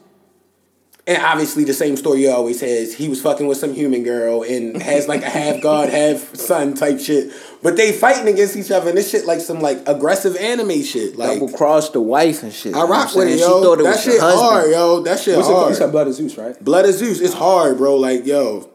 And 1.05 1.21
obviously, 1.21 1.65
the 1.65 1.73
same 1.73 1.97
story 1.97 2.19
he 2.19 2.27
always 2.29 2.61
has. 2.61 2.93
He 2.93 3.09
was 3.09 3.21
fucking 3.21 3.45
with 3.45 3.57
some 3.57 3.73
human 3.73 4.03
girl 4.03 4.43
and 4.43 4.81
has 4.81 5.09
like 5.09 5.23
a 5.23 5.29
half 5.29 5.61
god, 5.61 5.89
half 5.89 6.33
son 6.35 6.75
type 6.75 7.01
shit. 7.01 7.33
But 7.63 7.77
they 7.77 7.93
fighting 7.93 8.27
against 8.31 8.55
each 8.57 8.69
other, 8.71 8.89
and 8.89 8.97
this 8.97 9.09
shit 9.09 9.25
like 9.25 9.39
some 9.39 9.61
like 9.61 9.87
aggressive 9.87 10.35
anime 10.35 10.83
shit. 10.83 11.15
Like 11.17 11.39
Double 11.39 11.51
cross 11.53 11.89
the 11.91 12.01
wife 12.01 12.43
and 12.43 12.51
shit. 12.53 12.75
I 12.75 12.83
rock 12.83 13.15
with 13.15 13.29
it, 13.29 13.35
She 13.35 13.39
yo. 13.39 13.61
thought 13.63 13.79
it 13.79 13.83
that 13.83 13.89
was 13.91 14.03
shit 14.03 14.19
husband. 14.19 14.41
hard, 14.41 14.69
yo. 14.71 14.99
That 15.01 15.19
shit 15.19 15.37
What's 15.37 15.47
it? 15.49 15.69
You 15.69 15.73
said. 15.75 15.91
Blood 15.91 16.07
of 16.07 16.13
Zeus, 16.13 16.37
right? 16.37 16.63
Blood 16.63 16.85
of 16.85 16.93
Zeus, 16.93 17.21
it's 17.21 17.33
hard, 17.33 17.77
bro. 17.77 17.95
Like, 17.95 18.25
yo, 18.25 18.69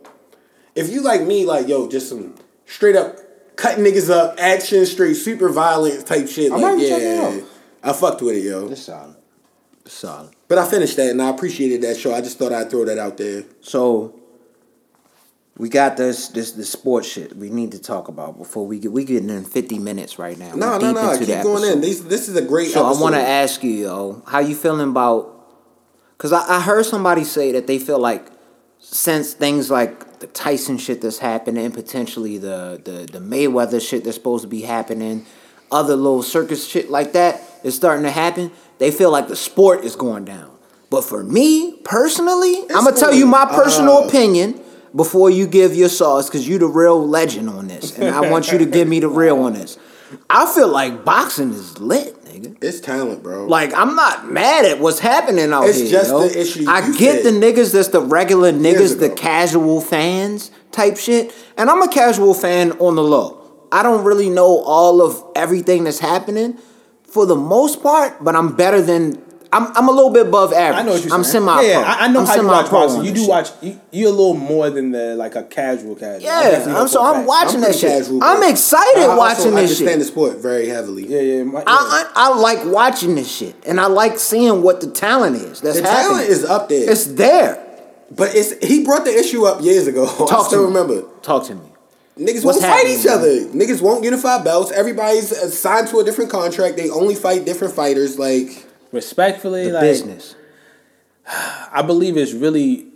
if 0.74 0.88
you 0.90 1.02
like 1.02 1.22
me, 1.22 1.44
like, 1.44 1.68
yo, 1.68 1.88
just 1.88 2.08
some 2.08 2.34
straight 2.66 2.96
up 2.96 3.16
cutting 3.56 3.84
niggas 3.84 4.08
up, 4.10 4.36
action, 4.38 4.86
straight 4.86 5.14
super 5.14 5.48
violent 5.50 6.06
type 6.06 6.26
shit. 6.26 6.50
I 6.50 6.56
Like, 6.56 6.76
might 6.76 6.88
check 6.88 7.02
it 7.02 7.02
yeah, 7.02 7.42
out. 7.42 7.42
I 7.82 7.92
fucked 7.92 8.22
with 8.22 8.36
it, 8.36 8.44
yo. 8.44 8.68
It's 8.68 8.82
solid. 8.82 9.16
It's 9.84 9.94
solid. 9.94 10.30
But 10.48 10.58
I 10.58 10.66
finished 10.66 10.96
that 10.96 11.10
and 11.10 11.20
I 11.20 11.28
appreciated 11.28 11.82
that 11.82 11.96
show. 11.98 12.14
I 12.14 12.20
just 12.22 12.38
thought 12.38 12.52
I'd 12.52 12.70
throw 12.70 12.84
that 12.86 12.96
out 12.98 13.16
there. 13.18 13.44
So 13.60 14.17
we 15.58 15.68
got 15.68 15.96
this 15.96 16.28
this 16.28 16.52
the 16.52 16.64
sports 16.64 17.08
shit 17.08 17.36
we 17.36 17.50
need 17.50 17.72
to 17.72 17.78
talk 17.80 18.08
about 18.08 18.38
before 18.38 18.66
we 18.66 18.78
get 18.78 18.92
we 18.92 19.04
getting 19.04 19.28
in 19.28 19.44
fifty 19.44 19.78
minutes 19.78 20.18
right 20.18 20.38
now. 20.38 20.54
No, 20.54 20.78
We're 20.78 20.92
no, 20.92 20.92
no. 20.92 21.18
Keep 21.18 21.28
going 21.42 21.64
in. 21.64 21.70
episode. 21.70 21.82
These, 21.82 22.04
this 22.04 22.28
is 22.28 22.36
a 22.36 22.42
great 22.42 22.68
So 22.70 22.86
episode. 22.86 22.98
I 22.98 23.02
want 23.02 23.14
to 23.16 23.20
ask 23.20 23.62
you, 23.62 23.70
yo, 23.72 24.22
how 24.26 24.38
you 24.38 24.54
feeling 24.54 24.88
about? 24.88 25.34
Because 26.16 26.32
I, 26.32 26.56
I 26.56 26.60
heard 26.60 26.86
somebody 26.86 27.24
say 27.24 27.52
that 27.52 27.66
they 27.66 27.78
feel 27.78 27.98
like 27.98 28.26
since 28.78 29.32
things 29.34 29.70
like 29.70 30.20
the 30.20 30.28
Tyson 30.28 30.78
shit 30.78 31.00
that's 31.00 31.18
happening, 31.18 31.64
and 31.64 31.74
potentially 31.74 32.38
the 32.38 32.80
the 32.84 33.18
the 33.18 33.18
Mayweather 33.18 33.86
shit 33.86 34.04
that's 34.04 34.16
supposed 34.16 34.42
to 34.42 34.48
be 34.48 34.62
happening, 34.62 35.26
other 35.72 35.96
little 35.96 36.22
circus 36.22 36.66
shit 36.66 36.88
like 36.88 37.12
that 37.12 37.42
is 37.64 37.74
starting 37.74 38.04
to 38.04 38.10
happen. 38.12 38.52
They 38.78 38.92
feel 38.92 39.10
like 39.10 39.26
the 39.26 39.36
sport 39.36 39.84
is 39.84 39.96
going 39.96 40.24
down. 40.24 40.56
But 40.90 41.02
for 41.02 41.22
me 41.24 41.80
personally, 41.84 42.62
I'm 42.70 42.84
gonna 42.84 42.96
tell 42.96 43.12
you 43.12 43.26
my 43.26 43.44
personal 43.44 43.98
uh, 43.98 44.06
opinion 44.06 44.60
before 44.94 45.30
you 45.30 45.46
give 45.46 45.74
your 45.74 45.88
sauce, 45.88 46.28
because 46.28 46.46
you 46.46 46.58
the 46.58 46.66
real 46.66 47.06
legend 47.06 47.48
on 47.48 47.68
this, 47.68 47.96
and 47.98 48.14
I 48.14 48.30
want 48.30 48.52
you 48.52 48.58
to 48.58 48.66
give 48.66 48.88
me 48.88 49.00
the 49.00 49.08
real 49.08 49.38
on 49.44 49.54
this. 49.54 49.78
I 50.30 50.52
feel 50.54 50.68
like 50.68 51.04
boxing 51.04 51.50
is 51.50 51.78
lit, 51.78 52.24
nigga. 52.24 52.56
It's 52.62 52.80
talent, 52.80 53.22
bro. 53.22 53.46
Like 53.46 53.74
I'm 53.74 53.94
not 53.94 54.30
mad 54.30 54.64
at 54.64 54.78
what's 54.78 54.98
happening 54.98 55.52
out 55.52 55.64
It's 55.64 55.76
here. 55.76 55.84
It's 55.84 55.92
just 55.92 56.10
yo. 56.10 56.28
the 56.28 56.40
issue 56.40 56.64
I 56.66 56.96
get 56.96 57.24
the 57.24 57.30
niggas 57.30 57.72
that's 57.72 57.88
the 57.88 58.00
regular 58.00 58.52
niggas, 58.52 58.98
the 59.00 59.10
casual 59.10 59.80
fans 59.80 60.50
type 60.72 60.96
shit, 60.96 61.34
and 61.56 61.68
I'm 61.68 61.82
a 61.82 61.88
casual 61.88 62.34
fan 62.34 62.72
on 62.72 62.96
the 62.96 63.02
low. 63.02 63.34
I 63.70 63.82
don't 63.82 64.04
really 64.04 64.30
know 64.30 64.62
all 64.64 65.02
of 65.02 65.22
everything 65.36 65.84
that's 65.84 65.98
happening 65.98 66.58
for 67.04 67.26
the 67.26 67.36
most 67.36 67.82
part, 67.82 68.22
but 68.24 68.34
I'm 68.34 68.56
better 68.56 68.80
than 68.80 69.22
I'm. 69.52 69.74
I'm 69.76 69.88
a 69.88 69.92
little 69.92 70.10
bit 70.10 70.26
above 70.26 70.52
average. 70.52 70.80
I 70.80 70.82
know 70.86 70.92
what 70.92 71.04
you're 71.04 71.14
I'm 71.14 71.24
saying. 71.24 71.44
semi. 71.46 71.62
Yeah, 71.62 71.80
I, 71.80 72.04
I 72.04 72.08
know 72.08 72.20
I'm 72.20 72.26
how 72.26 72.34
you 72.36 72.46
watch 72.46 72.70
boxing. 72.70 73.04
You 73.04 73.12
do 73.12 73.20
shit. 73.20 73.28
watch. 73.28 73.48
You, 73.62 73.80
you're 73.92 74.08
a 74.08 74.12
little 74.12 74.34
more 74.34 74.68
than 74.70 74.90
the 74.92 75.14
like 75.16 75.34
a 75.36 75.42
casual 75.44 75.94
casual. 75.94 76.28
I 76.28 76.50
Yeah, 76.50 76.76
I'm, 76.80 76.88
so 76.88 77.02
I'm 77.02 77.14
fact. 77.14 77.28
watching 77.28 77.54
I'm 77.56 77.60
that 77.62 77.74
shit. 77.74 77.90
casual, 77.90 78.22
I'm 78.22 78.42
excited 78.50 78.98
I 79.00 79.06
also 79.06 79.18
watching 79.18 79.54
this 79.54 79.78
shit. 79.78 79.88
I 79.88 79.92
understand 79.92 80.00
the 80.00 80.04
sport 80.04 80.36
very 80.38 80.68
heavily. 80.68 81.06
Yeah, 81.06 81.20
yeah. 81.20 81.42
My, 81.44 81.60
yeah. 81.60 81.64
I, 81.66 82.10
I, 82.14 82.30
I 82.30 82.38
like 82.38 82.58
watching 82.66 83.14
this 83.14 83.30
shit, 83.34 83.54
and 83.66 83.80
I 83.80 83.86
like 83.86 84.18
seeing 84.18 84.62
what 84.62 84.80
the 84.80 84.90
talent 84.90 85.36
is. 85.36 85.60
That's 85.60 85.80
The 85.80 85.88
happening. 85.88 86.08
talent 86.10 86.28
is 86.28 86.44
up 86.44 86.68
there. 86.68 86.90
It's 86.90 87.04
there. 87.06 87.64
But 88.10 88.34
it's 88.34 88.52
he 88.66 88.84
brought 88.84 89.04
the 89.04 89.14
issue 89.18 89.44
up 89.46 89.62
years 89.62 89.86
ago. 89.86 90.04
I 90.30 90.42
still 90.42 90.48
to 90.50 90.56
me. 90.58 90.64
remember. 90.64 91.02
Talk 91.22 91.46
to 91.46 91.54
me. 91.54 91.62
Niggas 92.18 92.44
What's 92.44 92.60
won't 92.60 92.72
fight 92.72 92.86
each 92.88 93.06
other. 93.06 93.28
Niggas 93.46 93.80
won't 93.80 94.02
unify 94.02 94.42
belts. 94.42 94.72
Everybody's 94.72 95.28
signed 95.56 95.88
to 95.88 96.00
a 96.00 96.04
different 96.04 96.30
contract. 96.30 96.76
They 96.76 96.90
only 96.90 97.14
fight 97.14 97.44
different 97.44 97.74
fighters. 97.74 98.18
Like 98.18 98.66
respectfully, 98.92 99.66
The 99.66 99.72
like 99.74 99.82
business. 99.82 100.34
I 101.26 101.82
believe 101.86 102.16
it's 102.16 102.32
really 102.32 102.86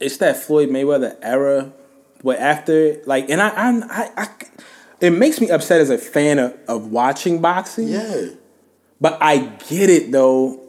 it's 0.00 0.16
that 0.18 0.36
Floyd 0.36 0.68
Mayweather 0.68 1.16
era, 1.22 1.72
but 2.22 2.38
after 2.38 3.00
like, 3.06 3.30
and 3.30 3.40
I, 3.40 3.48
I, 3.48 3.70
I, 3.90 4.10
I 4.24 4.28
it 5.00 5.10
makes 5.10 5.40
me 5.40 5.50
upset 5.50 5.80
as 5.80 5.90
a 5.90 5.98
fan 5.98 6.38
of, 6.38 6.56
of 6.68 6.90
watching 6.90 7.40
boxing. 7.40 7.88
yeah, 7.88 8.26
But 9.00 9.18
I 9.20 9.38
get 9.68 9.88
it 9.90 10.10
though, 10.10 10.62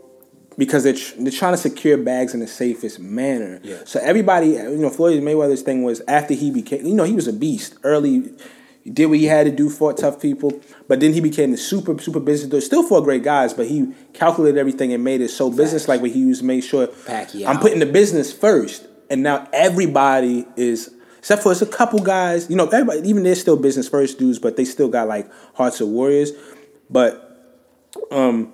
because 0.58 0.84
they're, 0.84 0.94
tr- 0.94 1.16
they're 1.20 1.32
trying 1.32 1.54
to 1.54 1.58
secure 1.58 1.98
bags 1.98 2.34
in 2.34 2.40
the 2.42 2.48
safest 2.48 3.00
manner. 3.00 3.60
Yeah. 3.64 3.78
So 3.86 4.00
everybody, 4.02 4.48
you 4.50 4.78
know, 4.78 4.90
Floyd 4.90 5.22
Mayweather's 5.24 5.62
thing 5.62 5.84
was 5.84 6.02
after 6.08 6.34
he 6.34 6.52
became, 6.52 6.86
you 6.86 6.94
know, 6.94 7.06
he 7.06 7.14
was 7.14 7.28
a 7.28 7.34
beast 7.34 7.76
early. 7.84 8.34
He 8.84 8.90
did 8.92 9.06
what 9.08 9.18
he 9.18 9.26
had 9.26 9.46
to 9.46 9.52
do, 9.52 9.70
fought 9.70 9.98
tough 9.98 10.22
people, 10.22 10.60
but 10.88 11.00
then 11.00 11.14
he 11.14 11.20
became 11.22 11.52
the 11.52 11.58
super, 11.58 11.98
super 12.00 12.20
business. 12.20 12.50
dude. 12.50 12.64
Still 12.64 12.84
four 12.84 13.02
great 13.02 13.24
guys, 13.24 13.54
but 13.54 13.68
he 13.68 13.94
calculated 14.14 14.60
everything 14.60 14.94
and 14.94 15.04
made 15.04 15.22
it 15.22 15.30
so 15.30 15.50
business 15.52 15.88
like. 15.88 16.02
Where 16.02 16.12
he 16.12 16.20
used 16.20 16.42
to 16.42 16.46
make 16.48 16.64
sure 16.64 16.88
Pacquiao. 16.88 17.48
I'm 17.48 17.60
putting 17.60 17.80
the 17.80 17.86
business 17.86 18.32
first, 18.34 18.86
and 19.10 19.24
now 19.24 19.48
everybody 19.54 20.46
is. 20.56 20.94
Except 21.20 21.44
for 21.44 21.52
it's 21.52 21.62
a 21.62 21.66
couple 21.66 22.00
guys, 22.00 22.50
you 22.50 22.56
know, 22.56 22.68
everybody, 22.68 23.10
even 23.10 23.24
they're 23.24 23.36
still 23.36 23.58
business 23.58 23.90
first 23.90 24.18
dudes, 24.18 24.40
but 24.40 24.56
they 24.56 24.64
still 24.64 24.88
got 24.88 25.08
like 25.10 25.30
hearts 25.56 25.82
of 25.82 25.90
warriors. 25.90 26.32
But 26.90 27.24
um, 28.12 28.54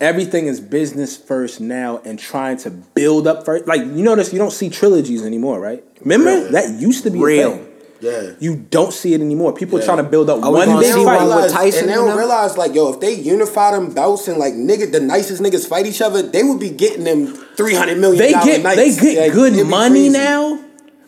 everything 0.00 0.46
is 0.46 0.60
business 0.60 1.16
first 1.16 1.60
now 1.60 1.98
and 2.04 2.18
trying 2.20 2.58
to 2.58 2.70
build 2.70 3.26
up 3.26 3.44
first. 3.44 3.66
Like 3.66 3.80
you 3.80 4.02
notice 4.04 4.32
you 4.32 4.38
don't 4.38 4.52
see 4.52 4.70
trilogies 4.70 5.24
anymore, 5.24 5.58
right? 5.58 5.82
Remember 6.00 6.30
Yeah. 6.44 6.50
that 6.52 6.80
used 6.80 7.02
to 7.04 7.10
be 7.10 7.18
Real. 7.18 7.66
A 8.02 8.10
thing. 8.10 8.24
yeah. 8.24 8.32
You 8.40 8.56
don't 8.70 8.92
see 8.92 9.14
it 9.14 9.20
anymore. 9.20 9.52
People 9.52 9.78
Yeah. 9.78 9.84
are 9.84 9.86
trying 9.86 9.96
to 10.04 10.10
build 10.10 10.28
up 10.30 10.42
Are 10.42 10.50
we 10.50 10.58
one 10.58 10.66
gonna 10.68 10.80
big 10.80 10.92
see 10.92 10.98
They 11.00 11.04
one 11.04 11.16
fight. 11.16 11.24
with 11.26 11.34
realize, 11.34 11.52
Tyson 11.52 11.80
and 11.80 11.88
they 11.88 11.94
don't 11.94 12.08
them? 12.08 12.18
realize, 12.18 12.56
like, 12.58 12.74
yo, 12.74 12.92
if 12.92 13.00
they 13.00 13.12
unify 13.14 13.70
them 13.72 13.90
bouts 13.92 14.28
and 14.28 14.38
like 14.38 14.54
nigga, 14.54 14.90
the 14.90 15.00
nicest 15.00 15.42
niggas 15.42 15.66
fight 15.66 15.86
each 15.86 16.00
other, 16.02 16.22
they 16.22 16.42
would 16.42 16.58
be 16.60 16.70
getting 16.70 17.04
them 17.04 17.34
three 17.56 17.74
hundred 17.74 17.98
million. 17.98 18.18
They 18.18 18.32
get 18.32 18.62
nights. 18.62 18.76
they 18.96 19.12
get 19.14 19.22
Like, 19.24 19.32
good 19.32 19.66
money 19.66 20.08
now, 20.08 20.58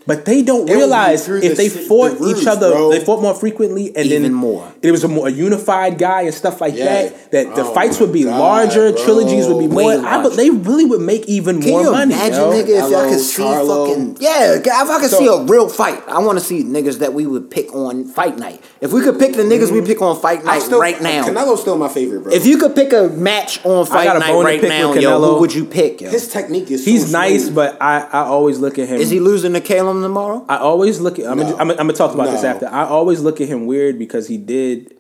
but 0.07 0.25
they 0.25 0.43
don't 0.43 0.69
It 0.69 0.75
realize 0.75 1.29
if 1.29 1.43
the 1.43 1.49
they 1.55 1.69
fought 1.69 2.19
the 2.19 2.37
each 2.37 2.47
other, 2.47 2.71
bro. 2.71 2.91
they 2.91 3.01
fought 3.01 3.23
more 3.23 3.35
frequently, 3.35 3.89
and 3.97 4.07
Even 4.07 4.23
then 4.23 4.35
more. 4.35 4.73
It 4.83 4.91
was 4.91 5.05
a 5.05 5.09
more 5.09 5.29
a 5.29 5.31
unified 5.31 5.99
guy 5.99 6.23
and 6.23 6.35
stuff 6.35 6.61
like 6.61 6.77
Yeah. 6.77 6.85
that. 6.85 7.31
That 7.33 7.55
the 7.57 7.63
Oh 7.65 7.75
fights 7.75 7.99
would 8.01 8.13
be 8.13 8.25
God, 8.25 8.39
larger, 8.39 8.93
bro. 8.93 9.05
trilogies 9.05 9.47
would 9.49 9.59
be 9.59 9.67
Way 9.67 9.97
more. 9.97 10.07
I, 10.07 10.23
but 10.23 10.35
they 10.37 10.51
really 10.51 10.85
would 10.85 11.01
make 11.01 11.27
even 11.27 11.61
Can 11.63 11.71
more 11.71 11.83
you 11.83 11.91
money. 11.91 12.15
imagine, 12.15 12.35
yo. 12.35 12.51
nigga, 12.53 12.63
if 12.63 12.69
y'all 12.69 12.89
Hello, 12.91 13.09
could 13.09 13.21
see 13.21 13.43
Charlo. 13.43 13.87
fucking 13.89 14.17
yeah? 14.21 14.55
If 14.55 14.67
I 14.69 15.01
could 15.01 15.11
So- 15.11 15.19
see 15.19 15.27
a 15.27 15.39
real 15.45 15.69
fight, 15.69 16.03
I 16.09 16.19
want 16.21 16.39
to 16.39 16.45
see 16.45 16.63
niggas 16.63 16.99
that 16.99 17.15
we 17.15 17.27
would 17.27 17.51
pick 17.51 17.75
on 17.75 18.05
fight 18.05 18.39
night. 18.39 18.61
If 18.81 18.93
we 18.93 19.01
could 19.01 19.19
pick 19.19 19.33
the 19.35 19.43
niggas 19.43 19.71
we 19.71 19.79
mm-hmm. 19.79 19.87
pick 19.87 20.03
on 20.03 20.19
fight 20.21 20.45
night 20.45 20.63
still, 20.63 20.81
right 20.81 21.01
now, 21.01 21.25
Canelo's 21.27 21.61
still 21.63 21.79
my 21.79 21.89
favorite, 21.89 22.25
bro. 22.25 22.33
if 22.33 22.45
you 22.47 22.59
could 22.59 22.75
pick 22.75 22.93
a 22.93 23.09
match 23.09 23.65
on 23.65 23.87
fight 23.87 24.05
got 24.05 24.17
a 24.17 24.19
night 24.21 24.29
bone 24.33 24.41
to 24.45 24.51
right 24.51 24.61
pick 24.61 24.69
now, 24.69 24.91
with 24.93 25.01
yo, 25.01 25.19
who 25.21 25.41
would 25.41 25.55
you 25.55 25.65
pick? 25.65 26.01
Yo? 26.03 26.11
his 26.11 26.29
technique 26.29 26.71
is 26.71 26.85
so 26.85 26.91
He's 26.91 27.11
nice, 27.13 27.45
smooth. 27.45 27.55
but 27.55 27.81
I, 27.81 28.01
I 28.13 28.21
always 28.25 28.59
look 28.59 28.79
at 28.79 28.89
him. 28.89 29.01
Is 29.01 29.11
he 29.11 29.21
losing 29.21 29.55
to 29.55 29.61
Callum 29.95 30.03
tomorrow? 30.03 30.45
I 30.49 30.57
always 30.59 31.01
look 31.01 31.19
at. 31.19 31.27
I'm, 31.27 31.39
No. 31.39 31.45
gonna, 31.45 31.57
I'm, 31.57 31.71
I'm 31.71 31.77
gonna 31.77 31.93
talk 31.93 32.15
about 32.15 32.31
this 32.31 32.45
after. 32.45 32.67
I 32.67 32.85
always 32.85 33.21
look 33.21 33.41
at 33.41 33.49
him 33.49 33.67
weird 33.67 33.99
because 33.99 34.29
he 34.29 34.37
did. 34.37 34.95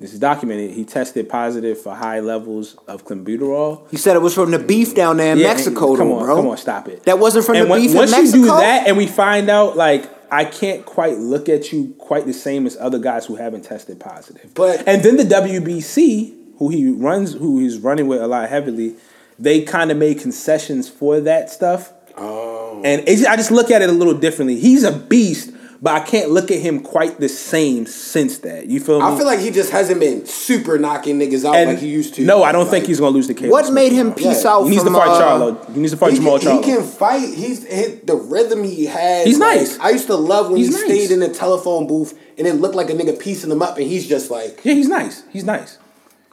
This 0.00 0.12
is 0.14 0.20
documented. 0.20 0.70
He 0.72 0.84
tested 0.84 1.28
positive 1.28 1.80
for 1.80 1.92
high 1.94 2.20
levels 2.20 2.76
of 2.86 3.04
clenbuterol. 3.04 3.90
He 3.90 3.96
said 3.96 4.14
it 4.14 4.20
was 4.22 4.32
from 4.34 4.52
the 4.52 4.58
beef 4.60 4.94
down 4.94 5.16
there 5.16 5.32
in 5.32 5.38
Yeah, 5.38 5.48
Mexico, 5.54 5.96
come 5.96 6.08
though, 6.08 6.18
on, 6.20 6.24
bro. 6.24 6.36
Come 6.36 6.46
on, 6.46 6.56
stop 6.56 6.86
it. 6.86 7.02
That 7.02 7.18
wasn't 7.18 7.44
from 7.46 7.56
and 7.56 7.66
the 7.66 7.70
when- 7.70 7.80
beef 7.80 7.90
in 7.90 7.96
Mexico. 7.96 8.16
once 8.20 8.34
you 8.34 8.40
do 8.42 8.46
that, 8.46 8.86
and 8.86 8.96
we 8.96 9.08
find 9.08 9.50
out, 9.50 9.76
like, 9.76 10.08
I 10.30 10.44
can't 10.44 10.84
quite 10.86 11.18
look 11.18 11.48
at 11.48 11.72
you 11.72 11.96
quite 11.98 12.26
the 12.26 12.32
same 12.32 12.64
as 12.66 12.76
other 12.78 13.00
guys 13.00 13.26
who 13.26 13.34
haven't 13.34 13.62
tested 13.62 13.98
positive. 13.98 14.52
But- 14.54 14.86
and 14.86 15.02
then 15.02 15.16
the 15.16 15.24
WBC, 15.24 16.32
who 16.58 16.68
he 16.68 16.90
runs, 16.90 17.32
who 17.32 17.58
he's 17.58 17.78
running 17.78 18.06
with 18.06 18.22
a 18.22 18.28
lot 18.28 18.48
heavily, 18.48 18.94
they 19.36 19.62
kind 19.62 19.90
of 19.90 19.96
made 19.96 20.20
concessions 20.20 20.88
for 20.88 21.18
that 21.22 21.50
stuff. 21.50 21.92
Oh. 22.16 22.47
And 22.84 23.02
it's, 23.08 23.24
I 23.24 23.36
just 23.36 23.50
look 23.50 23.70
at 23.70 23.82
it 23.82 23.88
a 23.88 23.92
little 23.92 24.14
differently. 24.14 24.58
He's 24.58 24.84
a 24.84 24.92
beast, 24.92 25.52
but 25.80 25.94
I 25.94 26.00
can't 26.00 26.30
look 26.30 26.50
at 26.50 26.58
him 26.60 26.80
quite 26.80 27.20
the 27.20 27.28
same 27.28 27.86
since 27.86 28.38
that. 28.38 28.66
You 28.66 28.80
feel 28.80 29.00
me? 29.00 29.06
I 29.06 29.16
feel 29.16 29.26
like 29.26 29.38
he 29.40 29.50
just 29.50 29.70
hasn't 29.70 30.00
been 30.00 30.26
super 30.26 30.76
knocking 30.78 31.18
niggas 31.20 31.44
out 31.44 31.54
and 31.54 31.70
like 31.70 31.78
he 31.78 31.88
used 31.88 32.14
to. 32.14 32.24
No, 32.24 32.42
I 32.42 32.50
don't 32.52 32.62
Like, 32.62 32.70
think 32.72 32.86
he's 32.86 32.98
gonna 32.98 33.14
lose 33.14 33.28
the 33.28 33.34
case. 33.34 33.50
What 33.50 33.72
made 33.72 33.92
him 33.92 34.12
peace 34.12 34.42
Yeah. 34.44 34.50
out 34.54 34.64
He 34.64 34.70
needs 34.70 34.82
from 34.82 34.92
to 34.94 34.98
fight 34.98 35.08
uh, 35.08 35.20
Charlo. 35.22 35.72
He 35.74 35.80
needs 35.80 35.92
to 35.92 35.98
fight 35.98 36.12
He 36.12 36.18
Jamal 36.18 36.38
can, 36.40 36.56
he 36.56 36.62
can 36.62 36.82
fight. 36.82 37.34
He's 37.34 37.64
hit 37.64 38.06
the 38.06 38.16
rhythm 38.16 38.64
he 38.64 38.86
has. 38.86 39.24
He's 39.26 39.38
like, 39.38 39.58
nice. 39.60 39.78
I 39.78 39.90
used 39.90 40.06
to 40.08 40.16
love 40.16 40.48
when 40.48 40.56
He's 40.56 40.68
he 40.68 40.72
nice. 40.74 40.84
stayed 40.84 41.10
in 41.12 41.20
the 41.20 41.28
telephone 41.28 41.86
booth 41.86 42.18
and 42.36 42.46
it 42.46 42.54
looked 42.54 42.74
like 42.74 42.90
a 42.90 42.94
nigga 42.94 43.18
piecing 43.18 43.50
him 43.50 43.62
up, 43.62 43.76
and 43.78 43.86
he's 43.86 44.06
just 44.08 44.30
like, 44.30 44.60
yeah, 44.64 44.74
he's 44.74 44.88
nice. 44.88 45.22
He's 45.30 45.44
nice. 45.44 45.78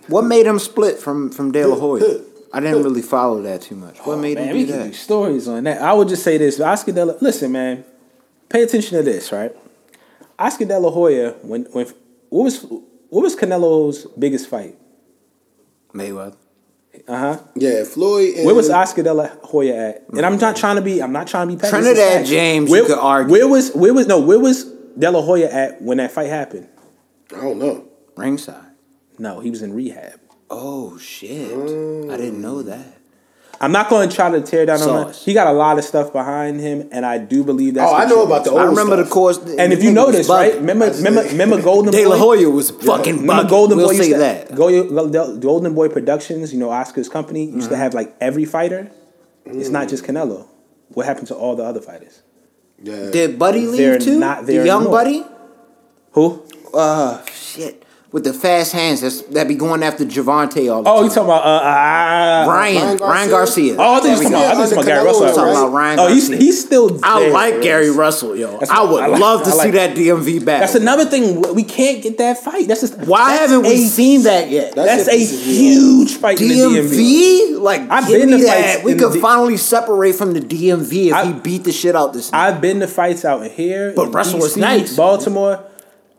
What 0.08 0.24
made 0.24 0.46
him 0.46 0.60
split 0.60 0.98
from 1.00 1.32
from 1.32 1.52
De 1.52 1.66
La 1.66 1.76
Hoya? 1.76 2.22
I 2.56 2.62
didn't 2.62 2.84
really 2.84 3.02
follow 3.02 3.42
that 3.42 3.62
too 3.64 3.76
much. 3.76 3.98
What 4.00 4.18
made 4.20 4.36
Man, 4.38 4.48
him 4.48 4.54
we 4.56 4.66
do 4.66 4.72
can 4.72 4.82
do 4.84 4.88
that? 4.90 4.96
stories 4.96 5.48
on 5.48 5.66
that. 5.66 5.82
I 5.82 5.92
would 5.94 6.08
just 6.08 6.24
say 6.24 6.38
this: 6.38 6.60
Oscar 6.60 6.94
De 6.94 7.04
La. 7.06 7.14
Listen, 7.20 7.52
man, 7.52 7.84
pay 8.48 8.64
attention 8.64 8.98
to 8.98 9.04
this, 9.04 9.32
right? 9.32 9.54
Oscar 10.40 10.64
De 10.66 10.80
La 10.80 10.90
Hoya, 10.90 11.32
when 11.42 11.64
when 11.74 11.86
what 12.30 12.44
was 12.44 12.64
what 12.64 13.22
was 13.24 13.36
Canelo's 13.36 14.06
biggest 14.18 14.48
fight? 14.48 14.78
Mayweather. 15.94 16.38
Uh 17.10 17.18
huh. 17.18 17.40
yeah, 17.56 17.84
Floyd. 17.84 18.36
And, 18.36 18.46
Where 18.46 18.56
was 18.56 18.70
Oscar 18.70 19.04
De 19.04 19.14
La 19.14 19.28
Hoya 19.44 19.76
at? 19.90 20.06
And 20.10 20.26
I'm 20.26 20.38
not 20.38 20.56
trying 20.56 20.78
to 20.78 20.82
be. 20.82 21.04
I'm 21.04 21.12
not 21.12 21.28
trying 21.28 21.50
to 21.50 21.56
be. 21.56 21.60
petty. 21.60 21.72
Trinidad 21.72 22.14
facts. 22.20 22.30
James, 22.30 22.70
Where, 22.70 22.82
you 22.84 22.88
could 22.88 22.98
argue. 22.98 23.34
Where 23.34 23.48
was 23.50 23.74
where 23.74 23.94
was 23.94 24.08
no 24.08 24.22
where 24.22 24.40
was 24.40 24.64
De 24.98 25.12
La 25.12 25.22
Hoya 25.22 25.50
at 25.52 25.82
when 25.82 25.98
that 25.98 26.12
fight 26.12 26.30
happened? 26.30 26.70
I 27.36 27.42
don't 27.42 27.60
know. 27.60 27.86
Ringside. 28.16 28.72
No, 29.20 29.42
he 29.42 29.50
was 29.50 29.62
in 29.62 29.74
rehab. 29.74 30.22
Oh 30.50 30.98
shit! 30.98 31.52
I 31.52 32.18
didn't 32.18 32.42
know 32.42 32.62
that. 32.64 32.86
I'm 33.62 33.72
not 33.72 33.90
going 33.90 34.10
to 34.10 34.14
try 34.14 34.30
to 34.30 34.42
tear 34.42 34.66
down 34.66 34.82
on 34.82 35.08
him. 35.08 35.14
He 35.14 35.34
got 35.34 35.48
a 35.48 35.54
lot 35.54 35.80
of 35.80 35.86
stuff 35.86 36.12
behind 36.12 36.60
him, 36.60 36.90
and 36.92 37.06
I 37.06 37.18
do 37.18 37.42
believe 37.44 37.76
that. 37.76 37.88
Oh, 37.88 37.96
I 37.96 38.06
know 38.06 38.24
about 38.26 38.44
the 38.44 38.52
I 38.52 38.66
remember 38.66 38.96
stuff. 38.98 39.08
the 39.08 39.12
course. 39.14 39.38
And 39.58 39.72
if 39.72 39.82
you 39.82 39.92
notice, 39.94 40.28
right? 40.28 40.56
Remember, 40.56 40.86
That's 40.88 40.98
remember, 40.98 41.24
remember 41.30 41.62
Golden 41.62 41.92
De 41.94 42.06
La 42.06 42.16
Boy. 42.18 42.20
Hoya 42.20 42.50
was 42.50 42.72
fucking 42.72 43.22
Remember 43.22 43.44
bugging. 43.44 43.50
Golden 43.50 43.78
we'll 43.78 43.88
Boy 43.88 43.96
say 43.98 44.12
that. 44.14 44.54
Go- 44.54 45.08
Go- 45.10 45.38
Golden 45.38 45.74
Boy 45.74 45.88
Productions, 45.88 46.54
you 46.54 46.60
know 46.60 46.70
Oscar's 46.70 47.08
company, 47.10 47.46
used 47.46 47.58
Mm-hmm. 47.60 47.70
to 47.70 47.78
have 47.78 47.94
like 47.94 48.14
every 48.20 48.44
fighter. 48.46 48.92
It's 49.46 49.70
not 49.70 49.88
just 49.88 50.04
Canelo. 50.04 50.48
What 50.90 51.06
happened 51.06 51.28
to 51.28 51.36
all 51.36 51.56
the 51.56 51.64
other 51.64 51.80
fighters? 51.82 52.22
Yeah. 52.84 53.10
Did 53.10 53.40
Buddy 53.40 53.66
leave 53.68 53.78
They're 53.78 54.00
too? 54.00 54.20
not 54.20 54.46
the 54.46 54.54
young 54.56 54.82
anymore. 54.82 54.92
Buddy? 54.92 55.24
Who? 56.12 56.44
Uh, 56.74 57.24
shit. 57.28 57.85
With 58.12 58.24
the 58.24 58.34
fast 58.34 58.72
hands 58.72 59.02
that's, 59.02 59.22
that 59.24 59.46
be 59.46 59.56
going 59.56 59.84
after 59.84 60.06
Gervonta 60.06 60.72
all 60.74 60.84
the 60.84 60.90
Oh, 60.90 60.96
time. 60.98 61.04
you 61.04 61.10
talking 61.10 61.24
about 61.24 61.44
uh, 61.44 62.46
uh 62.46 62.46
Ryan, 62.48 62.48
Ryan 62.48 62.98
Ryan 63.00 63.30
Garcia? 63.30 63.76
Garcia. 63.76 63.76
Oh, 63.78 63.94
I 63.96 64.00
think 64.00 64.04
There 64.04 64.12
you 64.12 64.16
talking 64.16 64.28
about, 64.32 64.46
I 64.46 64.56
think 64.56 64.58
you 64.58 64.64
talking 64.64 64.78
about 64.78 64.86
Gary 64.86 65.06
Russell. 65.06 65.22
Canelo, 65.26 65.36
Talking 65.36 65.52
about 65.52 65.72
Ryan 65.74 66.00
Oh, 66.00 66.08
he's 66.08 66.30
Garcia. 66.30 66.46
he's 66.46 66.66
still. 66.66 67.00
I 67.04 67.20
there. 67.20 67.32
like 67.32 67.62
Gary 67.62 67.90
Russell, 67.90 68.36
yo. 68.38 68.58
That's 68.58 68.72
I 68.72 68.84
would 68.84 69.04
I 69.04 69.08
like- 69.08 69.20
love 69.22 69.44
to 69.44 69.50
I 69.50 69.64
see 69.64 69.72
that 69.72 69.96
DMV 69.98 70.46
back. 70.46 70.62
That's 70.62 70.76
another 70.76 71.06
thing. 71.06 71.42
We 71.56 71.64
can't 71.64 72.02
get 72.02 72.18
that 72.20 72.38
fight. 72.42 72.70
That's 72.70 72.82
just 72.82 72.98
Why 73.00 73.36
that's 73.38 73.52
haven't 73.52 73.68
we 73.68 73.74
a- 73.84 73.88
seen 73.88 74.24
that 74.24 74.50
yet? 74.50 74.76
That's 74.76 75.06
That's 75.06 75.08
a 75.10 75.12
a 75.12 75.18
piece 75.18 75.34
of 75.34 75.40
huge 75.48 76.14
fight 76.16 76.40
in 76.42 76.48
the 76.48 76.54
DMV. 76.54 77.52
DMV? 77.56 77.60
Like, 77.62 77.82
I've 77.90 78.08
give 78.08 78.22
been 78.22 78.32
me 78.32 78.38
to 78.38 78.44
that. 78.46 78.74
fights 78.76 78.86
We 78.86 78.96
could 78.96 79.12
the- 79.14 79.20
finally 79.20 79.58
separate 79.58 80.16
from 80.16 80.32
the 80.34 80.40
DMV 80.42 81.08
if 81.10 81.14
I- 81.14 81.26
he 81.26 81.34
beat 81.34 81.66
the 81.66 81.74
shit 81.74 81.98
out 81.98 82.14
this. 82.14 82.30
I've 82.32 82.62
been 82.62 82.80
to 82.80 82.88
fights 82.88 83.26
out 83.26 83.46
here, 83.46 83.92
But 83.94 84.14
Russell 84.14 84.40
was 84.40 84.56
nice. 84.56 84.96
Baltimore, 84.96 85.60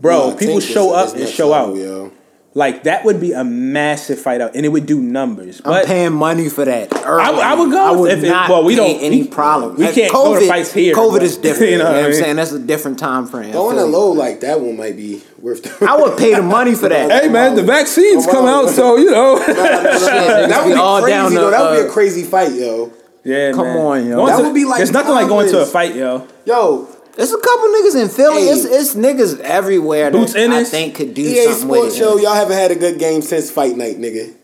bro. 0.01 0.31
No, 0.31 0.37
people 0.37 0.61
show 0.61 0.93
up 0.95 1.15
and 1.15 1.29
show 1.29 1.53
out. 1.53 1.77
Yo. 1.77 2.13
Like 2.55 2.85
that 2.85 3.05
would 3.05 3.21
be 3.21 3.33
a 3.33 3.45
massive 3.45 4.19
fight 4.19 4.41
out, 4.41 4.57
and 4.57 4.65
it 4.65 4.71
would 4.71 4.87
do 4.87 4.99
numbers. 4.99 5.61
I'm 5.63 5.73
But 5.73 5.85
paying 5.87 6.15
money 6.15 6.49
for 6.49 6.65
that. 6.65 6.91
I 7.05 7.31
would- 7.31 7.41
I 7.41 7.55
would 7.55 7.71
go 7.71 7.79
I 7.79 7.91
would 7.91 8.11
if 8.13 8.25
it- 8.25 8.29
not 8.31 8.49
well, 8.49 8.65
we 8.65 8.75
pay 8.75 8.95
don't- 8.95 9.03
any 9.03 9.23
we- 9.25 9.29
problem. 9.29 9.77
we 9.77 9.85
And 9.85 9.95
can't 9.95 10.11
go 10.11 10.41
to 10.41 10.49
fights 10.49 10.73
here, 10.73 10.95
COVID 10.95 11.13
but- 11.13 11.23
is 11.23 11.37
different. 11.47 11.73
you 11.73 11.77
you 11.77 11.79
know 11.83 11.85
know, 11.85 11.91
what 11.91 11.97
what 11.97 12.03
I 12.03 12.05
I'm 12.07 12.11
mean? 12.13 12.23
saying? 12.23 12.37
That's 12.37 12.53
a 12.53 12.59
different 12.59 12.99
time 12.99 13.27
frame. 13.27 13.53
Going 13.53 13.77
feel 13.77 13.85
a 13.85 13.87
low 13.87 14.11
like 14.13 14.41
that 14.41 14.59
one 14.59 14.75
might 14.75 14.97
be 14.97 15.21
worth. 15.43 15.65
The 15.65 15.87
I 15.87 15.97
would 16.01 16.17
pay 16.17 16.33
the 16.35 16.41
money 16.59 16.75
for 16.75 16.89
that. 16.89 17.11
hey 17.13 17.29
man, 17.29 17.57
the 17.57 17.63
vaccines 17.63 18.25
come 18.27 18.47
out, 18.47 18.71
so 18.71 18.97
you 18.97 19.11
know. 19.11 19.37
Shit, 19.47 19.55
that 19.55 20.63
would 20.65 20.71
be 20.71 20.75
be 20.75 20.81
all 20.81 21.01
crazy 21.03 21.13
down 21.15 21.35
though. 21.35 21.51
that 21.51 21.61
would 21.71 21.77
be 21.77 21.83
uh, 21.83 21.89
a 21.89 21.93
crazy 21.93 22.23
fight, 22.23 22.53
yo. 22.53 22.91
yeah, 23.23 23.53
Come 23.53 23.67
man. 23.67 23.77
on, 23.77 24.07
yo. 24.09 24.27
That 24.27 24.41
would 24.43 24.55
be 24.55 24.65
like 24.65 24.79
There's 24.79 24.93
nothing 24.93 25.13
like 25.13 25.29
going 25.29 25.51
to 25.51 25.61
a 25.61 25.67
fight, 25.67 25.95
yo. 25.95 26.27
Yo, 26.47 26.89
There's 27.17 27.33
a 27.33 27.39
couple 27.39 27.69
niggas 27.69 28.03
in 28.03 28.09
Philly. 28.11 28.43
Hey. 28.43 28.49
It's, 28.51 28.65
it's 28.65 28.95
niggas 28.95 29.41
everywhere 29.41 30.11
Boots 30.11 30.35
that 30.35 30.51
I 30.51 30.57
Ennis. 30.57 30.71
think 30.71 30.95
could 30.95 31.15
do 31.15 31.23
EA 31.23 31.45
something 31.47 31.69
with 31.69 31.79
Sports 31.81 31.95
it. 31.97 31.99
Show, 31.99 32.17
y'all 32.19 32.35
haven't 32.35 32.57
had 32.57 32.71
a 32.71 32.77
good 32.77 32.99
game 32.99 33.23
since 33.23 33.51
fight 33.51 33.77
night, 33.77 33.97
nigga. 33.97 34.35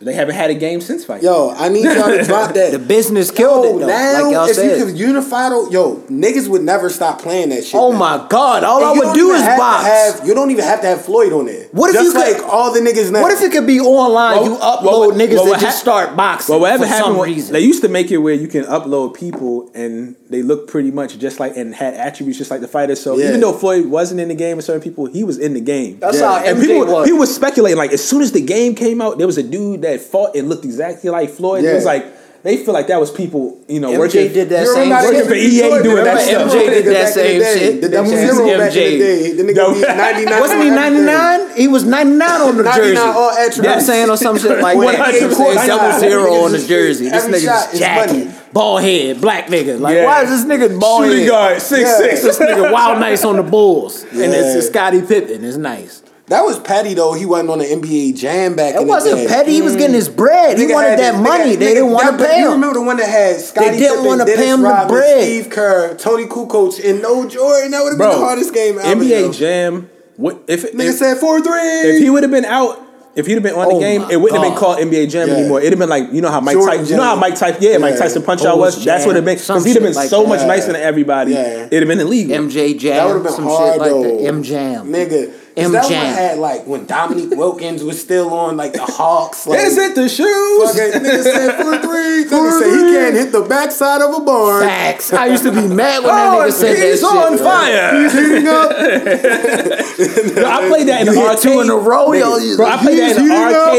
They 0.00 0.14
haven't 0.14 0.34
had 0.34 0.50
a 0.50 0.54
game 0.54 0.80
since 0.80 1.04
fight. 1.04 1.22
Night. 1.22 1.28
Yo, 1.30 1.50
I 1.56 1.68
need 1.68 1.84
y'all 1.84 2.08
to 2.10 2.24
drop 2.24 2.54
that. 2.54 2.72
The 2.72 2.80
business 2.80 3.30
killed 3.30 3.64
Yo, 3.64 3.76
it 3.76 3.80
though. 3.82 3.86
now 3.86 4.22
like 4.24 4.32
y'all 4.32 4.46
if 4.48 4.56
said. 4.56 4.76
you 4.80 4.86
could 4.86 4.98
unify, 4.98 5.48
though, 5.50 5.70
yo, 5.70 5.96
niggas 6.10 6.48
would 6.48 6.62
never 6.62 6.90
stop 6.90 7.20
playing 7.22 7.50
that 7.50 7.62
shit. 7.62 7.76
oh 7.76 7.92
now. 7.92 7.98
my 7.98 8.26
god! 8.28 8.64
All 8.64 8.78
And 8.78 8.84
I 8.86 8.92
would 8.94 9.00
don't 9.02 9.14
do 9.14 9.26
even 9.28 9.36
is 9.36 9.42
have 9.42 9.58
box. 9.58 9.86
have- 10.18 10.26
you 10.26 10.34
don't 10.34 10.50
even 10.50 10.64
have 10.64 10.80
to 10.80 10.88
have 10.88 11.04
Floyd 11.04 11.32
on 11.32 11.46
there. 11.46 11.68
What 11.70 11.90
if 11.90 11.94
Just 11.94 12.04
you 12.06 12.12
could- 12.20 12.42
like 12.42 12.52
all 12.52 12.72
the 12.72 12.80
niggas 12.80 13.12
now? 13.12 13.22
what 13.22 13.30
if 13.30 13.42
it 13.42 13.52
could 13.52 13.64
be 13.64 13.78
online? 13.78 14.38
Well, 14.40 14.44
you 14.46 14.56
upload 14.56 14.82
well, 14.82 15.00
what- 15.06 15.14
niggas 15.14 15.34
well, 15.34 15.44
that 15.44 15.50
what 15.52 15.60
just 15.60 15.78
start 15.78 16.16
boxing 16.16 16.52
Well, 16.54 16.60
whatever 16.62 16.82
for 16.82 16.88
happened, 16.88 17.14
some 17.14 17.22
reason. 17.22 17.52
they 17.52 17.60
used 17.60 17.82
to 17.82 17.88
make 17.88 18.10
it 18.10 18.16
where 18.18 18.34
you 18.34 18.48
can 18.48 18.64
upload 18.64 19.14
people 19.14 19.70
and 19.72 20.16
they 20.32 20.42
looked 20.42 20.68
pretty 20.68 20.90
much 20.90 21.18
just 21.18 21.38
like 21.38 21.56
and 21.56 21.74
had 21.74 21.94
attributes 21.94 22.38
just 22.38 22.50
like 22.50 22.60
the 22.60 22.68
fighters. 22.68 23.00
So 23.00 23.16
Yeah. 23.16 23.28
even 23.28 23.40
though 23.40 23.52
Floyd 23.52 23.86
wasn't 23.86 24.20
in 24.20 24.28
the 24.28 24.34
game 24.34 24.56
with 24.56 24.64
certain 24.66 24.82
people, 24.82 25.06
he 25.06 25.22
was 25.24 25.38
in 25.38 25.54
the 25.54 25.60
game. 25.60 25.98
That's 26.00 26.18
Yeah. 26.18 26.38
how 26.40 26.44
and 26.44 26.60
people, 26.60 26.84
was. 26.86 27.04
people 27.06 27.20
was 27.20 27.34
speculating 27.34 27.78
like 27.78 27.92
as 27.92 28.02
soon 28.02 28.22
as 28.22 28.32
the 28.32 28.40
game 28.40 28.74
came 28.74 29.00
out, 29.00 29.18
there 29.18 29.26
was 29.26 29.38
a 29.38 29.42
dude 29.42 29.82
that 29.82 30.00
fought 30.00 30.34
and 30.34 30.48
looked 30.48 30.64
exactly 30.64 31.10
like 31.10 31.30
Floyd. 31.30 31.64
It 31.64 31.74
was 31.74 31.84
like 31.84 32.04
they 32.42 32.56
feel 32.64 32.74
like 32.74 32.88
that 32.88 32.98
was 32.98 33.10
people, 33.12 33.62
you 33.68 33.78
know, 33.78 33.90
MJ 33.92 33.98
working. 33.98 34.32
did 34.32 34.48
that 34.48 34.66
same 34.66 34.90
remember 34.90 34.94
how 34.96 35.10
they 35.12 35.18
shit. 35.18 35.26
for 35.28 35.34
EA 35.34 35.60
do 35.60 35.74
it? 35.76 35.82
doing 35.84 36.04
that 36.04 36.20
stuff. 36.20 36.50
MJ 36.52 36.66
did 36.70 36.84
that 36.86 37.14
back 37.14 37.24
in 37.24 37.38
the 37.38 37.44
same 37.44 37.58
shit. 37.58 37.80
The 37.82 37.88
double 37.88 38.10
That's 38.10 38.34
zero 38.36 38.46
back 38.58 38.72
in 38.74 38.82
MJ. 38.82 38.90
the 38.90 38.98
day. 38.98 39.32
The 39.32 39.42
nigga 39.44 39.54
No. 39.82 39.94
99 39.96 40.40
Wasn't 40.40 40.62
he 40.62 40.70
ninety 40.70 41.00
nine? 41.02 41.56
He 41.56 41.68
was 41.68 41.84
ninety 41.84 42.12
nine 42.16 42.40
on 42.40 42.56
the 42.56 42.62
99 42.64 42.74
jersey. 42.94 42.96
all 42.98 43.32
You 43.32 43.62
know 43.62 43.68
what 43.68 43.68
I'm 43.68 43.80
saying 43.80 44.10
or 44.10 44.16
some 44.16 44.38
shit 44.38 44.58
like 44.60 44.76
One 44.76 44.86
that. 44.94 45.14
He 45.14 45.20
percent. 45.20 45.58
said 45.60 45.66
double 45.68 45.88
99. 45.88 46.00
zero 46.00 46.32
on 46.44 46.52
the 46.52 46.58
jersey. 46.58 47.08
This 47.10 47.22
shot 47.22 47.30
nigga's 47.30 47.74
is 47.74 47.78
jacking, 47.78 48.24
money. 48.26 48.34
bald 48.52 48.82
head, 48.82 49.20
black 49.20 49.46
nigga. 49.46 49.78
Like 49.78 49.94
Yeah. 49.96 50.04
why 50.06 50.22
is 50.24 50.30
this 50.30 50.44
nigga 50.44 50.80
bald 50.80 51.04
Shooting 51.04 51.20
head? 51.20 51.28
guard, 51.28 51.62
six 51.62 51.80
Yeah. 51.88 51.96
six. 51.98 52.22
This 52.22 52.38
nigga 52.38 52.72
wild 52.72 52.98
nice 52.98 53.24
on 53.24 53.36
the 53.36 53.42
Bulls, 53.44 54.02
and 54.10 54.20
it's, 54.20 54.34
Yeah. 54.34 54.56
it's 54.58 54.66
Scottie 54.66 55.02
Pippen. 55.02 55.44
It's 55.44 55.56
nice. 55.56 56.02
That 56.28 56.42
was 56.42 56.58
petty 56.60 56.94
though. 56.94 57.12
He 57.14 57.26
wasn't 57.26 57.50
on 57.50 57.58
the 57.58 57.64
NBA 57.64 58.16
Jam 58.16 58.54
back. 58.56 58.74
It 58.76 58.82
in 58.82 58.86
wasn't 58.88 59.16
day. 59.16 59.26
petty. 59.26 59.52
He 59.52 59.62
was 59.62 59.76
getting 59.76 59.94
his 59.94 60.08
mm. 60.08 60.16
bread. 60.16 60.56
He 60.56 60.64
Nigga 60.66 60.74
wanted 60.74 60.98
that 61.00 61.14
it- 61.14 61.18
money. 61.18 61.44
nigga- 61.56 61.58
they 61.58 61.66
nigga- 61.66 61.74
didn't 61.74 61.90
want 61.90 62.10
to 62.10 62.16
that- 62.16 62.30
pay 62.30 62.40
You 62.40 62.50
remember 62.52 62.74
the 62.74 62.82
one 62.82 62.96
that 62.96 63.08
had 63.08 63.40
Scottie 63.40 63.70
They 63.70 63.78
didn't 63.78 64.04
wanna 64.04 64.24
pay 64.24 64.46
him 64.46 64.62
the 64.62 64.84
bread. 64.88 65.22
Steve 65.24 65.50
Kerr, 65.50 65.94
Toni 65.94 66.26
Kukoc, 66.26 66.88
and 66.88 67.02
no 67.02 67.26
Jordan. 67.26 67.72
That 67.72 67.82
would 67.82 67.90
have 67.90 67.98
been 67.98 68.08
the 68.10 68.16
hardest 68.24 68.54
game 68.54 68.78
ever. 68.78 69.00
NBA 69.02 69.20
yo. 69.20 69.32
Jam. 69.32 69.90
What 70.16 70.42
if 70.46 70.72
Nigga 70.72 70.90
if, 70.90 70.94
said 70.96 71.18
four 71.18 71.40
three. 71.40 71.58
if 71.58 72.02
he 72.02 72.08
would 72.08 72.22
have 72.22 72.32
been 72.32 72.44
out? 72.44 72.80
If 73.14 73.26
he'd 73.26 73.34
have 73.34 73.42
been 73.42 73.52
on 73.54 73.68
the 73.68 73.74
Oh 73.74 73.80
game, 73.80 74.06
it 74.10 74.18
wouldn't 74.18 74.42
have 74.42 74.50
been 74.52 74.58
called 74.58 74.78
NBA 74.78 75.06
Jam 75.10 75.28
Yeah. 75.28 75.34
anymore. 75.34 75.60
It'd 75.60 75.72
have 75.72 75.78
been 75.78 75.88
like 75.90 76.12
you 76.12 76.22
know 76.22 76.30
how 76.30 76.40
Mike 76.40 76.54
Jordan 76.54 76.78
Tyson, 76.78 76.90
you 76.92 76.96
know 76.96 77.02
how 77.04 77.16
Mike 77.16 77.34
Tyson, 77.34 77.56
yeah, 77.62 77.76
Mike 77.76 77.98
Tyson 77.98 78.22
punch 78.22 78.40
out 78.42 78.56
Bulls 78.56 78.76
was. 78.76 78.84
That's 78.86 79.04
what 79.04 79.16
it'd 79.16 79.24
been 79.26 79.36
because 79.36 79.64
he'd 79.66 79.74
have 79.74 79.82
been 79.82 79.92
like 79.92 80.08
so 80.08 80.22
that. 80.22 80.28
much 80.30 80.46
nicer 80.46 80.72
than 80.72 80.80
everybody. 80.80 81.32
Yeah. 81.32 81.66
It'd 81.66 81.80
have 81.82 81.88
been 81.88 82.00
illegal. 82.00 82.34
MJ 82.38 82.72
Jam, 82.78 82.94
That 82.96 83.06
would 83.08 83.12
have 83.14 83.22
been 83.24 83.32
some 83.34 83.44
hard 83.44 83.72
shit 83.72 83.80
like 83.82 83.90
though. 83.90 84.02
that. 84.02 84.24
M 84.24 84.42
Jam, 84.42 84.86
Nigga. 84.92 85.30
'Cause 85.54 85.64
M 85.66 85.72
that 85.72 85.84
one 85.84 85.92
had 85.92 86.38
like 86.38 86.66
when 86.66 86.86
Dominique 86.86 87.30
Wilkins 87.36 87.84
was 87.84 88.00
still 88.00 88.32
on 88.32 88.56
like 88.56 88.72
the 88.72 88.82
Hawks. 88.82 89.46
Like, 89.46 89.58
Is 89.60 89.76
it 89.76 89.94
the 89.94 90.08
shoes? 90.08 90.72
Fucking 90.72 91.02
nigga 91.02 91.22
said 91.22 91.62
four 91.62 91.78
three. 91.78 92.24
Nigga 92.24 92.58
said 92.58 92.70
he 92.70 92.94
can't 92.94 93.14
hit 93.14 93.32
the 93.32 93.42
backside 93.42 94.00
of 94.00 94.14
a 94.14 94.20
barn. 94.20 94.62
Facts. 94.62 95.12
I 95.12 95.26
used 95.26 95.42
to 95.44 95.50
be 95.52 95.66
mad 95.68 96.02
when 96.04 96.14
that 96.14 96.34
Oh, 96.34 96.38
nigga 96.40 96.52
said 96.52 96.76
that 96.76 96.86
he's 96.86 97.00
shit. 97.00 97.04
on 97.04 97.36
bro. 97.36 97.44
fire. 97.44 98.08
Heating 98.08 98.48
up. 98.48 98.70
Yo, 100.36 100.44
I 100.48 100.68
played 100.68 100.88
that 100.88 101.00
in 101.06 101.14
the 101.14 101.20
arcade. 101.20 101.42
two 101.42 101.60
in 101.60 101.70
a 101.70 101.76
row, 101.76 102.12
yo. 102.12 102.56
Bro, 102.56 102.66
I 102.66 102.76
played 102.78 102.98
that 102.98 103.16
in 103.18 103.28
the 103.28 103.34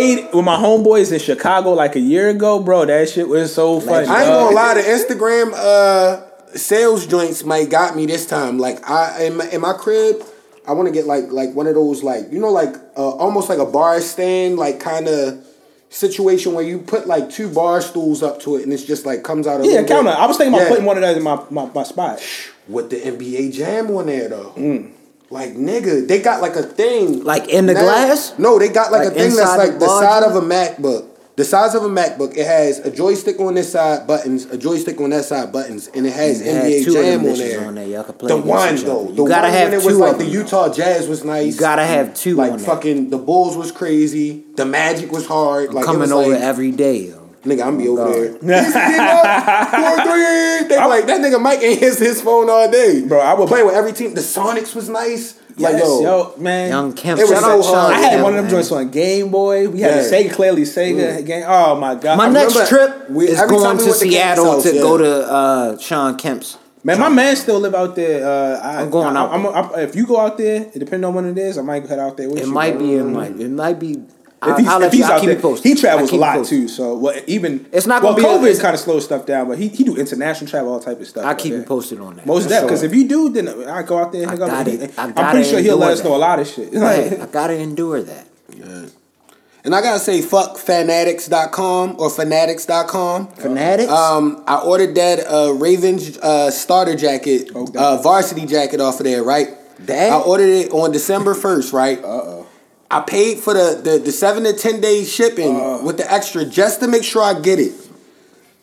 heating 0.10 0.26
up. 0.28 0.34
with 0.36 0.46
my 0.46 0.56
homeboys 0.56 1.12
in 1.12 1.20
Chicago 1.20 1.72
like 1.72 1.96
a 1.96 2.00
year 2.00 2.30
ago, 2.30 2.60
bro. 2.60 2.86
That 2.86 3.10
shit 3.10 3.28
was 3.28 3.54
so 3.54 3.80
funny. 3.80 4.08
I 4.08 4.22
ain't 4.24 4.30
gonna 4.30 4.56
lie, 4.56 4.74
the 4.76 4.82
Instagram 4.82 5.54
uh, 5.56 6.22
sales 6.56 7.08
joints 7.08 7.44
might 7.44 7.70
got 7.70 7.96
me 7.96 8.06
this 8.06 8.26
time. 8.26 8.58
Like 8.60 8.88
I 8.90 9.24
in 9.26 9.38
my, 9.38 9.50
in 9.50 9.62
my 9.62 9.74
crib, 9.74 10.24
I 10.68 10.72
want 10.74 10.88
to 10.88 10.94
get 10.94 11.06
like 11.08 11.32
like 11.32 11.54
one 11.54 11.68
of 11.68 11.76
those 11.76 12.04
like 12.04 12.32
you 12.32 12.40
know 12.40 12.52
like 12.52 12.76
uh, 12.96 13.10
almost 13.18 13.50
like 13.50 13.60
a 13.60 13.66
bar 13.66 14.00
stand 14.02 14.58
like 14.58 14.80
kind 14.80 15.08
of 15.08 15.46
situation 15.90 16.54
where 16.54 16.64
you 16.64 16.80
put 16.80 17.06
like 17.08 17.30
two 17.30 17.48
bar 17.54 17.80
stools 17.82 18.24
up 18.24 18.40
to 18.42 18.56
it 18.56 18.64
and 18.64 18.74
it's 18.74 18.84
just 18.84 19.06
like 19.06 19.24
comes 19.24 19.46
out 19.46 19.62
a 19.62 19.64
Yeah, 19.64 19.82
little 19.82 19.88
counter. 19.88 20.10
I 20.12 20.26
was 20.26 20.38
thinking 20.38 20.54
about 20.54 20.64
Yeah. 20.64 20.70
putting 20.70 20.86
one 20.86 20.98
of 20.98 21.02
those 21.04 21.18
in 21.18 21.24
my, 21.24 21.44
my, 21.52 21.66
my 21.74 21.84
spot. 21.84 22.20
with 22.68 22.90
the 22.90 22.96
NBA 22.98 23.54
Jam 23.54 23.92
on 23.96 24.08
there 24.08 24.30
though. 24.30 24.54
Mm. 24.56 24.92
Like 25.30 25.54
nigga, 25.56 26.08
they 26.08 26.20
got 26.22 26.42
like 26.42 26.56
a 26.56 26.64
thing. 26.64 27.24
Like 27.24 27.48
in 27.50 27.66
the 27.68 27.74
Now- 27.74 27.82
glass? 27.84 28.34
No, 28.40 28.58
they 28.58 28.70
got 28.70 28.92
like, 28.92 29.06
Like 29.06 29.16
a 29.16 29.20
thing 29.20 29.36
that's 29.36 29.58
like 29.58 29.74
the 29.74 29.80
the 29.80 30.00
side 30.00 30.24
of 30.24 30.36
a 30.36 30.42
MacBook. 30.42 31.10
The 31.36 31.44
size 31.44 31.74
of 31.74 31.84
a 31.84 31.90
MacBook. 31.90 32.38
It 32.38 32.46
has 32.46 32.78
a 32.80 32.92
joystick 32.92 33.40
on 33.40 33.56
this 33.56 33.72
side, 33.72 34.06
buttons. 34.06 34.46
A 34.46 34.58
joystick 34.58 35.02
on 35.02 35.10
that 35.10 35.26
side, 35.26 35.52
buttons, 35.52 35.88
and 35.88 36.06
it 36.06 36.14
has 36.14 36.42
It 36.42 36.46
NBA 36.46 36.84
two 36.86 36.94
Jam 36.94 37.20
on 37.26 37.38
there. 37.38 37.66
on 37.68 37.76
there. 37.76 37.88
Y'all 37.88 38.04
could 38.04 38.20
play 38.20 38.28
the 38.28 38.38
one 38.38 38.76
though, 38.76 39.06
the 39.06 39.14
You 39.24 39.28
gotta 39.28 39.48
one 39.48 39.58
have 39.58 39.72
when 39.72 39.80
it 39.82 39.86
was 39.86 39.96
of 39.96 40.00
like 40.00 40.18
the 40.20 40.26
Utah 40.26 40.72
Jazz 40.72 41.08
was 41.08 41.24
nice. 41.24 41.54
You 41.56 41.60
gotta 41.60 41.86
have 41.86 42.14
two 42.14 42.36
like 42.36 42.52
on 42.52 42.58
there. 42.60 42.68
fucking 42.68 43.10
the 43.10 43.18
Bulls 43.18 43.58
was 43.58 43.72
crazy. 43.72 44.44
The 44.56 44.66
Magic 44.66 45.12
was 45.12 45.26
hard. 45.26 45.70
I'm 45.70 45.76
like 45.76 45.84
it 45.84 45.86
coming 45.88 46.02
was 46.02 46.12
over 46.12 46.30
like, 46.34 46.42
every 46.42 46.72
day, 46.72 47.08
yo. 47.08 47.20
Nigga, 47.46 47.66
I'm 47.66 47.78
be 47.78 47.88
oh, 47.90 47.98
over 47.98 48.30
God. 48.30 48.40
there. 48.42 48.64
Four, 48.64 50.04
three. 50.06 50.68
They 50.70 50.78
like 50.78 51.08
that 51.08 51.20
nigga 51.20 51.42
Mike 51.42 51.62
ain't 51.62 51.80
his 51.80 51.98
his 52.00 52.22
phone 52.22 52.50
all 52.50 52.70
day, 52.70 53.04
Bro, 53.06 53.20
I 53.20 53.34
would- 53.34 53.48
play 53.48 53.64
with 53.64 53.74
every 53.74 53.92
team. 53.92 54.14
The 54.14 54.22
Sonics 54.22 54.76
was 54.76 54.88
nice. 54.88 55.40
Like 55.58 55.74
Yes, 55.74 55.82
yo, 55.84 56.02
yo, 56.02 56.34
man. 56.38 56.70
Young 56.70 56.94
Kemp. 56.94 57.20
It 57.20 57.24
was 57.30 57.32
shout 57.40 57.64
so 57.64 57.74
hard. 57.76 57.94
I 57.94 57.98
had 58.00 58.10
Kemp, 58.12 58.24
one 58.24 58.34
of 58.34 58.38
them 58.38 58.46
man. 58.46 58.52
joints 58.52 58.72
on 58.72 58.90
Game 58.90 59.30
Boy. 59.30 59.70
We 59.70 59.82
had 59.82 59.96
Yeah. 59.96 60.02
the 60.02 60.10
Sega, 60.10 60.34
clearly 60.34 60.62
Sega 60.64 61.26
game. 61.26 61.44
Oh 61.48 61.76
my 61.80 61.96
god. 61.96 62.18
My 62.18 62.26
I 62.26 62.30
next 62.30 62.68
trip 62.70 63.10
we- 63.10 63.28
is 63.28 63.38
going 63.40 63.52
we 63.52 63.58
to 63.58 63.64
went 63.68 63.80
to 63.82 63.94
Seattle 63.94 64.52
house, 64.52 64.64
to 64.64 64.74
yeah. 64.76 64.82
go 64.82 64.98
to 64.98 65.32
uh, 65.32 65.78
Shawn 65.78 66.18
Kemp's. 66.18 66.58
Man, 66.86 67.00
my 67.00 67.08
man 67.08 67.36
still 67.38 67.60
live 67.60 67.76
out 67.76 67.96
there. 67.96 68.28
Uh, 68.28 68.60
I, 68.60 68.82
I'm 68.82 68.90
going 68.90 69.16
I, 69.16 69.20
out 69.22 69.32
I'm, 69.32 69.46
I'm, 69.48 69.80
if 69.80 69.96
you 69.96 70.06
go 70.06 70.20
out 70.20 70.38
there, 70.38 70.66
depending 70.74 71.06
on 71.06 71.14
when 71.14 71.26
it 71.26 71.38
is, 71.38 71.58
I 71.58 71.62
might 71.62 71.88
head 71.88 71.98
out 72.00 72.18
there 72.18 72.28
with 72.30 72.40
It 72.40 72.46
you. 72.48 72.52
might 72.52 72.72
bro. 72.78 72.80
be. 72.82 72.94
It 72.96 73.04
might. 73.04 73.40
It 73.40 73.52
might 73.52 73.80
be. 73.80 74.04
If 74.44 74.50
I'll, 74.50 74.58
he's, 74.58 74.68
I'll 74.68 74.84
if 74.84 74.92
he's 74.92 75.00
you. 75.00 75.06
Out 75.06 75.22
keep 75.22 75.42
there, 75.42 75.56
he 75.58 75.76
travels 75.76 76.12
a 76.12 76.16
lot 76.16 76.46
too. 76.46 76.68
So 76.68 76.96
well, 76.98 77.20
even 77.28 77.66
It's 77.72 77.86
not 77.88 78.04
well, 78.04 78.14
gonna 78.14 78.24
be 78.24 78.30
COVID 78.30 78.44
it's- 78.50 78.62
kind 78.62 78.74
of 78.74 78.80
slows 78.80 79.06
stuff 79.06 79.26
down, 79.26 79.48
but 79.48 79.58
he 79.58 79.68
he 79.70 79.84
do 79.84 79.96
international 79.96 80.50
travel, 80.50 80.74
all 80.74 80.80
type 80.80 81.00
of 81.00 81.08
stuff. 81.08 81.26
I'll 81.26 81.36
keep 81.36 81.54
you 81.54 81.64
posted 81.64 82.00
on 82.00 82.16
that. 82.18 82.26
Most 82.26 82.44
of 82.44 82.44
For 82.46 82.50
that, 82.50 82.62
because 82.64 82.80
sure. 82.82 82.90
if 82.90 82.96
you 82.96 83.08
do, 83.08 83.30
then 83.30 83.48
I 83.68 83.84
go 83.84 83.98
out 83.98 84.12
there 84.12 84.22
and 84.24 84.32
I 84.32 84.34
hook 84.36 84.42
up. 84.44 84.50
gotta- 84.50 84.72
with 84.72 84.82
him. 84.82 84.92
I 84.98 85.22
I'm 85.22 85.32
pretty 85.32 85.50
sure 85.50 85.60
he'll 85.60 85.74
endure 85.74 85.88
let 85.90 85.98
us 85.98 86.04
know 86.04 86.16
a 86.16 86.18
lot 86.18 86.40
of 86.40 86.48
shit. 86.48 86.74
Right, 86.84 87.20
I 87.22 87.26
gotta 87.28 87.56
endure 87.56 88.02
that. 88.04 88.28
Yeah. 88.56 88.86
and 89.66 89.74
I 89.74 89.82
gotta 89.82 90.00
say, 90.00 90.22
fuck 90.22 90.58
fanatics.com 90.58 91.96
or 92.00 92.10
fanatics.com. 92.10 93.28
Fanatics. 93.34 93.92
Um, 93.92 94.44
I 94.48 94.58
ordered 94.60 94.96
that 94.96 95.20
uh, 95.28 95.54
Ravens 95.54 96.18
uh, 96.20 96.52
starter 96.52 96.96
jacket, 96.96 97.50
Okay. 97.56 97.78
uh, 97.80 97.98
varsity 98.02 98.46
jacket 98.46 98.80
off 98.82 99.00
of 99.00 99.06
there, 99.06 99.24
right? 99.24 99.48
That? 99.80 100.12
I 100.12 100.20
ordered 100.20 100.50
it 100.50 100.72
on 100.72 100.92
December 100.92 101.34
first, 101.34 101.74
right? 101.74 102.00
Uh 102.04 102.08
oh. 102.08 102.43
I 102.94 103.02
paid 103.02 103.40
for 103.40 103.56
the, 103.56 103.82
the 103.84 103.98
the 103.98 104.12
seven 104.12 104.44
to 104.44 104.54
ten 104.54 104.80
day 104.80 105.04
shipping 105.04 105.56
uh-huh. 105.56 105.84
with 105.84 105.98
the 105.98 106.12
extra 106.12 106.46
just 106.46 106.80
to 106.82 106.88
make 106.88 107.04
sure 107.04 107.24
I 107.24 107.40
get 107.40 107.60
it. 107.60 107.74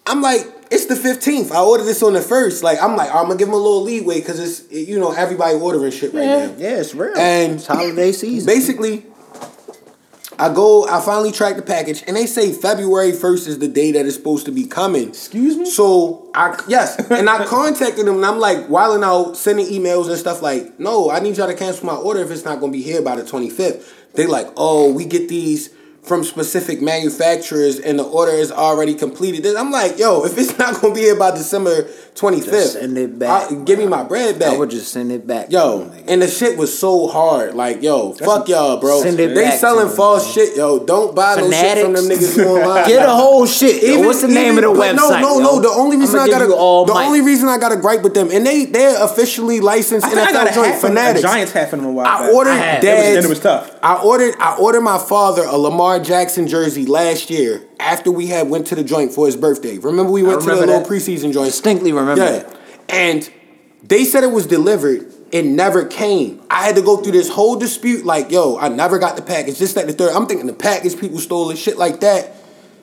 I'm 0.07 0.23
like, 0.23 0.47
it's 0.71 0.87
the 0.87 0.95
fifteenth. 0.95 1.51
I 1.51 1.61
ordered 1.61 1.85
this 1.85 2.01
on 2.01 2.13
the 2.13 2.21
first. 2.21 2.63
Like, 2.63 2.81
I'm 2.81 2.95
like, 2.95 3.13
I'm 3.13 3.25
gonna 3.25 3.37
give 3.37 3.49
them 3.49 3.55
a 3.55 3.59
little 3.59 3.83
leeway 3.83 4.21
because 4.21 4.39
it's 4.39 4.73
you 4.73 5.01
know 5.01 5.11
everybody 5.11 5.57
ordering 5.57 5.91
shit 5.91 6.15
right 6.15 6.23
yeah, 6.23 6.47
now. 6.47 6.55
yeah, 6.59 6.81
it's 6.81 6.95
real. 6.95 7.19
And 7.19 7.55
it's 7.55 7.67
holiday 7.67 8.13
season. 8.13 8.47
Basically, 8.47 9.05
I 10.39 10.55
go, 10.55 10.89
I 10.89 11.01
finally 11.03 11.33
track 11.33 11.57
the 11.57 11.63
package, 11.63 12.03
and 12.07 12.17
they 12.17 12.25
say 12.25 12.53
February 12.53 13.13
1st 13.13 13.47
is 13.47 13.59
the 13.59 13.69
day 13.69 13.93
that 13.93 14.07
it's 14.07 14.15
supposed 14.15 14.47
to 14.47 14.53
be 14.53 14.65
coming. 14.65 15.09
Excuse 15.09 15.57
me? 15.57 15.67
So 15.67 16.31
I 16.35 16.59
yes, 16.69 16.97
and 17.11 17.29
I 17.29 17.45
contacted 17.47 18.07
them, 18.07 18.17
and 18.17 18.25
I'm 18.25 18.39
like 18.39 18.69
wilding 18.69 19.03
out, 19.03 19.37
sending 19.37 19.67
emails 19.67 20.09
and 20.09 20.17
stuff 20.17 20.41
like, 20.41 20.79
no, 20.79 21.11
I 21.11 21.19
need 21.19 21.37
y'all 21.37 21.49
to 21.49 21.55
cancel 21.55 21.85
my 21.85 21.97
order 21.97 22.21
if 22.21 22.31
it's 22.31 22.45
not 22.45 22.61
gonna 22.61 22.71
be 22.71 22.81
here 22.81 23.03
by 23.03 23.17
the 23.17 23.23
25th. 23.23 23.85
They 24.15 24.27
like, 24.27 24.49
oh, 24.57 24.93
we 24.93 25.05
get 25.05 25.29
these 25.29 25.71
from 26.03 26.25
specific 26.25 26.81
manufacturers, 26.81 27.79
and 27.79 27.99
the 27.99 28.03
order 28.03 28.33
is 28.33 28.51
already 28.51 28.95
completed. 28.95 29.43
Then 29.45 29.57
I'm 29.57 29.71
like, 29.71 29.99
yo, 29.99 30.25
if 30.25 30.37
it's 30.39 30.57
not 30.59 30.81
gonna 30.81 30.95
be 30.95 31.01
here 31.01 31.15
by 31.17 31.31
December 31.33 31.85
25th, 32.15 32.45
Just 32.51 32.73
send 32.75 32.99
it 32.99 33.19
back. 33.19 33.51
I- 33.51 33.55
give 33.55 33.79
me 33.79 33.87
my 33.87 34.03
bread 34.03 34.39
back. 34.39 34.55
I 34.55 34.59
would 34.59 34.71
just 34.71 34.91
send 34.93 35.13
it 35.13 35.27
back. 35.27 35.51
Yo, 35.53 35.91
and 36.09 36.23
the 36.23 36.29
shit 36.29 36.57
was 36.59 36.77
so 36.77 37.07
hard. 37.07 37.55
Like, 37.55 37.83
yo, 37.83 38.13
fuck 38.15 38.49
y'all, 38.49 38.79
bro. 38.79 39.03
Send 39.03 39.21
it 39.21 39.35
they 39.35 39.45
back 39.45 39.59
selling 39.61 39.87
to 39.87 39.91
'em, 39.91 39.97
false 39.97 40.31
shit, 40.33 40.57
yo. 40.57 40.79
Don't 40.85 41.15
buy 41.15 41.37
no 41.37 41.51
shit 41.51 41.79
from 41.85 41.93
them 41.93 42.05
niggas 42.07 42.45
online. 42.47 42.87
Get 42.89 43.07
a 43.09 43.13
whole 43.13 43.47
shit. 43.47 43.83
yo. 43.83 44.01
What's 44.07 44.23
the 44.23 44.29
name 44.29 44.53
even- 44.55 44.65
of 44.65 44.75
the 44.75 44.81
website? 44.81 44.97
No, 44.97 45.11
no, 45.21 45.39
yo? 45.39 45.43
no. 45.45 45.61
The 45.61 45.69
only 45.69 45.97
reason 45.99 46.19
I'ma 46.19 46.27
got 46.33 46.49
you 46.49 46.55
all 46.55 46.85
the 46.87 46.95
mic. 46.95 47.03
only 47.07 47.21
reason 47.21 47.49
I 47.49 47.59
got 47.59 47.71
to 47.71 47.77
gripe 47.77 48.03
with 48.03 48.15
them, 48.15 48.31
and 48.33 48.45
they 48.47 48.65
they're 48.65 49.03
officially 49.05 49.61
licensed 49.61 50.07
I 50.07 50.11
think 50.11 50.29
I 50.29 50.33
got 50.33 50.51
a, 50.51 50.55
joint 50.55 50.73
hat 50.73 50.81
fanatics. 50.81 51.23
Giants 51.23 51.53
hat 51.53 51.71
from 51.71 51.81
them 51.81 51.91
a 51.91 51.93
while 51.93 52.07
I 52.07 52.19
back. 52.27 52.35
ordered 52.35 52.51
I 52.51 52.57
had- 52.57 52.85
It 52.85 53.17
was- 53.17 53.25
it 53.27 53.29
was 53.29 53.41
tough. 53.41 53.71
I 53.83 53.97
ordered 54.03 54.35
I 54.41 54.57
ordered 54.57 54.81
my 54.83 54.99
father 54.99 55.43
a 55.45 55.57
Lamar 55.57 55.90
Jackson 55.99 56.47
jersey 56.47 56.87
last 56.87 57.31
year 57.31 57.63
after 57.79 58.11
we 58.11 58.27
had 58.29 58.49
went 58.49 58.67
to 58.69 58.75
the 58.75 58.85
joint 58.85 59.13
for 59.13 59.27
his 59.27 59.37
birthday. 59.37 59.79
Remember 59.79 60.13
we 60.13 60.23
went 60.23 60.41
to 60.41 60.47
the 60.47 60.53
remember 60.53 60.73
little 60.79 60.89
preseason 60.89 61.33
joint. 61.33 61.47
Distinctly 61.51 61.93
remember 61.93 62.23
Yeah. 62.25 62.31
that. 62.31 62.57
And 62.89 63.31
they 63.83 64.05
said 64.05 64.25
it 64.25 64.31
was 64.33 64.47
delivered. 64.47 65.13
It 65.33 65.45
never 65.45 65.85
came. 65.85 66.41
I 66.51 66.65
had 66.65 66.75
to 66.77 66.83
go 66.83 66.97
through 66.97 67.13
this 67.13 67.29
whole 67.29 67.57
dispute. 67.57 68.05
Like, 68.05 68.31
yo, 68.31 68.59
I 68.59 68.69
never 68.69 68.99
got 68.99 69.17
the 69.17 69.23
package. 69.23 69.59
Just 69.59 69.77
like 69.77 69.87
the 69.87 69.93
third. 69.93 70.11
I'm 70.13 70.27
thinking 70.27 70.47
the 70.47 70.53
package 70.53 70.99
people 70.99 71.19
stole 71.19 71.51
it, 71.51 71.57
shit 71.59 71.79
like 71.79 72.01
that. 72.01 72.35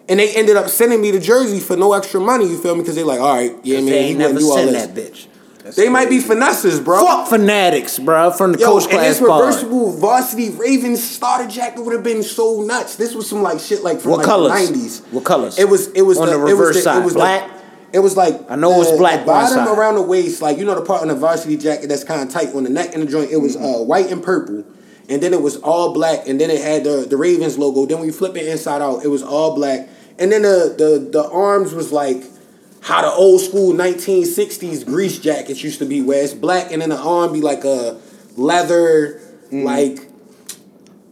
And 0.10 0.20
they 0.20 0.34
ended 0.34 0.56
up 0.56 0.70
sending 0.70 1.02
me 1.02 1.12
the 1.12 1.20
jersey 1.20 1.60
for 1.60 1.76
no 1.76 1.92
extra 1.94 2.22
money. 2.22 2.46
You 2.48 2.58
feel 2.58 2.76
me? 2.76 2.82
Because 2.82 2.96
they 2.96 3.04
like, 3.04 3.20
all 3.20 3.36
right, 3.36 3.54
yeah, 3.64 3.78
man, 3.78 3.86
they 3.88 3.92
he 3.92 3.98
ain't 4.12 4.18
wouldn't 4.20 4.34
never 4.36 4.40
do 4.40 4.50
all 4.50 4.56
send 4.58 4.70
this. 4.70 4.88
that 4.88 4.96
bitch. 4.96 5.28
They 5.76 5.90
might 5.90 6.10
be 6.10 6.20
finesses, 6.20 6.80
bro. 6.80 7.04
Fuck 7.06 7.28
fanatics, 7.30 8.00
bro. 8.00 8.32
From 8.32 8.54
the 8.54 8.60
Yo, 8.60 8.68
coach 8.68 8.84
and 8.84 8.92
class 8.94 9.20
this 9.20 9.28
pod. 9.28 9.42
reversible 9.42 9.92
varsity 9.92 10.50
Ravens 10.52 11.04
starter 11.04 11.48
jacket 11.50 11.82
would 11.84 11.94
have 11.94 12.04
been 12.04 12.24
so 12.24 12.62
nuts. 12.62 12.96
This 12.96 13.14
was 13.14 13.30
some 13.30 13.42
like 13.42 13.60
shit 13.60 13.84
like 13.84 14.00
from 14.00 14.12
What 14.12 14.18
like 14.20 14.26
colors? 14.28 14.52
the 14.52 14.60
nineties. 14.74 15.00
What 15.12 15.24
colors? 15.26 15.60
It 15.60 15.68
was 15.70 15.88
it 15.90 16.02
was 16.04 16.18
On 16.18 16.28
the, 16.28 16.34
the 16.34 16.40
it 16.40 16.44
was 16.44 16.52
reverse 16.54 16.76
the, 16.78 16.82
side. 16.82 17.02
It 17.02 17.06
was 17.06 17.14
Black? 17.14 17.50
The, 17.92 17.98
it 17.98 18.00
was 18.00 18.18
like 18.18 18.50
I 18.52 18.56
know 18.56 18.74
it 18.76 18.78
was 18.80 18.98
black 18.98 19.26
The 19.26 19.32
on 19.32 19.38
one 19.38 19.44
bottom 19.46 19.66
side. 19.66 19.78
around 19.78 19.96
the 19.96 20.02
waist, 20.02 20.42
like 20.42 20.58
you 20.58 20.66
know 20.66 20.76
the 20.76 20.82
part 20.86 21.02
on 21.02 21.08
the 21.08 21.16
varsity 21.16 21.56
jacket 21.58 21.88
that's 21.88 22.04
kind 22.04 22.22
of 22.22 22.30
tight 22.30 22.54
on 22.54 22.64
the 22.66 22.70
neck 22.70 22.94
and 22.94 23.02
the 23.04 23.08
joint. 23.08 23.32
It 23.32 23.38
was 23.38 23.56
uh, 23.56 23.80
white 23.84 24.12
and 24.12 24.22
purple, 24.22 24.66
and 25.08 25.24
then 25.24 25.34
it 25.34 25.42
was 25.42 25.56
all 25.58 25.94
black, 25.94 26.28
and 26.28 26.40
then 26.40 26.50
it 26.52 26.62
had 26.62 26.84
the 26.84 27.06
the 27.10 27.16
Ravens 27.16 27.58
logo. 27.58 27.86
Then 27.86 28.00
we 28.02 28.12
flip 28.12 28.36
it 28.36 28.46
inside 28.46 28.82
out, 28.82 29.06
it 29.06 29.08
was 29.08 29.24
all 29.24 29.56
black, 29.56 29.88
and 30.20 30.32
then 30.34 30.42
the 30.42 30.76
the 30.78 31.10
the 31.12 31.30
arms 31.30 31.74
was 31.74 31.94
like 31.94 32.24
how 32.82 33.02
the 33.02 33.12
old 33.12 33.42
school 33.42 33.74
1960s 33.74 34.86
grease 34.86 35.20
jackets 35.20 35.64
used 35.64 35.80
to 35.80 35.86
be, 35.86 36.02
where 36.02 36.24
it's 36.24 36.34
black 36.34 36.72
and 36.72 36.82
then 36.82 36.90
the 36.90 36.98
arm 36.98 37.34
be 37.34 37.42
like 37.42 37.64
a 37.64 37.98
leather, 38.36 39.22
Mm. 39.52 39.64
like 39.64 40.07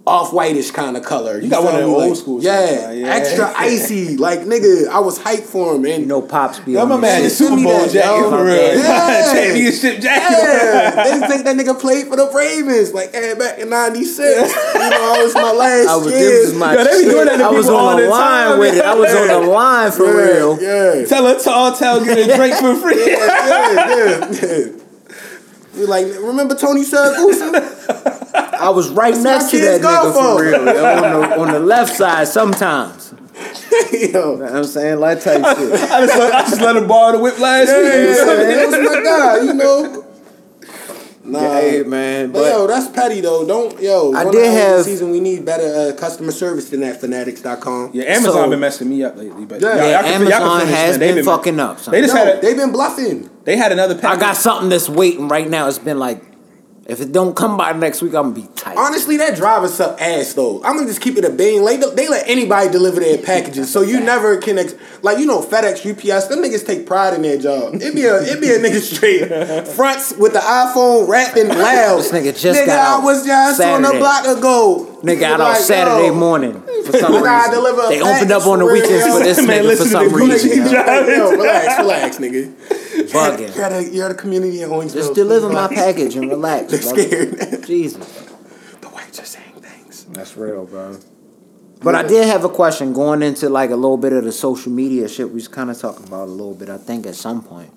off 0.08 0.32
whitish 0.32 0.70
kind 0.72 0.96
of 0.96 1.04
color. 1.04 1.40
You 1.42 1.50
got 1.50 1.64
one 1.64 1.74
of 1.74 1.80
me? 1.82 1.86
them 1.88 1.96
old 1.96 2.10
Like, 2.10 2.16
school 2.18 2.42
Yeah, 2.44 2.92
yeah. 2.92 3.08
extra 3.08 3.52
icy. 3.58 4.18
Like 4.18 4.42
nigga, 4.42 4.88
I 4.88 5.00
was 5.00 5.18
hyped 5.18 5.44
for 5.46 5.76
him, 5.76 5.86
and 5.86 6.02
You 6.02 6.06
know, 6.06 6.22
pops 6.22 6.60
be 6.60 6.74
Yo, 6.74 6.82
on 6.82 6.90
my 6.90 6.96
this 6.98 7.02
man, 7.02 7.24
the 7.24 7.30
Super 7.32 7.56
Bowl 7.64 7.80
that, 7.80 7.92
jacket 7.92 8.22
yo. 8.22 8.30
for 8.30 8.46
real. 8.46 8.78
Yeah. 8.78 9.34
Championship 9.34 10.00
jacket. 10.02 10.38
yeah, 10.38 11.04
they 11.20 11.28
think 11.28 11.44
that 11.46 11.56
nigga 11.58 11.80
played 11.80 12.08
for 12.08 12.16
the 12.18 12.30
Ravens. 12.32 12.94
Like, 12.94 13.14
hey, 13.14 13.34
back 13.34 13.58
in 13.60 13.70
'96, 13.70 14.20
you 14.20 14.80
know, 14.80 15.14
I 15.16 15.24
was 15.24 15.34
my 15.34 15.52
last 15.52 15.88
I 15.90 15.96
was, 15.96 16.06
year. 16.12 16.20
this 16.20 16.46
was 16.52 16.60
my 16.60 16.74
Yo, 16.76 16.84
they 16.84 17.04
be 17.04 17.10
doing 17.10 17.26
that 17.26 17.38
to 17.38 17.44
I 17.46 17.50
was 17.50 17.66
people 17.66 17.78
all 17.80 17.88
on 17.90 17.96
the 17.98 18.04
the 18.04 18.10
line 18.10 18.48
time, 18.50 18.60
with 18.60 18.76
it. 18.76 18.86
I 18.86 18.94
was 18.94 19.12
on 19.16 19.28
the 19.28 19.48
line 19.50 19.92
for 19.92 20.06
yeah, 20.06 20.12
real. 20.36 20.62
Yeah, 20.62 21.06
Tell 21.08 21.26
a 21.28 21.42
tall 21.42 21.76
tale 21.76 22.06
get 22.06 22.18
a 22.30 22.36
drink 22.36 22.56
for 22.58 22.76
free. 22.76 23.12
yeah, 23.12 23.26
yeah, 23.90 24.32
yeah. 24.32 24.82
You're 25.76 25.88
like, 25.88 26.08
remember 26.20 26.56
Tony 26.56 26.84
Siragusa? 26.84 28.34
I 28.54 28.70
was 28.70 28.90
right 28.90 29.16
my 29.16 29.22
next 29.22 29.52
to 29.52 29.60
that 29.60 29.82
nigga 29.82 29.84
golf 29.84 30.16
for 30.16 30.44
real. 30.44 30.56
on, 30.60 30.66
the, 30.66 31.40
on 31.40 31.52
the 31.52 31.60
left 31.60 31.96
side 31.96 32.28
sometimes. 32.28 33.14
You 33.92 34.12
know 34.12 34.32
what 34.34 34.52
I'm 34.54 34.64
saying? 34.64 35.00
Like 35.00 35.22
type 35.22 35.36
shit. 35.58 35.74
I 35.74 36.06
just, 36.06 36.18
let, 36.18 36.34
I 36.34 36.42
just 36.42 36.62
let 36.62 36.76
him 36.78 36.88
borrow 36.88 37.12
the 37.14 37.20
whip 37.20 37.38
last 37.40 37.68
yeah, 37.68 37.82
week. 37.82 38.18
that 38.18 38.68
was 38.68 38.90
my 38.90 39.04
guy, 39.04 39.44
you 39.44 39.54
know. 39.54 40.05
Nah, 41.26 41.40
Hey 41.40 41.84
man, 41.84 42.32
But, 42.32 42.40
but 42.42 42.52
yo, 42.52 42.68
that's 42.68 42.88
petty 42.90 43.22
though. 43.22 43.46
Don't 43.46 43.80
yo. 43.82 44.14
I 44.14 44.24
did 44.24 44.28
out 44.28 44.32
this 44.34 44.54
have- 44.54 44.86
season. 44.86 45.12
We 45.12 45.20
need 45.20 45.44
better 45.46 45.92
uh, 45.92 45.96
customer 45.96 46.32
service 46.32 46.70
than 46.70 46.82
that. 46.82 47.02
Fanatics.com. 47.02 47.92
Yeah, 47.94 48.04
Amazon 48.06 48.34
So- 48.34 48.50
been 48.50 48.60
messing 48.60 48.90
me 48.90 49.04
up 49.04 49.18
lately, 49.18 49.46
but 49.46 49.62
Yeah. 49.62 49.68
y'all- 49.70 49.78
y'all 49.78 49.88
yeah, 49.90 50.02
can- 50.02 50.12
y'all 50.12 50.12
can 50.12 50.42
Amazon 50.42 50.60
finish, 50.60 50.76
has 50.76 50.90
man. 50.92 51.00
They 51.00 51.14
been 51.16 51.26
fucking 51.26 51.60
up. 51.60 51.80
Son. 51.80 51.92
They 51.94 52.02
just 52.02 52.14
Yo, 52.14 52.20
had 52.26 52.38
a, 52.38 52.42
they've 52.42 52.58
been 52.58 52.72
bluffing. 52.72 53.30
they 53.44 53.58
had 53.58 53.72
another 53.72 54.00
I 54.04 54.16
got 54.18 54.38
something 54.38 54.70
that's 54.70 54.88
waiting 54.90 55.28
right 55.28 55.50
now. 55.50 55.68
It's 55.68 55.80
been 55.80 56.00
like, 56.00 56.22
if 56.88 57.02
it 57.02 57.12
don't 57.12 57.36
come 57.36 57.58
by 57.58 57.72
next 57.72 58.02
week, 58.04 58.14
I'm 58.14 58.32
gonna 58.34 58.36
be 58.48 58.48
tight. 58.56 58.78
Honestly, 58.78 59.18
that 59.18 59.36
driver 59.36 59.68
suck 59.68 60.00
ass 60.00 60.34
though. 60.34 60.62
I'm 60.64 60.76
gonna 60.76 60.88
just 60.88 61.02
keep 61.02 61.18
it 61.18 61.26
a 61.26 61.30
bean. 61.32 61.64
Like 61.64 61.80
they 61.96 62.08
let 62.08 62.28
anybody 62.30 62.70
deliver 62.70 63.00
their 63.00 63.18
packages, 63.18 63.72
so 63.72 63.82
you 63.82 64.00
never 64.00 64.38
can 64.38 64.60
ex- 64.60 64.76
like 65.02 65.18
you 65.18 65.26
know 65.26 65.42
FedEx, 65.42 65.78
UPS. 65.90 66.28
Them 66.28 66.40
niggas 66.44 66.66
take 66.66 66.86
pride 66.86 67.14
in 67.16 67.24
their 67.24 67.38
job. 67.40 67.74
It 67.76 67.96
be 67.96 68.06
a 68.06 68.22
it 68.22 68.40
be 68.40 68.52
a 68.54 68.60
nigga 68.60 68.80
straight 68.82 69.68
fronts 69.76 70.14
with 70.16 70.34
the 70.34 70.40
iPhone 70.40 71.08
rapping 71.08 71.48
loud. 71.50 71.98
This 72.00 72.12
nigga 72.12 72.40
just 72.40 72.60
nigga, 72.60 72.68
got 72.68 73.02
I 73.02 73.04
was 73.04 73.26
just 73.26 73.62
on 73.62 73.82
the 73.82 73.88
Saturday. 73.88 74.00
block 74.00 74.38
ago. 74.38 74.92
Nigga 75.02 75.20
got 75.20 75.40
Like, 75.40 75.56
out 75.58 75.62
Saturday 75.62 76.08
yo, 76.08 76.14
morning 76.16 76.62
for 76.86 76.92
some 77.00 77.14
reason. 77.22 77.52
deliver 77.52 77.88
They 77.90 78.02
opened 78.02 78.32
up 78.32 78.46
on 78.48 78.60
the 78.60 78.66
for 78.66 78.74
weekends 78.74 79.06
for 79.08 79.20
this 79.24 79.38
Man, 79.46 79.48
nigga 79.48 79.62
for 79.62 79.68
listen 79.68 79.88
some 79.90 80.14
reason. 80.14 80.50
Yo. 80.52 80.72
Yo, 80.72 81.32
relax, 81.32 81.78
relax, 81.80 82.18
nigga. 82.18 82.85
Bugging. 83.16 83.56
You're 83.56 83.66
at, 83.66 83.72
a, 83.72 83.84
you're 83.90 84.06
at 84.06 84.12
a 84.12 84.16
community 84.16 84.62
in 84.62 84.70
Owensville. 84.70 84.94
Just 84.94 85.14
deliver 85.14 85.50
my 85.50 85.68
package 85.68 86.16
and 86.16 86.30
relax, 86.30 86.72
They're 86.72 86.82
brother. 86.82 87.38
scared. 87.38 87.66
Jesus. 87.66 88.08
the 88.82 88.88
whites 88.90 89.20
are 89.20 89.26
saying 89.26 89.54
things. 89.62 90.06
That's 90.06 90.36
real, 90.38 90.66
bro. 90.66 90.98
But 91.82 91.94
I 91.96 92.04
did 92.04 92.28
have 92.28 92.44
a 92.44 92.50
question 92.50 92.94
going 92.94 93.22
into 93.22 93.50
like 93.50 93.70
a 93.70 93.76
little 93.76 93.98
bit 93.98 94.14
of 94.14 94.24
the 94.24 94.32
social 94.32 94.72
media 94.72 95.08
shit 95.08 95.28
we 95.28 95.36
was 95.36 95.48
kind 95.48 95.70
of 95.70 95.78
talking 95.80 96.08
about 96.08 96.28
a 96.28 96.32
little 96.32 96.56
bit. 96.56 96.70
I 96.70 96.78
think 96.78 97.06
at 97.06 97.16
some 97.16 97.44
point, 97.44 97.72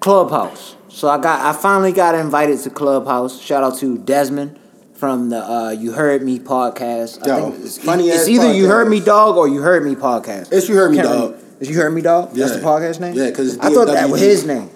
Clubhouse. 0.00 0.76
So 0.88 1.08
I 1.08 1.18
got 1.18 1.40
I 1.40 1.58
finally 1.58 1.92
got 1.92 2.14
invited 2.14 2.60
to 2.60 2.70
Clubhouse. 2.70 3.40
Shout 3.40 3.62
out 3.62 3.78
to 3.78 3.98
Desmond 3.98 4.58
from 4.94 5.28
the 5.30 5.44
uh, 5.44 5.70
You 5.70 5.92
Heard 5.92 6.22
Me 6.22 6.38
podcast. 6.38 7.26
I 7.28 7.40
think 7.50 7.64
it's, 7.64 7.78
funny 7.78 8.08
it's 8.08 8.22
ass 8.22 8.28
either 8.28 8.54
You. 8.54 8.66
Heard 8.68 8.88
Me 8.88 9.00
Dog 9.00 9.36
or 9.36 9.48
You 9.48 9.60
Heard 9.60 9.84
Me 9.84 9.94
podcast. 9.96 10.52
It's 10.52 10.68
You 10.68 10.76
Heard 10.76 10.92
Me 10.92 10.98
Can't 10.98 11.08
Dog. 11.08 11.43
Is 11.64 11.70
You 11.70 11.76
Heard 11.76 11.94
Me 11.94 12.02
Dog? 12.02 12.32
That's 12.32 12.56
the 12.56 12.60
podcast 12.60 13.00
name. 13.00 13.14
Yeah, 13.14 13.30
because 13.30 13.58
I 13.58 13.70
thought 13.70 13.86
that 13.86 14.10
was 14.10 14.20
his 14.20 14.44
name. 14.46 14.68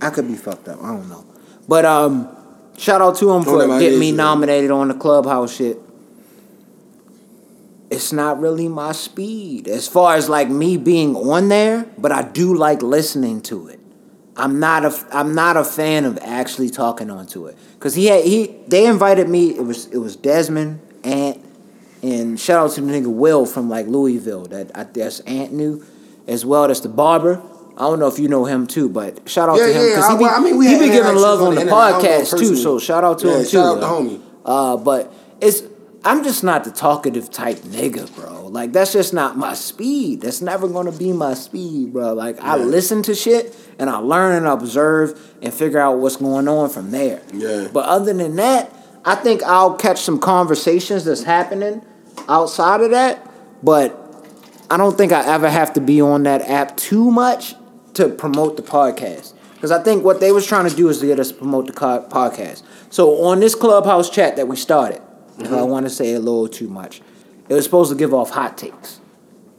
I 0.00 0.10
could 0.10 0.26
be 0.26 0.34
fucked 0.34 0.66
up. 0.66 0.82
I 0.82 0.88
don't 0.88 1.08
know. 1.08 1.24
But 1.68 1.84
um, 1.84 2.28
shout 2.76 3.00
out 3.00 3.16
to 3.18 3.30
him 3.30 3.44
for 3.44 3.64
getting 3.78 4.00
me 4.00 4.10
nominated 4.10 4.72
on 4.72 4.88
the 4.88 4.94
Clubhouse 4.94 5.54
shit. 5.54 5.78
it's 7.92 8.12
not 8.12 8.40
really 8.40 8.66
my 8.66 8.90
speed 8.90 9.68
as 9.68 9.86
far 9.86 10.16
as 10.16 10.28
like 10.28 10.48
me 10.48 10.76
being 10.76 11.14
on 11.14 11.48
there, 11.48 11.86
but 11.96 12.10
I 12.10 12.22
do 12.22 12.56
like 12.56 12.82
listening 12.82 13.40
to 13.42 13.68
it. 13.68 13.78
I'm 14.36 14.58
not 14.58 14.84
a 14.84 15.06
I'm 15.12 15.34
not 15.36 15.56
a 15.56 15.62
fan 15.62 16.04
of 16.04 16.18
actually 16.22 16.70
talking 16.70 17.08
onto 17.08 17.46
it 17.46 17.56
because 17.74 17.94
he 17.94 18.06
had 18.06 18.24
he 18.24 18.46
they 18.66 18.86
invited 18.86 19.28
me. 19.28 19.50
It 19.50 19.62
was 19.62 19.86
it 19.86 19.98
was 19.98 20.16
Desmond 20.16 20.80
Ant 21.04 21.44
and 22.02 22.40
shout 22.40 22.64
out 22.64 22.72
to 22.72 22.80
the 22.80 22.90
nigga 22.90 23.12
Will 23.12 23.46
from 23.46 23.68
like 23.68 23.86
Louisville 23.86 24.46
that 24.46 24.76
I 24.76 24.84
guess 24.84 25.20
Ant 25.20 25.52
knew 25.52 25.84
as 26.26 26.44
well. 26.44 26.68
That's 26.68 26.80
the 26.80 26.88
barber. 26.88 27.42
I 27.76 27.80
don't 27.82 27.98
know 27.98 28.06
if 28.08 28.18
you 28.18 28.28
know 28.28 28.44
him 28.44 28.66
too, 28.66 28.88
but 28.88 29.28
shout 29.28 29.48
out 29.48 29.56
Yeah, 29.58 29.66
to 29.66 29.72
him 29.72 29.86
yeah, 29.98 30.00
I- 30.06 30.12
he 30.12 30.18
be, 30.18 30.24
I 30.24 30.40
mean, 30.40 30.58
we 30.58 30.66
he 30.68 30.78
be 30.78 30.90
giving 30.90 31.16
love 31.16 31.40
on 31.40 31.50
the 31.50 31.54
the 31.56 31.60
internet. 31.62 31.72
I 31.74 31.90
don't 31.92 32.02
know 32.02 32.08
podcast 32.08 32.38
too. 32.38 32.56
So 32.56 32.78
shout 32.78 33.02
out 33.04 33.18
to 33.20 33.28
Yeah, 33.28 33.34
him 33.38 33.42
too. 33.44 33.48
shout 33.48 33.76
out 33.78 33.80
to 33.80 33.86
homie. 33.86 34.20
Uh, 34.44 34.76
but 34.76 35.12
it's 35.40 35.62
I'm 36.04 36.24
just 36.24 36.42
not 36.42 36.64
the 36.64 36.70
talkative 36.72 37.30
type 37.30 37.58
nigga, 37.58 38.12
bro. 38.14 38.48
Like 38.48 38.72
that's 38.72 38.92
just 38.92 39.14
not 39.14 39.38
my 39.38 39.54
speed. 39.54 40.20
That's 40.20 40.42
never 40.42 40.68
gonna 40.68 40.92
be 40.92 41.12
my 41.12 41.32
speed, 41.34 41.92
bro. 41.94 42.12
Like 42.12 42.38
I 42.40 42.56
listen 42.56 43.02
to 43.04 43.14
shit 43.14 43.56
and 43.78 43.88
I 43.88 43.96
learn 43.98 44.34
and 44.36 44.46
observe 44.46 45.18
and 45.40 45.54
figure 45.54 45.78
out 45.78 45.98
what's 45.98 46.16
going 46.16 46.48
on 46.48 46.68
from 46.70 46.90
there. 46.90 47.22
Yeah. 47.32 47.68
But 47.72 47.86
other 47.86 48.12
than 48.12 48.36
that, 48.36 48.70
I 49.04 49.14
think 49.14 49.42
I'll 49.44 49.74
catch 49.76 50.00
some 50.02 50.18
conversations 50.18 51.04
that's 51.04 51.22
happening 51.22 51.82
outside 52.28 52.80
of 52.82 52.90
that. 52.90 53.30
But 53.62 54.01
I 54.72 54.78
don't 54.78 54.96
think 54.96 55.12
I 55.12 55.22
ever 55.26 55.50
have 55.50 55.74
to 55.74 55.82
be 55.82 56.00
on 56.00 56.22
that 56.22 56.40
app 56.48 56.78
too 56.78 57.10
much 57.10 57.54
to 57.92 58.08
promote 58.08 58.56
the 58.56 58.62
podcast. 58.62 59.34
Because 59.52 59.70
I 59.70 59.82
think 59.82 60.02
what 60.02 60.18
they 60.18 60.32
was 60.32 60.46
trying 60.46 60.66
to 60.66 60.74
do 60.74 60.88
is 60.88 61.00
to 61.00 61.06
get 61.06 61.20
us 61.20 61.28
to 61.28 61.34
promote 61.34 61.66
the 61.66 61.74
co- 61.74 62.06
podcast. 62.10 62.62
So 62.88 63.22
on 63.24 63.40
this 63.40 63.54
clubhouse 63.54 64.08
chat 64.08 64.36
that 64.36 64.48
we 64.48 64.56
started, 64.56 65.02
if 65.38 65.48
I 65.48 65.56
mm-hmm. 65.56 65.68
want 65.68 65.84
to 65.84 65.90
say 65.90 66.14
a 66.14 66.20
little 66.20 66.48
too 66.48 66.68
much, 66.68 67.02
it 67.50 67.52
was 67.52 67.64
supposed 67.64 67.92
to 67.92 67.98
give 67.98 68.14
off 68.14 68.30
hot 68.30 68.56
takes. 68.56 68.98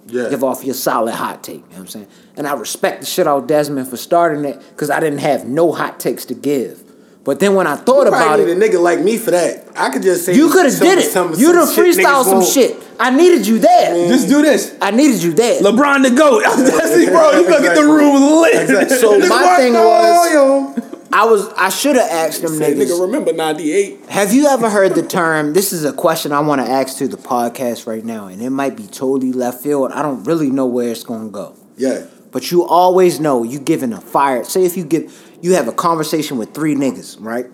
Yeah. 0.08 0.30
Give 0.32 0.44
off 0.44 0.64
your 0.64 0.74
solid 0.74 1.14
hot 1.14 1.44
take. 1.44 1.58
You 1.58 1.62
know 1.62 1.68
what 1.68 1.78
I'm 1.78 1.88
saying? 1.90 2.08
And 2.36 2.48
I 2.48 2.56
respect 2.56 3.02
the 3.02 3.06
shit 3.06 3.28
out 3.28 3.44
of 3.44 3.48
Desmond 3.48 3.88
for 3.90 3.98
starting 3.98 4.44
it 4.46 4.60
because 4.72 4.90
I 4.90 5.00
didn't 5.00 5.20
have 5.20 5.46
no 5.46 5.74
hot 5.74 6.00
takes 6.00 6.26
to 6.26 6.34
give. 6.34 6.83
But 7.26 7.40
then 7.40 7.56
when 7.56 7.68
I 7.68 7.76
thought 7.78 8.02
You 8.02 8.08
about 8.10 8.26
probably 8.28 8.52
it, 8.52 8.58
need 8.58 8.66
a 8.66 8.70
nigga 8.70 8.82
like 8.82 9.00
me 9.00 9.18
for 9.18 9.32
that. 9.32 9.66
I 9.78 9.90
could 9.90 10.02
just 10.04 10.26
say 10.26 10.36
you 10.36 10.50
could 10.50 10.66
have 10.66 10.78
did 10.80 11.00
it. 11.00 11.10
some- 11.12 11.34
you 11.36 11.54
done 11.54 11.66
some 11.68 11.76
shit 11.86 11.96
freestyle 11.96 12.24
niggas 12.24 12.26
some 12.26 12.44
shit. 12.44 12.84
I 13.00 13.10
needed 13.10 13.48
you 13.48 13.60
there. 13.60 14.08
Just 14.10 14.28
do 14.28 14.42
this. 14.42 14.76
I 14.82 14.92
needed 14.92 15.24
you 15.24 15.32
there. 15.34 15.62
LeBron 15.62 16.04
the 16.04 16.12
GOAT. 16.12 16.44
That's 16.58 16.92
it, 16.92 17.10
bro. 17.10 17.32
You 17.40 17.48
gonna 17.48 17.62
get 17.64 17.76
the 17.76 17.84
room 17.84 18.42
lit. 18.42 18.62
Exactly. 18.64 18.98
So 18.98 19.20
Nigga, 19.20 19.30
my 19.30 19.56
thing 19.58 19.74
was- 19.74 20.80
I 21.16 21.26
was 21.26 21.48
I 21.56 21.70
should 21.70 21.96
have 21.96 22.10
asked 22.10 22.42
them 22.42 22.56
Say, 22.58 22.74
niggas. 22.74 22.88
nigga, 22.88 23.02
remember 23.02 23.32
'98? 23.34 24.00
Have 24.10 24.34
you 24.34 24.48
ever 24.48 24.68
heard 24.70 24.96
the 24.96 25.04
term? 25.04 25.54
This 25.54 25.72
is 25.72 25.86
a 25.86 25.94
question 25.94 26.32
I 26.32 26.40
want 26.40 26.66
to 26.66 26.70
ask 26.70 26.98
to 26.98 27.08
the 27.08 27.18
podcast 27.18 27.86
right 27.86 28.04
now, 28.04 28.26
and 28.28 28.42
it 28.42 28.50
might 28.50 28.76
be 28.76 28.88
totally 28.88 29.32
left 29.32 29.62
field. 29.62 29.92
I 29.92 30.02
don't 30.02 30.24
really 30.24 30.50
know 30.50 30.66
where 30.66 30.90
it's 30.90 31.04
gonna 31.04 31.30
go. 31.30 31.54
Yeah. 31.78 32.06
But 32.32 32.50
you 32.50 32.66
always 32.66 33.20
know 33.20 33.44
you 33.44 33.60
giving 33.60 33.94
a 33.94 34.02
fire. 34.02 34.44
Say 34.44 34.66
if 34.66 34.76
you 34.76 34.84
give 34.84 35.14
you 35.44 35.56
have 35.56 35.68
a 35.68 35.74
conversation 35.74 36.38
with 36.38 36.54
three 36.54 36.74
niggas, 36.74 37.18
right? 37.20 37.48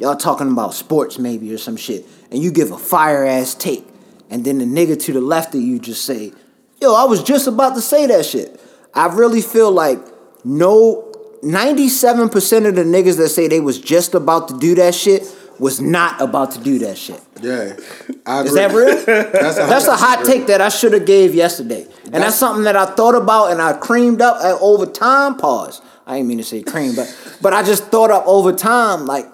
Y'all 0.00 0.16
talking 0.16 0.50
about 0.50 0.74
sports 0.74 1.16
maybe 1.16 1.54
or 1.54 1.56
some 1.56 1.76
shit, 1.76 2.04
and 2.32 2.42
you 2.42 2.50
give 2.50 2.72
a 2.72 2.76
fire 2.76 3.24
ass 3.24 3.54
take, 3.54 3.86
and 4.28 4.44
then 4.44 4.58
the 4.58 4.64
nigga 4.64 5.00
to 5.04 5.12
the 5.12 5.20
left 5.20 5.54
of 5.54 5.60
you 5.60 5.78
just 5.78 6.04
say, 6.04 6.32
"Yo, 6.82 6.92
I 6.92 7.04
was 7.04 7.22
just 7.22 7.46
about 7.46 7.76
to 7.76 7.80
say 7.80 8.06
that 8.06 8.26
shit." 8.26 8.60
I 8.94 9.06
really 9.06 9.40
feel 9.42 9.70
like 9.70 10.00
no, 10.44 11.12
ninety 11.40 11.88
seven 11.88 12.28
percent 12.28 12.66
of 12.66 12.74
the 12.74 12.82
niggas 12.82 13.16
that 13.18 13.28
say 13.28 13.46
they 13.46 13.60
was 13.60 13.80
just 13.80 14.14
about 14.14 14.48
to 14.48 14.58
do 14.58 14.74
that 14.74 14.94
shit 14.94 15.22
was 15.60 15.80
not 15.80 16.20
about 16.20 16.52
to 16.52 16.60
do 16.60 16.78
that 16.80 16.96
shit. 16.96 17.20
Yeah. 17.42 17.74
Is 18.42 18.54
that 18.54 18.72
real? 18.72 18.86
That's 19.06 19.56
a, 19.56 19.66
That's 19.66 19.86
a 19.86 19.96
hot 19.96 20.24
take 20.24 20.46
that 20.46 20.60
I 20.60 20.68
should 20.68 20.92
have 20.92 21.06
gave 21.06 21.34
yesterday, 21.34 21.82
and 21.82 21.92
that's, 21.92 22.10
That's- 22.12 22.38
something 22.38 22.64
that 22.64 22.76
I 22.76 22.86
thought 22.86 23.14
about 23.14 23.52
and 23.52 23.62
I 23.62 23.72
creamed 23.74 24.20
up 24.20 24.42
at, 24.42 24.60
over 24.60 24.86
time. 24.86 25.36
Pause. 25.36 25.82
I 26.08 26.16
didn't 26.16 26.28
mean 26.28 26.38
to 26.38 26.44
say 26.44 26.62
cream, 26.62 26.96
but 26.96 27.14
but 27.40 27.52
I 27.52 27.62
just 27.62 27.84
thought 27.92 28.10
up 28.10 28.24
over 28.26 28.52
time. 28.52 29.06
Like 29.06 29.26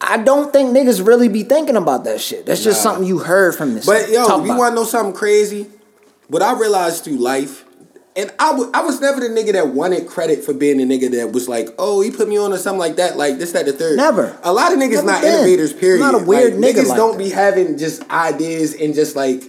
I 0.00 0.16
don't 0.18 0.52
think 0.52 0.70
niggas 0.76 1.04
really 1.04 1.28
be 1.28 1.42
thinking 1.42 1.76
about 1.76 2.04
that 2.04 2.20
shit. 2.20 2.46
That's 2.46 2.62
just 2.62 2.82
Nah. 2.84 2.90
something 2.92 3.06
you 3.08 3.18
heard 3.18 3.54
from 3.56 3.74
this. 3.74 3.84
But 3.84 4.08
yo, 4.10 4.26
Talk 4.26 4.46
you 4.46 4.54
want 4.56 4.72
to 4.72 4.74
know 4.76 4.84
something 4.84 5.12
crazy? 5.14 5.66
What 6.28 6.40
I 6.42 6.52
realized 6.58 7.02
through 7.04 7.16
life, 7.16 7.64
and 8.14 8.32
I 8.38 8.50
I 8.72 8.82
was 8.82 9.00
never 9.00 9.18
the 9.18 9.28
nigga 9.28 9.52
that 9.54 9.68
wanted 9.68 10.06
credit 10.06 10.44
for 10.44 10.54
being 10.54 10.76
the 10.78 10.84
nigga 10.84 11.10
that 11.16 11.32
was 11.32 11.48
like, 11.48 11.70
oh, 11.78 12.00
he 12.02 12.12
put 12.12 12.28
me 12.28 12.38
on 12.38 12.52
or 12.52 12.58
something 12.58 12.78
like 12.78 12.96
that. 12.96 13.16
Like 13.16 13.38
this, 13.38 13.50
that, 13.52 13.66
the 13.66 13.72
third. 13.72 13.96
Never. 13.96 14.38
A 14.44 14.52
lot 14.52 14.72
of 14.72 14.78
niggas 14.78 14.92
Never 15.02 15.06
not 15.06 15.22
been. 15.22 15.34
innovators. 15.34 15.72
Period. 15.72 16.02
I'm 16.04 16.12
not 16.12 16.22
a 16.22 16.24
weird 16.24 16.54
like, 16.54 16.62
nigga 16.76 16.82
Niggas 16.82 16.88
like 16.90 16.96
don't 16.96 17.12
that. 17.12 17.24
be 17.24 17.30
having 17.30 17.76
just 17.78 18.08
ideas 18.10 18.74
and 18.74 18.94
just 18.94 19.16
like 19.16 19.42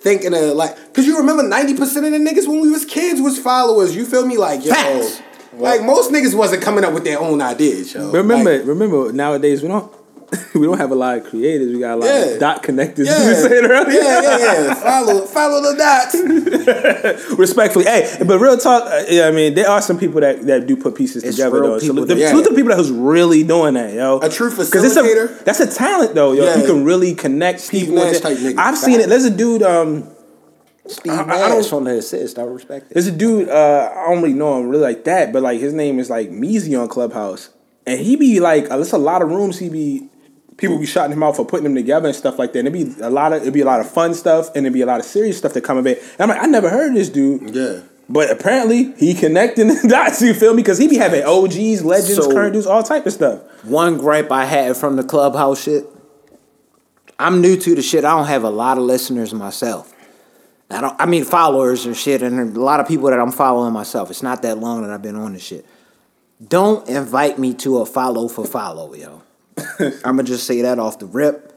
thinking 0.00 0.34
of 0.34 0.42
like, 0.56 0.76
cause 0.92 1.06
you 1.06 1.16
remember 1.16 1.42
ninety 1.44 1.74
percent 1.74 2.04
of 2.04 2.12
the 2.12 2.18
niggas 2.18 2.46
when 2.46 2.60
we 2.60 2.70
was 2.70 2.84
kids 2.84 3.22
was 3.22 3.38
followers. 3.38 3.96
You 3.96 4.04
feel 4.04 4.26
me? 4.26 4.36
Like 4.36 4.62
yo. 4.64 4.72
Facts. 4.74 5.22
Like 5.54 5.82
most 5.82 6.10
niggas 6.10 6.34
wasn't 6.34 6.62
coming 6.62 6.84
up 6.84 6.92
with 6.92 7.04
their 7.04 7.18
own 7.20 7.40
ideas, 7.40 7.94
yo. 7.94 8.10
Remember, 8.10 8.58
Like, 8.58 8.66
remember. 8.66 9.12
Nowadays, 9.12 9.62
we 9.62 9.68
don't 9.68 9.90
we 10.56 10.62
don't 10.66 10.76
have 10.78 10.90
a 10.90 10.94
lot 10.96 11.16
of 11.18 11.24
creators. 11.24 11.72
We 11.72 11.78
got 11.78 11.94
a 11.94 12.00
lot 12.00 12.06
Yeah. 12.06 12.24
of 12.34 12.40
dot 12.40 12.62
connectors. 12.62 13.06
yeah, 13.06 13.28
You 13.28 13.34
said 13.36 13.64
earlier. 13.64 14.00
yeah, 14.00 14.20
yeah, 14.22 14.38
yeah. 14.64 14.74
Follow, 14.74 15.24
follow 15.24 15.62
the 15.62 15.76
dots. 15.78 16.16
Respectfully, 17.38 17.84
hey, 17.84 18.16
but 18.26 18.38
real 18.40 18.56
talk. 18.58 18.82
Uh, 18.90 19.04
yeah, 19.08 19.28
I 19.28 19.30
mean, 19.30 19.54
there 19.54 19.68
are 19.70 19.80
some 19.80 19.98
people 19.98 20.20
that, 20.22 20.42
that 20.46 20.66
do 20.66 20.76
put 20.76 20.96
pieces 20.96 21.22
It's 21.22 21.36
together 21.36 21.60
though. 21.60 21.78
So 21.78 21.92
the, 21.92 22.04
that- 22.14 22.28
salute 22.28 22.42
the 22.44 22.50
people 22.54 22.70
that 22.70 22.78
was 22.78 22.90
really 22.90 23.44
doing 23.44 23.74
that, 23.74 23.92
yo. 23.94 24.18
A 24.18 24.28
true 24.28 24.50
'Cause 24.50 24.74
it's 24.74 24.96
a, 24.96 25.02
facilitator. 25.02 25.44
that's 25.44 25.60
a 25.60 25.66
talent 25.72 26.14
though, 26.16 26.32
yo. 26.32 26.44
Yeah. 26.44 26.56
You 26.58 26.66
can 26.66 26.84
really 26.84 27.14
connect 27.14 27.60
Steve 27.60 27.86
people. 27.86 27.94
with 27.96 28.06
Nash 28.06 28.16
it. 28.16 28.22
type 28.22 28.38
nigga. 28.38 28.58
I've 28.58 28.76
seen 28.78 29.00
it. 29.00 29.08
There's 29.08 29.24
a 29.26 29.30
dude. 29.30 29.62
Um, 29.62 30.08
Steve 30.88 31.12
I- 31.12 31.24
Nash 31.24 31.70
don't- 31.70 31.72
on 31.78 31.84
the 31.84 31.98
assist. 31.98 32.38
I 32.38 32.42
respect 32.42 32.90
it. 32.90 32.94
There's 32.94 33.06
a 33.06 33.12
dude, 33.12 33.48
uh, 33.48 33.90
I 33.94 34.08
don't 34.12 34.22
really 34.22 34.34
know 34.34 34.58
him 34.60 34.68
really 34.68 34.82
like 34.82 35.04
that, 35.04 35.32
but 35.32 35.42
like 35.42 35.60
his 35.60 35.72
name 35.72 35.98
is 35.98 36.10
like 36.10 36.30
Meezy 36.30 36.80
on 36.80 36.88
Clubhouse. 36.88 37.50
And 37.86 38.00
he 38.00 38.16
be 38.16 38.40
like, 38.40 38.70
uh, 38.70 38.76
there's 38.76 38.92
a 38.92 38.98
lot 38.98 39.22
of 39.22 39.28
rooms 39.30 39.58
he 39.58 39.68
be, 39.68 40.08
people 40.56 40.78
be 40.78 40.86
shouting 40.86 41.12
him 41.12 41.22
out 41.22 41.36
for 41.36 41.44
putting 41.44 41.64
them 41.64 41.74
together 41.74 42.08
and 42.08 42.16
stuff 42.16 42.38
like 42.38 42.52
that. 42.52 42.60
And 42.66 42.68
it'd 42.74 42.96
be 42.96 43.02
a 43.02 43.10
lot 43.10 43.32
of, 43.32 43.42
it'd 43.42 43.54
be 43.54 43.60
a 43.60 43.64
lot 43.66 43.80
of 43.80 43.88
fun 43.90 44.12
stuff 44.14 44.48
and 44.56 44.66
it'd 44.66 44.72
be 44.74 44.80
a 44.82 44.86
lot 44.86 44.98
of 45.00 45.06
serious 45.06 45.38
stuff 45.38 45.52
that 45.54 45.60
come 45.62 45.76
of 45.78 45.86
it. 45.86 46.02
And 46.18 46.20
I'm 46.22 46.28
like, 46.30 46.42
I 46.42 46.46
never 46.46 46.68
heard 46.68 46.88
of 46.88 46.94
this 46.94 47.08
dude. 47.08 47.54
Yeah. 47.54 47.80
But 48.08 48.30
apparently 48.30 48.92
he 48.96 49.14
connecting 49.14 49.68
the 49.82 49.88
dots, 49.88 50.20
you 50.22 50.34
feel 50.34 50.54
me? 50.54 50.62
Because 50.62 50.78
he 50.78 50.88
be 50.88 50.96
having 50.96 51.22
OGs, 51.24 51.84
legends, 51.84 52.16
So- 52.16 52.32
current 52.32 52.54
dudes, 52.54 52.66
all 52.66 52.82
type 52.82 53.06
of 53.06 53.12
stuff. 53.12 53.40
One 53.64 53.98
gripe 53.98 54.30
I 54.32 54.44
had 54.44 54.76
from 54.76 54.96
the 54.96 55.04
clubhouse 55.04 55.62
shit. 55.62 55.84
I'm 57.18 57.40
new 57.40 57.56
to 57.56 57.74
the 57.74 57.82
shit. 57.82 58.04
I 58.04 58.16
don't 58.16 58.26
have 58.26 58.44
a 58.44 58.50
lot 58.50 58.76
of 58.78 58.84
listeners 58.84 59.32
myself. 59.32 59.92
I 60.70 60.80
don't. 60.80 61.00
I 61.00 61.06
mean 61.06 61.24
followers 61.24 61.86
and 61.86 61.96
shit, 61.96 62.22
and 62.22 62.56
a 62.56 62.60
lot 62.60 62.80
of 62.80 62.88
people 62.88 63.10
that 63.10 63.20
I'm 63.20 63.32
following 63.32 63.72
myself. 63.72 64.10
It's 64.10 64.22
not 64.22 64.42
that 64.42 64.58
long 64.58 64.82
that 64.82 64.90
I've 64.90 65.02
been 65.02 65.16
on 65.16 65.32
this 65.32 65.42
shit. 65.42 65.64
Don't 66.46 66.86
invite 66.88 67.38
me 67.38 67.54
to 67.54 67.78
a 67.78 67.86
follow 67.86 68.28
for 68.28 68.44
follow, 68.44 68.92
yo. 68.94 69.22
I'ma 70.04 70.22
just 70.22 70.46
say 70.46 70.62
that 70.62 70.78
off 70.78 70.98
the 70.98 71.06
rip. 71.06 71.52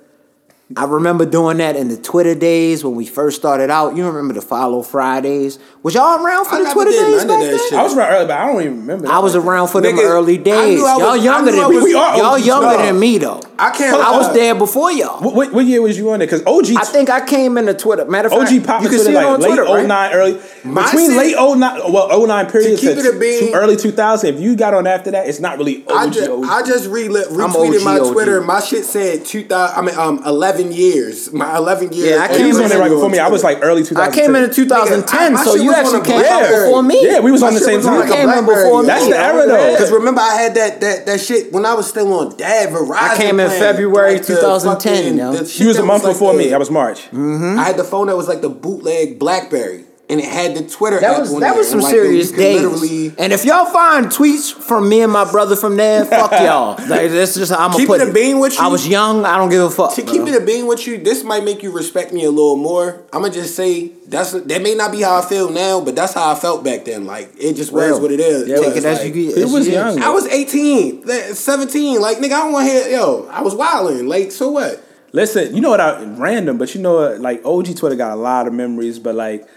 I 0.78 0.86
remember 0.86 1.26
doing 1.26 1.58
that 1.58 1.76
in 1.76 1.88
the 1.88 1.98
Twitter 1.98 2.36
days 2.36 2.84
when 2.84 2.94
we 2.94 3.08
first 3.08 3.38
started 3.38 3.72
out. 3.72 3.96
You 3.96 4.06
remember 4.06 4.36
the 4.36 4.42
follow 4.42 4.84
Fridays? 4.84 5.58
Was 5.82 5.96
y'all 5.96 6.24
around 6.24 6.46
for 6.46 6.56
I 6.56 6.58
the 6.60 6.64
never 6.66 6.74
Twitter 6.76 6.92
did 6.92 7.00
days 7.06 7.10
none 7.10 7.22
of 7.22 7.28
back 7.28 7.40
that 7.40 7.58
then? 7.58 7.70
shit. 7.70 7.74
I 7.80 7.82
was 7.84 7.98
around 7.98 8.14
early, 8.14 8.26
but 8.28 8.38
I 8.38 8.46
don't 8.46 8.62
even 8.62 8.80
remember. 8.82 9.08
I 9.08 9.18
was 9.18 9.36
around 9.36 9.70
for 9.70 9.82
them 9.82 9.98
early 9.98 10.38
days. 10.38 10.78
knew 10.78 10.86
I 10.86 10.98
Y'all 11.00 11.12
was- 11.14 11.24
younger 11.26 11.52
than 11.54 11.60
I 11.62 11.70
me. 11.70 11.82
We 11.82 11.94
are 11.96 12.18
Y'all 12.18 12.26
OGs, 12.36 12.46
younger 12.46 12.68
dog. 12.68 12.80
than 12.82 13.00
me 13.00 13.18
though. 13.18 13.42
I 13.58 13.72
can't. 13.72 13.96
I 14.00 14.16
was 14.16 14.28
uh, 14.28 14.34
there 14.34 14.54
before 14.54 14.92
y'all. 14.92 15.20
What, 15.24 15.34
what, 15.34 15.54
what 15.54 15.66
year 15.66 15.82
was 15.82 15.98
you 15.98 16.12
on 16.12 16.20
there? 16.20 16.28
Because 16.28 16.44
OG, 16.46 16.78
I 16.78 16.86
think 16.86 17.10
I 17.10 17.26
came 17.26 17.58
into 17.58 17.74
Twitter. 17.74 18.06
Matter 18.06 18.28
of 18.28 18.34
fact, 18.40 18.52
OG 18.54 18.64
popped 18.66 18.84
you 18.84 18.90
can 18.90 19.00
see 19.00 19.06
Twitter 19.06 19.20
it 19.22 19.26
on 19.26 19.40
like 19.42 19.50
late 19.50 19.56
Twitter, 19.58 19.74
right? 19.74 19.88
09, 19.88 20.14
early 20.14 20.42
My 20.66 20.84
between 20.86 21.10
shit- 21.10 21.18
late 21.18 21.36
09, 21.36 21.92
well 21.92 22.28
09 22.28 22.46
period 22.52 22.70
To 22.80 22.86
to, 22.86 22.96
keep 22.96 23.06
it 23.06 23.16
a 23.16 23.20
bean- 23.20 23.52
to 23.52 23.58
early 23.58 23.76
2000. 23.76 24.36
If 24.36 24.40
you 24.40 24.56
got 24.56 24.76
on 24.76 24.86
after 24.86 25.10
that, 25.12 25.28
it's 25.28 25.40
not 25.40 25.58
really 25.58 25.84
OG. 25.88 25.92
I 25.98 26.10
just, 26.10 26.30
OG. 26.30 26.46
I 26.46 26.64
just 26.64 26.90
re- 26.90 27.06
I'm 27.08 27.12
retweeted 27.14 27.80
OG, 27.80 27.84
my 27.84 28.00
OG. 28.00 28.14
Twitter. 28.14 28.42
My 28.42 28.60
shit 28.60 28.86
said 28.86 29.26
two 29.26 29.44
thousand. 29.46 29.78
I 29.78 29.82
mean, 29.90 29.98
um, 30.00 30.22
eleven 30.60 30.72
years. 30.78 31.32
My 31.34 31.58
eleven 31.58 31.92
years. 31.94 32.10
Yeah, 32.12 32.24
I 32.24 32.28
he 32.30 32.38
came 32.38 32.48
was 32.50 32.58
on 32.58 32.64
in 32.64 32.70
there 32.70 32.80
right 32.80 32.90
before 32.90 33.10
me. 33.10 33.20
I 33.20 33.28
was 33.30 33.44
like 33.44 33.60
early 33.62 33.84
2000. 33.84 33.98
I 34.12 34.16
came 34.16 34.36
in 34.36 34.44
in 34.44 34.52
2010, 34.54 35.06
Nigga, 35.06 35.26
I- 35.26 35.30
my 35.30 35.44
so 35.44 35.54
shit 35.54 35.62
you 35.64 35.68
was 35.70 35.78
on 35.78 35.86
actually 35.86 36.00
a 36.00 36.04
came 36.04 36.20
out 36.34 36.40
Blackberry. 36.40 36.66
before 36.68 36.84
me. 36.84 37.06
Yeah, 37.06 37.20
we 37.20 37.32
was 37.32 37.44
on 37.44 37.54
the 37.54 37.60
same 37.60 37.78
was 37.78 37.86
time. 37.86 38.00
like 38.00 38.12
came 38.12 38.30
in 38.30 38.46
before 38.46 38.82
yo. 38.82 38.84
That's 38.84 39.08
the 39.08 39.18
era 39.18 39.48
though. 39.48 39.72
Because 39.72 39.92
remember, 39.92 40.22
I 40.22 40.36
had 40.36 40.56
that 40.56 40.82
that 40.82 41.06
that 41.06 41.20
shit 41.22 41.52
when 41.54 41.66
I 41.66 41.74
was 41.74 41.88
still 41.88 42.12
on 42.14 42.36
Dad 42.38 42.70
Verizon. 42.70 42.96
I 42.96 43.18
came 43.18 43.40
in 43.40 43.48
plan. 43.48 43.60
February 43.60 44.18
the 44.20 44.24
2010, 44.26 44.96
fucking- 45.04 45.18
yo. 45.18 45.32
the 45.34 45.46
shit 45.46 45.62
He 45.62 45.66
was 45.68 45.78
a 45.78 45.82
that 45.82 45.88
month 45.88 46.04
like 46.04 46.14
before 46.14 46.34
the- 46.34 46.40
me. 46.40 46.54
I 46.54 46.58
was 46.58 46.70
March. 46.72 47.00
Mm-hmm. 47.12 47.60
I 47.60 47.64
had 47.64 47.78
the 47.78 47.84
phone 47.84 48.08
that 48.08 48.18
was 48.18 48.28
like 48.28 48.42
the 48.42 48.50
bootleg 48.50 49.20
BlackBerry, 49.20 49.86
and 50.10 50.20
it 50.20 50.26
had 50.26 50.56
the 50.56 50.68
Twitter. 50.68 51.00
That 51.00 51.14
app 51.14 51.20
was 51.20 51.34
on 51.36 51.42
that 51.42 51.50
there, 51.52 51.58
was 51.58 51.70
some 51.70 51.82
like, 51.82 51.92
serious 51.92 52.32
you 52.32 52.38
days. 52.38 52.62
Literally, 52.64 53.14
And 53.20 53.32
if 53.32 53.46
y'all 53.46 53.66
find 53.72 54.08
tweets 54.08 54.52
from 54.52 54.90
me 54.90 55.02
and 55.02 55.12
my 55.14 55.30
brother 55.30 55.56
from 55.56 55.76
there, 55.76 56.04
fuck 56.18 56.32
y'all. 56.32 56.72
Like 56.88 57.12
that's 57.12 57.36
just 57.36 57.52
how 57.52 57.60
I'm 57.66 57.72
gonna 57.72 57.78
Keep 57.78 57.88
put 57.88 58.02
it 58.02 58.10
a 58.10 58.14
bean 58.14 58.40
with 58.40 58.54
you. 58.58 58.64
I 58.64 58.68
was 58.68 58.88
young. 58.88 59.24
I 59.24 59.38
don't 59.38 59.50
give 59.50 59.62
a 59.64 59.70
fuck. 59.70 59.94
to 59.96 60.04
bro. 60.04 60.12
keep 60.12 60.22
it 60.24 60.42
a 60.42 60.44
bean 60.44 60.66
with 60.66 60.88
you, 60.88 60.98
this 60.98 61.24
might 61.24 61.44
make 61.44 61.62
you 61.62 61.72
respect 61.72 62.12
me 62.12 62.26
a 62.26 62.32
little 62.32 62.56
more. 62.56 63.04
I'm 63.14 63.22
gonna 63.22 63.34
just 63.34 63.56
say 63.56 63.90
that's 64.08 64.32
that 64.32 64.62
may 64.64 64.74
not 64.74 64.92
be 64.92 65.02
how 65.02 65.20
I 65.20 65.26
feel 65.26 65.52
now, 65.52 65.80
but 65.80 65.96
that's 65.96 66.14
how 66.14 66.32
I 66.32 66.36
felt 66.36 66.64
back 66.64 66.86
then. 66.86 67.06
Like 67.06 67.32
it 67.38 67.54
just 67.54 67.72
was 67.72 68.00
what 68.00 68.12
it 68.12 68.20
is. 68.20 68.48
Yeah, 68.48 68.56
It 68.56 68.60
take 68.64 68.76
was 68.76 68.78
it 68.78 68.88
as 68.88 68.98
like- 69.00 69.14
you 69.14 69.28
get. 69.30 69.38
It 69.38 69.46
was 69.50 69.68
young. 69.68 69.98
is. 70.00 70.04
I 70.04 70.10
was 70.10 70.26
18, 70.26 71.06
17. 71.36 72.02
Like 72.02 72.18
nigga, 72.18 72.24
I 72.26 72.28
don't 72.40 72.54
want 72.54 72.68
to 72.68 72.74
hear. 72.74 72.90
Yo, 72.90 73.28
I 73.32 73.42
was 73.44 73.54
wilding. 73.54 74.08
Like 74.08 74.32
so 74.32 74.50
what? 74.50 74.84
Listen, 75.12 75.56
you 75.56 75.62
know 75.62 75.70
what? 75.70 75.82
I 75.82 76.04
random, 76.04 76.58
but 76.58 76.74
you 76.74 76.82
know 76.82 76.96
what? 76.96 77.20
Like 77.20 77.46
OG 77.46 77.76
Twitter 77.78 77.96
got 77.96 78.12
a 78.14 78.16
lot 78.20 78.48
of 78.48 78.54
memories, 78.54 78.98
but 78.98 79.14
like. 79.14 79.48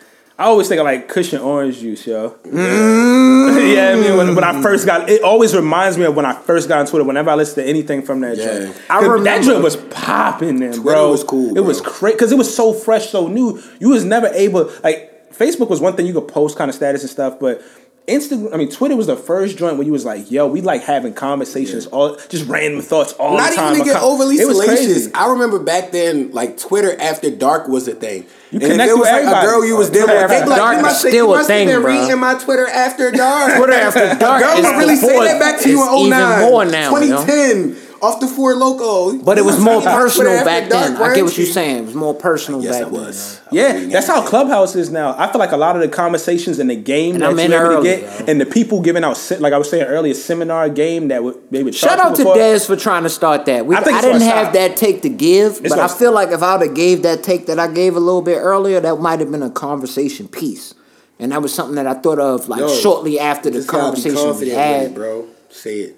I 0.42 0.46
always 0.46 0.66
think 0.66 0.80
of 0.80 0.84
like 0.86 1.06
Kush 1.06 1.32
& 1.34 1.34
Orange 1.34 1.78
Juice, 1.78 2.04
yo. 2.04 2.30
Mm. 2.30 3.74
yeah, 3.76 3.90
I 3.90 3.94
mean, 3.94 4.16
when, 4.16 4.34
when 4.34 4.42
I 4.42 4.60
first 4.60 4.84
got, 4.84 5.08
it 5.08 5.22
always 5.22 5.54
reminds 5.54 5.96
me 5.96 6.04
of 6.04 6.16
when 6.16 6.26
I 6.26 6.34
first 6.34 6.66
got 6.68 6.80
on 6.80 6.86
Twitter. 6.86 7.04
Whenever 7.04 7.30
I 7.30 7.36
listen 7.36 7.62
to 7.62 7.70
anything 7.70 8.02
from 8.02 8.22
that 8.22 8.36
Yeah. 8.36 8.58
joint, 8.64 8.76
I 8.90 9.00
'Cause 9.00 9.22
that 9.22 9.42
joint 9.44 9.62
was 9.62 9.76
popping 9.76 10.58
then, 10.58 10.82
bro. 10.82 11.06
It 11.06 11.10
was 11.12 11.22
cool, 11.22 11.50
It 11.50 11.54
bro. 11.54 11.62
was 11.62 11.80
crazy 11.80 12.16
because 12.16 12.32
it 12.32 12.38
was 12.38 12.52
so 12.52 12.72
fresh, 12.72 13.10
so 13.10 13.28
new. 13.28 13.62
You 13.78 13.90
was 13.90 14.04
never 14.04 14.26
able 14.34 14.68
like 14.82 15.32
Facebook 15.32 15.70
was 15.70 15.80
one 15.80 15.94
thing 15.94 16.06
you 16.06 16.12
could 16.12 16.26
post 16.26 16.58
kind 16.58 16.68
of 16.68 16.74
status 16.74 17.02
and 17.02 17.10
stuff, 17.10 17.38
but 17.38 17.62
Instagram, 18.08 18.52
I 18.52 18.56
mean 18.56 18.68
Twitter 18.70 18.96
was 18.96 19.06
the 19.06 19.16
first 19.16 19.56
joint 19.56 19.76
where 19.76 19.86
you 19.86 19.92
was 19.92 20.04
like, 20.04 20.28
yo, 20.30 20.46
we 20.48 20.60
like 20.60 20.82
having 20.82 21.14
conversations, 21.14 21.86
all 21.86 22.16
just 22.28 22.48
random 22.48 22.80
thoughts 22.80 23.12
all 23.14 23.36
Not 23.36 23.50
the 23.50 23.56
time. 23.56 23.64
Not 23.64 23.72
even 23.74 23.78
to 23.78 23.84
get 23.92 23.96
about- 23.96 24.08
overly 24.10 24.36
It 24.36 24.46
was 24.48 24.56
salacious. 24.60 24.86
crazy. 24.86 25.14
I 25.14 25.30
remember 25.30 25.60
back 25.60 25.92
then, 25.92 26.32
like 26.32 26.56
Twitter 26.58 27.00
after 27.00 27.30
dark 27.30 27.68
was 27.68 27.86
a 27.86 27.94
thing. 27.94 28.26
You 28.50 28.56
and 28.58 28.62
if 28.64 28.70
connect 28.72 28.90
it 28.90 28.94
was 28.94 29.00
with 29.08 29.24
like 29.26 29.44
a 29.44 29.46
girl 29.46 29.64
you 29.64 29.76
was 29.76 29.88
Twitter 29.88 30.06
dealing 30.06 30.22
with, 30.22 30.30
after 30.30 30.36
they 30.38 30.42
be 30.44 30.50
like, 30.50 30.58
dark 30.58 30.76
you 30.76 30.82
must, 30.82 30.98
still 31.00 31.12
you 31.28 31.34
a 31.34 31.44
thing, 31.44 31.68
have 31.68 31.76
been 31.76 31.82
bro. 31.82 32.00
reading 32.02 32.18
my 32.20 32.34
Twitter 32.34 32.66
after 32.68 33.10
dark. 33.12 33.56
Twitter 33.56 33.72
after 33.72 34.14
dark 34.18 34.42
Girls 34.42 34.58
is 34.58 34.64
don't 34.64 34.78
really 34.78 34.96
say 34.96 35.18
that 35.24 35.38
back 35.40 35.60
to 35.60 35.68
you 35.70 35.80
is 35.82 36.04
in 36.04 36.10
09. 36.10 36.38
even 36.38 36.50
more 36.50 36.64
now, 36.64 36.90
yo. 36.98 37.24
2010, 37.24 37.76
off 38.02 38.20
the 38.20 38.26
Four 38.26 38.54
Loco. 38.56 39.16
But 39.22 39.38
it 39.38 39.44
was 39.44 39.58
more 39.60 39.80
personal 39.82 40.32
after 40.32 40.44
back 40.44 40.68
dark, 40.68 40.92
then. 40.94 41.02
I 41.02 41.14
get 41.14 41.24
what 41.24 41.38
you're 41.38 41.46
saying. 41.46 41.78
It 41.78 41.84
was 41.86 41.94
more 41.94 42.14
personal 42.14 42.62
Yes, 42.62 42.78
back 42.78 42.88
it 42.88 42.92
then. 42.92 43.00
was. 43.04 43.40
Yeah, 43.52 43.86
that's 43.86 44.06
how 44.08 44.26
Clubhouse 44.26 44.74
is 44.76 44.90
now. 44.90 45.14
I 45.18 45.30
feel 45.30 45.38
like 45.38 45.52
a 45.52 45.56
lot 45.56 45.76
of 45.76 45.82
the 45.82 45.88
conversations 45.88 46.58
in 46.58 46.66
the 46.66 46.76
game 46.76 47.14
And 47.14 47.22
that 47.22 47.30
I'm 47.30 47.38
you 47.38 47.44
in 47.44 47.52
able 47.52 47.76
to 47.78 47.82
get, 47.82 48.18
bro. 48.18 48.26
and 48.26 48.40
the 48.40 48.46
people 48.46 48.80
giving 48.82 49.04
out, 49.04 49.18
like 49.40 49.52
I 49.52 49.58
was 49.58 49.70
saying 49.70 49.84
earlier, 49.84 50.14
seminar 50.14 50.68
game 50.68 51.08
that 51.08 51.22
would 51.22 51.36
they 51.50 51.62
would 51.62 51.74
Shout 51.74 51.98
out 51.98 52.10
to 52.16 52.16
people 52.16 52.34
for. 52.34 52.38
Dez 52.40 52.66
for 52.66 52.76
trying 52.76 53.04
to 53.04 53.10
start 53.10 53.46
that. 53.46 53.64
We, 53.66 53.76
I 53.76 53.80
I, 53.80 53.82
think 53.84 53.96
it's 53.98 54.06
didn't 54.06 54.22
have 54.22 54.44
stop. 54.46 54.52
that 54.54 54.76
take 54.76 55.02
to 55.02 55.08
give, 55.08 55.62
but 55.62 55.78
I 55.78 55.88
feel 55.88 56.12
like 56.12 56.30
if 56.30 56.42
I 56.42 56.56
would 56.56 56.66
have 56.66 56.76
gave 56.76 57.02
that 57.04 57.22
take 57.22 57.46
that 57.46 57.58
I 57.58 57.68
gave 57.72 57.96
a 57.96 58.00
little 58.00 58.22
bit 58.22 58.36
earlier, 58.38 58.80
that 58.80 58.96
might 58.96 59.20
have 59.20 59.30
been 59.30 59.42
a 59.42 59.50
conversation 59.50 60.28
piece. 60.28 60.74
And 61.18 61.30
that 61.30 61.40
was 61.40 61.54
something 61.54 61.76
that 61.76 61.86
I 61.86 61.94
thought 61.94 62.18
of 62.18 62.48
like 62.48 62.58
Yo, 62.60 62.68
shortly 62.68 63.20
after 63.20 63.48
the 63.48 63.58
Just 63.58 63.68
gotta 63.68 63.94
be 63.96 64.02
conversation 64.02 64.40
we 64.40 64.48
had. 64.50 64.94
bro. 64.94 65.28
Say 65.50 65.76
it. 65.80 65.96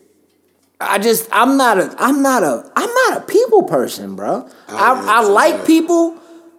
I 0.89 0.99
just 0.99 1.29
I'm 1.33 1.57
not 1.57 1.79
a 1.79 1.95
I'm 1.99 2.23
not 2.23 2.43
a 2.43 2.71
I'm 2.77 2.91
not 2.93 3.19
a 3.19 3.21
people 3.27 3.65
person, 3.65 4.17
bro. 4.17 4.49
Oh, 4.69 4.77
I 4.77 4.93
I, 4.93 5.19
I, 5.19 5.21
like 5.23 5.67
people, 5.67 6.17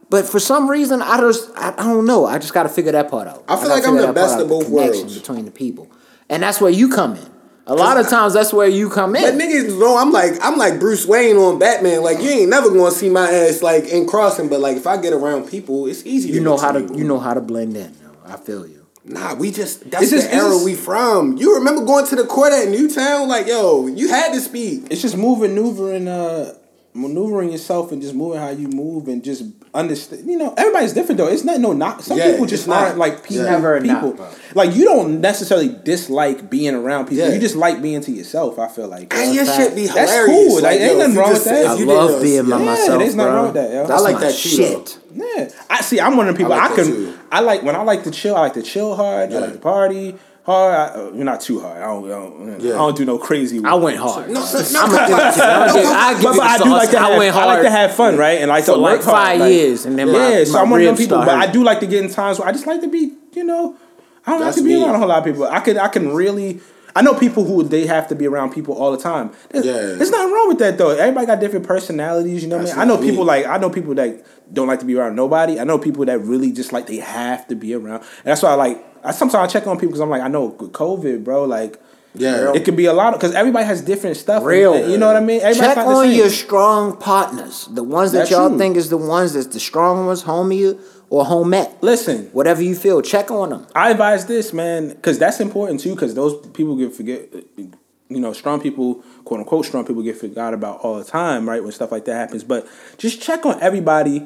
but 0.10 0.26
for 0.27 0.39
some 0.39 0.69
reason 0.69 1.02
I 1.02 1.18
just 1.18 1.49
I, 1.56 1.73
I 1.77 1.84
don't 1.84 2.06
know. 2.06 2.26
I 2.26 2.39
just 2.39 2.53
got 2.53 2.64
to 2.64 2.69
figure 2.69 2.91
that 2.91 3.10
part 3.10 3.27
out. 3.27 3.43
I 3.47 3.56
feel 3.57 3.69
like 3.69 3.88
I'm 3.88 3.97
the 3.97 4.14
best 4.14 4.39
of 4.39 4.49
both 4.49 4.69
worlds. 4.69 5.18
between 5.18 5.45
the 5.45 5.52
people, 5.52 5.91
and 6.30 6.43
that's 6.43 6.60
where 6.61 6.72
you 6.72 6.89
come 6.89 7.15
in. 7.15 7.31
A 7.68 7.73
lot 7.73 7.97
of 7.97 8.07
times 8.07 8.34
that's 8.34 8.53
where 8.53 8.68
you 8.68 8.91
come 8.91 9.14
But 9.14 9.23
in. 9.23 9.39
niggas 9.39 9.80
know 9.80 9.97
I'm 9.97 10.11
like 10.11 10.34
I'm 10.41 10.56
like 10.57 10.80
Bruce 10.80 11.06
Wayne 11.07 11.35
on 11.35 11.57
Batman. 11.57 12.03
Like 12.03 12.19
you 12.19 12.30
ain't 12.30 12.49
never 12.49 12.69
gonna 12.69 12.91
see 12.91 13.10
my 13.10 13.27
ass 13.27 13.64
like 13.64 13.85
in 13.85 14.06
crossing, 14.06 14.49
but 14.49 14.60
like 14.60 14.77
if 14.77 14.85
I 14.85 14.97
get 14.97 15.14
around 15.14 15.49
people, 15.49 15.88
it's 15.88 16.06
easy. 16.06 16.30
You 16.30 16.39
to 16.39 16.41
know 16.41 16.57
how 16.57 16.72
to 16.72 16.81
you 16.95 17.03
know 17.03 17.19
how 17.19 17.34
to 17.34 17.41
blend 17.41 17.76
in. 17.76 17.91
Though. 17.93 18.34
I 18.34 18.38
feel 18.38 18.68
you. 18.68 18.85
Nah, 19.07 19.36
we 19.36 19.52
just 19.52 19.90
that's 19.91 20.10
just- 20.10 20.27
the 20.27 20.34
era 20.36 20.49
just- 20.49 20.65
we 20.65 20.73
from. 20.73 21.38
You 21.38 21.56
remember 21.56 21.86
going 21.86 22.07
to 22.07 22.15
the 22.15 22.23
court 22.26 22.52
at 22.53 22.69
Newtown? 22.69 23.27
Like 23.27 23.48
yo, 23.48 23.88
you 23.88 24.07
had 24.10 24.34
to 24.34 24.41
speak. 24.41 24.88
It's 24.90 25.02
just 25.02 25.15
moving, 25.18 25.53
maneuvering, 25.53 26.07
uh, 26.07 26.53
maneuvering 26.94 27.52
yourself, 27.52 27.91
and 27.91 28.02
just 28.02 28.15
moving 28.15 28.40
how 28.40 28.49
you 28.49 28.68
move, 28.69 29.07
and 29.07 29.23
just 29.23 29.44
understand. 29.76 30.30
You 30.30 30.38
know, 30.38 30.53
everybody's 30.57 30.93
different 30.93 31.18
though. 31.19 31.27
It's 31.27 31.43
not 31.43 31.60
no 31.60 31.73
not. 31.73 32.02
Some 32.03 32.18
Yeah, 32.18 32.31
people 32.31 32.45
just 32.47 32.64
it's 32.64 32.68
not. 32.68 32.84
aren't 32.84 32.97
like 32.97 33.23
people. 33.23 33.45
Yeah. 33.45 33.52
Never 33.52 33.81
people. 33.81 34.14
not, 34.15 34.39
like 34.56 34.73
you 34.76 34.85
don't 34.85 35.22
necessarily 35.22 35.69
dislike 35.84 36.49
being 36.49 36.73
around 36.73 37.06
people. 37.06 37.26
Yeah. 37.27 37.34
You 37.34 37.39
just 37.39 37.56
like 37.56 37.81
being 37.81 38.02
to 38.02 38.11
yourself. 38.11 38.57
I 38.57 38.68
feel 38.68 38.88
like. 38.88 39.14
And 39.14 39.35
your 39.35 39.45
fact. 39.45 39.57
shit 39.57 39.76
be 39.76 39.88
That's 39.88 40.11
hilarious. 40.11 40.47
cool. 40.53 40.61
Like, 40.61 40.80
ain't 40.80 40.91
yo, 40.93 40.97
nothing 40.99 41.15
wrong 41.15 41.30
just- 41.34 41.45
with 41.45 41.53
that. 41.53 41.68
I 41.68 41.76
you 41.76 41.85
love 41.85 42.10
didn't- 42.10 42.23
being 42.23 42.49
by 42.49 42.57
yeah. 42.60 42.65
myself, 42.65 42.99
there's 42.99 43.15
nothing 43.15 43.31
bro. 43.31 43.35
wrong 43.35 43.45
with 43.45 43.53
that, 43.56 43.72
yo. 43.72 43.88
That's 43.88 44.02
I 44.02 44.03
like 44.03 44.14
my 44.15 44.22
that 44.22 44.34
shit. 44.34 44.99
Yeah, 45.14 45.49
I 45.69 45.81
see. 45.81 45.99
I'm 45.99 46.18
one 46.18 46.27
of 46.27 46.35
the 46.35 46.38
people. 46.38 46.53
I 46.53 46.57
I, 46.57 46.68
like 46.68 46.76
that 46.77 46.85
can. 46.85 47.19
I 47.31 47.39
like 47.41 47.64
when 47.64 47.76
I 47.76 47.84
like 47.84 48.03
to 48.03 48.11
chill. 48.11 48.35
I 48.35 48.41
like 48.41 48.53
to 48.56 48.61
chill 48.64 48.95
hard. 48.95 49.31
I 49.31 49.39
like 49.39 49.53
to 49.53 49.60
party 49.60 50.15
hard. 50.45 50.73
I, 50.76 50.85
uh, 50.99 51.09
not 51.13 51.41
too 51.41 51.59
hard. 51.59 51.77
I 51.77 51.85
don't. 51.85 52.05
I 52.05 52.09
don't, 52.09 52.59
Yeah. 52.61 52.73
I 52.73 52.77
don't 52.77 52.97
do 52.97 53.05
no 53.05 53.17
crazy. 53.17 53.61
I 53.63 53.73
went 53.76 53.97
hard. 53.97 54.30
No, 54.30 54.39
no, 54.41 54.45
I'm 54.45 54.89
gonna 54.91 55.07
give 55.07 55.17
it 55.17 55.34
to 55.34 55.39
you. 55.39 55.43
I'm 55.45 55.67
gonna 55.67 55.73
give- 55.73 55.91
I 55.91 56.13
give 56.13 56.23
but, 56.23 56.35
but 56.38 56.41
I 56.45 56.57
do 56.57 56.69
like 56.69 56.89
to. 56.91 56.99
I 56.99 57.09
Have, 57.09 57.17
went 57.17 57.35
I 57.35 57.45
like 57.45 57.61
to 57.63 57.69
have 57.72 57.93
fun, 57.95 58.17
right? 58.17 58.39
And 58.41 58.49
like 58.49 58.65
for 58.65 58.73
to 58.73 58.77
like 58.77 58.97
work 58.99 59.03
hard, 59.05 59.15
five 59.17 59.39
like- 59.41 59.51
years, 59.53 59.85
and 59.85 59.97
then 59.97 60.11
my, 60.11 60.30
yeah, 60.30 60.43
so 60.43 60.53
my 60.53 60.59
I'm 60.61 60.69
one 60.69 60.81
of 60.81 60.85
them 60.85 60.93
ribs 60.95 61.01
people. 61.05 61.17
But 61.17 61.26
started 61.26 61.49
I 61.49 61.51
do 61.51 61.63
like 61.63 61.80
to 61.81 61.88
get 61.88 62.03
in 62.03 62.09
times 62.11 62.39
where 62.39 62.47
I 62.47 62.51
just 62.51 62.67
like 62.67 62.81
to 62.81 62.88
be. 62.88 63.13
You 63.34 63.43
know, 63.43 63.76
I 64.26 64.31
don't 64.31 64.39
That's 64.41 64.55
like 64.57 64.63
to 64.63 64.69
be 64.69 64.76
me. 64.76 64.84
around 64.84 64.95
a 64.95 64.99
whole 64.99 65.07
lot 65.07 65.19
of 65.19 65.23
people. 65.26 65.45
I 65.45 65.59
can. 65.59 65.77
I 65.77 65.88
can 65.88 66.13
really. 66.13 66.61
I 66.97 67.01
know 67.01 67.13
people 67.13 67.43
who 67.43 67.61
they 67.61 67.85
have 67.88 68.07
to 68.07 68.15
be 68.15 68.26
around 68.26 68.53
people 68.53 68.73
all 68.73 68.93
the 68.93 68.97
time. 68.97 69.31
There's, 69.49 69.65
Yeah. 69.65 69.73
there's 69.73 70.11
nothing 70.11 70.31
wrong 70.31 70.47
with 70.47 70.59
that 70.59 70.77
though. 70.77 70.91
Everybody 70.91 71.26
got 71.27 71.41
different 71.41 71.67
personalities. 71.67 72.41
You 72.41 72.47
know 72.49 72.55
what 72.57 72.67
I 72.67 72.69
mean? 72.69 72.80
I 72.80 72.85
know 72.85 72.93
not 72.93 73.01
me. 73.03 73.09
people 73.09 73.26
like 73.26 73.45
I 73.45 73.57
know 73.57 73.69
people 73.69 73.93
that 73.95 74.26
don't 74.53 74.67
like 74.67 74.80
to 74.80 74.85
be 74.85 74.95
around 74.95 75.15
nobody. 75.17 75.59
I 75.59 75.65
know 75.65 75.77
people 75.77 76.05
that 76.05 76.22
really 76.22 76.53
just 76.53 76.72
like 76.72 76.88
they 76.88 76.97
have 76.97 77.45
to 77.49 77.55
be 77.55 77.73
around. 77.73 77.95
And 78.01 78.26
that's 78.26 78.41
why 78.43 78.51
I 78.51 78.53
like. 78.55 78.85
I 79.06 79.11
sometimes 79.11 79.49
I 79.49 79.53
check 79.53 79.68
on 79.68 79.76
people 79.77 79.90
because 79.90 80.02
I'm 80.02 80.10
like 80.10 80.22
I 80.22 80.27
know 80.27 80.45
with 80.45 80.72
COVID, 80.73 81.23
bro. 81.23 81.45
Like. 81.45 81.82
Yeah. 82.18 82.53
It 82.56 82.64
could 82.64 82.77
be 82.77 82.86
a 82.86 82.94
lot 82.94 83.14
of 83.14 83.19
because 83.19 83.36
everybody 83.36 83.65
has 83.65 83.82
different 83.82 84.15
stuff. 84.15 84.38
and- 84.38 84.45
Real. 84.48 84.73
and 84.73 84.90
you 84.90 84.98
know 84.98 85.07
what 85.07 85.18
I 85.18 85.19
mean? 85.19 85.41
Everybody's 85.41 85.57
Check 85.60 85.76
not 85.76 85.84
the 85.86 85.91
on 85.95 86.06
same. 86.06 86.18
your 86.18 86.30
strong 86.30 86.95
partners. 86.95 87.68
The 87.69 87.84
ones 87.84 88.14
that 88.14 88.19
That's 88.19 88.32
y'all 88.32 88.48
true. 88.48 88.57
think 88.57 88.77
is 88.77 88.88
the 88.90 88.95
ones 88.95 89.34
that's 89.34 89.48
the 89.48 89.60
strong 89.60 90.06
ones, 90.06 90.23
homie 90.23 90.80
or 91.10 91.26
homette. 91.26 91.73
Listen, 91.82 92.30
Whatever 92.32 92.64
you 92.64 92.73
feel, 92.73 93.02
check 93.02 93.30
on 93.32 93.49
them. 93.49 93.68
I 93.76 93.90
advise 93.91 94.27
this, 94.27 94.53
man, 94.53 94.91
because 94.91 95.19
that's 95.19 95.41
important 95.41 95.82
too. 95.82 95.94
Because 95.94 96.14
those 96.15 96.38
people 96.53 96.77
get 96.77 96.94
forget, 96.95 97.27
you 97.57 98.19
know, 98.22 98.32
strong 98.32 98.61
people, 98.61 99.03
quote 99.26 99.41
unquote, 99.41 99.65
strong 99.65 99.84
people 99.86 100.02
get 100.02 100.15
forgot 100.15 100.53
about 100.53 100.80
all 100.84 100.95
the 100.98 101.03
time, 101.03 101.49
right? 101.49 101.61
When 101.61 101.73
stuff 101.73 101.91
like 101.91 102.06
that 102.06 102.15
happens. 102.15 102.45
But 102.45 102.65
just 102.98 103.22
check 103.22 103.45
on 103.45 103.60
everybody 103.61 104.26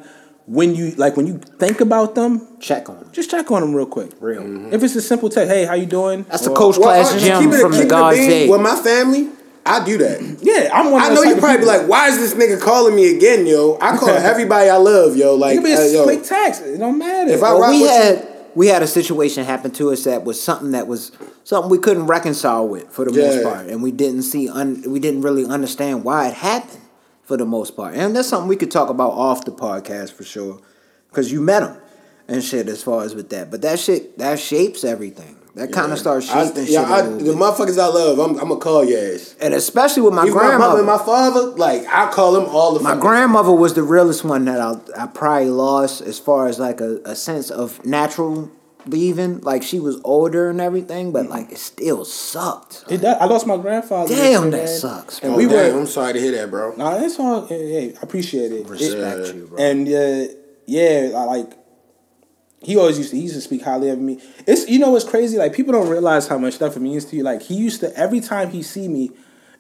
when 0.50 0.74
you 0.76 0.92
like 0.92 1.16
when 1.16 1.28
you 1.28 1.38
think 1.38 1.80
about 1.80 2.16
them. 2.16 2.46
Check 2.60 2.90
on 2.90 2.98
them. 3.00 3.10
Just 3.12 3.30
check 3.30 3.50
on 3.52 3.62
them 3.62 3.74
real 3.76 3.86
quick. 3.86 4.12
Real. 4.20 4.74
If 4.74 4.82
it's 4.84 4.96
a 4.96 5.02
simple 5.02 5.30
text, 5.30 5.50
hey, 5.52 5.66
how 5.66 5.76
you 5.76 5.86
doing? 5.86 6.24
That's 6.30 6.44
the 6.44 6.50
Or- 6.52 6.56
coach 6.58 6.78
Well, 6.78 6.88
class 6.90 7.14
uh, 7.14 7.20
gym 7.20 7.44
keep 7.44 7.54
it- 7.54 7.62
from 7.62 7.72
keep 7.72 7.82
the 7.84 7.88
God's 7.88 8.18
day. 8.18 8.50
With 8.50 8.62
my 8.62 8.76
family, 8.76 9.30
I 9.66 9.86
do 9.86 9.98
that. 10.00 10.22
Yeah, 10.42 10.70
I'm 10.74 10.92
one. 10.92 11.04
Of 11.04 11.12
I 11.12 11.14
know 11.14 11.22
you 11.22 11.28
type 11.30 11.36
of 11.38 11.44
probably 11.44 11.60
be 11.60 11.66
like, 11.66 11.88
why 11.88 12.08
is 12.08 12.18
this 12.18 12.34
nigga 12.34 12.60
calling 12.60 12.96
me 12.96 13.16
again, 13.16 13.46
yo? 13.46 13.78
I 13.80 13.96
call 13.98 14.10
everybody 14.32 14.70
I 14.70 14.78
love, 14.78 15.16
yo. 15.16 15.36
It 15.36 15.38
Like, 15.38 15.56
could 15.58 15.64
be 15.66 15.74
a 15.74 15.80
uh, 15.82 15.86
yo, 15.86 16.04
quick 16.06 16.24
text. 16.24 16.64
It 16.64 16.78
don't 16.80 16.98
matter. 16.98 17.32
If 17.32 17.44
I 17.44 17.54
Well, 17.54 17.70
we 17.70 17.82
with 17.82 17.92
you- 17.92 17.96
had 17.98 18.28
we 18.56 18.68
had 18.68 18.82
a 18.82 18.88
situation 18.88 19.46
happen 19.46 19.70
to 19.72 19.92
us 19.92 20.06
that 20.06 20.24
was 20.26 20.42
something 20.42 20.72
that 20.72 20.88
was 20.88 21.12
something 21.44 21.70
we 21.70 21.78
couldn't 21.78 22.08
reconcile 22.08 22.68
with 22.68 22.90
for 22.90 23.06
the 23.06 23.12
most 23.14 23.44
part, 23.44 23.68
and 23.68 23.84
we 23.84 23.92
didn't 23.92 24.24
see 24.24 24.50
un, 24.50 24.84
we 24.88 25.00
didn't 25.00 25.22
really 25.22 25.46
understand 25.46 26.04
why 26.04 26.28
it 26.30 26.34
happened 26.34 26.79
for 27.30 27.38
the 27.38 27.46
most 27.46 27.76
part, 27.78 27.94
and 27.94 28.16
that's 28.16 28.28
something 28.28 28.50
we 28.50 28.56
could 28.56 28.72
talk 28.72 28.90
about 28.90 29.12
off 29.12 29.46
the 29.46 29.52
podcast 29.52 30.12
for 30.14 30.24
sure, 30.24 30.60
because 31.10 31.32
you 31.32 31.40
met 31.42 31.62
him 31.62 31.78
and 32.28 32.44
shit 32.44 32.68
as 32.68 32.82
far 32.82 33.04
as 33.04 33.14
with 33.14 33.30
that, 33.30 33.52
but 33.52 33.62
that 33.62 33.78
shit 33.80 34.18
that 34.18 34.40
shapes 34.40 34.84
everything. 34.84 35.36
That 35.54 35.72
kind 35.72 35.92
of 35.92 36.00
starts 36.00 36.28
I, 36.32 36.46
shaping 36.48 36.66
yeah, 36.68 36.86
shit. 36.86 37.06
I, 37.06 37.10
the 37.30 37.34
motherfuckers 37.34 37.78
I 37.82 37.88
love, 37.88 38.18
I'm, 38.18 38.32
I'm 38.40 38.48
gonna 38.50 38.60
call 38.60 38.84
your 38.84 39.14
ass. 39.14 39.36
and 39.42 39.54
especially 39.54 40.02
with 40.04 40.14
my 40.16 40.24
Even 40.24 40.34
my 40.36 40.42
grandmother. 40.42 40.70
mother 40.70 40.78
and 40.80 40.88
my 40.88 40.98
father, 41.06 41.42
like 41.56 41.86
I 41.88 42.10
call 42.12 42.32
them 42.32 42.46
all 42.46 42.74
the 42.74 42.80
My 42.80 42.92
fucking- 42.92 43.02
grandmother 43.02 43.52
was 43.52 43.74
the 43.76 43.84
realest 43.84 44.24
one 44.24 44.46
that 44.46 44.60
I 44.60 44.76
I 44.98 45.06
probably 45.08 45.50
lost 45.50 46.02
as 46.02 46.18
far 46.18 46.48
as 46.48 46.58
like 46.60 46.82
a, 46.82 47.00
a 47.06 47.16
sense 47.16 47.50
of 47.52 47.84
natural 47.86 48.50
leaving. 48.86 49.42
Like 49.42 49.64
she 49.64 49.80
was 49.80 50.00
older 50.04 50.50
and 50.50 50.60
everything, 50.62 51.12
but 51.12 51.28
like 51.28 51.52
it 51.52 51.58
still 51.58 52.06
sucked. 52.06 52.86
It 52.90 53.02
does. 53.02 53.18
I 53.20 53.26
lost 53.26 53.48
my 53.48 53.58
grandfather. 53.58 54.14
Damn, 54.14 54.44
man. 54.44 54.52
that 54.52 54.70
sucks, 54.70 55.20
And 55.20 55.36
we 55.36 55.46
Oh, 55.46 55.50
damn, 55.50 55.74
were. 55.74 55.80
I'm 55.82 55.88
sorry 55.88 56.14
to 56.14 56.20
hear 56.20 56.32
that, 56.34 56.50
bro. 56.50 56.76
Nah, 56.76 56.98
it's 56.98 57.20
all. 57.20 57.46
Hey, 57.46 57.94
I 57.96 58.00
appreciate 58.02 58.52
it. 58.52 58.62
It- 58.62 58.68
Respect 58.68 59.34
you, 59.36 59.48
bro. 59.48 59.58
And 59.58 59.88
uh, 59.88 60.34
yeah, 60.66 61.12
I 61.16 61.24
like 61.26 61.54
he 62.62 62.76
always 62.78 62.98
used 62.98 63.12
to 63.12 63.16
he 63.16 63.24
used 63.24 63.36
to 63.36 63.42
speak 63.42 63.62
highly 63.64 63.90
of 63.90 64.00
me. 64.00 64.22
It's 64.46 64.68
you 64.70 64.80
know 64.80 64.92
what's 64.92 65.06
crazy? 65.08 65.38
Like 65.38 65.54
people 65.54 65.74
don't 65.74 65.90
realize 65.90 66.28
how 66.28 66.38
much 66.38 66.56
stuff 66.56 66.76
it 66.76 66.82
means 66.82 67.06
to 67.06 67.16
you. 67.16 67.24
Like 67.24 67.42
he 67.42 67.56
used 67.56 67.80
to 67.82 67.96
every 67.98 68.20
time 68.20 68.50
he 68.52 68.62
see 68.64 68.88
me, 68.88 69.12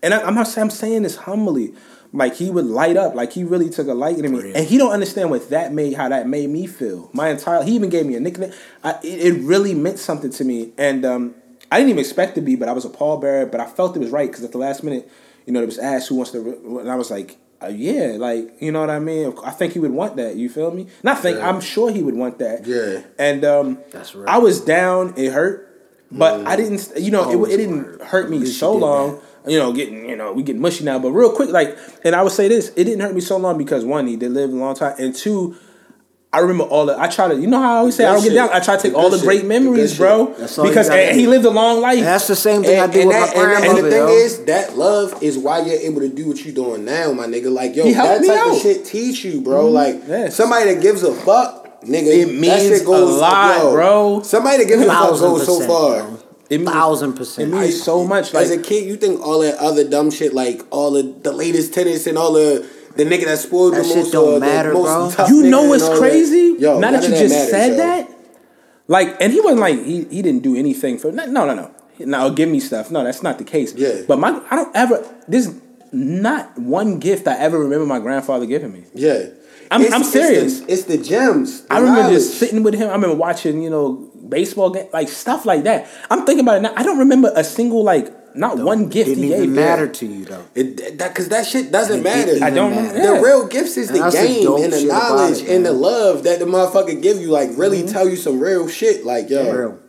and 0.03 0.13
I, 0.13 0.21
I'm 0.21 0.35
not 0.35 0.57
I'm 0.57 0.69
saying 0.69 1.03
this 1.03 1.15
humbly. 1.15 1.73
Like 2.11 2.35
he 2.35 2.49
would 2.49 2.65
light 2.65 2.97
up, 2.97 3.13
like 3.13 3.33
he 3.33 3.43
really 3.43 3.69
took 3.69 3.87
a 3.87 3.93
liking 3.93 4.23
to 4.23 4.29
me, 4.29 4.51
and 4.55 4.65
he 4.65 4.79
don't 4.79 4.91
understand 4.91 5.29
what 5.29 5.49
that 5.51 5.73
made, 5.73 5.93
how 5.93 6.09
that 6.09 6.27
made 6.27 6.49
me 6.49 6.65
feel. 6.65 7.09
My 7.13 7.29
entire, 7.29 7.61
he 7.61 7.75
even 7.75 7.89
gave 7.89 8.07
me 8.07 8.15
a 8.15 8.19
nickname. 8.19 8.51
I, 8.83 8.97
it, 9.03 9.35
it 9.35 9.41
really 9.43 9.75
meant 9.75 9.99
something 9.99 10.31
to 10.31 10.43
me, 10.43 10.71
and 10.75 11.05
um, 11.05 11.35
I 11.71 11.77
didn't 11.77 11.91
even 11.91 11.99
expect 11.99 12.33
to 12.35 12.41
be, 12.41 12.55
but 12.55 12.67
I 12.67 12.71
was 12.71 12.83
a 12.83 12.89
pallbearer. 12.89 13.51
But 13.51 13.59
I 13.59 13.67
felt 13.67 13.95
it 13.95 13.99
was 13.99 14.09
right 14.09 14.27
because 14.27 14.43
at 14.43 14.51
the 14.51 14.57
last 14.57 14.83
minute, 14.83 15.09
you 15.45 15.53
know, 15.53 15.61
it 15.61 15.67
was 15.67 15.77
asked 15.77 16.09
who 16.09 16.15
wants 16.15 16.31
to, 16.31 16.79
and 16.79 16.89
I 16.89 16.95
was 16.95 17.11
like, 17.11 17.37
uh, 17.61 17.67
yeah, 17.67 18.15
like 18.17 18.59
you 18.59 18.71
know 18.71 18.79
what 18.79 18.89
I 18.89 18.99
mean. 18.99 19.33
I 19.43 19.51
think 19.51 19.73
he 19.73 19.79
would 19.79 19.91
want 19.91 20.15
that. 20.15 20.35
You 20.35 20.49
feel 20.49 20.71
me? 20.71 20.87
Not 21.03 21.19
think. 21.19 21.39
I'm 21.39 21.61
sure 21.61 21.91
he 21.91 22.01
would 22.01 22.15
want 22.15 22.39
that. 22.39 22.65
Yeah. 22.65 23.01
And 23.17 23.45
um, 23.45 23.79
That's 23.91 24.15
right. 24.15 24.27
I 24.27 24.37
was 24.39 24.61
down. 24.61 25.13
It 25.17 25.31
hurt, 25.31 25.67
but 26.11 26.47
I 26.47 26.55
didn't. 26.55 26.91
You 26.97 27.11
know, 27.11 27.45
it, 27.45 27.53
it 27.53 27.57
didn't 27.57 27.83
hurt. 27.83 28.01
hurt 28.01 28.29
me 28.29 28.45
so 28.45 28.73
long. 28.73 29.21
You 29.47 29.57
know, 29.57 29.71
getting 29.73 30.07
you 30.09 30.15
know 30.15 30.33
we 30.33 30.43
getting 30.43 30.61
mushy 30.61 30.83
now, 30.83 30.99
but 30.99 31.11
real 31.11 31.31
quick, 31.31 31.49
like, 31.49 31.77
and 32.03 32.15
I 32.15 32.21
would 32.23 32.31
say 32.33 32.47
this: 32.47 32.69
it 32.75 32.83
didn't 32.83 32.99
hurt 33.01 33.15
me 33.15 33.21
so 33.21 33.37
long 33.37 33.57
because 33.57 33.85
one, 33.85 34.05
he 34.07 34.15
did 34.17 34.31
live 34.31 34.51
a 34.51 34.55
long 34.55 34.75
time, 34.75 34.95
and 34.99 35.15
two, 35.15 35.55
I 36.33 36.39
remember 36.39 36.65
all 36.65 36.85
the. 36.85 36.99
I 36.99 37.07
try 37.07 37.27
to. 37.29 37.35
You 37.39 37.47
know 37.47 37.59
how 37.59 37.75
I 37.75 37.77
always 37.77 37.95
say 37.95 38.05
I 38.05 38.13
don't 38.13 38.23
get 38.23 38.33
down. 38.33 38.49
I 38.51 38.59
try 38.59 38.75
to 38.75 38.81
take 38.81 38.91
The 38.91 38.97
all 38.97 39.09
the 39.09 39.17
great 39.19 39.39
shit. 39.39 39.47
Memories, 39.47 39.97
bro. 39.97 40.33
That's 40.37 40.57
all 40.59 40.67
Because 40.67 40.89
and 40.89 41.17
he 41.19 41.25
lived 41.25 41.45
a 41.45 41.49
long 41.49 41.79
life. 41.81 42.01
That's 42.01 42.27
the 42.27 42.35
same 42.35 42.61
thing 42.63 42.79
And, 42.79 42.91
I 42.91 42.93
do 42.93 42.99
and 42.99 43.07
with 43.07 43.17
that, 43.17 43.35
my 43.35 43.43
and, 43.43 43.65
and 43.65 43.77
the 43.77 43.89
thing 43.89 43.99
yo. 43.99 44.07
is, 44.09 44.45
that 44.45 44.77
love 44.77 45.23
is 45.23 45.37
why 45.39 45.61
you're 45.61 45.79
able 45.79 46.01
to 46.01 46.09
do 46.09 46.27
what 46.27 46.43
you're 46.45 46.53
doing 46.53 46.85
now, 46.85 47.11
my 47.13 47.25
nigga. 47.25 47.51
Like, 47.51 47.75
yo, 47.75 47.85
that 47.85 48.19
type 48.19 48.29
out. 48.29 48.45
Mm-hmm. 48.47 48.55
of 48.55 48.61
shit 48.61 48.85
teach 48.85 49.23
you, 49.23 49.41
bro. 49.41 49.69
Like, 49.69 50.03
Yes. 50.07 50.35
somebody 50.35 50.73
that 50.73 50.81
gives 50.83 51.01
a 51.01 51.13
fuck, 51.15 51.81
nigga, 51.81 52.07
It 52.27 52.33
means 52.39 52.81
goes, 52.83 53.15
a 53.15 53.19
lot, 53.21 53.57
yo, 53.63 53.71
bro. 53.71 54.21
Somebody 54.21 54.57
that 54.63 54.67
gives 54.67 54.83
a 54.83 54.85
fuck 54.87 55.09
goes 55.11 55.45
so 55.45 55.65
far. 55.65 56.03
bro. 56.03 56.19
It 56.49 56.59
means- 56.59 56.71
Thousand 56.71 57.13
percent. 57.13 57.53
it 57.53 57.55
means 57.55 57.81
so 57.83 58.03
much. 58.05 58.33
Like 58.33 58.43
As 58.45 58.51
a 58.51 58.57
kid, 58.57 58.85
you 58.87 58.95
think 58.97 59.21
all 59.21 59.39
that 59.39 59.55
other 59.57 59.87
dumb 59.87 60.09
shit, 60.11 60.33
like 60.33 60.61
all 60.71 60.91
the, 60.91 61.03
the 61.03 61.31
latest 61.31 61.73
tennis 61.73 62.07
and 62.07 62.17
all 62.17 62.33
the 62.33 62.65
the 62.95 63.05
nigga 63.05 63.25
that 63.25 63.37
spoiled 63.37 63.73
That 63.75 63.83
the 63.83 63.87
shit 63.87 63.97
most, 63.97 64.11
don't 64.11 64.35
uh, 64.37 64.39
matter, 64.39 64.69
the 64.69 64.73
most 64.75 65.15
bro. 65.15 65.25
tough 65.25 65.29
you 65.29 65.43
know 65.43 65.61
and 65.61 65.69
what's 65.69 65.83
all 65.83 65.91
that. 65.93 65.99
crazy? 65.99 66.55
Yo, 66.59 66.79
now 66.79 66.91
that 66.91 67.03
you 67.03 67.13
of 67.13 67.19
just 67.19 67.33
matters, 67.35 67.49
said 67.51 67.69
yo. 67.71 67.77
that, 67.77 68.09
like, 68.87 69.15
and 69.21 69.31
he 69.31 69.39
wasn't 69.41 69.59
like 69.61 69.75
he, 69.85 70.03
he 70.05 70.21
didn't 70.23 70.41
do 70.41 70.55
anything 70.57 70.97
for 70.97 71.11
no 71.11 71.25
no 71.27 71.45
no 71.45 71.53
no. 71.55 71.71
Now 71.99 72.29
give 72.29 72.49
me 72.49 72.59
stuff. 72.59 72.89
No, 72.89 73.03
that's 73.03 73.21
not 73.21 73.37
the 73.37 73.43
case. 73.43 73.73
Yeah. 73.75 74.01
But 74.07 74.19
my 74.19 74.41
I 74.49 74.55
don't 74.55 74.75
ever. 74.75 75.05
There's 75.27 75.49
not 75.91 76.57
one 76.57 76.99
gift 76.99 77.27
I 77.27 77.37
ever 77.37 77.59
remember 77.59 77.85
my 77.85 77.99
grandfather 77.99 78.45
giving 78.45 78.71
me. 78.71 78.85
Yeah, 78.93 79.27
I'm- 79.71 79.81
It's- 79.81 79.93
I'm 79.93 80.01
it's 80.01 80.11
serious. 80.11 80.59
the- 80.61 80.71
It's 80.73 80.83
the, 80.83 80.97
gems. 80.97 81.61
the 81.61 81.73
I 81.73 81.77
remember 81.79 82.01
knowledge. 82.01 82.15
just 82.17 82.35
sitting 82.39 82.63
with 82.63 82.73
him. 82.73 82.89
I 82.89 82.93
remember 82.93 83.15
watching, 83.15 83.61
you 83.61 83.69
know, 83.69 84.08
baseball 84.29 84.69
game, 84.69 84.87
like 84.93 85.09
stuff 85.09 85.45
like 85.45 85.63
that. 85.63 85.87
I'm 86.09 86.25
thinking 86.25 86.45
about 86.45 86.57
it 86.57 86.61
now. 86.61 86.73
I 86.75 86.83
don't 86.83 86.99
remember 86.99 87.31
a 87.35 87.43
single 87.43 87.83
like 87.83 88.13
not 88.35 88.59
one 88.59 88.89
gift 88.89 89.09
It 89.09 89.15
Didn't 89.15 89.31
even 89.43 89.55
matter 89.55 89.87
to 89.87 90.05
you 90.05 90.25
though. 90.25 90.45
It, 90.53 90.97
that 90.99 91.09
because 91.09 91.29
that 91.29 91.47
shit 91.47 91.71
doesn't 91.71 92.01
It 92.01 92.03
matter. 92.03 92.33
I 92.43 92.49
don't 92.51 92.71
even 92.73 92.83
remember. 92.85 92.93
matter. 92.99 93.07
The 93.07 93.13
Yeah. 93.15 93.21
real 93.27 93.47
gifts 93.47 93.75
is 93.75 93.89
And 93.89 93.97
the 93.97 94.03
that's 94.03 94.15
game 94.15 94.63
and 94.63 94.71
the 94.73 94.85
knowledge 94.85 95.41
it, 95.41 95.49
and 95.49 95.65
the 95.65 95.73
love 95.73 96.23
that 96.23 96.37
the 96.39 96.45
motherfucker 96.45 97.01
give 97.01 97.19
you. 97.19 97.29
Like 97.29 97.49
really 97.55 97.83
tell 97.87 98.07
you 98.07 98.15
some 98.15 98.39
real 98.39 98.67
shit. 98.67 99.05
Like 99.05 99.29
yo, 99.29 99.51
Real. 99.51 99.79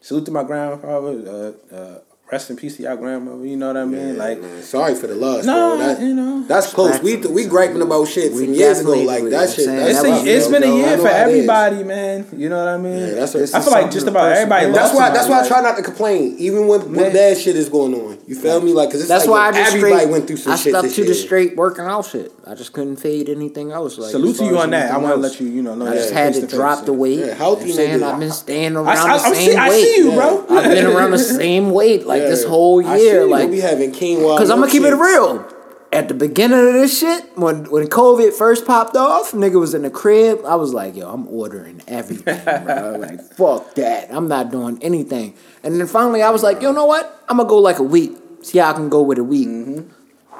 Salute 0.00 0.26
to 0.26 0.32
my 0.32 0.42
grandfather. 0.42 1.54
Uh, 1.70 1.74
uh, 1.74 1.98
rest 2.32 2.48
in 2.48 2.56
peace 2.56 2.78
to 2.78 2.82
y'all 2.82 2.96
grandmother. 2.96 3.44
You 3.44 3.56
know 3.58 3.66
what 3.68 3.76
I 3.76 3.84
mean? 3.84 4.08
Yeah, 4.08 4.12
like, 4.14 4.40
man, 4.40 4.62
sorry 4.62 4.94
for 4.94 5.06
the 5.06 5.14
loss, 5.14 5.44
No, 5.44 5.76
bro. 5.76 5.86
That, 5.86 6.00
you 6.00 6.14
know. 6.14 6.44
that's 6.48 6.72
close. 6.72 6.98
We 7.02 7.16
we 7.18 7.44
griping 7.44 7.82
about 7.82 8.08
shit 8.08 8.32
We 8.32 8.46
from 8.46 8.54
years 8.54 8.80
ago. 8.80 8.92
Like 9.02 9.24
that 9.24 9.50
shit. 9.50 9.66
know 9.66 9.74
what 9.74 9.82
I'm 9.82 9.86
it's, 9.86 10.02
a, 10.02 10.36
it's 10.36 10.46
yo, 10.46 10.52
been 10.52 10.62
bro. 10.62 10.70
a 10.70 10.72
I 10.72 10.76
year 10.88 10.98
for 10.98 11.08
how 11.08 11.14
it 11.14 11.28
is. 11.28 11.34
everybody, 11.34 11.84
man. 11.84 12.26
You 12.32 12.48
know 12.48 12.58
what 12.58 12.68
I 12.68 12.78
mean? 12.78 12.98
Yeah, 12.98 13.06
that's 13.14 13.34
a- 13.34 13.38
I 13.38 13.40
This 13.42 13.64
feel 13.64 13.72
like 13.72 13.90
just 13.90 14.06
about 14.06 14.20
person- 14.30 14.50
everybody. 14.50 14.72
That's 14.72 14.94
why. 14.94 15.10
That's 15.10 15.28
why 15.28 15.44
I 15.44 15.48
try 15.48 15.60
not 15.60 15.76
to 15.76 15.82
complain, 15.82 16.36
even 16.38 16.66
when, 16.68 16.80
when 16.80 16.92
Man. 16.92 17.12
bad 17.12 17.36
shit 17.36 17.54
is 17.54 17.68
going 17.68 17.94
on. 17.94 18.18
You 18.26 18.34
feel 18.34 18.60
me? 18.62 18.72
Like, 18.72 18.90
cause 18.92 19.06
That's 19.06 19.26
why 19.26 19.48
I 19.48 19.52
just 19.52 19.74
everybody 19.74 20.00
straight, 20.00 20.10
went 20.10 20.26
through 20.26 20.36
some 20.38 20.56
shit. 20.56 20.74
I 20.74 20.78
stuck 20.80 20.90
to 20.90 21.00
the 21.02 21.06
year. 21.08 21.14
straight 21.14 21.56
working 21.56 21.84
out 21.84 22.06
shit. 22.06 22.32
I 22.46 22.54
just 22.54 22.72
couldn't 22.72 22.96
fade 22.96 23.28
anything 23.28 23.72
else. 23.72 23.98
Like 23.98 24.10
Salute 24.10 24.36
to 24.38 24.44
you 24.46 24.58
on 24.58 24.70
that. 24.70 24.90
I 24.90 24.96
want 24.96 25.14
to 25.14 25.20
let 25.20 25.38
you, 25.38 25.48
you 25.48 25.62
know, 25.62 25.74
know 25.74 25.86
I 25.86 25.94
just 25.94 26.12
had 26.14 26.32
to 26.34 26.46
drop 26.46 26.86
the 26.86 26.92
weight. 26.94 27.18
Yeah, 27.18 27.26
you 27.26 27.32
healthy 27.34 27.64
know 27.66 27.70
I'm 27.70 27.76
saying? 27.76 28.00
nigga. 28.00 28.12
I've 28.14 28.20
been 28.20 28.30
staying 28.32 28.76
around 28.76 28.88
I, 28.88 29.18
the 29.18 29.24
I'm 29.24 29.34
same 29.34 29.50
see, 29.50 29.56
I 29.56 29.68
weight. 29.68 29.84
see 29.84 29.96
you, 29.98 30.10
bro. 30.12 30.46
I've 30.48 30.70
been 30.70 30.86
around 30.86 31.10
the 31.12 31.18
same 31.42 31.70
weight 31.70 32.06
like 32.06 32.21
this 32.28 32.44
whole 32.44 32.80
year. 32.80 33.26
Like 33.26 33.50
we 33.50 33.60
having 33.60 33.92
quinoa. 33.92 34.38
Cause 34.38 34.50
I'm 34.50 34.60
gonna 34.60 34.70
keep 34.70 34.82
it 34.82 34.94
real. 34.94 35.48
At 35.92 36.08
the 36.08 36.14
beginning 36.14 36.58
of 36.58 36.72
this 36.72 36.98
shit, 36.98 37.36
when 37.36 37.70
when 37.70 37.86
COVID 37.86 38.32
first 38.32 38.66
popped 38.66 38.96
off, 38.96 39.32
nigga 39.32 39.60
was 39.60 39.74
in 39.74 39.82
the 39.82 39.90
crib. 39.90 40.40
I 40.46 40.54
was 40.56 40.72
like, 40.72 40.96
yo, 40.96 41.12
I'm 41.12 41.28
ordering 41.28 41.82
everything, 41.86 42.42
bro. 42.64 42.96
Like, 42.98 43.20
fuck 43.20 43.74
that. 43.74 44.08
I'm 44.10 44.26
not 44.26 44.50
doing 44.50 44.78
anything. 44.82 45.34
And 45.62 45.78
then 45.78 45.86
finally, 45.86 46.22
I 46.22 46.30
was 46.30 46.42
like, 46.42 46.62
you 46.62 46.72
know 46.72 46.86
what? 46.86 47.22
I'm 47.28 47.36
gonna 47.36 47.48
go 47.48 47.58
like 47.58 47.78
a 47.78 47.82
week. 47.82 48.12
See 48.42 48.58
how 48.58 48.70
I 48.70 48.72
can 48.72 48.88
go 48.88 49.02
with 49.02 49.18
a 49.18 49.24
week. 49.24 49.48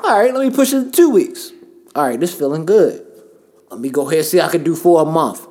All 0.02 0.18
right, 0.18 0.32
let 0.34 0.46
me 0.46 0.54
push 0.54 0.72
it 0.72 0.84
to 0.84 0.90
two 0.90 1.10
weeks. 1.10 1.52
All 1.94 2.04
right, 2.04 2.18
this 2.18 2.34
feeling 2.34 2.64
good. 2.64 3.06
Let 3.70 3.78
me 3.80 3.90
go 3.90 4.02
ahead 4.06 4.18
and 4.18 4.26
see 4.26 4.38
how 4.38 4.46
I 4.46 4.50
can 4.50 4.64
do 4.64 4.74
for 4.74 5.02
a 5.02 5.04
month. 5.04 5.46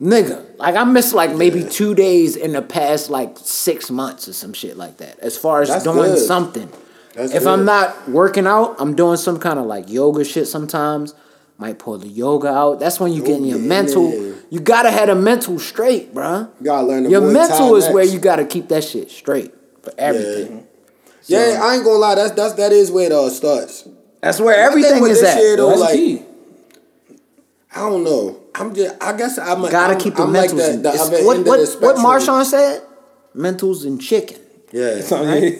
Nigga, 0.00 0.44
like 0.58 0.76
I 0.76 0.84
missed 0.84 1.12
like 1.12 1.34
maybe 1.34 1.64
two 1.64 1.94
days 1.94 2.36
in 2.36 2.52
the 2.52 2.62
past 2.62 3.10
like 3.10 3.36
six 3.36 3.90
months 3.90 4.28
or 4.28 4.32
some 4.32 4.52
shit 4.52 4.76
like 4.76 4.98
that. 4.98 5.18
As 5.18 5.36
far 5.36 5.60
as 5.60 5.68
That's 5.68 5.84
doing 5.84 6.12
good. 6.12 6.18
something. 6.18 6.70
That's 7.14 7.34
if 7.34 7.46
I'm 7.46 7.64
not 7.64 8.08
working 8.08 8.46
out, 8.46 8.76
I'm 8.78 8.94
doing 8.94 9.16
some 9.16 9.40
kind 9.40 9.58
of 9.58 9.66
like 9.66 9.88
yoga 9.88 10.24
shit 10.24 10.46
sometimes. 10.46 11.14
Might 11.56 11.80
pull 11.80 11.98
the 11.98 12.06
yoga 12.06 12.46
out. 12.46 12.78
That's 12.78 13.00
when 13.00 13.12
you 13.12 13.20
get 13.24 13.38
in 13.38 13.42
oh, 13.42 13.46
your 13.48 13.58
yeah, 13.58 13.66
mental. 13.66 14.34
You 14.50 14.60
gotta 14.60 14.92
have 14.92 15.08
a 15.08 15.16
mental 15.16 15.58
straight, 15.58 16.14
bruh. 16.14 16.48
You 16.60 16.66
gotta 16.66 16.86
learn 16.86 17.10
Your 17.10 17.32
mental 17.32 17.74
is 17.74 17.88
where 17.88 18.04
you 18.04 18.20
gotta 18.20 18.44
keep 18.44 18.68
that 18.68 18.84
shit 18.84 19.10
straight 19.10 19.52
for 19.82 19.92
everything. 19.98 20.68
Yeah, 21.26 21.58
I 21.60 21.74
ain't 21.74 21.84
gonna 21.84 21.98
lie. 21.98 22.14
That's 22.14 22.30
that's 22.32 22.54
that 22.54 22.70
is 22.70 22.92
where 22.92 23.06
it 23.06 23.12
all 23.12 23.30
starts. 23.30 23.88
That's 24.20 24.40
where 24.40 24.56
everything 24.56 25.04
is 25.04 25.22
at. 25.22 25.36
shit, 25.36 25.58
though, 25.58 25.68
That's 25.68 25.80
like, 25.80 25.94
key. 25.94 26.22
I 27.74 27.80
don't 27.80 28.04
know. 28.04 28.40
I'm 28.58 28.74
just. 28.74 29.02
I 29.02 29.16
guess 29.16 29.38
I'm. 29.38 29.64
a- 29.64 29.70
Gotta 29.70 29.94
I'm, 29.94 30.00
keep 30.00 30.14
the 30.16 30.22
I'm 30.22 30.32
like 30.32 30.50
mentals. 30.50 30.72
the, 30.76 30.78
the 30.82 30.90
other 30.90 31.24
what 31.24 31.36
end 31.36 31.46
what, 31.46 31.60
of 31.60 31.66
the 31.66 31.78
what 31.86 31.96
spectrum. 31.96 32.04
Marshawn 32.04 32.44
said? 32.44 32.82
Mentals 33.34 33.86
and 33.86 34.00
chicken. 34.00 34.38
Yeah. 34.72 34.94
right? 35.10 35.58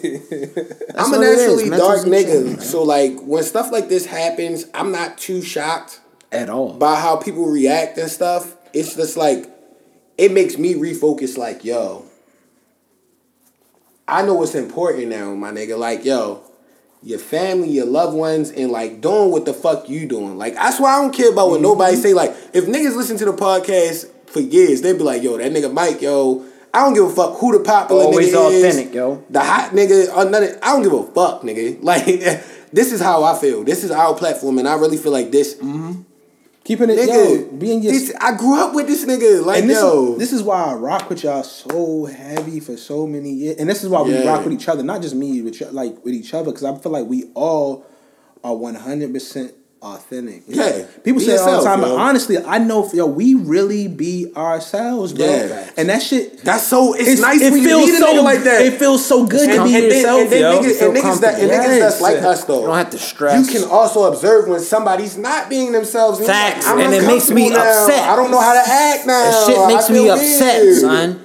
I'm 0.97 1.13
a 1.15 1.19
what 1.19 1.23
it 1.23 1.39
is, 1.39 1.63
naturally 1.63 1.71
dark 1.71 2.03
and 2.03 2.13
nigga, 2.13 2.49
chicken, 2.49 2.61
so 2.61 2.83
like 2.83 3.19
when 3.21 3.43
stuff 3.43 3.73
like 3.73 3.89
this 3.89 4.05
happens, 4.07 4.67
I'm 4.75 4.93
not 4.93 5.17
too 5.17 5.41
shocked 5.41 6.01
At 6.31 6.51
all. 6.51 6.75
by 6.75 6.97
how 6.97 7.17
people 7.17 7.47
react 7.47 7.97
and 7.97 8.11
stuff. 8.11 8.55
It's 8.75 8.97
just 8.97 9.17
like 9.17 9.47
it 10.19 10.33
makes 10.33 10.59
me 10.59 10.75
refocus. 10.75 11.39
Like, 11.39 11.65
yo, 11.65 12.05
I 14.07 14.23
know 14.27 14.35
what's 14.35 14.55
important 14.55 15.09
now, 15.09 15.35
my 15.35 15.53
nigga. 15.53 15.79
Like, 15.79 16.05
yo, 16.05 16.43
your 17.03 17.19
family, 17.19 17.69
your 17.71 17.87
loved 17.87 18.17
ones, 18.17 18.51
and 18.51 18.71
like 18.73 19.01
doing 19.01 19.31
what 19.31 19.45
the 19.45 19.55
fuck 19.55 19.89
you 19.89 20.07
doing. 20.07 20.37
Like, 20.39 20.55
that's 20.55 20.81
why 20.81 20.95
I 20.99 21.03
don't 21.03 21.15
care 21.15 21.31
about 21.33 21.51
what 21.51 21.61
nobody 21.61 21.95
Mm-hmm. 21.95 22.03
say. 22.03 22.15
Like, 22.15 22.31
if 22.53 22.67
niggas 22.67 22.97
listen 22.97 23.17
to 23.19 23.25
the 23.27 23.33
podcast 23.33 24.11
for 24.27 24.41
years, 24.41 24.83
they 24.83 24.93
be 24.93 25.01
like, 25.01 25.23
yo, 25.23 25.37
that 25.39 25.53
nigga 25.53 25.73
Mike, 25.73 26.03
yo. 26.03 26.45
I 26.75 26.81
don't 26.85 26.93
give 26.95 27.05
a 27.05 27.11
fuck 27.11 27.39
who 27.39 27.57
the 27.57 27.65
popular 27.65 28.03
Always 28.05 28.29
nigga 28.35 28.51
is. 28.53 28.65
authentic, 28.65 28.95
yo. 28.95 29.25
The 29.31 29.41
hot 29.41 29.71
nigga 29.71 30.15
or 30.15 30.29
nothing. 30.29 30.59
I 30.63 30.73
don't 30.73 30.83
give 30.83 30.93
a 30.93 31.03
fuck, 31.13 31.43
nigga. 31.43 31.83
Like, 31.83 32.05
this 32.73 32.93
is 32.93 33.01
how 33.01 33.25
I 33.25 33.39
feel. 33.39 33.65
This 33.65 33.85
is 33.85 33.91
our 33.91 34.15
platform, 34.15 34.59
and 34.59 34.69
I 34.69 34.75
really 34.75 34.99
feel 34.99 35.13
like 35.13 35.31
this. 35.31 35.57
Keeping 36.69 36.91
it, 36.91 36.99
Nigga, 36.99 37.51
yo, 37.51 37.57
being 37.57 37.83
your 37.83 37.93
this- 37.95 38.13
I 38.21 38.37
grew 38.37 38.61
up 38.61 38.75
with 38.75 38.87
this 38.87 39.03
nigga. 39.07 39.43
Like, 39.43 39.65
this 39.65 39.81
yo. 39.81 40.13
is 40.13 40.19
this 40.19 40.33
is 40.35 40.43
why 40.43 40.65
I 40.65 40.75
rock 40.75 41.09
with 41.09 41.25
y'all 41.25 41.43
so 41.43 42.05
heavy 42.05 42.61
for 42.61 42.77
so 42.77 43.07
many 43.07 43.31
years, 43.31 43.57
and 43.57 43.71
this 43.71 43.83
is 43.83 43.89
why 43.89 44.03
we 44.03 44.23
rock 44.27 44.45
with 44.45 44.53
each 44.53 44.69
other, 44.69 44.83
not 44.83 45.01
just 45.01 45.15
me 45.15 45.41
with 45.41 45.59
like 45.73 46.05
with 46.05 46.13
each 46.13 46.35
other, 46.35 46.51
because 46.53 46.65
I 46.65 46.77
feel 46.77 46.93
like 46.93 47.07
we 47.07 47.31
all 47.33 47.87
are 48.45 48.55
one 48.55 48.75
hundred 48.75 49.15
percent 49.15 49.55
authentic. 49.83 50.43
Yeah, 50.47 50.87
people 51.05 51.21
be 51.21 51.27
say 51.27 51.35
it 51.35 51.41
all 51.41 51.59
the 51.59 51.65
time, 51.65 51.81
yo. 51.81 51.89
but 51.89 51.97
honestly, 51.97 52.39
I 52.39 52.59
know, 52.59 52.89
yo, 52.93 53.07
we 53.07 53.35
really 53.35 53.89
be 53.89 54.33
ourselves, 54.37 55.13
bro. 55.13 55.27
Yeah. 55.27 55.71
and 55.77 55.89
that 55.89 56.03
shit. 56.03 56.43
That's 56.45 56.67
so. 56.67 56.95
It's, 56.95 57.09
It's, 57.09 57.21
nice 57.21 57.41
it 57.41 57.53
when 57.53 57.63
you 57.63 57.69
feels 57.69 57.87
meet 57.87 57.95
a 57.95 57.99
so 57.99 58.07
nigga 58.15 58.25
like 58.25 58.43
that. 58.45 58.63
It 58.67 58.79
feels 58.79 59.05
so 59.07 59.27
good 59.27 59.47
to 59.47 59.55
and, 59.61 59.65
be 59.65 59.75
and 59.75 59.85
then, 59.85 59.91
yourself, 59.91 60.21
and 60.23 60.31
then 60.33 60.41
yo. 60.41 60.61
niggas, 60.61 60.87
and 60.87 60.97
niggas 60.97 61.21
that 61.21 61.41
and 61.41 61.51
niggas 61.51 61.79
that's 61.81 62.01
like 62.01 62.17
us 62.19 62.45
though. 62.45 62.61
You 62.61 62.67
don't 62.67 62.77
have 62.77 62.91
to 62.91 62.99
stress. 62.99 63.53
You 63.53 63.61
can 63.61 63.71
also 63.71 64.05
observe 64.13 64.49
when 64.49 64.61
somebody's 64.61 65.17
not 65.17 65.49
being 65.49 65.73
themselves. 65.73 66.19
and 66.19 66.27
Facts, 66.27 66.67
I'm 66.67 66.79
and 66.81 66.93
it 66.95 67.07
makes 67.07 67.31
me 67.31 67.51
now. 67.51 67.57
upset. 67.61 68.09
I 68.09 68.17
don't 68.17 68.31
know 68.31 68.41
how 68.41 68.55
to 68.55 68.71
act 68.71 69.07
now. 69.07 69.23
That 69.31 69.47
shit 69.47 69.67
makes 69.69 69.91
me 69.91 70.09
upset, 70.09 70.63
weird. 70.63 70.81
son. 70.81 71.25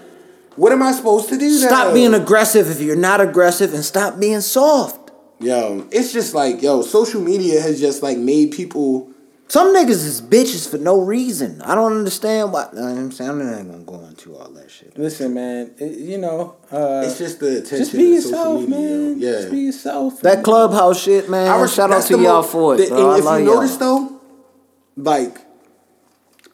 What 0.55 0.71
am 0.71 0.83
I 0.83 0.91
supposed 0.91 1.29
to 1.29 1.37
do? 1.37 1.49
Stop 1.57 1.87
now? 1.87 1.93
being 1.93 2.13
aggressive 2.13 2.69
if 2.69 2.79
you're 2.79 2.95
not 2.95 3.19
aggressive 3.19 3.73
and 3.73 3.83
stop 3.83 4.19
being 4.19 4.41
soft. 4.41 5.02
Yo, 5.43 5.85
it's 5.91 6.13
just 6.13 6.33
like 6.33 6.61
yo, 6.61 6.81
social 6.81 7.21
media 7.21 7.59
has 7.61 7.79
just 7.79 8.01
like 8.01 8.17
made 8.17 8.51
people. 8.51 9.09
Some 9.49 9.75
niggas 9.75 9.89
is 9.89 10.21
bitches 10.21 10.67
for 10.69 10.77
no 10.77 11.01
reason. 11.01 11.61
I 11.61 11.75
don't 11.75 11.91
understand 11.97 12.53
why. 12.53 12.69
I'm 12.75 13.11
saying 13.11 13.29
I'm 13.29 13.39
not 13.51 13.67
gonna 13.67 13.83
go 13.83 14.05
into 14.07 14.35
all 14.35 14.49
that 14.51 14.71
shit. 14.71 14.97
Listen, 14.97 15.33
man, 15.33 15.71
it- 15.77 15.97
you 15.99 16.17
know, 16.17 16.55
uh, 16.71 17.03
It's 17.05 17.17
just 17.17 17.39
the 17.41 17.57
attention. 17.57 17.77
just 17.79 17.91
be 17.93 18.03
yourself, 18.15 18.61
media, 18.61 18.69
man. 18.77 19.19
yo. 19.19 19.27
Yeah, 19.29 19.39
just 19.41 19.51
be 19.51 19.59
yourself. 19.59 20.21
That 20.21 20.43
clubhouse 20.43 20.99
shit, 21.01 21.29
man. 21.29 21.51
I 21.51 21.61
res- 21.61 21.73
shout 21.73 21.91
out 21.91 22.03
to 22.03 22.17
y'all 22.19 22.41
for 22.41 22.75
it, 22.75 22.77
the- 22.77 22.87
bro. 22.87 23.11
If 23.15 23.23
you 23.23 23.29
y'all. 23.29 23.55
notice 23.55 23.75
though, 23.75 24.13
like, 24.95 25.37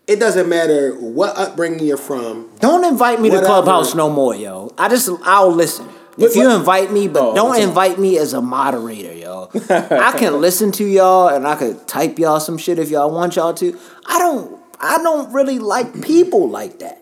it 0.08 0.20
doesn't 0.20 0.50
matter 0.50 0.94
what 0.96 1.38
upbringing 1.38 1.86
you're 1.86 1.96
from. 1.96 2.50
Don't 2.60 2.84
invite 2.84 3.22
me 3.22 3.30
to. 3.30 3.40
Clubhouse 3.40 3.94
no 3.94 4.10
more, 4.10 4.36
yo. 4.36 4.74
I 4.80 4.90
just 4.90 5.10
I'll 5.24 5.52
listen. 5.54 5.88
If 6.20 6.36
you 6.36 6.50
invite 6.52 6.92
me, 6.92 7.08
but 7.08 7.22
Oh, 7.24 7.36
don't 7.36 7.60
invite 7.60 7.98
me 8.00 8.18
as 8.18 8.34
a 8.34 8.42
moderator, 8.42 9.14
yo. 9.14 9.50
I 9.70 10.14
can 10.18 10.40
listen 10.42 10.72
to 10.74 10.84
y'all 10.86 11.30
and 11.30 11.48
I 11.48 11.56
could 11.56 11.88
type 11.88 12.20
y'all 12.20 12.40
some 12.40 12.58
shit 12.58 12.78
if 12.80 12.90
y'all 12.90 13.12
want 13.12 13.36
y'all 13.36 13.54
to. 13.56 13.78
I 14.06 14.20
don't 14.20 14.60
I 14.80 14.98
don't 15.00 15.32
really 15.34 15.60
like 15.60 16.02
people 16.02 16.50
like 16.50 16.80
that. 16.80 17.02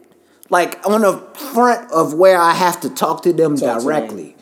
Like 0.50 0.80
on 0.88 1.02
the 1.02 1.18
front 1.54 1.92
of 1.92 2.14
where 2.14 2.40
I 2.40 2.54
have 2.54 2.80
to 2.82 2.90
talk 2.90 3.24
to 3.24 3.34
them 3.34 3.58
Talk 3.58 3.80
to 3.80 3.84
directly. 3.84 4.36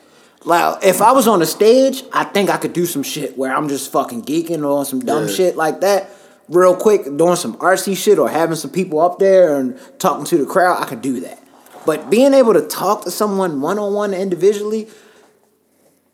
Like 0.44 0.84
if 0.84 1.02
I 1.02 1.12
was 1.12 1.26
on 1.26 1.40
the 1.40 1.46
stage, 1.46 2.04
I 2.12 2.24
think 2.24 2.50
I 2.50 2.56
could 2.56 2.72
do 2.72 2.86
some 2.86 3.02
shit 3.02 3.36
where 3.36 3.54
I'm 3.54 3.68
just 3.68 3.90
fucking 3.90 4.22
geeking 4.22 4.64
or 4.68 4.84
some 4.84 5.00
dumb 5.00 5.26
Yeah. 5.26 5.34
shit 5.34 5.56
like 5.56 5.80
that. 5.80 6.10
Real 6.48 6.76
quick, 6.76 7.04
doing 7.16 7.34
some 7.34 7.56
RC 7.56 7.96
shit 7.96 8.20
or 8.20 8.28
having 8.28 8.54
some 8.54 8.70
people 8.70 9.00
up 9.00 9.18
there 9.18 9.56
and 9.58 9.76
talking 9.98 10.24
to 10.26 10.38
the 10.38 10.46
crowd, 10.46 10.80
I 10.80 10.86
could 10.86 11.02
do 11.02 11.18
that. 11.20 11.40
But 11.86 12.10
being 12.10 12.34
able 12.34 12.52
to 12.54 12.62
talk 12.62 13.04
to 13.04 13.10
someone 13.10 13.60
one 13.60 13.78
on 13.78 13.94
one 13.94 14.12
individually, 14.12 14.88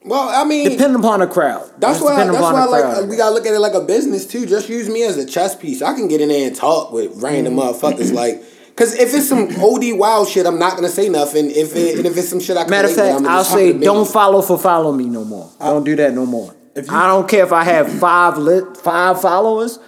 Well, 0.05 0.28
I 0.28 0.44
mean, 0.44 0.69
Depending 0.69 0.99
upon 1.01 1.20
the 1.20 1.27
crowd. 1.27 1.62
That's 1.78 1.99
Just 2.01 2.05
why. 2.05 2.16
That's 2.24 2.36
why. 2.39 2.65
Like 2.65 2.82
crowd. 2.82 3.09
we 3.09 3.16
gotta 3.16 3.35
look 3.35 3.47
at 3.47 3.55
it 3.55 3.59
like 3.61 3.74
a 3.74 3.81
business 3.81 4.27
too. 4.27 4.47
Just 4.47 4.69
use 4.69 4.89
me 4.89 5.03
as 5.05 5.16
a 5.16 5.24
chess 5.24 5.55
piece. 5.57 5.81
I 5.82 5.94
can 5.94 6.09
get 6.09 6.20
in 6.20 6.28
there 6.28 6.47
and 6.49 6.57
talk 6.57 6.93
with 6.93 7.23
random 7.23 7.55
Mm. 7.55 7.62
motherfuckers. 7.74 8.12
Like, 8.12 8.43
cause 8.77 8.94
if 8.94 9.15
it's 9.15 9.28
some 9.28 9.49
OD 9.62 9.93
wild 9.97 10.28
shit, 10.28 10.44
I'm 10.44 10.59
not 10.59 10.74
gonna 10.77 10.89
say 10.89 11.09
nothing. 11.09 11.51
If 11.51 11.77
it, 11.77 11.99
and 11.99 12.07
if 12.07 12.16
it's 12.16 12.28
some 12.28 12.40
shit 12.40 12.57
I 12.57 12.62
can 12.65 12.70
Matter 12.70 12.89
of 12.89 12.97
with, 12.97 13.05
fact, 13.05 13.24
I'll 13.27 13.44
say 13.44 13.73
don't 13.78 14.09
follow 14.09 14.43
for 14.43 14.59
follow 14.59 14.90
me 14.93 15.05
no 15.05 15.24
more. 15.24 15.49
I 15.61 15.66
don't 15.66 15.85
do 15.85 15.94
that 15.97 16.12
no 16.15 16.27
more. 16.27 16.53
If 16.74 16.90
you- 16.90 16.97
I 16.97 17.07
don't 17.07 17.28
care 17.28 17.44
if 17.44 17.53
I 17.53 17.62
have 17.65 17.89
five 18.01 18.36
lit 18.39 18.77
five 18.77 19.20
followers. 19.20 19.78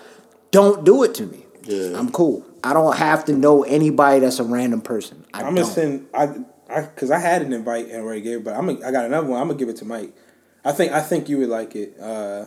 Don't 0.53 0.85
do 0.85 1.03
it 1.03 1.15
to 1.17 1.25
me. 1.27 1.45
Yeah. 1.65 1.99
I'm 1.99 2.13
cool. 2.13 2.45
I 2.65 2.73
don't 2.73 2.97
have 2.97 3.27
to 3.27 3.33
know 3.35 3.63
anybody 3.63 4.21
that's 4.21 4.39
a 4.41 4.45
random 4.45 4.81
person. 4.81 5.25
I 5.35 5.41
I'm 5.41 5.55
don't. 5.55 5.55
gonna 5.57 5.67
send 5.67 6.07
I 6.15 6.25
I 6.69 6.81
because 6.83 7.11
I 7.11 7.19
had 7.19 7.43
an 7.43 7.53
invite 7.53 7.91
and 7.91 8.03
already 8.03 8.23
gave, 8.23 8.39
it, 8.39 8.45
but 8.45 8.55
I'm 8.55 8.67
gonna, 8.67 8.87
I 8.87 8.91
got 8.91 9.05
another 9.05 9.27
one. 9.29 9.41
I'm 9.41 9.47
gonna 9.49 9.59
give 9.59 9.69
it 9.69 9.77
to 9.77 9.85
Mike. 9.85 10.13
I 10.65 10.73
think 10.73 10.93
I 10.93 11.01
think 11.03 11.29
you 11.29 11.39
would 11.39 11.51
like 11.51 11.77
it. 11.77 11.95
Uh, 12.01 12.47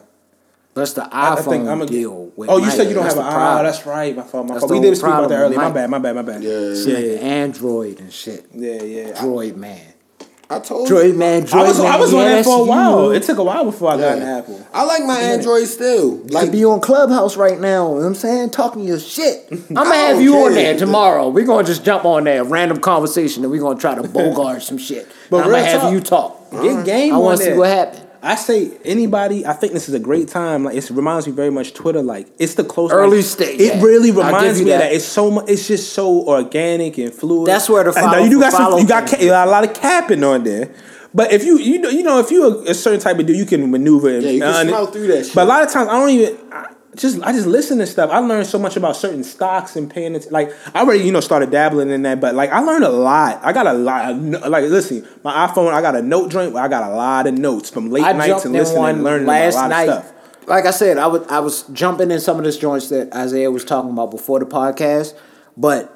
That's 0.73 0.93
the 0.93 1.07
I 1.11 1.35
iPhone 1.35 1.43
think 1.45 1.67
I'm 1.67 1.77
gonna 1.79 1.85
deal. 1.85 2.31
With 2.35 2.49
Oh, 2.49 2.57
you 2.57 2.63
Mike. 2.65 2.73
said 2.73 2.87
you 2.87 2.95
don't 2.95 3.03
That's 3.03 3.15
have 3.15 3.25
an. 3.25 3.31
the 3.31 3.59
Oh, 3.59 3.63
that's 3.63 3.85
right. 3.85 4.15
My 4.15 4.23
fault. 4.23 4.47
My 4.47 4.55
That's 4.55 4.61
fault. 4.65 4.71
We 4.71 4.79
did 4.79 4.95
speak 4.97 5.07
about 5.07 5.29
that 5.29 5.37
earlier. 5.39 5.57
My 5.59 5.69
bad. 5.71 5.89
My 5.89 5.99
bad. 5.99 6.15
My 6.15 6.21
bad. 6.23 6.41
Yeah. 6.43 6.51
Yeah, 6.73 7.19
Android 7.19 7.99
and 7.99 8.11
shit. 8.11 8.47
yeah. 8.53 8.81
yeah. 8.81 9.07
I- 9.15 9.23
Droid 9.23 9.55
man. 9.55 9.93
I 10.49 10.59
told 10.59 10.87
Droid 10.89 11.09
you. 11.09 11.13
man. 11.15 11.43
Droid 11.43 11.53
I 11.53 11.63
was 11.67 11.77
man. 11.79 11.87
I 11.91 11.97
was 11.97 12.13
yeah, 12.13 12.19
on 12.19 12.25
that 12.25 12.45
for 12.45 12.61
a 12.61 12.63
while. 12.63 13.03
you. 13.05 13.11
It 13.11 13.23
took 13.23 13.37
a 13.37 13.43
while 13.43 13.65
before 13.65 13.91
I 13.91 13.97
got 13.97 14.17
an 14.17 14.23
Yeah. 14.23 14.37
Apple. 14.37 14.67
I 14.73 14.83
like 14.85 15.03
my 15.03 15.19
Android 15.19 15.67
still. 15.67 16.17
Like 16.17 16.31
Like 16.33 16.51
be 16.53 16.63
on 16.65 16.79
Clubhouse 16.79 17.35
right 17.35 17.59
now. 17.59 17.87
You 17.89 17.95
know 17.95 17.99
what 18.01 18.05
I'm 18.05 18.15
saying? 18.15 18.51
Talking 18.51 18.83
your 18.85 18.99
shit. 18.99 19.47
I'm 19.51 19.73
gonna 19.75 19.93
have 19.95 20.15
don't 20.15 20.23
you 20.23 20.35
on 20.37 20.53
there 20.53 20.77
tomorrow. 20.77 21.27
We're 21.29 21.45
gonna 21.45 21.67
just 21.67 21.83
jump 21.83 22.05
on 22.05 22.23
there, 22.23 22.43
random 22.45 22.79
conversation, 22.79 23.43
and 23.43 23.51
we're 23.51 23.61
gonna 23.61 23.79
try 23.79 23.95
to 23.95 24.07
bogart 24.07 24.61
some 24.63 24.77
shit. 24.77 25.07
But 25.29 25.37
But 25.37 25.45
I'm 25.45 25.51
gonna 25.51 25.63
have 25.65 25.81
talk. 25.81 25.91
you 25.93 25.99
talk. 26.01 26.51
Get 26.51 26.59
uh-huh. 26.61 26.83
game 26.83 27.13
I 27.13 27.17
want 27.17 27.39
to 27.39 27.43
see 27.45 27.53
what 27.53 27.69
happened. 27.69 28.06
I 28.21 28.35
say 28.35 28.77
anybody. 28.83 29.45
I 29.45 29.53
think 29.53 29.73
this 29.73 29.87
is 29.87 29.95
a 29.95 29.99
great 29.99 30.27
time. 30.27 30.63
Like 30.63 30.75
it 30.75 30.89
reminds 30.89 31.27
me 31.27 31.33
very 31.33 31.49
much 31.49 31.73
Twitter. 31.73 32.01
Like 32.01 32.27
it's 32.39 32.55
the 32.55 32.63
close 32.63 32.91
Early 32.91 33.17
like, 33.17 33.25
stage, 33.25 33.59
It 33.59 33.75
yeah. 33.75 33.81
really 33.81 34.11
reminds 34.11 34.59
me 34.59 34.69
that. 34.71 34.79
that. 34.79 34.93
It's 34.93 35.05
so 35.05 35.31
much. 35.31 35.49
It's 35.49 35.67
just 35.67 35.93
so 35.93 36.27
organic 36.27 36.97
and 36.97 37.13
fluid. 37.13 37.47
That's 37.47 37.69
where 37.69 37.83
the 37.83 37.93
And 37.97 38.11
now 38.11 38.17
you 38.17 38.29
do 38.29 38.39
got 38.39 38.53
some. 38.53 38.77
You 38.79 38.87
got, 38.87 39.07
ca- 39.09 39.17
you 39.19 39.27
got 39.27 39.47
a 39.47 39.51
lot 39.51 39.63
of 39.63 39.73
capping 39.73 40.23
on 40.23 40.43
there. 40.43 40.73
But 41.13 41.31
if 41.31 41.43
you 41.45 41.57
you 41.57 41.79
know 41.79 41.89
you 41.89 42.03
know 42.03 42.19
if 42.19 42.29
you're 42.31 42.45
a, 42.45 42.71
a 42.71 42.73
certain 42.73 42.99
type 42.99 43.17
of 43.17 43.25
dude, 43.25 43.37
you 43.37 43.45
can 43.45 43.71
maneuver. 43.71 44.09
And, 44.09 44.23
Yeah, 44.23 44.31
you 44.31 44.41
can 44.41 44.67
smell 44.67 44.87
through 44.87 45.07
that 45.07 45.25
shit. 45.25 45.35
But 45.35 45.45
a 45.45 45.49
lot 45.49 45.63
of 45.63 45.71
times 45.71 45.89
I 45.89 45.99
don't 45.99 46.09
even. 46.09 46.37
I, 46.51 46.73
just 46.97 47.21
I 47.21 47.31
just 47.31 47.47
listen 47.47 47.77
to 47.79 47.87
stuff. 47.87 48.09
I 48.09 48.19
learned 48.19 48.47
so 48.47 48.59
much 48.59 48.75
about 48.75 48.95
certain 48.95 49.23
stocks 49.23 49.75
and 49.75 49.89
paying 49.89 50.15
it. 50.15 50.31
Like 50.31 50.51
I 50.73 50.81
already 50.81 51.03
you 51.03 51.11
know 51.11 51.19
started 51.19 51.51
dabbling 51.51 51.89
in 51.89 52.01
that, 52.03 52.19
but 52.19 52.35
like 52.35 52.49
I 52.51 52.59
learned 52.59 52.83
a 52.83 52.89
lot. 52.89 53.39
I 53.43 53.53
got 53.53 53.67
a 53.67 53.73
lot. 53.73 54.11
Of, 54.11 54.19
like 54.49 54.65
listen, 54.65 55.07
my 55.23 55.47
iPhone. 55.47 55.73
I 55.73 55.81
got 55.81 55.95
a 55.95 56.01
note 56.01 56.31
joint 56.31 56.53
where 56.53 56.63
I 56.63 56.67
got 56.67 56.89
a 56.89 56.93
lot 56.93 57.27
of 57.27 57.35
notes 57.35 57.69
from 57.69 57.89
late 57.89 58.03
I 58.03 58.13
nights 58.13 58.45
and 58.45 58.55
in 58.55 58.61
listening 58.61 58.85
and 58.85 59.03
learning 59.03 59.27
last 59.27 59.55
a 59.55 59.57
lot 59.57 59.69
night. 59.69 59.89
of 59.89 60.03
stuff. 60.03 60.13
Like 60.47 60.65
I 60.65 60.71
said, 60.71 60.97
I 60.97 61.07
was 61.07 61.27
I 61.27 61.39
was 61.39 61.63
jumping 61.73 62.11
in 62.11 62.19
some 62.19 62.37
of 62.37 62.43
this 62.43 62.57
joints 62.57 62.89
that 62.89 63.13
Isaiah 63.13 63.51
was 63.51 63.65
talking 63.65 63.91
about 63.91 64.11
before 64.11 64.39
the 64.39 64.45
podcast, 64.45 65.13
but 65.55 65.93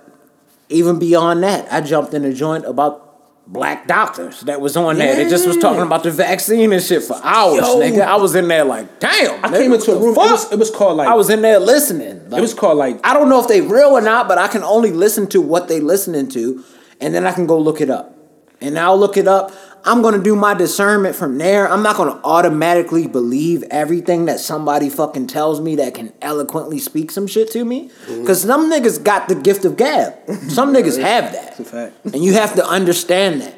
even 0.70 1.00
beyond 1.00 1.44
that, 1.44 1.72
I 1.72 1.82
jumped 1.82 2.14
in 2.14 2.26
a 2.26 2.34
joint 2.34 2.66
about 2.66 3.11
black 3.48 3.88
doctors 3.88 4.42
that 4.42 4.62
was 4.62 4.78
on 4.78 4.98
there. 4.98 5.16
They 5.16 5.30
just 5.30 5.48
was 5.48 5.58
talking 5.58 5.82
about 5.82 6.04
the 6.04 6.12
vaccine 6.12 6.72
and 6.72 6.82
shit 6.82 7.04
for 7.04 7.20
hours, 7.24 7.60
Yo. 7.60 7.80
nigga. 7.80 8.02
I 8.02 8.16
was 8.16 8.36
in 8.36 8.48
there 8.48 8.64
like, 8.64 9.00
damn. 9.00 9.44
I 9.44 9.50
nigga, 9.50 9.58
came 9.58 9.74
into 9.74 9.92
a 9.92 10.00
room. 10.00 10.12
It 10.12 10.18
was, 10.18 10.52
it 10.52 10.60
was 10.60 10.72
called 10.72 10.98
like 10.98 11.08
I 11.08 11.16
was 11.16 11.30
in 11.30 11.42
there 11.42 11.60
listening. 11.60 12.30
Like, 12.30 12.40
it 12.40 12.42
was 12.42 12.54
called 12.54 12.78
like 12.78 13.00
I 13.06 13.14
don't 13.14 13.30
know 13.30 13.42
if 13.42 13.48
they 13.48 13.62
real 13.62 13.90
or 13.90 14.02
not, 14.02 14.28
but 14.28 14.38
I 14.38 14.48
can 14.48 14.64
only 14.64 14.92
listen 14.92 15.28
to 15.28 15.42
what 15.42 15.68
they 15.68 15.80
listening 15.80 16.30
to, 16.30 16.64
and 17.00 17.14
then 17.14 17.26
I 17.26 17.32
can 17.34 17.48
go 17.48 17.60
look 17.60 17.82
it 17.82 17.90
up. 17.90 18.18
And 18.62 18.78
I'll 18.78 18.98
look 18.98 19.18
it 19.18 19.28
up. 19.28 19.52
I'm 19.84 20.02
gonna 20.02 20.22
do 20.22 20.36
my 20.36 20.54
discernment 20.54 21.16
from 21.16 21.38
there. 21.38 21.68
I'm 21.68 21.82
not 21.82 21.96
gonna 21.98 22.20
automatically 22.24 23.08
believe 23.08 23.64
everything 23.72 24.26
that 24.26 24.40
somebody 24.40 24.90
fucking 24.90 25.28
tells 25.28 25.60
me 25.60 25.76
that 25.78 25.96
can 25.96 26.14
eloquently 26.22 26.78
speak 26.78 27.10
some 27.10 27.26
shit 27.26 27.52
to 27.52 27.66
me. 27.66 27.90
Mm-hmm. 27.90 28.26
Cause 28.26 28.42
some 28.44 28.72
niggas 28.72 29.04
got 29.04 29.28
the 29.28 29.36
gift 29.36 29.66
of 29.66 29.78
gab. 29.78 30.16
Some 30.50 30.74
niggas 30.76 31.02
have 31.02 31.32
that. 31.34 31.60
a 31.60 31.64
fact. 31.64 31.96
And 32.06 32.24
you 32.24 32.34
have 32.34 32.56
to 32.56 32.66
understand 32.66 33.42
that. 33.42 33.56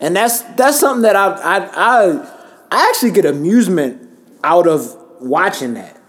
And 0.00 0.14
that's 0.14 0.42
that's 0.56 0.78
something 0.78 1.02
that 1.02 1.16
I 1.16 1.32
I 1.32 1.56
I, 1.66 2.30
I 2.70 2.88
actually 2.90 3.12
get 3.12 3.24
amusement 3.24 4.08
out 4.44 4.68
of 4.68 4.96
watching 5.20 5.74
that. 5.74 6.00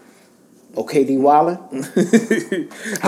Okay, 0.76 1.04
D 1.04 1.16
Waller. 1.16 1.58
I 1.72 1.76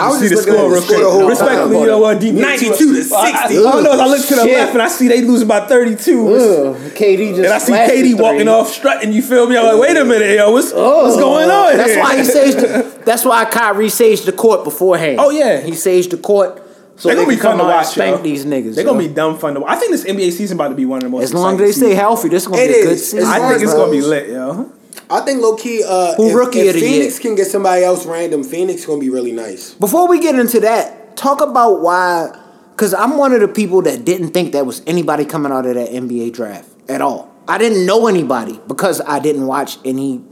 was 0.08 0.20
see 0.20 0.28
the 0.28 0.36
just 0.36 0.48
looking 0.48 0.54
score 0.54 0.56
at 0.56 0.70
real 0.70 0.70
the 0.70 0.80
score 0.80 0.96
the 0.96 1.04
quick. 1.04 1.04
whole 1.04 1.28
Respectfully, 1.28 1.80
you 1.80 1.86
know 1.86 1.98
what? 1.98 2.22
92 2.22 2.76
to 2.76 3.02
60. 3.02 3.14
I, 3.14 3.44
I 3.44 3.48
don't 3.52 3.84
know. 3.84 3.90
I 3.92 4.06
look 4.06 4.26
to 4.26 4.34
the 4.36 4.42
Shit. 4.44 4.54
left 4.54 4.72
and 4.72 4.82
I 4.82 4.88
see 4.88 5.08
they 5.08 5.20
losing 5.20 5.48
by 5.48 5.66
32. 5.66 6.28
Ugh, 6.28 6.76
KD 6.92 7.36
just 7.36 7.38
And 7.40 7.46
I 7.48 7.58
see 7.58 7.72
KD 7.72 8.18
walking 8.20 8.48
off 8.48 8.68
strutting. 8.70 9.12
You 9.12 9.20
feel 9.20 9.46
me? 9.46 9.58
I'm 9.58 9.66
like, 9.66 9.80
wait 9.80 9.96
a 9.98 10.04
minute, 10.04 10.36
yo, 10.36 10.50
what's 10.50 10.72
what's 10.72 11.16
oh, 11.16 11.18
going 11.18 11.50
on? 11.50 11.76
That's 11.76 11.90
here? 11.90 12.00
why 12.00 12.16
he 12.16 12.22
saged. 12.22 12.58
The, 12.58 13.02
that's 13.04 13.24
why 13.24 13.44
Kyrie 13.44 13.86
saged 13.86 14.24
the 14.26 14.32
court 14.32 14.64
beforehand. 14.64 15.18
Oh, 15.20 15.30
yeah. 15.30 15.60
he 15.60 15.72
saged 15.72 16.10
the 16.10 16.18
court 16.18 16.62
so 16.98 17.08
They're 17.08 17.16
gonna 17.16 17.28
be 17.28 17.34
can 17.36 17.42
come 17.42 17.58
fun 17.58 17.66
to 17.68 17.72
watch. 17.72 17.86
spank 17.86 18.16
yo. 18.16 18.22
these 18.24 18.44
niggas. 18.44 18.74
They're 18.74 18.84
gonna 18.84 19.00
yo. 19.00 19.08
be 19.08 19.14
dumb 19.14 19.38
fun 19.38 19.54
to 19.54 19.60
watch. 19.60 19.70
I 19.70 19.76
think 19.76 19.92
this 19.92 20.04
NBA 20.04 20.32
season 20.32 20.56
about 20.56 20.68
to 20.68 20.74
be 20.74 20.84
one 20.84 20.98
of 20.98 21.04
the 21.04 21.08
most. 21.10 21.22
As 21.22 21.34
long 21.34 21.54
as 21.54 21.58
they 21.60 21.68
exciting 21.68 21.88
stay 21.90 21.94
healthy, 21.94 22.28
this 22.28 22.42
is 22.42 22.48
gonna 22.48 22.62
It 22.62 22.66
be 22.68 22.72
a 22.74 22.82
good 22.82 22.92
is. 22.92 23.10
season. 23.10 23.28
I 23.28 23.48
think 23.50 23.62
it's 23.62 23.72
gonna 23.74 23.90
be 23.92 24.00
those- 24.00 24.08
lit, 24.08 24.28
yo. 24.30 24.72
I 25.10 25.20
think 25.20 25.40
low 25.40 25.56
key. 25.56 25.82
Uh, 25.86 26.14
Who 26.14 26.30
if, 26.30 26.34
rookie 26.34 26.60
if 26.60 26.74
of 26.74 26.74
the 26.74 26.80
Phoenix 26.80 27.14
year? 27.14 27.30
can 27.30 27.34
get 27.36 27.46
somebody 27.46 27.84
else 27.84 28.06
random, 28.06 28.44
Phoenix 28.44 28.84
gonna 28.84 29.00
be 29.00 29.10
really 29.10 29.32
nice. 29.32 29.74
Before 29.74 30.08
we 30.08 30.20
get 30.20 30.34
into 30.34 30.60
that, 30.60 31.16
talk 31.16 31.40
about 31.40 31.80
why. 31.80 32.36
Because 32.70 32.94
I'm 32.94 33.16
one 33.16 33.32
of 33.32 33.40
the 33.40 33.48
people 33.48 33.82
that 33.82 34.04
didn't 34.04 34.30
think 34.30 34.52
there 34.52 34.64
was 34.64 34.82
anybody 34.86 35.24
coming 35.24 35.50
out 35.50 35.66
of 35.66 35.74
that 35.74 35.90
NBA 35.90 36.32
draft 36.32 36.68
at 36.88 37.00
all. 37.00 37.34
I 37.48 37.58
didn't 37.58 37.86
know 37.86 38.06
anybody 38.06 38.60
because 38.68 39.00
I 39.00 39.18
didn't 39.18 39.46
watch 39.46 39.78
any, 39.84 40.12
you 40.12 40.22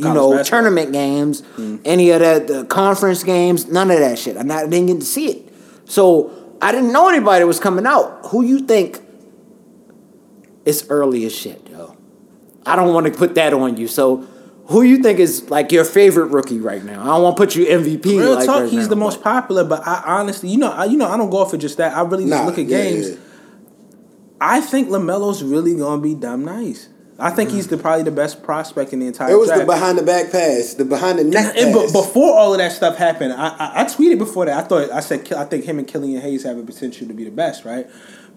College 0.00 0.14
know, 0.14 0.30
basketball. 0.30 0.44
tournament 0.44 0.92
games, 0.92 1.42
any 1.84 2.10
of 2.12 2.20
that, 2.20 2.46
the 2.46 2.64
conference 2.64 3.24
games, 3.24 3.66
none 3.66 3.90
of 3.90 3.98
that 3.98 4.18
shit. 4.18 4.36
And 4.36 4.50
I 4.52 4.66
didn't 4.66 4.86
get 4.86 5.00
to 5.00 5.06
see 5.06 5.26
it. 5.26 5.52
So 5.86 6.56
I 6.62 6.72
didn't 6.72 6.92
know 6.92 7.08
anybody 7.08 7.44
was 7.44 7.60
coming 7.60 7.84
out. 7.84 8.26
Who 8.26 8.42
you 8.44 8.60
think 8.60 9.00
is 10.64 10.86
early 10.88 11.26
as 11.26 11.34
shit, 11.34 11.63
yo? 11.63 11.63
I 12.66 12.76
don't 12.76 12.92
want 12.94 13.06
to 13.06 13.12
put 13.12 13.34
that 13.36 13.52
on 13.52 13.76
you. 13.76 13.88
So 13.88 14.26
who 14.68 14.82
you 14.82 15.02
think 15.02 15.18
is 15.18 15.50
like 15.50 15.70
your 15.72 15.84
favorite 15.84 16.26
rookie 16.26 16.58
right 16.60 16.82
now? 16.84 17.02
I 17.02 17.06
don't 17.06 17.22
want 17.22 17.36
to 17.36 17.42
put 17.42 17.54
you 17.54 17.66
MVP. 17.66 18.04
Real 18.06 18.34
like 18.34 18.46
talk, 18.46 18.60
right 18.62 18.70
he's 18.70 18.84
now, 18.84 18.88
the 18.88 18.96
most 18.96 19.16
but- 19.22 19.24
popular. 19.24 19.64
But 19.64 19.86
I 19.86 20.02
honestly, 20.18 20.48
you 20.48 20.58
know, 20.58 20.70
I, 20.72 20.84
you 20.86 20.96
know, 20.96 21.06
I 21.08 21.16
don't 21.16 21.30
go 21.30 21.38
off 21.38 21.50
for 21.50 21.56
just 21.58 21.76
that. 21.78 21.96
I 21.96 22.02
really 22.02 22.24
just 22.24 22.34
Nah, 22.40 22.46
look 22.46 22.58
at 22.58 22.66
yeah, 22.66 22.82
games. 22.82 23.10
yeah. 23.10 23.16
I 24.40 24.60
think 24.60 24.88
Lamelo's 24.88 25.42
really 25.42 25.76
gonna 25.76 26.00
be 26.02 26.14
dumb 26.14 26.44
nice. 26.44 26.88
I 27.16 27.30
think 27.30 27.50
he's 27.50 27.68
the 27.68 27.76
probably 27.76 28.02
the 28.02 28.10
best 28.10 28.42
prospect 28.42 28.92
in 28.92 28.98
the 28.98 29.06
entire. 29.06 29.30
It 29.30 29.36
was 29.38 29.48
the 29.48 29.64
behind 29.64 29.98
the 29.98 30.02
back 30.02 30.32
pass, 30.32 30.74
the 30.74 30.84
behind 30.84 31.20
the 31.20 31.24
neck 31.24 31.54
And 31.56 31.72
pass. 31.72 31.86
be- 31.86 31.92
before 31.92 32.36
all 32.36 32.52
of 32.52 32.58
that 32.58 32.72
stuff 32.72 32.96
happened, 32.96 33.32
I, 33.34 33.48
I 33.50 33.72
I 33.82 33.84
tweeted 33.84 34.18
before 34.18 34.46
that. 34.46 34.64
I 34.64 34.66
thought 34.66 34.90
I 34.90 34.98
said 35.00 35.32
I 35.32 35.44
think 35.44 35.64
him 35.64 35.78
and 35.78 35.86
Killian 35.86 36.20
Hayes 36.20 36.42
have 36.42 36.58
a 36.58 36.62
potential 36.64 37.06
to 37.06 37.14
be 37.14 37.24
the 37.24 37.30
best, 37.30 37.64
right? 37.64 37.86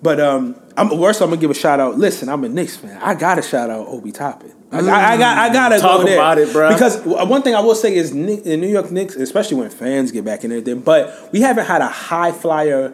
But 0.01 0.19
um, 0.19 0.55
I'm 0.75 0.95
worst. 0.97 1.21
I'm 1.21 1.29
gonna 1.29 1.41
give 1.41 1.49
a 1.49 1.55
shout 1.55 1.79
out. 1.79 1.97
Listen, 1.97 2.29
I'm 2.29 2.43
a 2.43 2.49
Knicks 2.49 2.77
fan. 2.77 2.99
I 3.01 3.15
gotta 3.15 3.41
shout 3.41 3.69
out 3.69 3.87
Obi 3.87 4.11
Toppin. 4.11 4.53
I, 4.71 4.79
I, 4.79 5.13
I 5.13 5.17
got 5.17 5.37
I 5.37 5.53
gotta 5.53 5.79
Talk 5.79 6.05
go 6.05 6.13
about 6.13 6.37
it, 6.37 6.49
bruh. 6.49 6.71
Because 6.71 7.01
one 7.03 7.41
thing 7.41 7.55
I 7.55 7.61
will 7.61 7.75
say 7.75 7.95
is 7.95 8.11
the 8.11 8.57
New 8.57 8.67
York 8.67 8.91
Knicks, 8.91 9.15
especially 9.15 9.57
when 9.57 9.69
fans 9.69 10.11
get 10.11 10.25
back 10.25 10.43
in 10.43 10.63
there, 10.63 10.75
but 10.75 11.29
we 11.31 11.41
haven't 11.41 11.65
had 11.65 11.81
a 11.81 11.87
high 11.87 12.31
flyer 12.31 12.93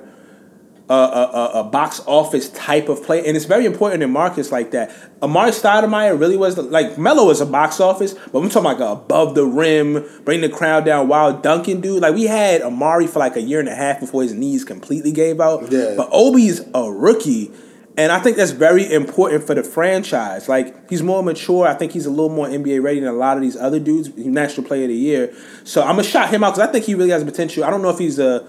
a, 0.89 0.93
a, 0.93 1.51
a 1.55 1.63
box 1.63 2.01
office 2.05 2.49
type 2.49 2.89
of 2.89 3.03
play, 3.03 3.25
and 3.25 3.37
it's 3.37 3.45
very 3.45 3.65
important 3.65 4.03
in 4.03 4.11
markets 4.11 4.51
like 4.51 4.71
that. 4.71 4.91
Amar'e 5.21 5.49
Stoudemire 5.49 6.19
really 6.19 6.35
was 6.35 6.55
the, 6.55 6.61
like 6.63 6.97
Melo 6.97 7.29
is 7.29 7.39
a 7.39 7.45
box 7.45 7.79
office, 7.79 8.13
but 8.13 8.39
I'm 8.39 8.49
talking 8.49 8.65
like 8.65 8.79
a 8.79 8.87
above 8.87 9.35
the 9.35 9.45
rim, 9.45 10.05
bring 10.25 10.41
the 10.41 10.49
crowd 10.49 10.85
down, 10.85 11.07
wild 11.07 11.41
dunking 11.41 11.81
dude. 11.81 12.01
Like 12.01 12.15
we 12.15 12.25
had 12.25 12.61
Amar'e 12.61 13.09
for 13.09 13.19
like 13.19 13.37
a 13.37 13.41
year 13.41 13.59
and 13.59 13.69
a 13.69 13.75
half 13.75 14.01
before 14.01 14.23
his 14.23 14.33
knees 14.33 14.65
completely 14.65 15.11
gave 15.11 15.39
out. 15.39 15.71
Yeah. 15.71 15.93
But 15.95 16.09
Obi's 16.11 16.61
a 16.73 16.91
rookie. 16.91 17.51
And 17.95 18.11
I 18.11 18.19
think 18.19 18.37
that's 18.37 18.51
very 18.51 18.91
important 18.91 19.45
for 19.45 19.53
the 19.53 19.63
franchise. 19.63 20.49
Like 20.49 20.89
he's 20.89 21.03
more 21.03 21.21
mature. 21.21 21.67
I 21.67 21.75
think 21.75 21.91
he's 21.91 22.07
a 22.07 22.09
little 22.09 22.29
more 22.29 22.47
NBA 22.47 22.81
ready 22.81 22.99
than 22.99 23.09
a 23.09 23.13
lot 23.13 23.37
of 23.37 23.43
these 23.43 23.55
other 23.55 23.79
dudes. 23.79 24.09
He's 24.15 24.25
National 24.25 24.65
Player 24.65 24.83
of 24.83 24.89
the 24.89 24.95
Year. 24.95 25.33
So 25.63 25.81
I'm 25.81 25.95
gonna 25.95 26.03
shout 26.03 26.29
him 26.29 26.43
out 26.43 26.55
because 26.55 26.67
I 26.67 26.71
think 26.71 26.85
he 26.85 26.95
really 26.95 27.11
has 27.11 27.23
potential. 27.23 27.63
I 27.63 27.69
don't 27.69 27.83
know 27.83 27.91
if 27.91 27.99
he's 27.99 28.17
a 28.17 28.47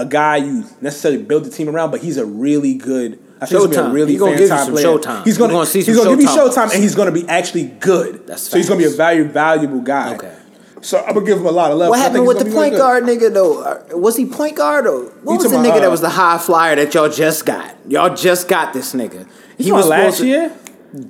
a 0.00 0.06
guy 0.06 0.36
you 0.36 0.64
necessarily 0.80 1.22
build 1.22 1.44
the 1.44 1.50
team 1.50 1.68
around, 1.68 1.90
but 1.90 2.00
he's 2.00 2.16
a 2.16 2.24
really 2.24 2.74
good. 2.74 3.18
I 3.40 3.46
think 3.46 3.68
he's 3.68 3.76
Showtime. 3.78 3.90
a 3.90 3.92
really 3.92 4.12
He 4.12 4.18
gonna 4.18 4.32
fan 4.32 4.38
give 4.38 4.48
you 4.48 4.54
time 4.56 4.64
some 4.66 4.74
player. 4.74 4.86
showtime. 4.86 5.24
He's 5.24 5.38
gonna, 5.38 5.52
gonna 5.52 5.66
see 5.66 5.82
he's 5.82 5.96
gonna 5.96 6.10
give 6.10 6.20
you 6.20 6.26
showtime. 6.28 6.48
showtime, 6.68 6.74
and 6.74 6.82
he's 6.82 6.94
gonna 6.94 7.12
be 7.12 7.26
actually 7.28 7.64
good. 7.80 8.26
That's 8.26 8.42
so 8.42 8.56
he's 8.56 8.68
gonna 8.68 8.78
be 8.78 8.84
a 8.84 8.88
facts. 8.88 8.96
very 8.96 9.22
valuable 9.24 9.80
guy. 9.80 10.14
Okay. 10.14 10.34
So 10.82 10.98
I'm 10.98 11.14
gonna 11.14 11.26
give 11.26 11.38
him 11.38 11.46
a 11.46 11.50
lot 11.50 11.70
of 11.72 11.78
love. 11.78 11.90
What 11.90 11.98
happened 11.98 12.26
with 12.26 12.38
the 12.38 12.44
gonna 12.44 12.56
really 12.56 12.70
point 12.70 12.78
guard 12.78 13.04
nigga 13.04 13.32
though? 13.32 13.62
Uh, 13.62 13.96
Was 13.98 14.16
he 14.16 14.26
point 14.26 14.56
guard 14.56 14.86
or 14.86 15.04
what 15.22 15.32
You 15.34 15.38
was 15.38 15.50
the 15.50 15.56
nigga 15.58 15.64
about, 15.68 15.80
that 15.80 15.88
uh, 15.88 15.90
was 15.90 16.00
the 16.00 16.08
high 16.10 16.38
flyer 16.38 16.76
that 16.76 16.92
y'all 16.94 17.08
just 17.10 17.44
got? 17.46 17.74
Y'all 17.88 18.14
just 18.14 18.48
got 18.48 18.72
this 18.72 18.92
nigga. 18.94 19.26
He 19.58 19.72
was 19.72 19.86
last 19.86 20.18
to- 20.18 20.26
year. 20.26 20.52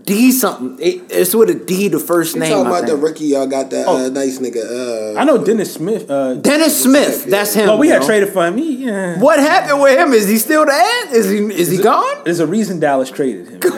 D 0.05 0.31
something. 0.33 0.79
It, 0.85 1.11
it's 1.11 1.35
with 1.35 1.51
a 1.51 1.55
D. 1.55 1.89
The 1.89 1.99
first 1.99 2.35
You 2.35 2.41
name. 2.41 2.51
talking 2.53 2.67
I 2.73 2.79
about 2.79 2.89
the 2.89 2.97
rookie, 2.97 3.25
Y'all 3.27 3.47
got 3.47 3.71
that 3.71 3.87
Oh. 3.89 3.97
uh, 4.05 4.09
nice 4.11 4.39
nigga. 4.39 5.15
Uh, 5.17 5.19
I 5.19 5.25
know 5.25 5.43
Dennis 5.43 5.73
Smith. 5.75 6.11
Uh, 6.11 6.35
Dennis 6.35 6.83
Smith. 6.83 7.25
That's 7.27 7.55
him. 7.55 7.67
well, 7.69 7.79
we 7.79 7.89
had 7.89 8.03
traded 8.03 8.29
for 8.31 8.47
him. 8.47 8.57
He, 8.59 8.85
yeah. 8.87 9.19
What 9.19 9.39
happened 9.41 9.81
with 9.81 9.99
him? 9.99 10.13
Is 10.13 10.29
he 10.29 10.37
still 10.39 10.67
there? 10.67 11.15
Is 11.15 11.29
he 11.31 11.39
is 11.39 11.71
he 11.71 11.79
gone? 11.83 12.25
There's 12.25 12.41
a 12.41 12.47
reason 12.47 12.79
Dallas 12.81 13.11
traded 13.11 13.49
him. 13.49 13.61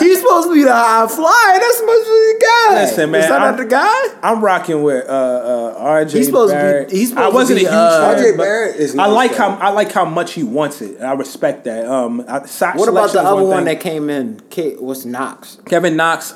He's 0.00 0.18
supposed 0.20 0.48
to 0.48 0.54
be 0.54 0.64
the 0.64 0.72
high 0.74 1.06
flyer. 1.06 1.58
That's 1.60 1.78
supposed 1.78 2.04
to 2.06 2.10
be 2.10 2.38
the 2.38 2.44
guy. 2.68 2.74
Listen, 2.82 3.10
man, 3.10 3.20
Is 3.22 3.28
that 3.28 3.40
I'm- 3.40 3.50
not 3.56 3.62
the 3.62 3.66
guy? 3.68 3.94
I'm 4.22 4.42
rocking 4.44 4.82
with 4.82 5.08
uh, 5.08 5.12
uh, 5.12 5.84
RJ. 5.84 6.12
He's 6.12 6.26
supposed 6.26 6.52
to 6.52 6.86
be- 6.88 6.96
he's 6.96 7.08
supposed 7.10 7.24
I 7.26 7.34
wasn't 7.34 7.58
be, 7.60 7.64
a 7.64 7.68
huge 7.68 7.74
uh, 7.78 8.14
fan, 8.14 8.24
RJ 8.24 8.36
Barrett 8.36 8.76
is 8.76 8.98
I 8.98 9.06
like 9.06 9.30
though. 9.32 9.36
how 9.38 9.50
I 9.56 9.70
like 9.70 9.92
how 9.92 10.04
much 10.04 10.32
he 10.34 10.42
wants 10.42 10.82
it. 10.82 11.00
I 11.00 11.12
respect 11.14 11.64
that. 11.64 11.86
Um, 11.86 12.20
I, 12.28 12.40
What 12.74 12.88
about 12.88 13.12
the 13.12 13.20
other 13.22 13.42
one 13.42 13.58
thing. 13.58 13.64
that 13.66 13.80
came 13.80 14.10
in? 14.10 14.40
K, 14.50 14.74
what's 14.76 15.04
Knox? 15.04 15.58
Kevin 15.66 15.96
Knox? 15.96 16.34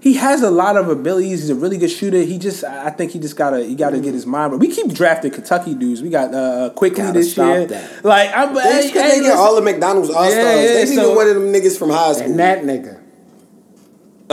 He 0.00 0.14
has 0.14 0.42
a 0.42 0.50
lot 0.50 0.76
of 0.76 0.88
abilities. 0.88 1.42
He's 1.42 1.50
a 1.50 1.54
really 1.54 1.78
good 1.78 1.90
shooter. 1.90 2.18
He 2.22 2.36
just, 2.36 2.64
I 2.64 2.90
think 2.90 3.12
he 3.12 3.20
just 3.20 3.36
gotta, 3.36 3.62
he 3.64 3.76
gotta 3.76 4.00
get 4.00 4.14
his 4.14 4.26
mind. 4.26 4.50
But 4.50 4.58
we 4.58 4.66
keep 4.68 4.92
drafting 4.92 5.30
Kentucky 5.30 5.74
dudes. 5.74 6.02
We 6.02 6.10
got 6.10 6.34
uh, 6.34 6.70
quickly 6.70 7.02
Gotta 7.04 7.20
this 7.20 7.32
stop 7.32 7.46
year. 7.46 7.66
that. 7.66 8.04
Like 8.04 8.30
I'm, 8.34 8.52
they, 8.52 8.60
hey, 8.62 8.90
they 8.92 9.00
hey, 9.10 9.20
get 9.20 9.36
all 9.36 9.54
the 9.54 9.62
McDonald's 9.62 10.08
All 10.10 10.14
Stars. 10.28 10.34
Yeah, 10.34 10.54
yeah, 10.54 10.72
they 10.74 10.84
need 10.86 10.96
so- 10.96 11.14
one 11.14 11.28
of 11.28 11.34
them 11.34 11.52
niggas 11.52 11.78
from 11.78 11.90
high 11.90 12.12
school. 12.14 12.30
And 12.30 12.38
that 12.40 12.62
nigga. 12.64 13.00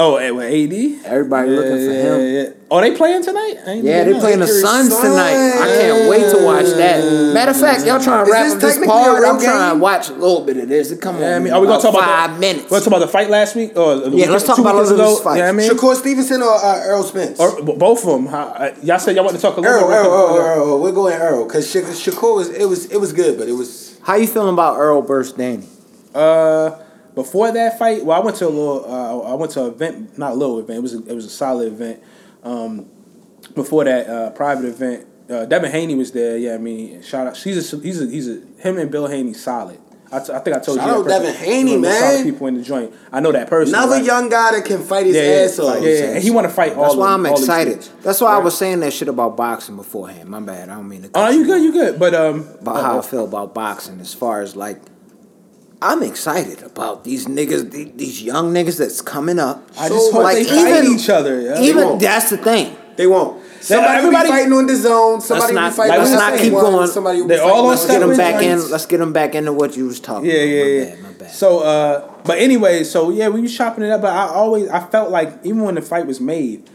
Oh, 0.02 0.18
hey, 0.18 0.32
with 0.32 0.46
AD. 0.48 1.06
Everybody 1.12 1.50
looking 1.52 1.72
for 1.72 1.92
him. 1.92 2.22
Yeah, 2.22 2.42
yeah. 2.44 2.50
Oh, 2.72 2.80
they 2.80 2.96
playing 2.96 3.22
tonight? 3.22 3.56
Ain't 3.66 3.84
Yeah, 3.84 4.06
they 4.06 4.14
know. 4.14 4.20
playing 4.22 4.40
the 4.40 4.48
Suns 4.48 4.94
Suns. 4.94 5.02
tonight. 5.02 5.36
I 5.36 5.68
can't 5.78 6.10
wait 6.10 6.32
to 6.32 6.46
watch 6.46 6.68
that. 6.68 7.34
Matter 7.34 7.52
of 7.52 7.60
fact, 7.60 7.86
y'all 7.86 8.00
trying 8.00 8.24
to 8.26 8.32
Is 8.32 8.34
wrap 8.34 8.46
this 8.46 8.54
up 8.54 8.62
this 8.62 8.88
part. 8.88 9.26
I'm 9.26 9.42
trying 9.42 9.74
to 9.74 9.80
watch 9.80 10.08
a 10.10 10.14
little 10.14 10.46
bit 10.46 10.56
of 10.56 10.70
this. 10.70 10.92
It 10.92 11.02
come 11.02 11.16
on. 11.18 11.22
Yeah, 11.22 11.36
I 11.36 11.40
mean, 11.40 11.52
are 11.52 11.60
we 11.60 11.68
gonna 11.68 11.82
talk 11.82 11.94
about 11.94 12.06
five 12.06 12.34
the, 12.36 12.40
minutes? 12.40 12.72
Let's 12.72 12.86
talk 12.86 12.94
about 12.94 13.00
the 13.06 13.12
fight 13.12 13.30
last 13.30 13.58
week. 13.58 13.76
Or 13.76 13.96
the 13.96 14.10
Yeah, 14.16 14.30
let's 14.30 14.46
talk 14.46 14.58
about 14.58 14.76
weekends 14.76 14.92
all 14.92 15.16
of 15.16 15.20
ago? 15.22 15.32
these. 15.34 15.38
Yeah, 15.40 15.50
I 15.50 15.52
mean, 15.52 15.70
Shakur 15.70 15.96
Stevenson 15.96 16.42
or 16.44 16.56
uh, 16.56 16.82
Errol 16.86 17.04
Spence? 17.04 17.38
or 17.38 17.62
both 17.62 18.06
of 18.06 18.12
them. 18.14 18.28
How, 18.28 18.44
uh, 18.44 18.76
y'all 18.82 19.00
said 19.00 19.18
y'all 19.18 19.26
want 19.26 19.36
to 19.36 19.42
talk 19.42 19.58
a 19.58 19.60
little 19.60 19.76
Errol, 19.76 19.90
bit. 19.90 19.96
Errol, 19.98 20.14
Errol, 20.14 20.38
Errol, 20.38 20.48
Errol. 20.68 20.82
We're 20.82 20.92
going 20.94 21.14
Errol 21.14 21.46
because 21.46 21.68
Shakur 21.74 22.36
was 22.38 22.48
it 22.52 22.70
was 22.70 22.86
it 22.86 23.02
was 23.02 23.12
good, 23.12 23.38
but 23.38 23.50
it 23.50 23.54
was 23.54 24.00
How 24.04 24.16
you 24.16 24.28
feeling 24.28 24.54
about 24.54 24.78
Errol 24.78 25.02
versus 25.02 25.34
Danny? 25.34 25.68
Uh, 26.16 26.72
before 27.16 27.52
that 27.52 27.78
fight, 27.80 28.06
well, 28.06 28.20
I 28.22 28.24
went 28.24 28.38
to 28.38 28.48
a 28.48 28.50
little. 28.50 28.86
Uh, 28.86 29.32
I 29.32 29.34
went 29.36 29.52
to 29.54 29.66
an 29.66 29.72
event, 29.74 30.18
not 30.18 30.32
a 30.34 30.36
little 30.36 30.60
event. 30.60 30.78
It 30.80 30.82
was 30.82 30.94
a, 30.96 31.06
it 31.06 31.14
was 31.14 31.26
a 31.26 31.30
solid 31.30 31.68
event. 31.72 32.02
Um, 32.44 32.90
before 33.56 33.84
that 33.86 34.08
uh, 34.08 34.30
private 34.32 34.66
event, 34.66 35.08
uh, 35.30 35.46
Devin 35.46 35.72
Haney 35.72 35.96
was 35.96 36.12
there. 36.12 36.38
Yeah, 36.38 36.56
I 36.56 36.58
mean, 36.58 37.02
shout 37.02 37.28
out. 37.28 37.38
He's 37.38 37.74
a 37.74 37.78
he's 37.78 38.02
a 38.02 38.06
he's 38.10 38.28
a 38.28 38.42
him 38.62 38.78
and 38.78 38.90
Bill 38.92 39.08
Haney 39.08 39.34
solid. 39.34 39.80
I, 40.12 40.20
t- 40.20 40.34
I 40.34 40.40
think 40.40 40.56
I 40.56 40.60
told 40.60 40.80
Shout 40.80 40.88
you. 40.88 41.02
out. 41.04 41.08
Devin 41.08 41.36
Haney, 41.36 41.72
One 41.72 41.76
of 41.76 41.82
the 41.84 41.88
man. 41.90 42.02
Solid 42.14 42.24
people 42.24 42.48
in 42.48 42.56
the 42.56 42.64
joint. 42.64 42.94
I 43.12 43.20
know 43.20 43.32
that 43.32 43.48
person. 43.48 43.76
another 43.76 43.98
right? 43.98 44.04
young 44.04 44.28
guy 44.28 44.54
that 44.54 44.66
can 44.66 44.82
fight 44.82 45.06
his 45.06 45.16
Yeah, 45.16 45.22
yeah, 45.22 45.44
ass 45.44 45.60
off. 45.60 45.84
yeah, 45.84 45.90
yeah. 45.90 46.04
And 46.16 46.24
he 46.24 46.32
want 46.32 46.48
to 46.48 46.54
fight 46.54 46.74
all. 46.74 46.82
That's 46.86 46.96
why 46.96 47.10
of- 47.10 47.20
I'm 47.20 47.26
all 47.28 47.34
excited. 47.40 47.88
That's 48.02 48.20
why 48.20 48.34
I 48.34 48.40
was 48.40 48.58
saying 48.58 48.80
that 48.80 48.92
shit 48.92 49.08
about 49.08 49.38
boxing 49.38 49.76
beforehand. 49.76 50.28
My 50.28 50.40
bad. 50.40 50.70
I 50.70 50.76
don't 50.76 50.90
mean 50.90 51.04
to. 51.04 51.12
Oh, 51.14 51.30
you 51.30 51.46
good? 51.46 51.62
You 51.62 51.72
good? 51.72 52.00
But 52.00 52.16
um, 52.16 52.40
about 52.60 52.82
how 52.84 52.98
I 52.98 53.02
feel 53.04 53.26
about 53.26 53.54
boxing 53.54 54.00
as 54.00 54.12
far 54.16 54.42
as 54.42 54.56
like 54.56 54.82
I'm 55.82 56.04
excited 56.04 56.62
about 56.62 57.06
these 57.06 57.26
niggas, 57.26 57.72
these 57.98 58.22
young 58.22 58.54
niggas 58.54 58.78
that's 58.78 59.02
coming 59.02 59.40
up. 59.40 59.64
I 59.80 59.88
just 59.88 60.08
So, 60.08 60.12
hope 60.14 60.24
like, 60.24 60.38
they 60.38 60.44
fight 60.44 60.84
even- 60.84 60.98
each 61.00 61.10
other. 61.10 61.40
Yeah. 61.40 61.62
Even 61.62 61.98
that's 61.98 62.30
the 62.30 62.38
thing. 62.38 62.76
They 62.98 63.08
won't. 63.08 63.42
Somebody 63.62 63.98
everybody- 64.00 64.28
be 64.28 64.30
fighting 64.30 64.54
on 64.54 64.68
the 64.68 64.76
zone. 64.76 65.22
Somebody 65.22 65.54
not- 65.54 65.72
be 65.72 65.76
fighting 65.78 65.98
let's 66.00 66.12
not 66.12 66.38
keep 66.38 66.52
one, 66.54 66.64
going. 66.64 66.88
Somebody 66.88 67.22
They're 67.22 67.44
all 67.44 67.64
on 67.64 67.70
Let's 67.70 67.86
get 67.86 68.00
them 68.02 68.16
back 68.18 68.44
in. 68.44 68.70
Let's 68.70 68.86
get 68.86 68.98
them 68.98 69.14
back 69.14 69.36
into 69.36 69.54
what 69.54 69.78
you 69.78 69.86
was 69.86 70.02
talking. 70.02 70.30
Yeah, 70.30 70.36
about. 70.36 70.48
yeah, 70.48 70.64
my 70.64 70.70
yeah. 70.70 70.84
Bad, 70.86 71.04
my 71.04 71.10
bad. 71.20 71.32
So, 71.32 71.60
uh, 71.60 72.02
but 72.26 72.40
anyway, 72.40 72.84
so 72.84 73.10
yeah, 73.10 73.30
we 73.30 73.40
was 73.40 73.56
chopping 73.56 73.86
it 73.86 73.90
up. 73.92 74.02
But 74.02 74.12
I 74.12 74.28
always, 74.28 74.68
I 74.70 74.80
felt 74.82 75.12
like 75.12 75.32
even 75.44 75.62
when 75.62 75.76
the 75.76 75.82
fight 75.82 76.08
was 76.08 76.20
made, 76.20 76.70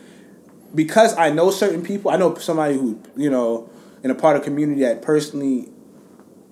because 0.75 1.15
I 1.19 1.29
know 1.31 1.51
certain 1.51 1.83
people, 1.83 2.11
I 2.11 2.17
know 2.17 2.35
somebody 2.37 2.75
who 2.75 2.99
you 3.17 3.29
know 3.29 3.69
in 4.03 4.11
a 4.11 4.15
part 4.15 4.37
of 4.37 4.43
the 4.43 4.45
community 4.49 4.81
that 4.83 5.03
personally 5.03 5.69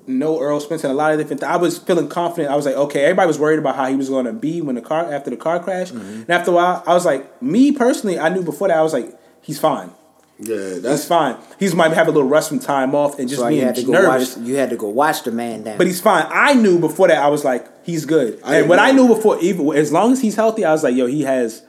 know 0.07 0.41
Errol 0.41 0.61
Spence 0.61 0.85
and 0.85 0.93
a 0.93 0.97
lot 0.97 1.13
of 1.13 1.19
different. 1.19 1.41
Th- 1.41 1.51
I 1.51 1.57
was 1.57 1.79
feeling 1.79 2.09
confident. 2.09 2.53
I 2.53 2.57
was 2.57 2.67
like, 2.67 2.75
okay, 2.75 3.05
everybody 3.05 3.27
was 3.27 3.39
worried 3.39 3.59
about 3.59 3.77
how 3.77 3.87
he 3.87 3.97
was 3.97 4.09
going 4.09 4.27
to 4.27 4.33
be 4.33 4.61
when 4.61 4.75
the 4.75 4.81
car 4.83 5.13
after 5.13 5.31
the 5.31 5.37
car 5.37 5.59
crash, 5.63 5.91
Mm-hmm. 5.93 6.23
and 6.23 6.31
after 6.31 6.51
a 6.51 6.55
while, 6.55 6.83
I 6.87 6.95
was 6.95 7.05
like, 7.05 7.41
me 7.43 7.73
personally, 7.73 8.19
I 8.19 8.29
knew 8.29 8.43
before 8.43 8.69
that 8.69 8.77
I 8.77 8.83
was 8.83 8.93
like, 8.93 9.15
he's 9.41 9.59
fine. 9.59 9.91
Yeah, 10.39 10.57
That's 10.57 10.81
that's 10.83 11.05
fine. 11.05 11.37
He's 11.61 11.73
might 11.75 11.93
have 11.93 12.09
a 12.09 12.11
little 12.11 12.29
rest 12.29 12.49
from 12.49 12.59
time 12.59 12.97
off 12.97 13.19
and 13.21 13.29
just 13.29 13.41
So 13.41 13.47
you 13.47 13.57
being 13.57 13.67
had 13.67 13.77
to 13.77 13.85
go 13.85 13.93
nervous. 13.93 14.37
watch. 14.37 14.47
You 14.47 14.57
had 14.57 14.71
to 14.71 14.77
go 14.77 14.89
watch 14.89 15.23
the 15.23 15.31
man 15.31 15.63
down. 15.63 15.79
But 15.79 15.87
he's 15.87 16.01
fine. 16.01 16.27
I 16.31 16.55
knew 16.55 16.81
before 16.81 17.07
that 17.09 17.19
I 17.23 17.29
was 17.29 17.45
like, 17.45 17.69
he's 17.87 18.05
good. 18.07 18.41
I 18.45 18.57
and 18.61 18.69
what 18.69 18.77
know. 18.77 18.83
I 18.83 18.91
knew 18.91 19.07
before, 19.07 19.39
even 19.41 19.73
as 19.77 19.93
long 19.93 20.13
as 20.13 20.21
he's 20.21 20.35
healthy, 20.35 20.65
I 20.65 20.73
was 20.73 20.83
like, 20.83 20.97
yo, 20.97 21.07
he 21.07 21.23
has, 21.23 21.63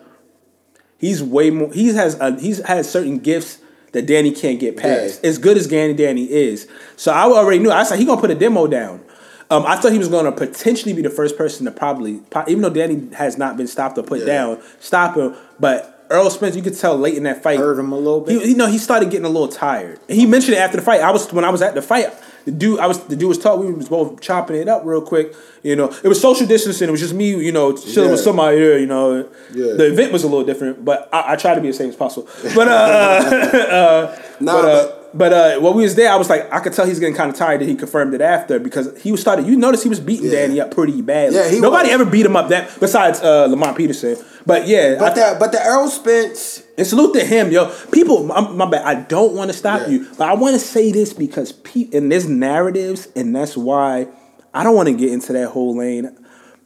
he's 0.98 1.22
way 1.22 1.52
more. 1.52 1.72
He 1.72 1.90
has 1.90 2.20
a, 2.20 2.40
he's 2.40 2.60
has 2.66 2.90
certain 2.90 3.20
gifts 3.20 3.60
that 3.94 4.06
Danny 4.06 4.32
can't 4.32 4.60
get 4.60 4.76
past. 4.78 5.22
Yeah. 5.24 5.30
As 5.30 5.38
good 5.38 5.57
as 5.57 5.68
Danny 5.68 5.94
Danny 5.94 6.26
is, 6.32 6.68
so 6.98 7.11
I 7.11 7.24
already 7.24 7.60
knew. 7.60 7.72
I 7.72 7.82
like, 7.84 7.99
he 7.99 8.06
gonna 8.06 8.22
put 8.22 8.32
a 8.32 8.36
demo 8.36 8.68
down. 8.68 9.02
Um, 9.49 9.65
I 9.65 9.76
thought 9.76 9.91
he 9.91 9.98
was 9.99 10.07
gonna 10.10 10.32
potentially 10.32 10.94
be 10.94 11.02
the 11.02 11.10
first 11.10 11.38
person 11.38 11.65
to 11.65 11.72
probably, 11.72 12.22
even 12.48 12.61
though 12.61 12.70
Danny 12.70 13.07
has 13.15 13.38
not 13.38 13.56
been 13.57 13.68
stopped 13.68 13.98
or 13.98 14.03
put 14.03 14.20
Yeah. 14.22 14.26
down, 14.26 14.60
stop 14.80 15.15
him. 15.15 15.36
But 15.60 16.06
Errol 16.10 16.30
Spence, 16.30 16.56
you 16.56 16.61
could 16.61 16.78
tell 16.78 16.98
late 16.98 17.15
in 17.15 17.24
that 17.24 17.41
fight, 17.41 17.57
Hurt 17.60 17.80
him 17.80 17.91
a 17.91 17.98
little 17.98 18.22
bit? 18.22 18.41
He, 18.41 18.49
you 18.49 18.56
know, 18.56 18.68
he 18.68 18.78
started 18.78 19.10
getting 19.10 19.26
a 19.26 19.30
little 19.30 19.48
tired. 19.48 19.99
And 20.10 20.18
he 20.18 20.26
mentioned 20.26 20.56
it 20.56 20.60
after 20.60 20.78
the 20.78 20.84
fight. 20.84 21.02
I 21.02 21.11
was 21.11 21.32
when 21.32 21.45
I 21.45 21.49
was 21.49 21.61
at 21.61 21.76
the 21.76 21.82
fight. 21.82 22.14
The 22.45 22.52
dude, 22.52 22.80
I 22.80 22.88
was 22.88 23.02
the 23.06 23.15
dude 23.15 23.30
was 23.30 23.38
talking. 23.40 23.68
We 23.68 23.74
was 23.74 23.88
both 23.90 24.20
chopping 24.20 24.57
it 24.57 24.68
up 24.68 24.82
real 24.86 25.02
quick. 25.02 25.34
You 25.64 25.76
know, 25.78 25.94
it 26.03 26.07
was 26.10 26.20
social 26.20 26.45
distancing. 26.45 26.90
It 26.90 26.91
was 26.91 26.99
just 26.99 27.14
me. 27.14 27.30
You 27.36 27.52
know, 27.53 27.72
chilling 27.76 28.11
with 28.11 28.20
somebody 28.20 28.57
there. 28.60 28.78
You 28.80 28.86
know, 28.88 29.30
Yeah. 29.53 29.74
the 29.74 29.88
event 29.91 30.11
was 30.11 30.24
a 30.24 30.28
little 30.28 30.44
different, 30.45 30.84
but 30.84 31.07
I, 31.14 31.34
I 31.34 31.36
tried 31.38 31.56
to 31.56 31.61
be 31.61 31.70
as 31.70 31.78
safe 31.78 31.90
as 31.90 31.95
possible. 31.95 32.28
But 32.56 32.68
uh, 32.68 34.20
Nah, 34.40 34.61
but 34.61 34.65
uh, 34.65 34.95
but 35.14 35.32
uh, 35.32 35.60
when 35.61 35.76
we 35.76 35.84
was 35.84 35.95
there, 35.95 36.11
I 36.11 36.15
was 36.15 36.30
like, 36.30 36.52
I 36.52 36.60
could 36.60 36.74
tell 36.74 36.86
he's 36.86 36.99
getting 36.99 37.15
kind 37.15 37.30
of 37.30 37.36
tired. 37.38 37.61
And 37.61 37.70
he 37.70 37.76
confirmed 37.76 38.14
it 38.14 38.22
after 38.22 38.60
because 38.60 38.99
he 39.02 39.11
was 39.11 39.22
started. 39.22 39.45
You 39.48 39.56
notice 39.56 39.84
he 39.84 39.90
was 39.90 39.99
beating 39.99 40.26
Yeah. 40.26 40.32
Danny 40.48 40.60
up 40.60 40.72
pretty 40.72 41.02
badly. 41.02 41.38
Yeah, 41.38 41.49
he 41.49 41.60
Nobody 41.60 41.90
was. 41.90 42.02
ever 42.02 42.06
beat 42.10 42.26
him 42.26 42.36
up 42.36 42.49
that 42.49 42.78
besides 42.80 43.22
uh, 43.22 43.45
Lamont 43.45 43.78
Peterson. 43.78 44.18
But 44.45 44.68
yeah, 44.68 44.95
But 44.99 45.18
I- 45.18 45.34
the 45.34 45.40
but 45.40 45.52
the 45.52 45.64
Errol 45.65 45.88
Spence. 45.88 46.64
and 46.78 46.86
salute 46.86 47.14
to 47.14 47.24
him, 47.24 47.52
yo. 47.52 47.72
People, 47.91 48.24
my, 48.24 48.41
my 48.41 48.65
bad. 48.70 48.84
I 48.86 48.95
don't 49.02 49.34
want 49.34 49.52
to 49.52 49.57
stop 49.57 49.82
Yeah. 49.82 49.90
you, 49.94 50.07
but 50.18 50.28
I 50.28 50.34
want 50.34 50.53
to 50.56 50.60
say 50.60 50.91
this 50.91 51.14
because 51.14 51.52
pe- 51.52 51.88
and 51.94 52.11
there's 52.11 52.28
narratives, 52.28 53.07
and 53.15 53.36
that's 53.36 53.56
why 53.56 54.07
I 54.53 54.64
don't 54.64 54.76
want 54.76 54.88
to 54.90 54.94
get 54.94 55.11
into 55.11 55.34
that 55.34 55.49
whole 55.49 55.76
lane. 55.78 56.15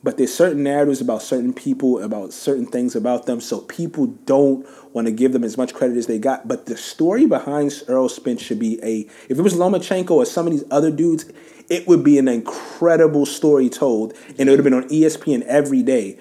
But 0.04 0.18
there's 0.18 0.34
certain 0.34 0.64
narratives 0.64 1.02
about 1.02 1.22
certain 1.22 1.54
people, 1.54 2.00
about 2.02 2.32
certain 2.32 2.66
things 2.68 2.96
about 2.96 3.26
them, 3.26 3.42
so 3.42 3.60
people 3.62 4.06
don't 4.26 4.66
want 4.94 5.08
to 5.08 5.12
give 5.12 5.34
them 5.34 5.44
as 5.44 5.58
much 5.58 5.74
credit 5.74 5.98
as 5.98 6.06
they 6.08 6.20
got. 6.20 6.48
But 6.48 6.68
the 6.68 6.78
story 6.78 7.26
behind 7.26 7.84
Errol 7.90 8.08
Spence 8.08 8.42
should 8.42 8.60
be 8.60 8.80
a. 8.84 9.08
If 9.28 9.38
it 9.38 9.42
was 9.42 9.54
Lomachenko 9.56 10.12
or 10.12 10.26
some 10.26 10.48
of 10.48 10.54
these 10.54 10.64
other 10.72 10.92
dudes, 10.92 11.26
it 11.70 11.88
would 11.88 12.04
be 12.04 12.18
an 12.18 12.28
incredible 12.28 13.26
story 13.26 13.70
told, 13.70 14.14
and 14.40 14.48
it 14.48 14.52
would 14.52 14.60
have 14.60 14.64
been 14.64 14.74
on 14.74 14.88
ESPN 14.90 15.42
every 15.44 15.84
day. 15.84 16.18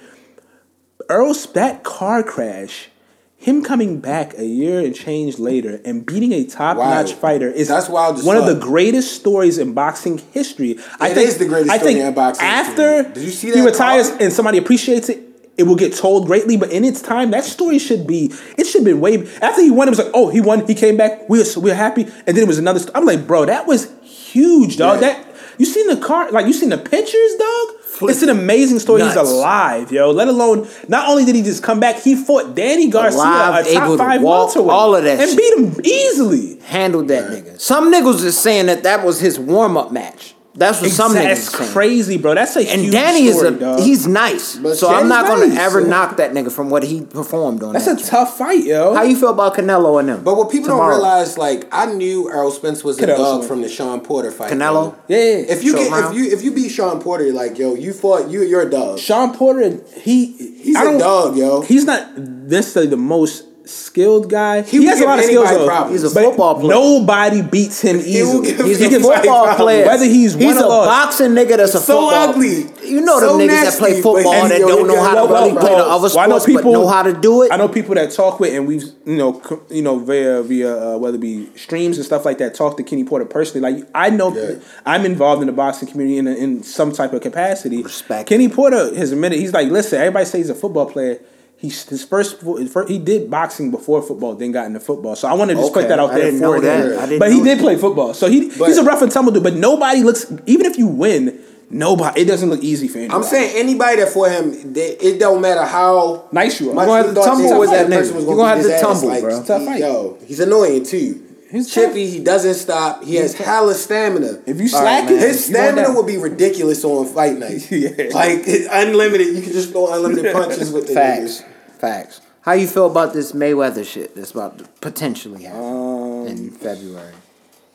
Errol's 1.09 1.47
that 1.53 1.85
car 1.85 2.23
crash, 2.23 2.89
him 3.37 3.63
coming 3.63 4.01
back 4.01 4.37
a 4.39 4.45
year 4.45 4.81
and 4.81 4.95
change 4.95 5.39
later 5.39 5.81
and 5.85 6.05
beating 6.05 6.33
a 6.33 6.45
top 6.45 6.77
notch 6.77 7.13
fighter 7.13 7.49
is 7.49 7.69
That's 7.69 7.89
wild 7.89 8.25
one 8.25 8.37
of 8.37 8.47
the 8.47 8.59
greatest 8.59 9.15
stories 9.15 9.59
in 9.59 9.73
boxing 9.73 10.19
history. 10.33 10.79
I 10.99 11.15
think 11.15 11.29
is 11.29 11.39
the 11.39 11.47
greatest 11.47 11.71
I 11.71 11.79
story 11.79 11.95
think 11.95 12.05
in 12.05 12.15
boxing 12.15 12.45
After 12.45 13.05
history. 13.05 13.15
Did 13.15 13.23
you 13.23 13.31
see 13.31 13.53
he 13.53 13.61
retires 13.65 14.09
card? 14.11 14.23
and 14.23 14.33
somebody 14.33 14.59
appreciates 14.59 15.09
it. 15.09 15.23
It 15.57 15.63
will 15.63 15.77
get 15.77 15.95
told 15.95 16.27
greatly, 16.27 16.59
but 16.59 16.71
in 16.71 16.85
its 16.85 17.01
time, 17.01 17.31
that 17.31 17.43
story 17.45 17.79
should 17.79 18.07
be. 18.07 18.31
It 18.59 18.67
should 18.67 18.85
be 18.85 18.93
way 18.93 19.27
after 19.41 19.63
he 19.63 19.71
won. 19.71 19.89
It 19.89 19.91
was 19.91 19.99
like, 19.99 20.11
oh, 20.13 20.29
he 20.29 20.39
won. 20.39 20.67
He 20.67 20.75
came 20.75 20.99
back. 20.99 21.27
We 21.31 21.39
were 21.39 21.47
we 21.61 21.71
were 21.71 21.75
happy, 21.77 22.03
and 22.03 22.37
then 22.37 22.39
it 22.39 22.47
was 22.47 22.59
another. 22.59 22.79
St- 22.79 22.91
I'm 22.95 23.07
like, 23.07 23.27
bro, 23.27 23.47
that 23.47 23.67
was 23.67 23.91
huge, 24.03 24.77
dog. 24.77 25.01
Yeah. 25.01 25.15
That 25.15 25.27
you 25.57 25.65
seen 25.65 25.87
the 25.87 25.97
car? 25.97 26.31
Like 26.31 26.47
you 26.47 26.53
seen 26.53 26.69
the 26.69 26.77
pictures, 26.77 27.35
dog? 27.39 27.76
It's 28.03 28.23
an 28.23 28.29
amazing 28.29 28.79
story. 28.79 29.03
He's 29.03 29.17
alive, 29.17 29.91
yo. 29.91 30.11
Let 30.11 30.29
alone, 30.29 30.69
not 30.89 31.09
only 31.09 31.25
did 31.25 31.35
he 31.35 31.43
just 31.43 31.63
come 31.63 31.81
back, 31.81 31.97
he 32.01 32.15
fought 32.15 32.55
Danny 32.55 32.89
Garcia, 32.89 33.19
Alive, 33.21 33.67
a 33.67 33.75
top 33.75 33.99
five 33.99 34.23
walk, 34.23 34.55
welterweight, 34.55 34.71
all 34.71 34.95
of 34.95 35.05
that 35.05 35.19
and 35.21 35.29
shit. 35.31 35.39
beat 35.39 35.59
him 35.59 35.81
easily. 35.85 36.59
handled 36.61 37.09
that 37.09 37.31
nigga. 37.31 37.61
Some 37.61 37.93
niggas 37.93 38.23
is 38.25 38.39
saying 38.39 38.67
that 38.67 38.83
that 38.85 39.05
was 39.05 39.21
his 39.21 39.39
warm 39.39 39.77
up 39.77 39.91
match. 39.91 40.36
That's 40.57 40.81
what 40.81 40.91
some 40.91 41.13
niggas 41.13 41.23
That's 41.23 41.57
saying. 41.59 41.73
crazy, 41.73 42.17
bro. 42.19 42.35
That's 42.35 42.57
a 42.57 42.61
And 42.61 42.81
huge 42.83 42.93
Danny 42.93 43.31
story, 43.31 43.49
is 43.49 43.55
a 43.55 43.59
dog. 43.61 43.81
he's 43.81 44.07
nice, 44.07 44.57
But 44.57 44.77
so 44.77 44.89
I'm 44.89 45.07
not 45.09 45.27
gonna 45.27 45.49
nice. 45.49 45.59
ever 45.59 45.81
knock 45.87 46.17
that 46.17 46.33
nigga 46.33 46.51
from 46.51 46.71
what 46.71 46.83
he 46.83 47.03
performed 47.03 47.63
on. 47.63 47.75
That's 47.75 47.85
that 47.85 47.93
a 47.93 47.97
joint. 47.97 48.09
tough 48.09 48.39
fight, 48.39 48.65
yo. 48.65 48.95
How 48.95 49.03
you 49.03 49.17
feel 49.17 49.31
about 49.31 49.55
Canelo 49.55 50.01
and 50.01 50.09
them? 50.09 50.25
But 50.25 50.37
what 50.37 50.51
people 50.51 50.69
tomorrow? 50.69 50.93
don't 50.93 50.99
realize, 51.03 51.37
like 51.37 51.69
I 51.73 51.87
knew 51.93 52.31
Errol 52.31 52.51
Spence 52.51 52.83
was 52.83 52.99
a 53.01 53.07
dog 53.07 53.45
from 53.45 53.61
the 53.63 53.69
Shawn 53.69 54.01
Porter 54.01 54.31
fight. 54.31 54.51
Canelo? 54.53 54.93
bro. 54.93 54.97
yeah, 55.09 55.19
yeah. 55.19 55.25
If 55.53 55.63
you 55.63 55.73
Short 55.77 55.91
get 55.91 56.05
if 56.11 56.17
you 56.17 56.25
if 56.33 56.43
you 56.43 56.51
beat 56.53 56.71
Shawn 56.71 57.01
Porter, 57.01 57.31
like 57.33 57.59
yo, 57.59 57.75
you 57.75 57.93
fought 57.93 58.31
you 58.31 58.43
you're 58.43 58.63
a 58.63 58.71
dog. 58.71 58.99
Shawn 58.99 59.35
Porter, 59.37 59.79
he 60.01 60.33
He's 60.67 60.75
I 60.77 60.81
a 60.83 60.85
don't- 60.85 60.99
dog, 60.99 61.37
yo. 61.37 61.61
He's 61.61 61.85
not 61.85 62.19
necessarily 62.19 62.91
the 62.91 62.97
most 62.97 63.45
skilled 63.67 64.31
guy. 64.31 64.63
He, 64.63 64.79
will 64.81 64.87
has 64.89 65.01
a 65.01 65.05
lot 65.05 65.19
of 65.19 65.25
skills. 65.25 65.49
Though. 65.51 65.89
He's 65.91 66.03
a 66.05 66.11
football 66.11 66.55
player. 66.61 66.71
Nobody 66.75 67.43
beats 67.43 67.81
him 67.83 67.97
will 67.99 68.05
easily. 68.07 68.53
give- 68.53 68.67
He's 68.67 68.81
a 68.81 68.91
football 69.01 69.13
anybody 69.47 69.57
player. 69.57 69.87
Whether 69.87 70.05
he's 70.05 70.35
he's 70.35 70.45
won 70.55 70.57
a 70.59 70.67
lost. 70.67 70.89
boxing 70.89 71.33
nigga 71.35 71.57
that's 71.57 71.75
a 71.75 71.79
So 71.81 72.01
football. 72.09 72.11
ugly. 72.13 72.67
You 72.89 73.01
know 73.01 73.21
them 73.21 73.29
So 73.31 73.39
niggas 73.39 73.49
that 73.71 73.79
play 73.79 74.01
football 74.01 74.43
he- 74.43 74.49
that 74.49 74.59
don't 74.59 74.87
know 74.87 75.03
how 75.03 75.15
got 75.15 75.27
to 75.27 75.33
really 75.35 75.53
love 75.53 75.61
play 75.61 75.71
the 75.71 75.77
balls. 75.83 76.05
other 76.05 76.15
Well, 76.17 76.25
I 76.25 76.27
know 76.27 76.39
sports, 76.39 76.47
but 76.55 76.59
people- 76.59 76.73
know 76.73 76.87
how 76.89 77.03
to 77.03 77.13
do 77.13 77.43
it. 77.43 77.53
I 77.53 77.57
know 77.57 77.69
people 77.69 77.95
that 77.97 78.11
talk 78.13 78.41
with, 78.41 78.55
and 78.55 78.67
we've 78.67 78.85
you 79.05 79.17
know 79.17 79.33
co- 79.35 79.63
you 79.71 79.83
know 79.83 79.99
via 79.99 80.43
via 80.43 80.95
uh, 80.95 80.99
whether 80.99 81.17
it 81.17 81.21
be 81.21 81.49
streams 81.57 81.97
and 81.97 82.07
stuff 82.07 82.25
like 82.25 82.39
that. 82.39 82.55
Talk 82.55 82.77
to 82.77 82.83
Kenny 82.83 83.05
Porter 83.05 83.25
personally. 83.25 83.61
Like 83.73 83.87
I 83.95 84.11
know 84.11 84.35
Yeah. 84.35 84.55
I'm 84.85 85.05
involved 85.05 85.43
in 85.43 85.47
the 85.47 85.53
boxing 85.53 85.89
community 85.89 86.19
in, 86.19 86.27
a, 86.29 86.35
in 86.35 86.63
some 86.63 86.93
type 86.93 87.13
of 87.13 87.21
capacity. 87.23 87.83
Respect. 87.83 88.29
Kenny 88.29 88.49
Porter 88.49 88.95
has 88.97 89.13
admitted 89.13 89.39
he's 89.39 89.53
like, 89.53 89.69
listen, 89.71 89.99
everybody 89.99 90.25
says 90.25 90.35
he's 90.35 90.51
a 90.51 90.55
football 90.55 90.87
player. 90.87 91.19
He's 91.59 91.85
his 91.89 92.05
first, 92.05 92.41
his 92.43 92.71
first 92.71 92.91
he 92.91 92.99
did 92.99 93.31
boxing 93.31 93.71
before 93.71 94.03
football, 94.03 94.35
then 94.35 94.53
got 94.53 94.67
into 94.67 94.79
football. 94.79 95.17
So 95.17 95.27
I 95.27 95.33
want 95.33 95.51
to 95.51 95.57
just 95.57 95.71
Okay, 95.71 95.81
put 95.83 95.89
that 95.89 95.99
out 95.99 96.13
there 96.13 96.31
for 96.33 96.61
that. 96.61 97.09
him. 97.11 97.19
But 97.19 97.33
he 97.33 97.43
did 97.43 97.59
that. 97.59 97.63
play 97.63 97.77
football, 97.77 98.13
so 98.13 98.29
he 98.29 98.51
But- 98.59 98.67
he's 98.69 98.77
a 98.77 98.85
rough 98.85 99.01
and 99.01 99.11
tumble 99.11 99.33
dude. 99.33 99.43
But 99.43 99.55
nobody 99.57 100.03
looks 100.03 100.27
even 100.45 100.67
if 100.67 100.77
you 100.77 100.87
win, 100.87 101.39
nobody 101.71 102.21
it 102.21 102.25
doesn't 102.27 102.51
look 102.51 102.63
easy 102.63 102.89
for 102.89 102.99
anybody. 102.99 103.17
I'm 103.17 103.23
saying 103.25 103.57
anybody 103.57 103.97
that 104.03 104.11
for 104.11 104.29
him, 104.29 104.75
they, 104.75 104.91
it 105.01 105.19
don't 105.19 105.41
matter 105.41 105.65
how 105.65 106.25
Nice 106.31 106.61
you 106.61 106.71
are. 106.73 106.75
much 106.75 106.83
You 106.85 106.89
gonna 106.93 107.05
have 107.07 107.15
to 107.15 107.21
tumble 107.23 107.59
with 107.61 107.71
that 107.71 107.87
nigga. 107.87 107.97
person 108.01 108.15
was 108.17 108.25
You 108.27 108.31
gonna 108.37 108.49
have 108.49 108.59
to 108.59 108.63
his 108.65 108.71
ass, 108.73 108.81
tumble, 108.83 109.09
like, 109.09 109.21
bro. 109.23 109.31
he- 109.35 109.41
It's 109.41 109.45
a 109.51 109.53
tough 109.55 109.65
fight. 109.65 109.81
Yo, 109.81 110.17
he's 110.27 110.41
annoying 110.41 110.85
too. 110.85 111.23
He's 111.51 111.73
chippy. 111.73 112.07
He 112.09 112.21
doesn't 112.23 112.55
stop. 112.55 113.05
He 113.05 113.17
has 113.17 113.35
hella 113.35 113.75
stamina. 113.75 114.43
If 114.47 114.61
you 114.61 114.69
slack 114.69 115.05
it, 115.11 115.15
man. 115.15 115.21
His 115.21 115.45
stamina 115.45 115.83
down. 115.89 115.95
would 115.97 116.07
be 116.07 116.17
ridiculous 116.19 116.85
on 116.85 117.07
fight 117.07 117.39
night. 117.39 117.71
Yeah. 117.71 117.89
Like 118.13 118.41
it's 118.47 118.69
unlimited. 118.71 119.29
You 119.37 119.43
can 119.43 119.53
just 119.53 119.71
throw 119.71 119.93
unlimited 119.93 120.33
punches 120.33 120.73
with 120.73 120.89
the 120.89 120.95
Facts. 120.95 121.43
niggas. 121.43 121.79
Facts. 121.79 122.21
How 122.43 122.53
you 122.53 122.67
feel 122.67 122.87
about 122.87 123.13
this 123.13 123.33
Mayweather 123.33 123.85
shit 123.85 124.15
that's 124.15 124.31
about 124.31 124.59
to 124.59 124.65
potentially 124.81 125.45
happen 125.45 125.61
Um, 125.61 126.27
in 126.29 126.51
February? 126.51 127.13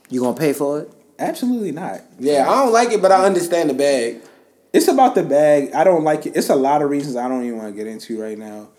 You 0.10 0.22
gonna 0.22 0.38
pay 0.38 0.54
for 0.54 0.82
it? 0.82 0.92
Absolutely 1.20 1.72
not. 1.72 2.02
Yeah, 2.20 2.50
I 2.50 2.64
don't 2.64 2.74
like 2.74 2.92
it, 2.92 3.02
but 3.02 3.12
I 3.12 3.26
understand 3.26 3.70
the 3.70 3.74
bag. 3.74 4.22
It's 4.74 4.88
about 4.88 5.16
the 5.16 5.24
bag. 5.24 5.74
I 5.74 5.84
don't 5.84 6.04
like 6.04 6.26
it. 6.26 6.36
It's 6.36 6.50
a 6.50 6.56
lot 6.56 6.82
of 6.82 6.90
reasons 6.90 7.16
I 7.16 7.28
don't 7.28 7.44
even 7.46 7.58
want 7.58 7.70
to 7.74 7.76
get 7.78 7.88
into 7.88 8.22
right 8.22 8.38
now. 8.38 8.70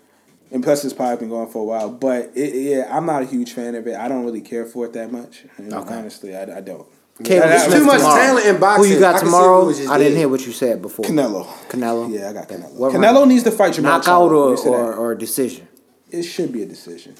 And 0.51 0.63
plus, 0.63 0.85
it's 0.85 0.93
probably 0.93 1.17
been 1.17 1.29
going 1.29 1.49
for 1.49 1.59
a 1.59 1.63
while. 1.65 1.89
But 1.89 2.31
it, 2.35 2.53
yeah, 2.55 2.95
I'm 2.95 3.05
not 3.07 3.23
a 3.23 3.25
huge 3.25 3.53
fan 3.53 3.73
of 3.75 3.87
it. 3.87 3.95
I 3.95 4.07
don't 4.07 4.23
really 4.23 4.41
care 4.41 4.65
for 4.65 4.85
it 4.85 4.93
that 4.93 5.11
much. 5.11 5.45
You 5.57 5.65
know, 5.65 5.79
Okay. 5.79 5.95
Honestly, 5.95 6.35
I, 6.35 6.57
I 6.57 6.61
don't. 6.61 6.87
Caleb 7.23 7.49
I- 7.49 7.55
I- 7.65 7.67
too 7.69 7.85
much 7.85 7.97
tomorrow. 7.99 8.21
talent 8.21 8.45
in 8.47 8.59
boxing. 8.59 8.85
Who 8.89 8.93
you 8.95 8.99
got 8.99 9.15
I 9.15 9.19
tomorrow? 9.19 9.69
if 9.69 9.77
just 9.77 9.89
I 9.89 9.97
didn't 9.97 10.13
dead. 10.13 10.17
hear 10.19 10.29
what 10.29 10.45
you 10.45 10.51
said 10.51 10.81
before. 10.81 11.05
Canelo. 11.05 11.45
Canelo. 11.69 12.11
Yeah, 12.11 12.29
I 12.29 12.33
got 12.33 12.47
Canelo. 12.49 12.73
What 12.73 12.91
Canelo 12.93 13.15
round? 13.15 13.29
needs 13.29 13.43
to 13.43 13.51
fight 13.51 13.73
Jamal 13.73 13.99
Knockout 13.99 14.31
Charlo. 14.31 14.31
or, 14.31 14.49
Let 14.49 14.51
me 14.51 14.57
say 14.57 14.69
that. 14.69 14.75
or, 14.77 14.93
or 14.95 15.15
decision? 15.15 15.67
it 16.11 16.21
should 16.23 16.51
be 16.51 16.61
a 16.61 16.65
decision. 16.67 17.15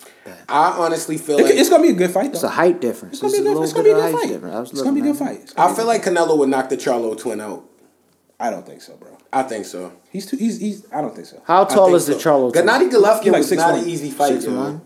I 0.48 0.76
honestly 0.78 1.18
feel 1.18 1.40
It- 1.40 1.44
like 1.46 1.54
it's 1.56 1.70
gonna 1.70 1.82
be 1.82 1.90
a 1.90 1.94
good 1.94 2.12
fight 2.12 2.26
though. 2.32 2.36
It's 2.38 2.44
a 2.44 2.50
height 2.50 2.80
difference. 2.82 3.14
It's 3.14 3.22
gonna 3.24 3.44
be 3.44 3.50
a 3.50 3.54
good, 3.54 3.64
it's 3.64 3.74
gonna 3.74 3.84
be 3.86 3.90
a 3.90 3.96
good 3.96 4.14
fight. 4.14 4.28
difference. 4.30 4.72
It's 4.72 4.82
gonna 4.84 4.94
be 4.94 5.00
a 5.00 5.04
good 5.04 5.18
fight. 5.18 5.38
it. 5.38 5.42
It's 5.44 5.54
gonna 5.54 5.72
I 5.72 5.76
feel 5.76 5.86
like 5.88 6.04
Canelo 6.04 6.38
would 6.38 6.50
knock 6.50 6.70
the 6.70 6.78
Charlo 6.78 7.18
twin 7.18 7.42
out. 7.42 7.62
good- 7.62 7.70
I 8.40 8.50
don't 8.52 8.66
think 8.66 8.82
so, 8.82 8.96
bro. 8.96 9.13
I 9.34 9.44
think 9.44 9.66
so. 9.66 9.92
He's 10.12 10.26
too. 10.26 10.38
He's. 10.38 10.60
he's 10.60 10.86
I 10.94 11.02
don't 11.02 11.14
think 11.16 11.28
so. 11.28 11.42
How 11.46 11.66
tall 11.66 11.86
think 11.88 11.98
is 11.98 12.06
the 12.08 12.20
so. 12.20 12.30
Charlo? 12.30 12.52
twin? 12.54 12.66
Gennady 12.66 12.90
Golovkin 12.92 13.24
He 13.24 13.30
like 13.32 13.40
was 13.40 13.52
6'1". 13.52 13.58
not 13.58 13.80
an 13.80 13.90
easy 13.90 14.12
fight. 14.12 14.34
Six 14.34 14.46
yo. 14.46 14.56
one? 14.56 14.82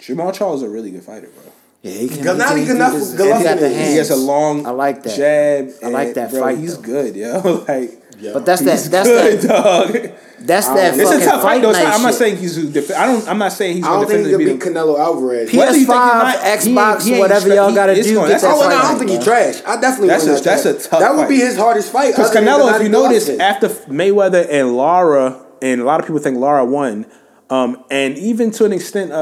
Jermall 0.00 0.32
Charlo 0.36 0.54
is 0.56 0.62
a 0.62 0.68
really 0.68 0.90
good 0.90 1.02
fighter, 1.04 1.28
bro. 1.28 1.52
Yeah, 1.82 1.92
he 1.92 2.08
can. 2.08 2.18
Gennady 2.18 2.58
he 2.58 2.64
he 2.64 2.70
Golovkin- 2.72 3.16
he 3.16 3.22
Golovkin 3.22 3.44
got 3.44 3.58
the 3.60 3.66
is- 3.66 3.76
hands. 3.76 3.90
He 3.90 3.96
has 3.96 4.10
a 4.10 4.16
long. 4.16 4.66
I 4.66 4.70
like 4.70 5.02
that. 5.04 5.16
jab. 5.16 5.70
I 5.84 5.88
like 5.90 6.06
and, 6.08 6.14
that 6.16 6.30
bro, 6.30 6.40
fight, 6.40 6.58
He's 6.58 6.76
though. 6.76 6.82
good, 6.82 7.16
yo. 7.16 7.64
like. 7.68 7.97
But 8.32 8.44
that's 8.46 8.62
that. 8.62 8.90
That's 8.90 9.08
good, 9.08 9.40
that. 9.42 9.48
dog. 9.48 10.10
That's 10.40 10.68
that 10.68 10.96
It's 10.98 11.10
a 11.10 11.18
tough 11.24 11.42
fight 11.42 11.42
fight 11.42 11.62
though. 11.62 11.72
Night 11.72 11.82
not- 11.82 11.94
I'm 11.94 12.02
not 12.02 12.14
saying 12.14 12.36
he's. 12.36 12.56
def- 12.68 12.92
I 12.96 13.06
don't. 13.06 13.28
I'm 13.28 13.38
not 13.38 13.52
saying 13.52 13.76
he's 13.76 13.84
I 13.84 13.88
don't 13.88 14.06
think 14.06 14.18
he 14.26 14.30
definitively 14.32 14.46
could 14.58 14.60
beat 14.60 14.64
beat. 14.66 14.74
Canelo 14.76 14.98
Alvarez. 14.98 15.50
P- 15.50 15.58
Whether 15.58 15.76
you 15.78 15.86
think 15.86 15.88
he's 15.88 16.12
PS5, 16.12 16.22
not- 16.22 16.42
he 16.42 16.48
ain't- 16.48 16.60
Xbox, 16.78 17.02
he 17.02 17.10
ain't 17.10 17.18
whatever 17.20 17.40
straight- 17.40 17.54
y'all 17.56 17.74
gotta 17.74 17.94
do, 17.94 18.02
gonna- 18.14 18.26
get 18.26 18.28
that's 18.28 18.42
that 18.42 18.54
Oh, 18.54 18.62
all 18.62 18.68
no, 18.70 18.76
I 18.76 18.82
don't 18.82 18.98
think 18.98 19.10
he 19.10 19.16
bro. 19.16 19.24
trash. 19.24 19.62
I 19.66 19.80
definitely 19.80 20.08
That's 20.08 20.26
want 20.26 20.40
a- 20.40 20.44
that's 20.44 20.64
a 20.64 20.74
tough 20.74 21.00
That 21.00 21.16
would 21.16 21.28
be 21.28 21.36
his 21.38 21.56
hardest 21.56 21.90
fight. 21.90 22.14
Because 22.14 22.30
Canelo, 22.30 22.74
if 22.76 22.82
you 22.82 22.88
notice, 22.88 23.28
after 23.28 23.68
Mayweather 23.68 24.46
and 24.48 24.76
Lara, 24.76 25.36
and 25.60 25.80
a 25.80 25.84
lot 25.84 25.98
of 25.98 26.06
people 26.06 26.20
think 26.20 26.38
Lara 26.38 26.64
won, 26.64 27.06
um, 27.50 27.82
and 27.90 28.16
even 28.16 28.50
to 28.52 28.64
an 28.64 28.72
extent, 28.72 29.10
uh, 29.10 29.14
uh, 29.16 29.18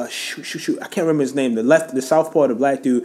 uh, 0.00 0.08
shoot, 0.08 0.44
shoot, 0.44 0.58
shoot, 0.58 0.78
I 0.82 0.88
can't 0.88 1.06
remember 1.06 1.22
his 1.22 1.34
name. 1.34 1.54
The 1.54 1.62
left, 1.62 1.94
the 1.94 2.02
southpaw, 2.02 2.42
of 2.42 2.48
the 2.50 2.54
black 2.54 2.82
dude. 2.82 3.04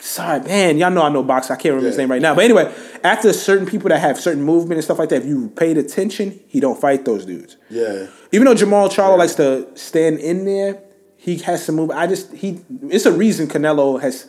Sorry, 0.00 0.40
man, 0.40 0.78
y'all 0.78 0.90
know 0.90 1.02
I 1.02 1.08
know 1.08 1.22
boxing. 1.22 1.54
I 1.54 1.56
can't 1.56 1.72
remember 1.74 1.88
his 1.88 1.98
name 1.98 2.10
right 2.10 2.22
now. 2.22 2.34
But 2.34 2.44
anyway, 2.44 2.74
after 3.04 3.32
certain 3.32 3.66
people 3.66 3.88
that 3.90 3.98
have 4.00 4.18
certain 4.18 4.42
movement 4.42 4.74
and 4.78 4.84
stuff 4.84 4.98
like 4.98 5.08
that, 5.10 5.22
if 5.22 5.26
you 5.26 5.48
paid 5.50 5.78
attention, 5.78 6.38
he 6.48 6.60
don't 6.60 6.80
fight 6.80 7.04
those 7.04 7.24
dudes. 7.26 7.56
yeah. 7.70 8.06
Even 8.32 8.44
though 8.46 8.54
Jermall 8.54 8.90
Charlo 8.90 9.16
likes 9.16 9.34
to 9.36 9.66
stand 9.74 10.18
in 10.18 10.44
there, 10.44 10.82
he 11.16 11.38
has 11.38 11.64
to 11.66 11.72
move. 11.72 11.90
I 11.90 12.06
just 12.06 12.32
he. 12.34 12.60
It's 12.90 13.06
a 13.06 13.12
reason 13.12 13.48
Canelo 13.48 14.00
has. 14.00 14.28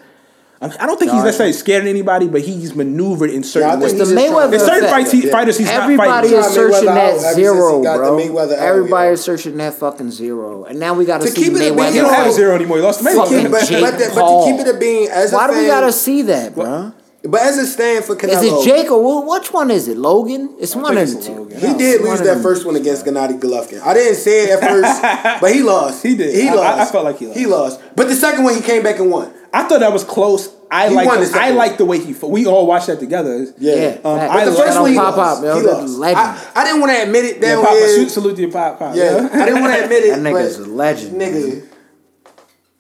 I 0.61 0.68
mean, 0.68 0.77
I 0.80 0.86
don't 0.88 0.99
think 0.99 1.11
he's 1.11 1.19
Nah, 1.19 1.26
necessarily 1.26 1.53
scared 1.53 1.84
of 1.84 1.88
anybody, 1.88 2.27
but 2.27 2.41
he's 2.41 2.76
maneuvered 2.76 3.30
in 3.30 3.44
certain 3.44 3.69
think 3.80 3.84
ways. 3.84 3.91
The 3.94 3.99
he's 3.99 4.10
just 4.10 4.14
trying 4.14 4.31
Mayweather 4.34 4.49
to- 4.49 4.53
In 4.56 4.60
certain 4.60 4.77
effect. 4.80 4.91
fights, 4.91 5.11
he, 5.11 5.26
Yeah. 5.26 5.31
fighters, 5.31 5.57
he's 5.57 5.69
Everybody 5.69 6.10
not 6.10 6.23
is 6.26 6.31
fighting. 6.31 6.41
Trying 6.41 6.53
searching 6.53 6.90
Mayweather 6.90 7.15
out 7.15 7.22
that 7.22 7.36
zero, 7.36 7.77
he 8.19 8.27
bro. 8.30 8.49
Everybody 8.49 9.11
is 9.14 9.22
searching 9.22 9.57
that 9.57 9.73
fucking 9.76 10.11
zero, 10.11 10.65
and 10.65 10.77
now 10.77 10.94
we 10.95 11.06
got 11.06 11.22
to 11.22 11.27
To 11.27 11.31
see 11.31 11.44
keep 11.44 11.53
it 11.53 11.56
a 11.56 11.60
bean, 11.60 11.73
Mayweather. 11.76 11.91
He 11.94 11.99
don't 11.99 12.14
have 12.14 12.27
a 12.27 12.31
zero 12.34 12.56
anymore. 12.56 12.77
He 12.77 12.84
lost 12.84 12.99
to 12.99 13.06
Fucking 13.06 13.38
Mayweather. 13.38 13.52
But, 13.52 13.64
Jake 13.69 13.81
but, 13.81 13.98
the- 13.99 14.11
but 14.15 14.45
to 14.45 14.52
keep 14.52 14.60
it 14.68 14.76
a 14.76 14.77
being 14.77 15.07
as 15.10 15.31
Why 15.31 15.45
a 15.45 15.48
do 15.48 15.53
we 15.53 15.60
fan, 15.60 15.68
gotta 15.69 15.91
see 15.94 16.22
that, 16.23 16.56
bro? 16.56 16.91
But 17.23 17.41
as 17.41 17.57
a 17.57 17.65
stand 17.65 18.03
for 18.06 18.15
Canelo, 18.15 18.31
Is 18.31 18.44
it 18.44 18.64
Jake 18.65 18.91
or 18.91 19.26
which 19.30 19.52
one 19.53 19.72
is 19.72 19.88
it? 19.90 19.98
Logan? 19.98 20.52
It's 20.60 20.73
one 20.76 20.98
of 20.98 21.14
the 21.14 21.22
two. 21.22 21.31
Logan. 21.34 21.57
He 21.60 21.68
No, 21.68 21.77
did 21.77 22.02
lose 22.02 22.22
that 22.22 22.41
first 22.41 22.65
one 22.65 22.76
against 22.77 23.06
Gennady 23.06 23.40
Golovkin. 23.40 23.81
I 23.86 23.94
didn't 23.94 24.15
say 24.15 24.44
it 24.45 24.49
at 24.52 24.69
first, 24.69 25.02
but 25.41 25.52
he 25.53 25.61
lost. 25.61 26.02
He 26.03 26.15
did. 26.15 26.34
He 26.34 26.48
I- 26.49 26.52
I- 26.52 26.56
lost. 26.56 26.80
I 26.80 26.86
felt 26.91 27.06
like 27.06 27.18
he 27.19 27.27
lost. 27.27 27.38
He 27.40 27.45
lost. 27.45 27.80
But 27.95 28.07
the 28.10 28.15
second 28.15 28.44
one, 28.45 28.56
he 28.56 28.61
came 28.61 28.84
back 28.84 28.99
and 28.99 29.10
won. 29.11 29.31
I 29.54 29.64
thought 29.68 29.80
that 29.80 29.92
was 29.94 30.04
close. 30.04 30.50
I 30.72 30.90
like. 30.90 31.08
the 31.08 31.40
I 31.40 31.50
like 31.52 31.78
the 31.78 31.86
way 31.86 32.00
he. 32.00 32.14
fought. 32.14 32.30
We 32.30 32.46
all 32.46 32.68
watched 32.68 32.88
that 32.88 33.00
together. 33.00 33.48
Yeah. 33.58 33.76
Yeah, 33.76 33.88
Um, 34.04 34.20
facts. 34.20 34.32
I 34.32 34.46
But 34.46 34.46
the 34.52 34.58
first 34.58 34.80
one, 34.82 34.92
he 34.92 34.98
pop 34.98 35.18
lost. 35.18 35.40
up, 35.40 35.44
yo. 35.46 35.56
He 35.60 35.66
That's 35.66 35.80
lost. 35.82 35.98
legend. 35.98 36.20
I, 36.20 36.52
I 36.56 36.64
didn't 36.66 36.80
want 36.82 36.92
to 36.94 37.04
admit 37.04 37.26
it. 37.26 37.42
Yeah, 37.42 37.56
Papa, 37.56 37.72
here. 37.74 37.88
salute, 37.88 38.10
salute 38.12 38.36
to 38.36 38.42
your 38.44 38.52
pop, 38.52 38.78
pop. 38.80 38.96
Yeah, 38.96 39.30
I 39.34 39.46
didn't 39.46 39.62
want 39.62 39.74
to 39.76 39.84
admit 39.84 40.04
it. 40.04 40.10
That 40.10 40.20
nigga's 40.20 40.58
but 40.58 40.68
a 40.68 40.72
legend, 40.72 41.20
Nigga, 41.22 41.68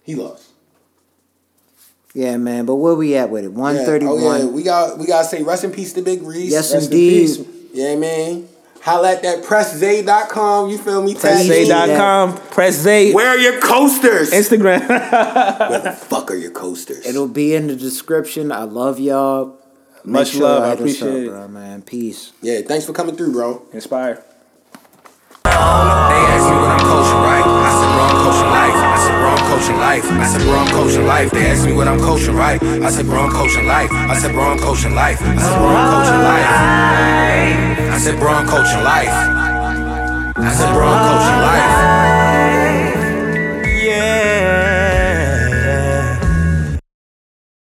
he 0.03 0.15
lost. 0.15 0.49
Yeah, 2.13 2.37
man. 2.37 2.65
But 2.65 2.75
where 2.75 2.95
we 2.95 3.15
at 3.15 3.29
with 3.29 3.45
it? 3.45 3.53
One 3.53 3.75
Yeah. 3.75 3.85
thirty 3.85 4.05
Oh 4.05 4.17
yeah, 4.17 4.45
we 4.45 4.63
got 4.63 4.97
we 4.97 5.05
got 5.07 5.23
to 5.23 5.27
say 5.27 5.43
rest 5.43 5.63
in 5.63 5.71
peace 5.71 5.93
to 5.93 6.01
Big 6.01 6.21
Reese. 6.23 6.51
Yes, 6.51 6.73
Rest 6.73 6.87
in 6.87 6.93
indeed. 6.93 7.37
peace. 7.37 7.47
Yeah, 7.73 7.95
man. 7.95 8.48
Holla 8.81 9.11
at 9.11 9.21
that 9.23 9.43
presszay.com. 9.43 10.69
You 10.69 10.77
feel 10.77 11.01
me? 11.03 11.13
Tag 11.13 11.47
me. 11.47 11.65
PressZay.com. 11.65 12.37
Press 12.51 12.75
Zay. 12.75 13.11
Where 13.13 13.27
are 13.27 13.37
your 13.37 13.59
coasters? 13.59 14.31
Instagram. 14.31 14.87
Where 14.87 15.79
the 15.81 15.91
fuck 16.09 16.31
are 16.31 16.35
your 16.35 16.51
coasters? 16.51 17.05
It'll 17.05 17.27
be 17.27 17.53
in 17.55 17.67
the 17.67 17.75
description. 17.75 18.51
I 18.51 18.63
love 18.63 18.99
y'all. 18.99 19.57
Make 20.05 20.13
Much 20.13 20.29
sure 20.29 20.41
love. 20.43 20.59
y'all 20.59 20.65
I 20.65 20.69
hit 20.69 20.73
us 20.75 20.79
appreciate 21.01 21.23
it. 21.25 21.29
bro, 21.29 21.47
man. 21.49 21.81
Peace. 21.81 22.31
yeah, 22.41 22.61
thanks 22.61 22.85
for 22.85 22.93
coming 22.93 23.15
through, 23.17 23.33
bro. 23.33 23.61
Inspire. 23.73 24.23
They 25.43 25.51
ask 25.51 26.45
me 26.49 26.55
what 26.55 26.71
I'm 26.71 26.79
coaching, 26.79 27.19
right? 27.19 27.43
I 27.45 27.71
said, 27.75 27.89
bro, 27.91 28.03
I'm 28.07 28.17
coaching 28.23 28.47
life. 28.49 28.75
I 28.75 28.97
said, 28.97 29.17
bro, 29.19 29.29
I'm 29.29 29.43
coaching 29.49 29.77
life. 29.77 30.05
I 30.05 30.27
said, 30.27 30.41
bro, 30.41 30.55
I'm 30.55 30.67
coaching 30.71 31.05
life. 31.05 31.31
They 31.31 31.45
ask 31.51 31.65
me 31.65 31.73
what 31.73 31.87
I'm 31.87 31.99
coaching, 31.99 32.35
right? 32.35 32.63
I 32.63 32.89
said, 32.89 33.05
bro, 33.05 33.19
I'm 33.19 33.31
coaching 33.31 33.65
life. 33.67 33.91
I 33.91 34.15
said, 34.17 34.31
bro, 34.31 34.43
I'm 34.43 34.59
coaching 34.59 34.95
life. 34.95 35.19
I 37.99 38.01
said, 38.01 38.17
bro, 38.17 38.31
I'm 38.31 38.47
coaching 38.47 38.81
life. 38.81 39.09
I 39.09 40.53
said, 40.55 40.71
bro, 40.73 40.87
I'm 40.87 41.03
coaching 41.03 41.41
life. 41.41 41.98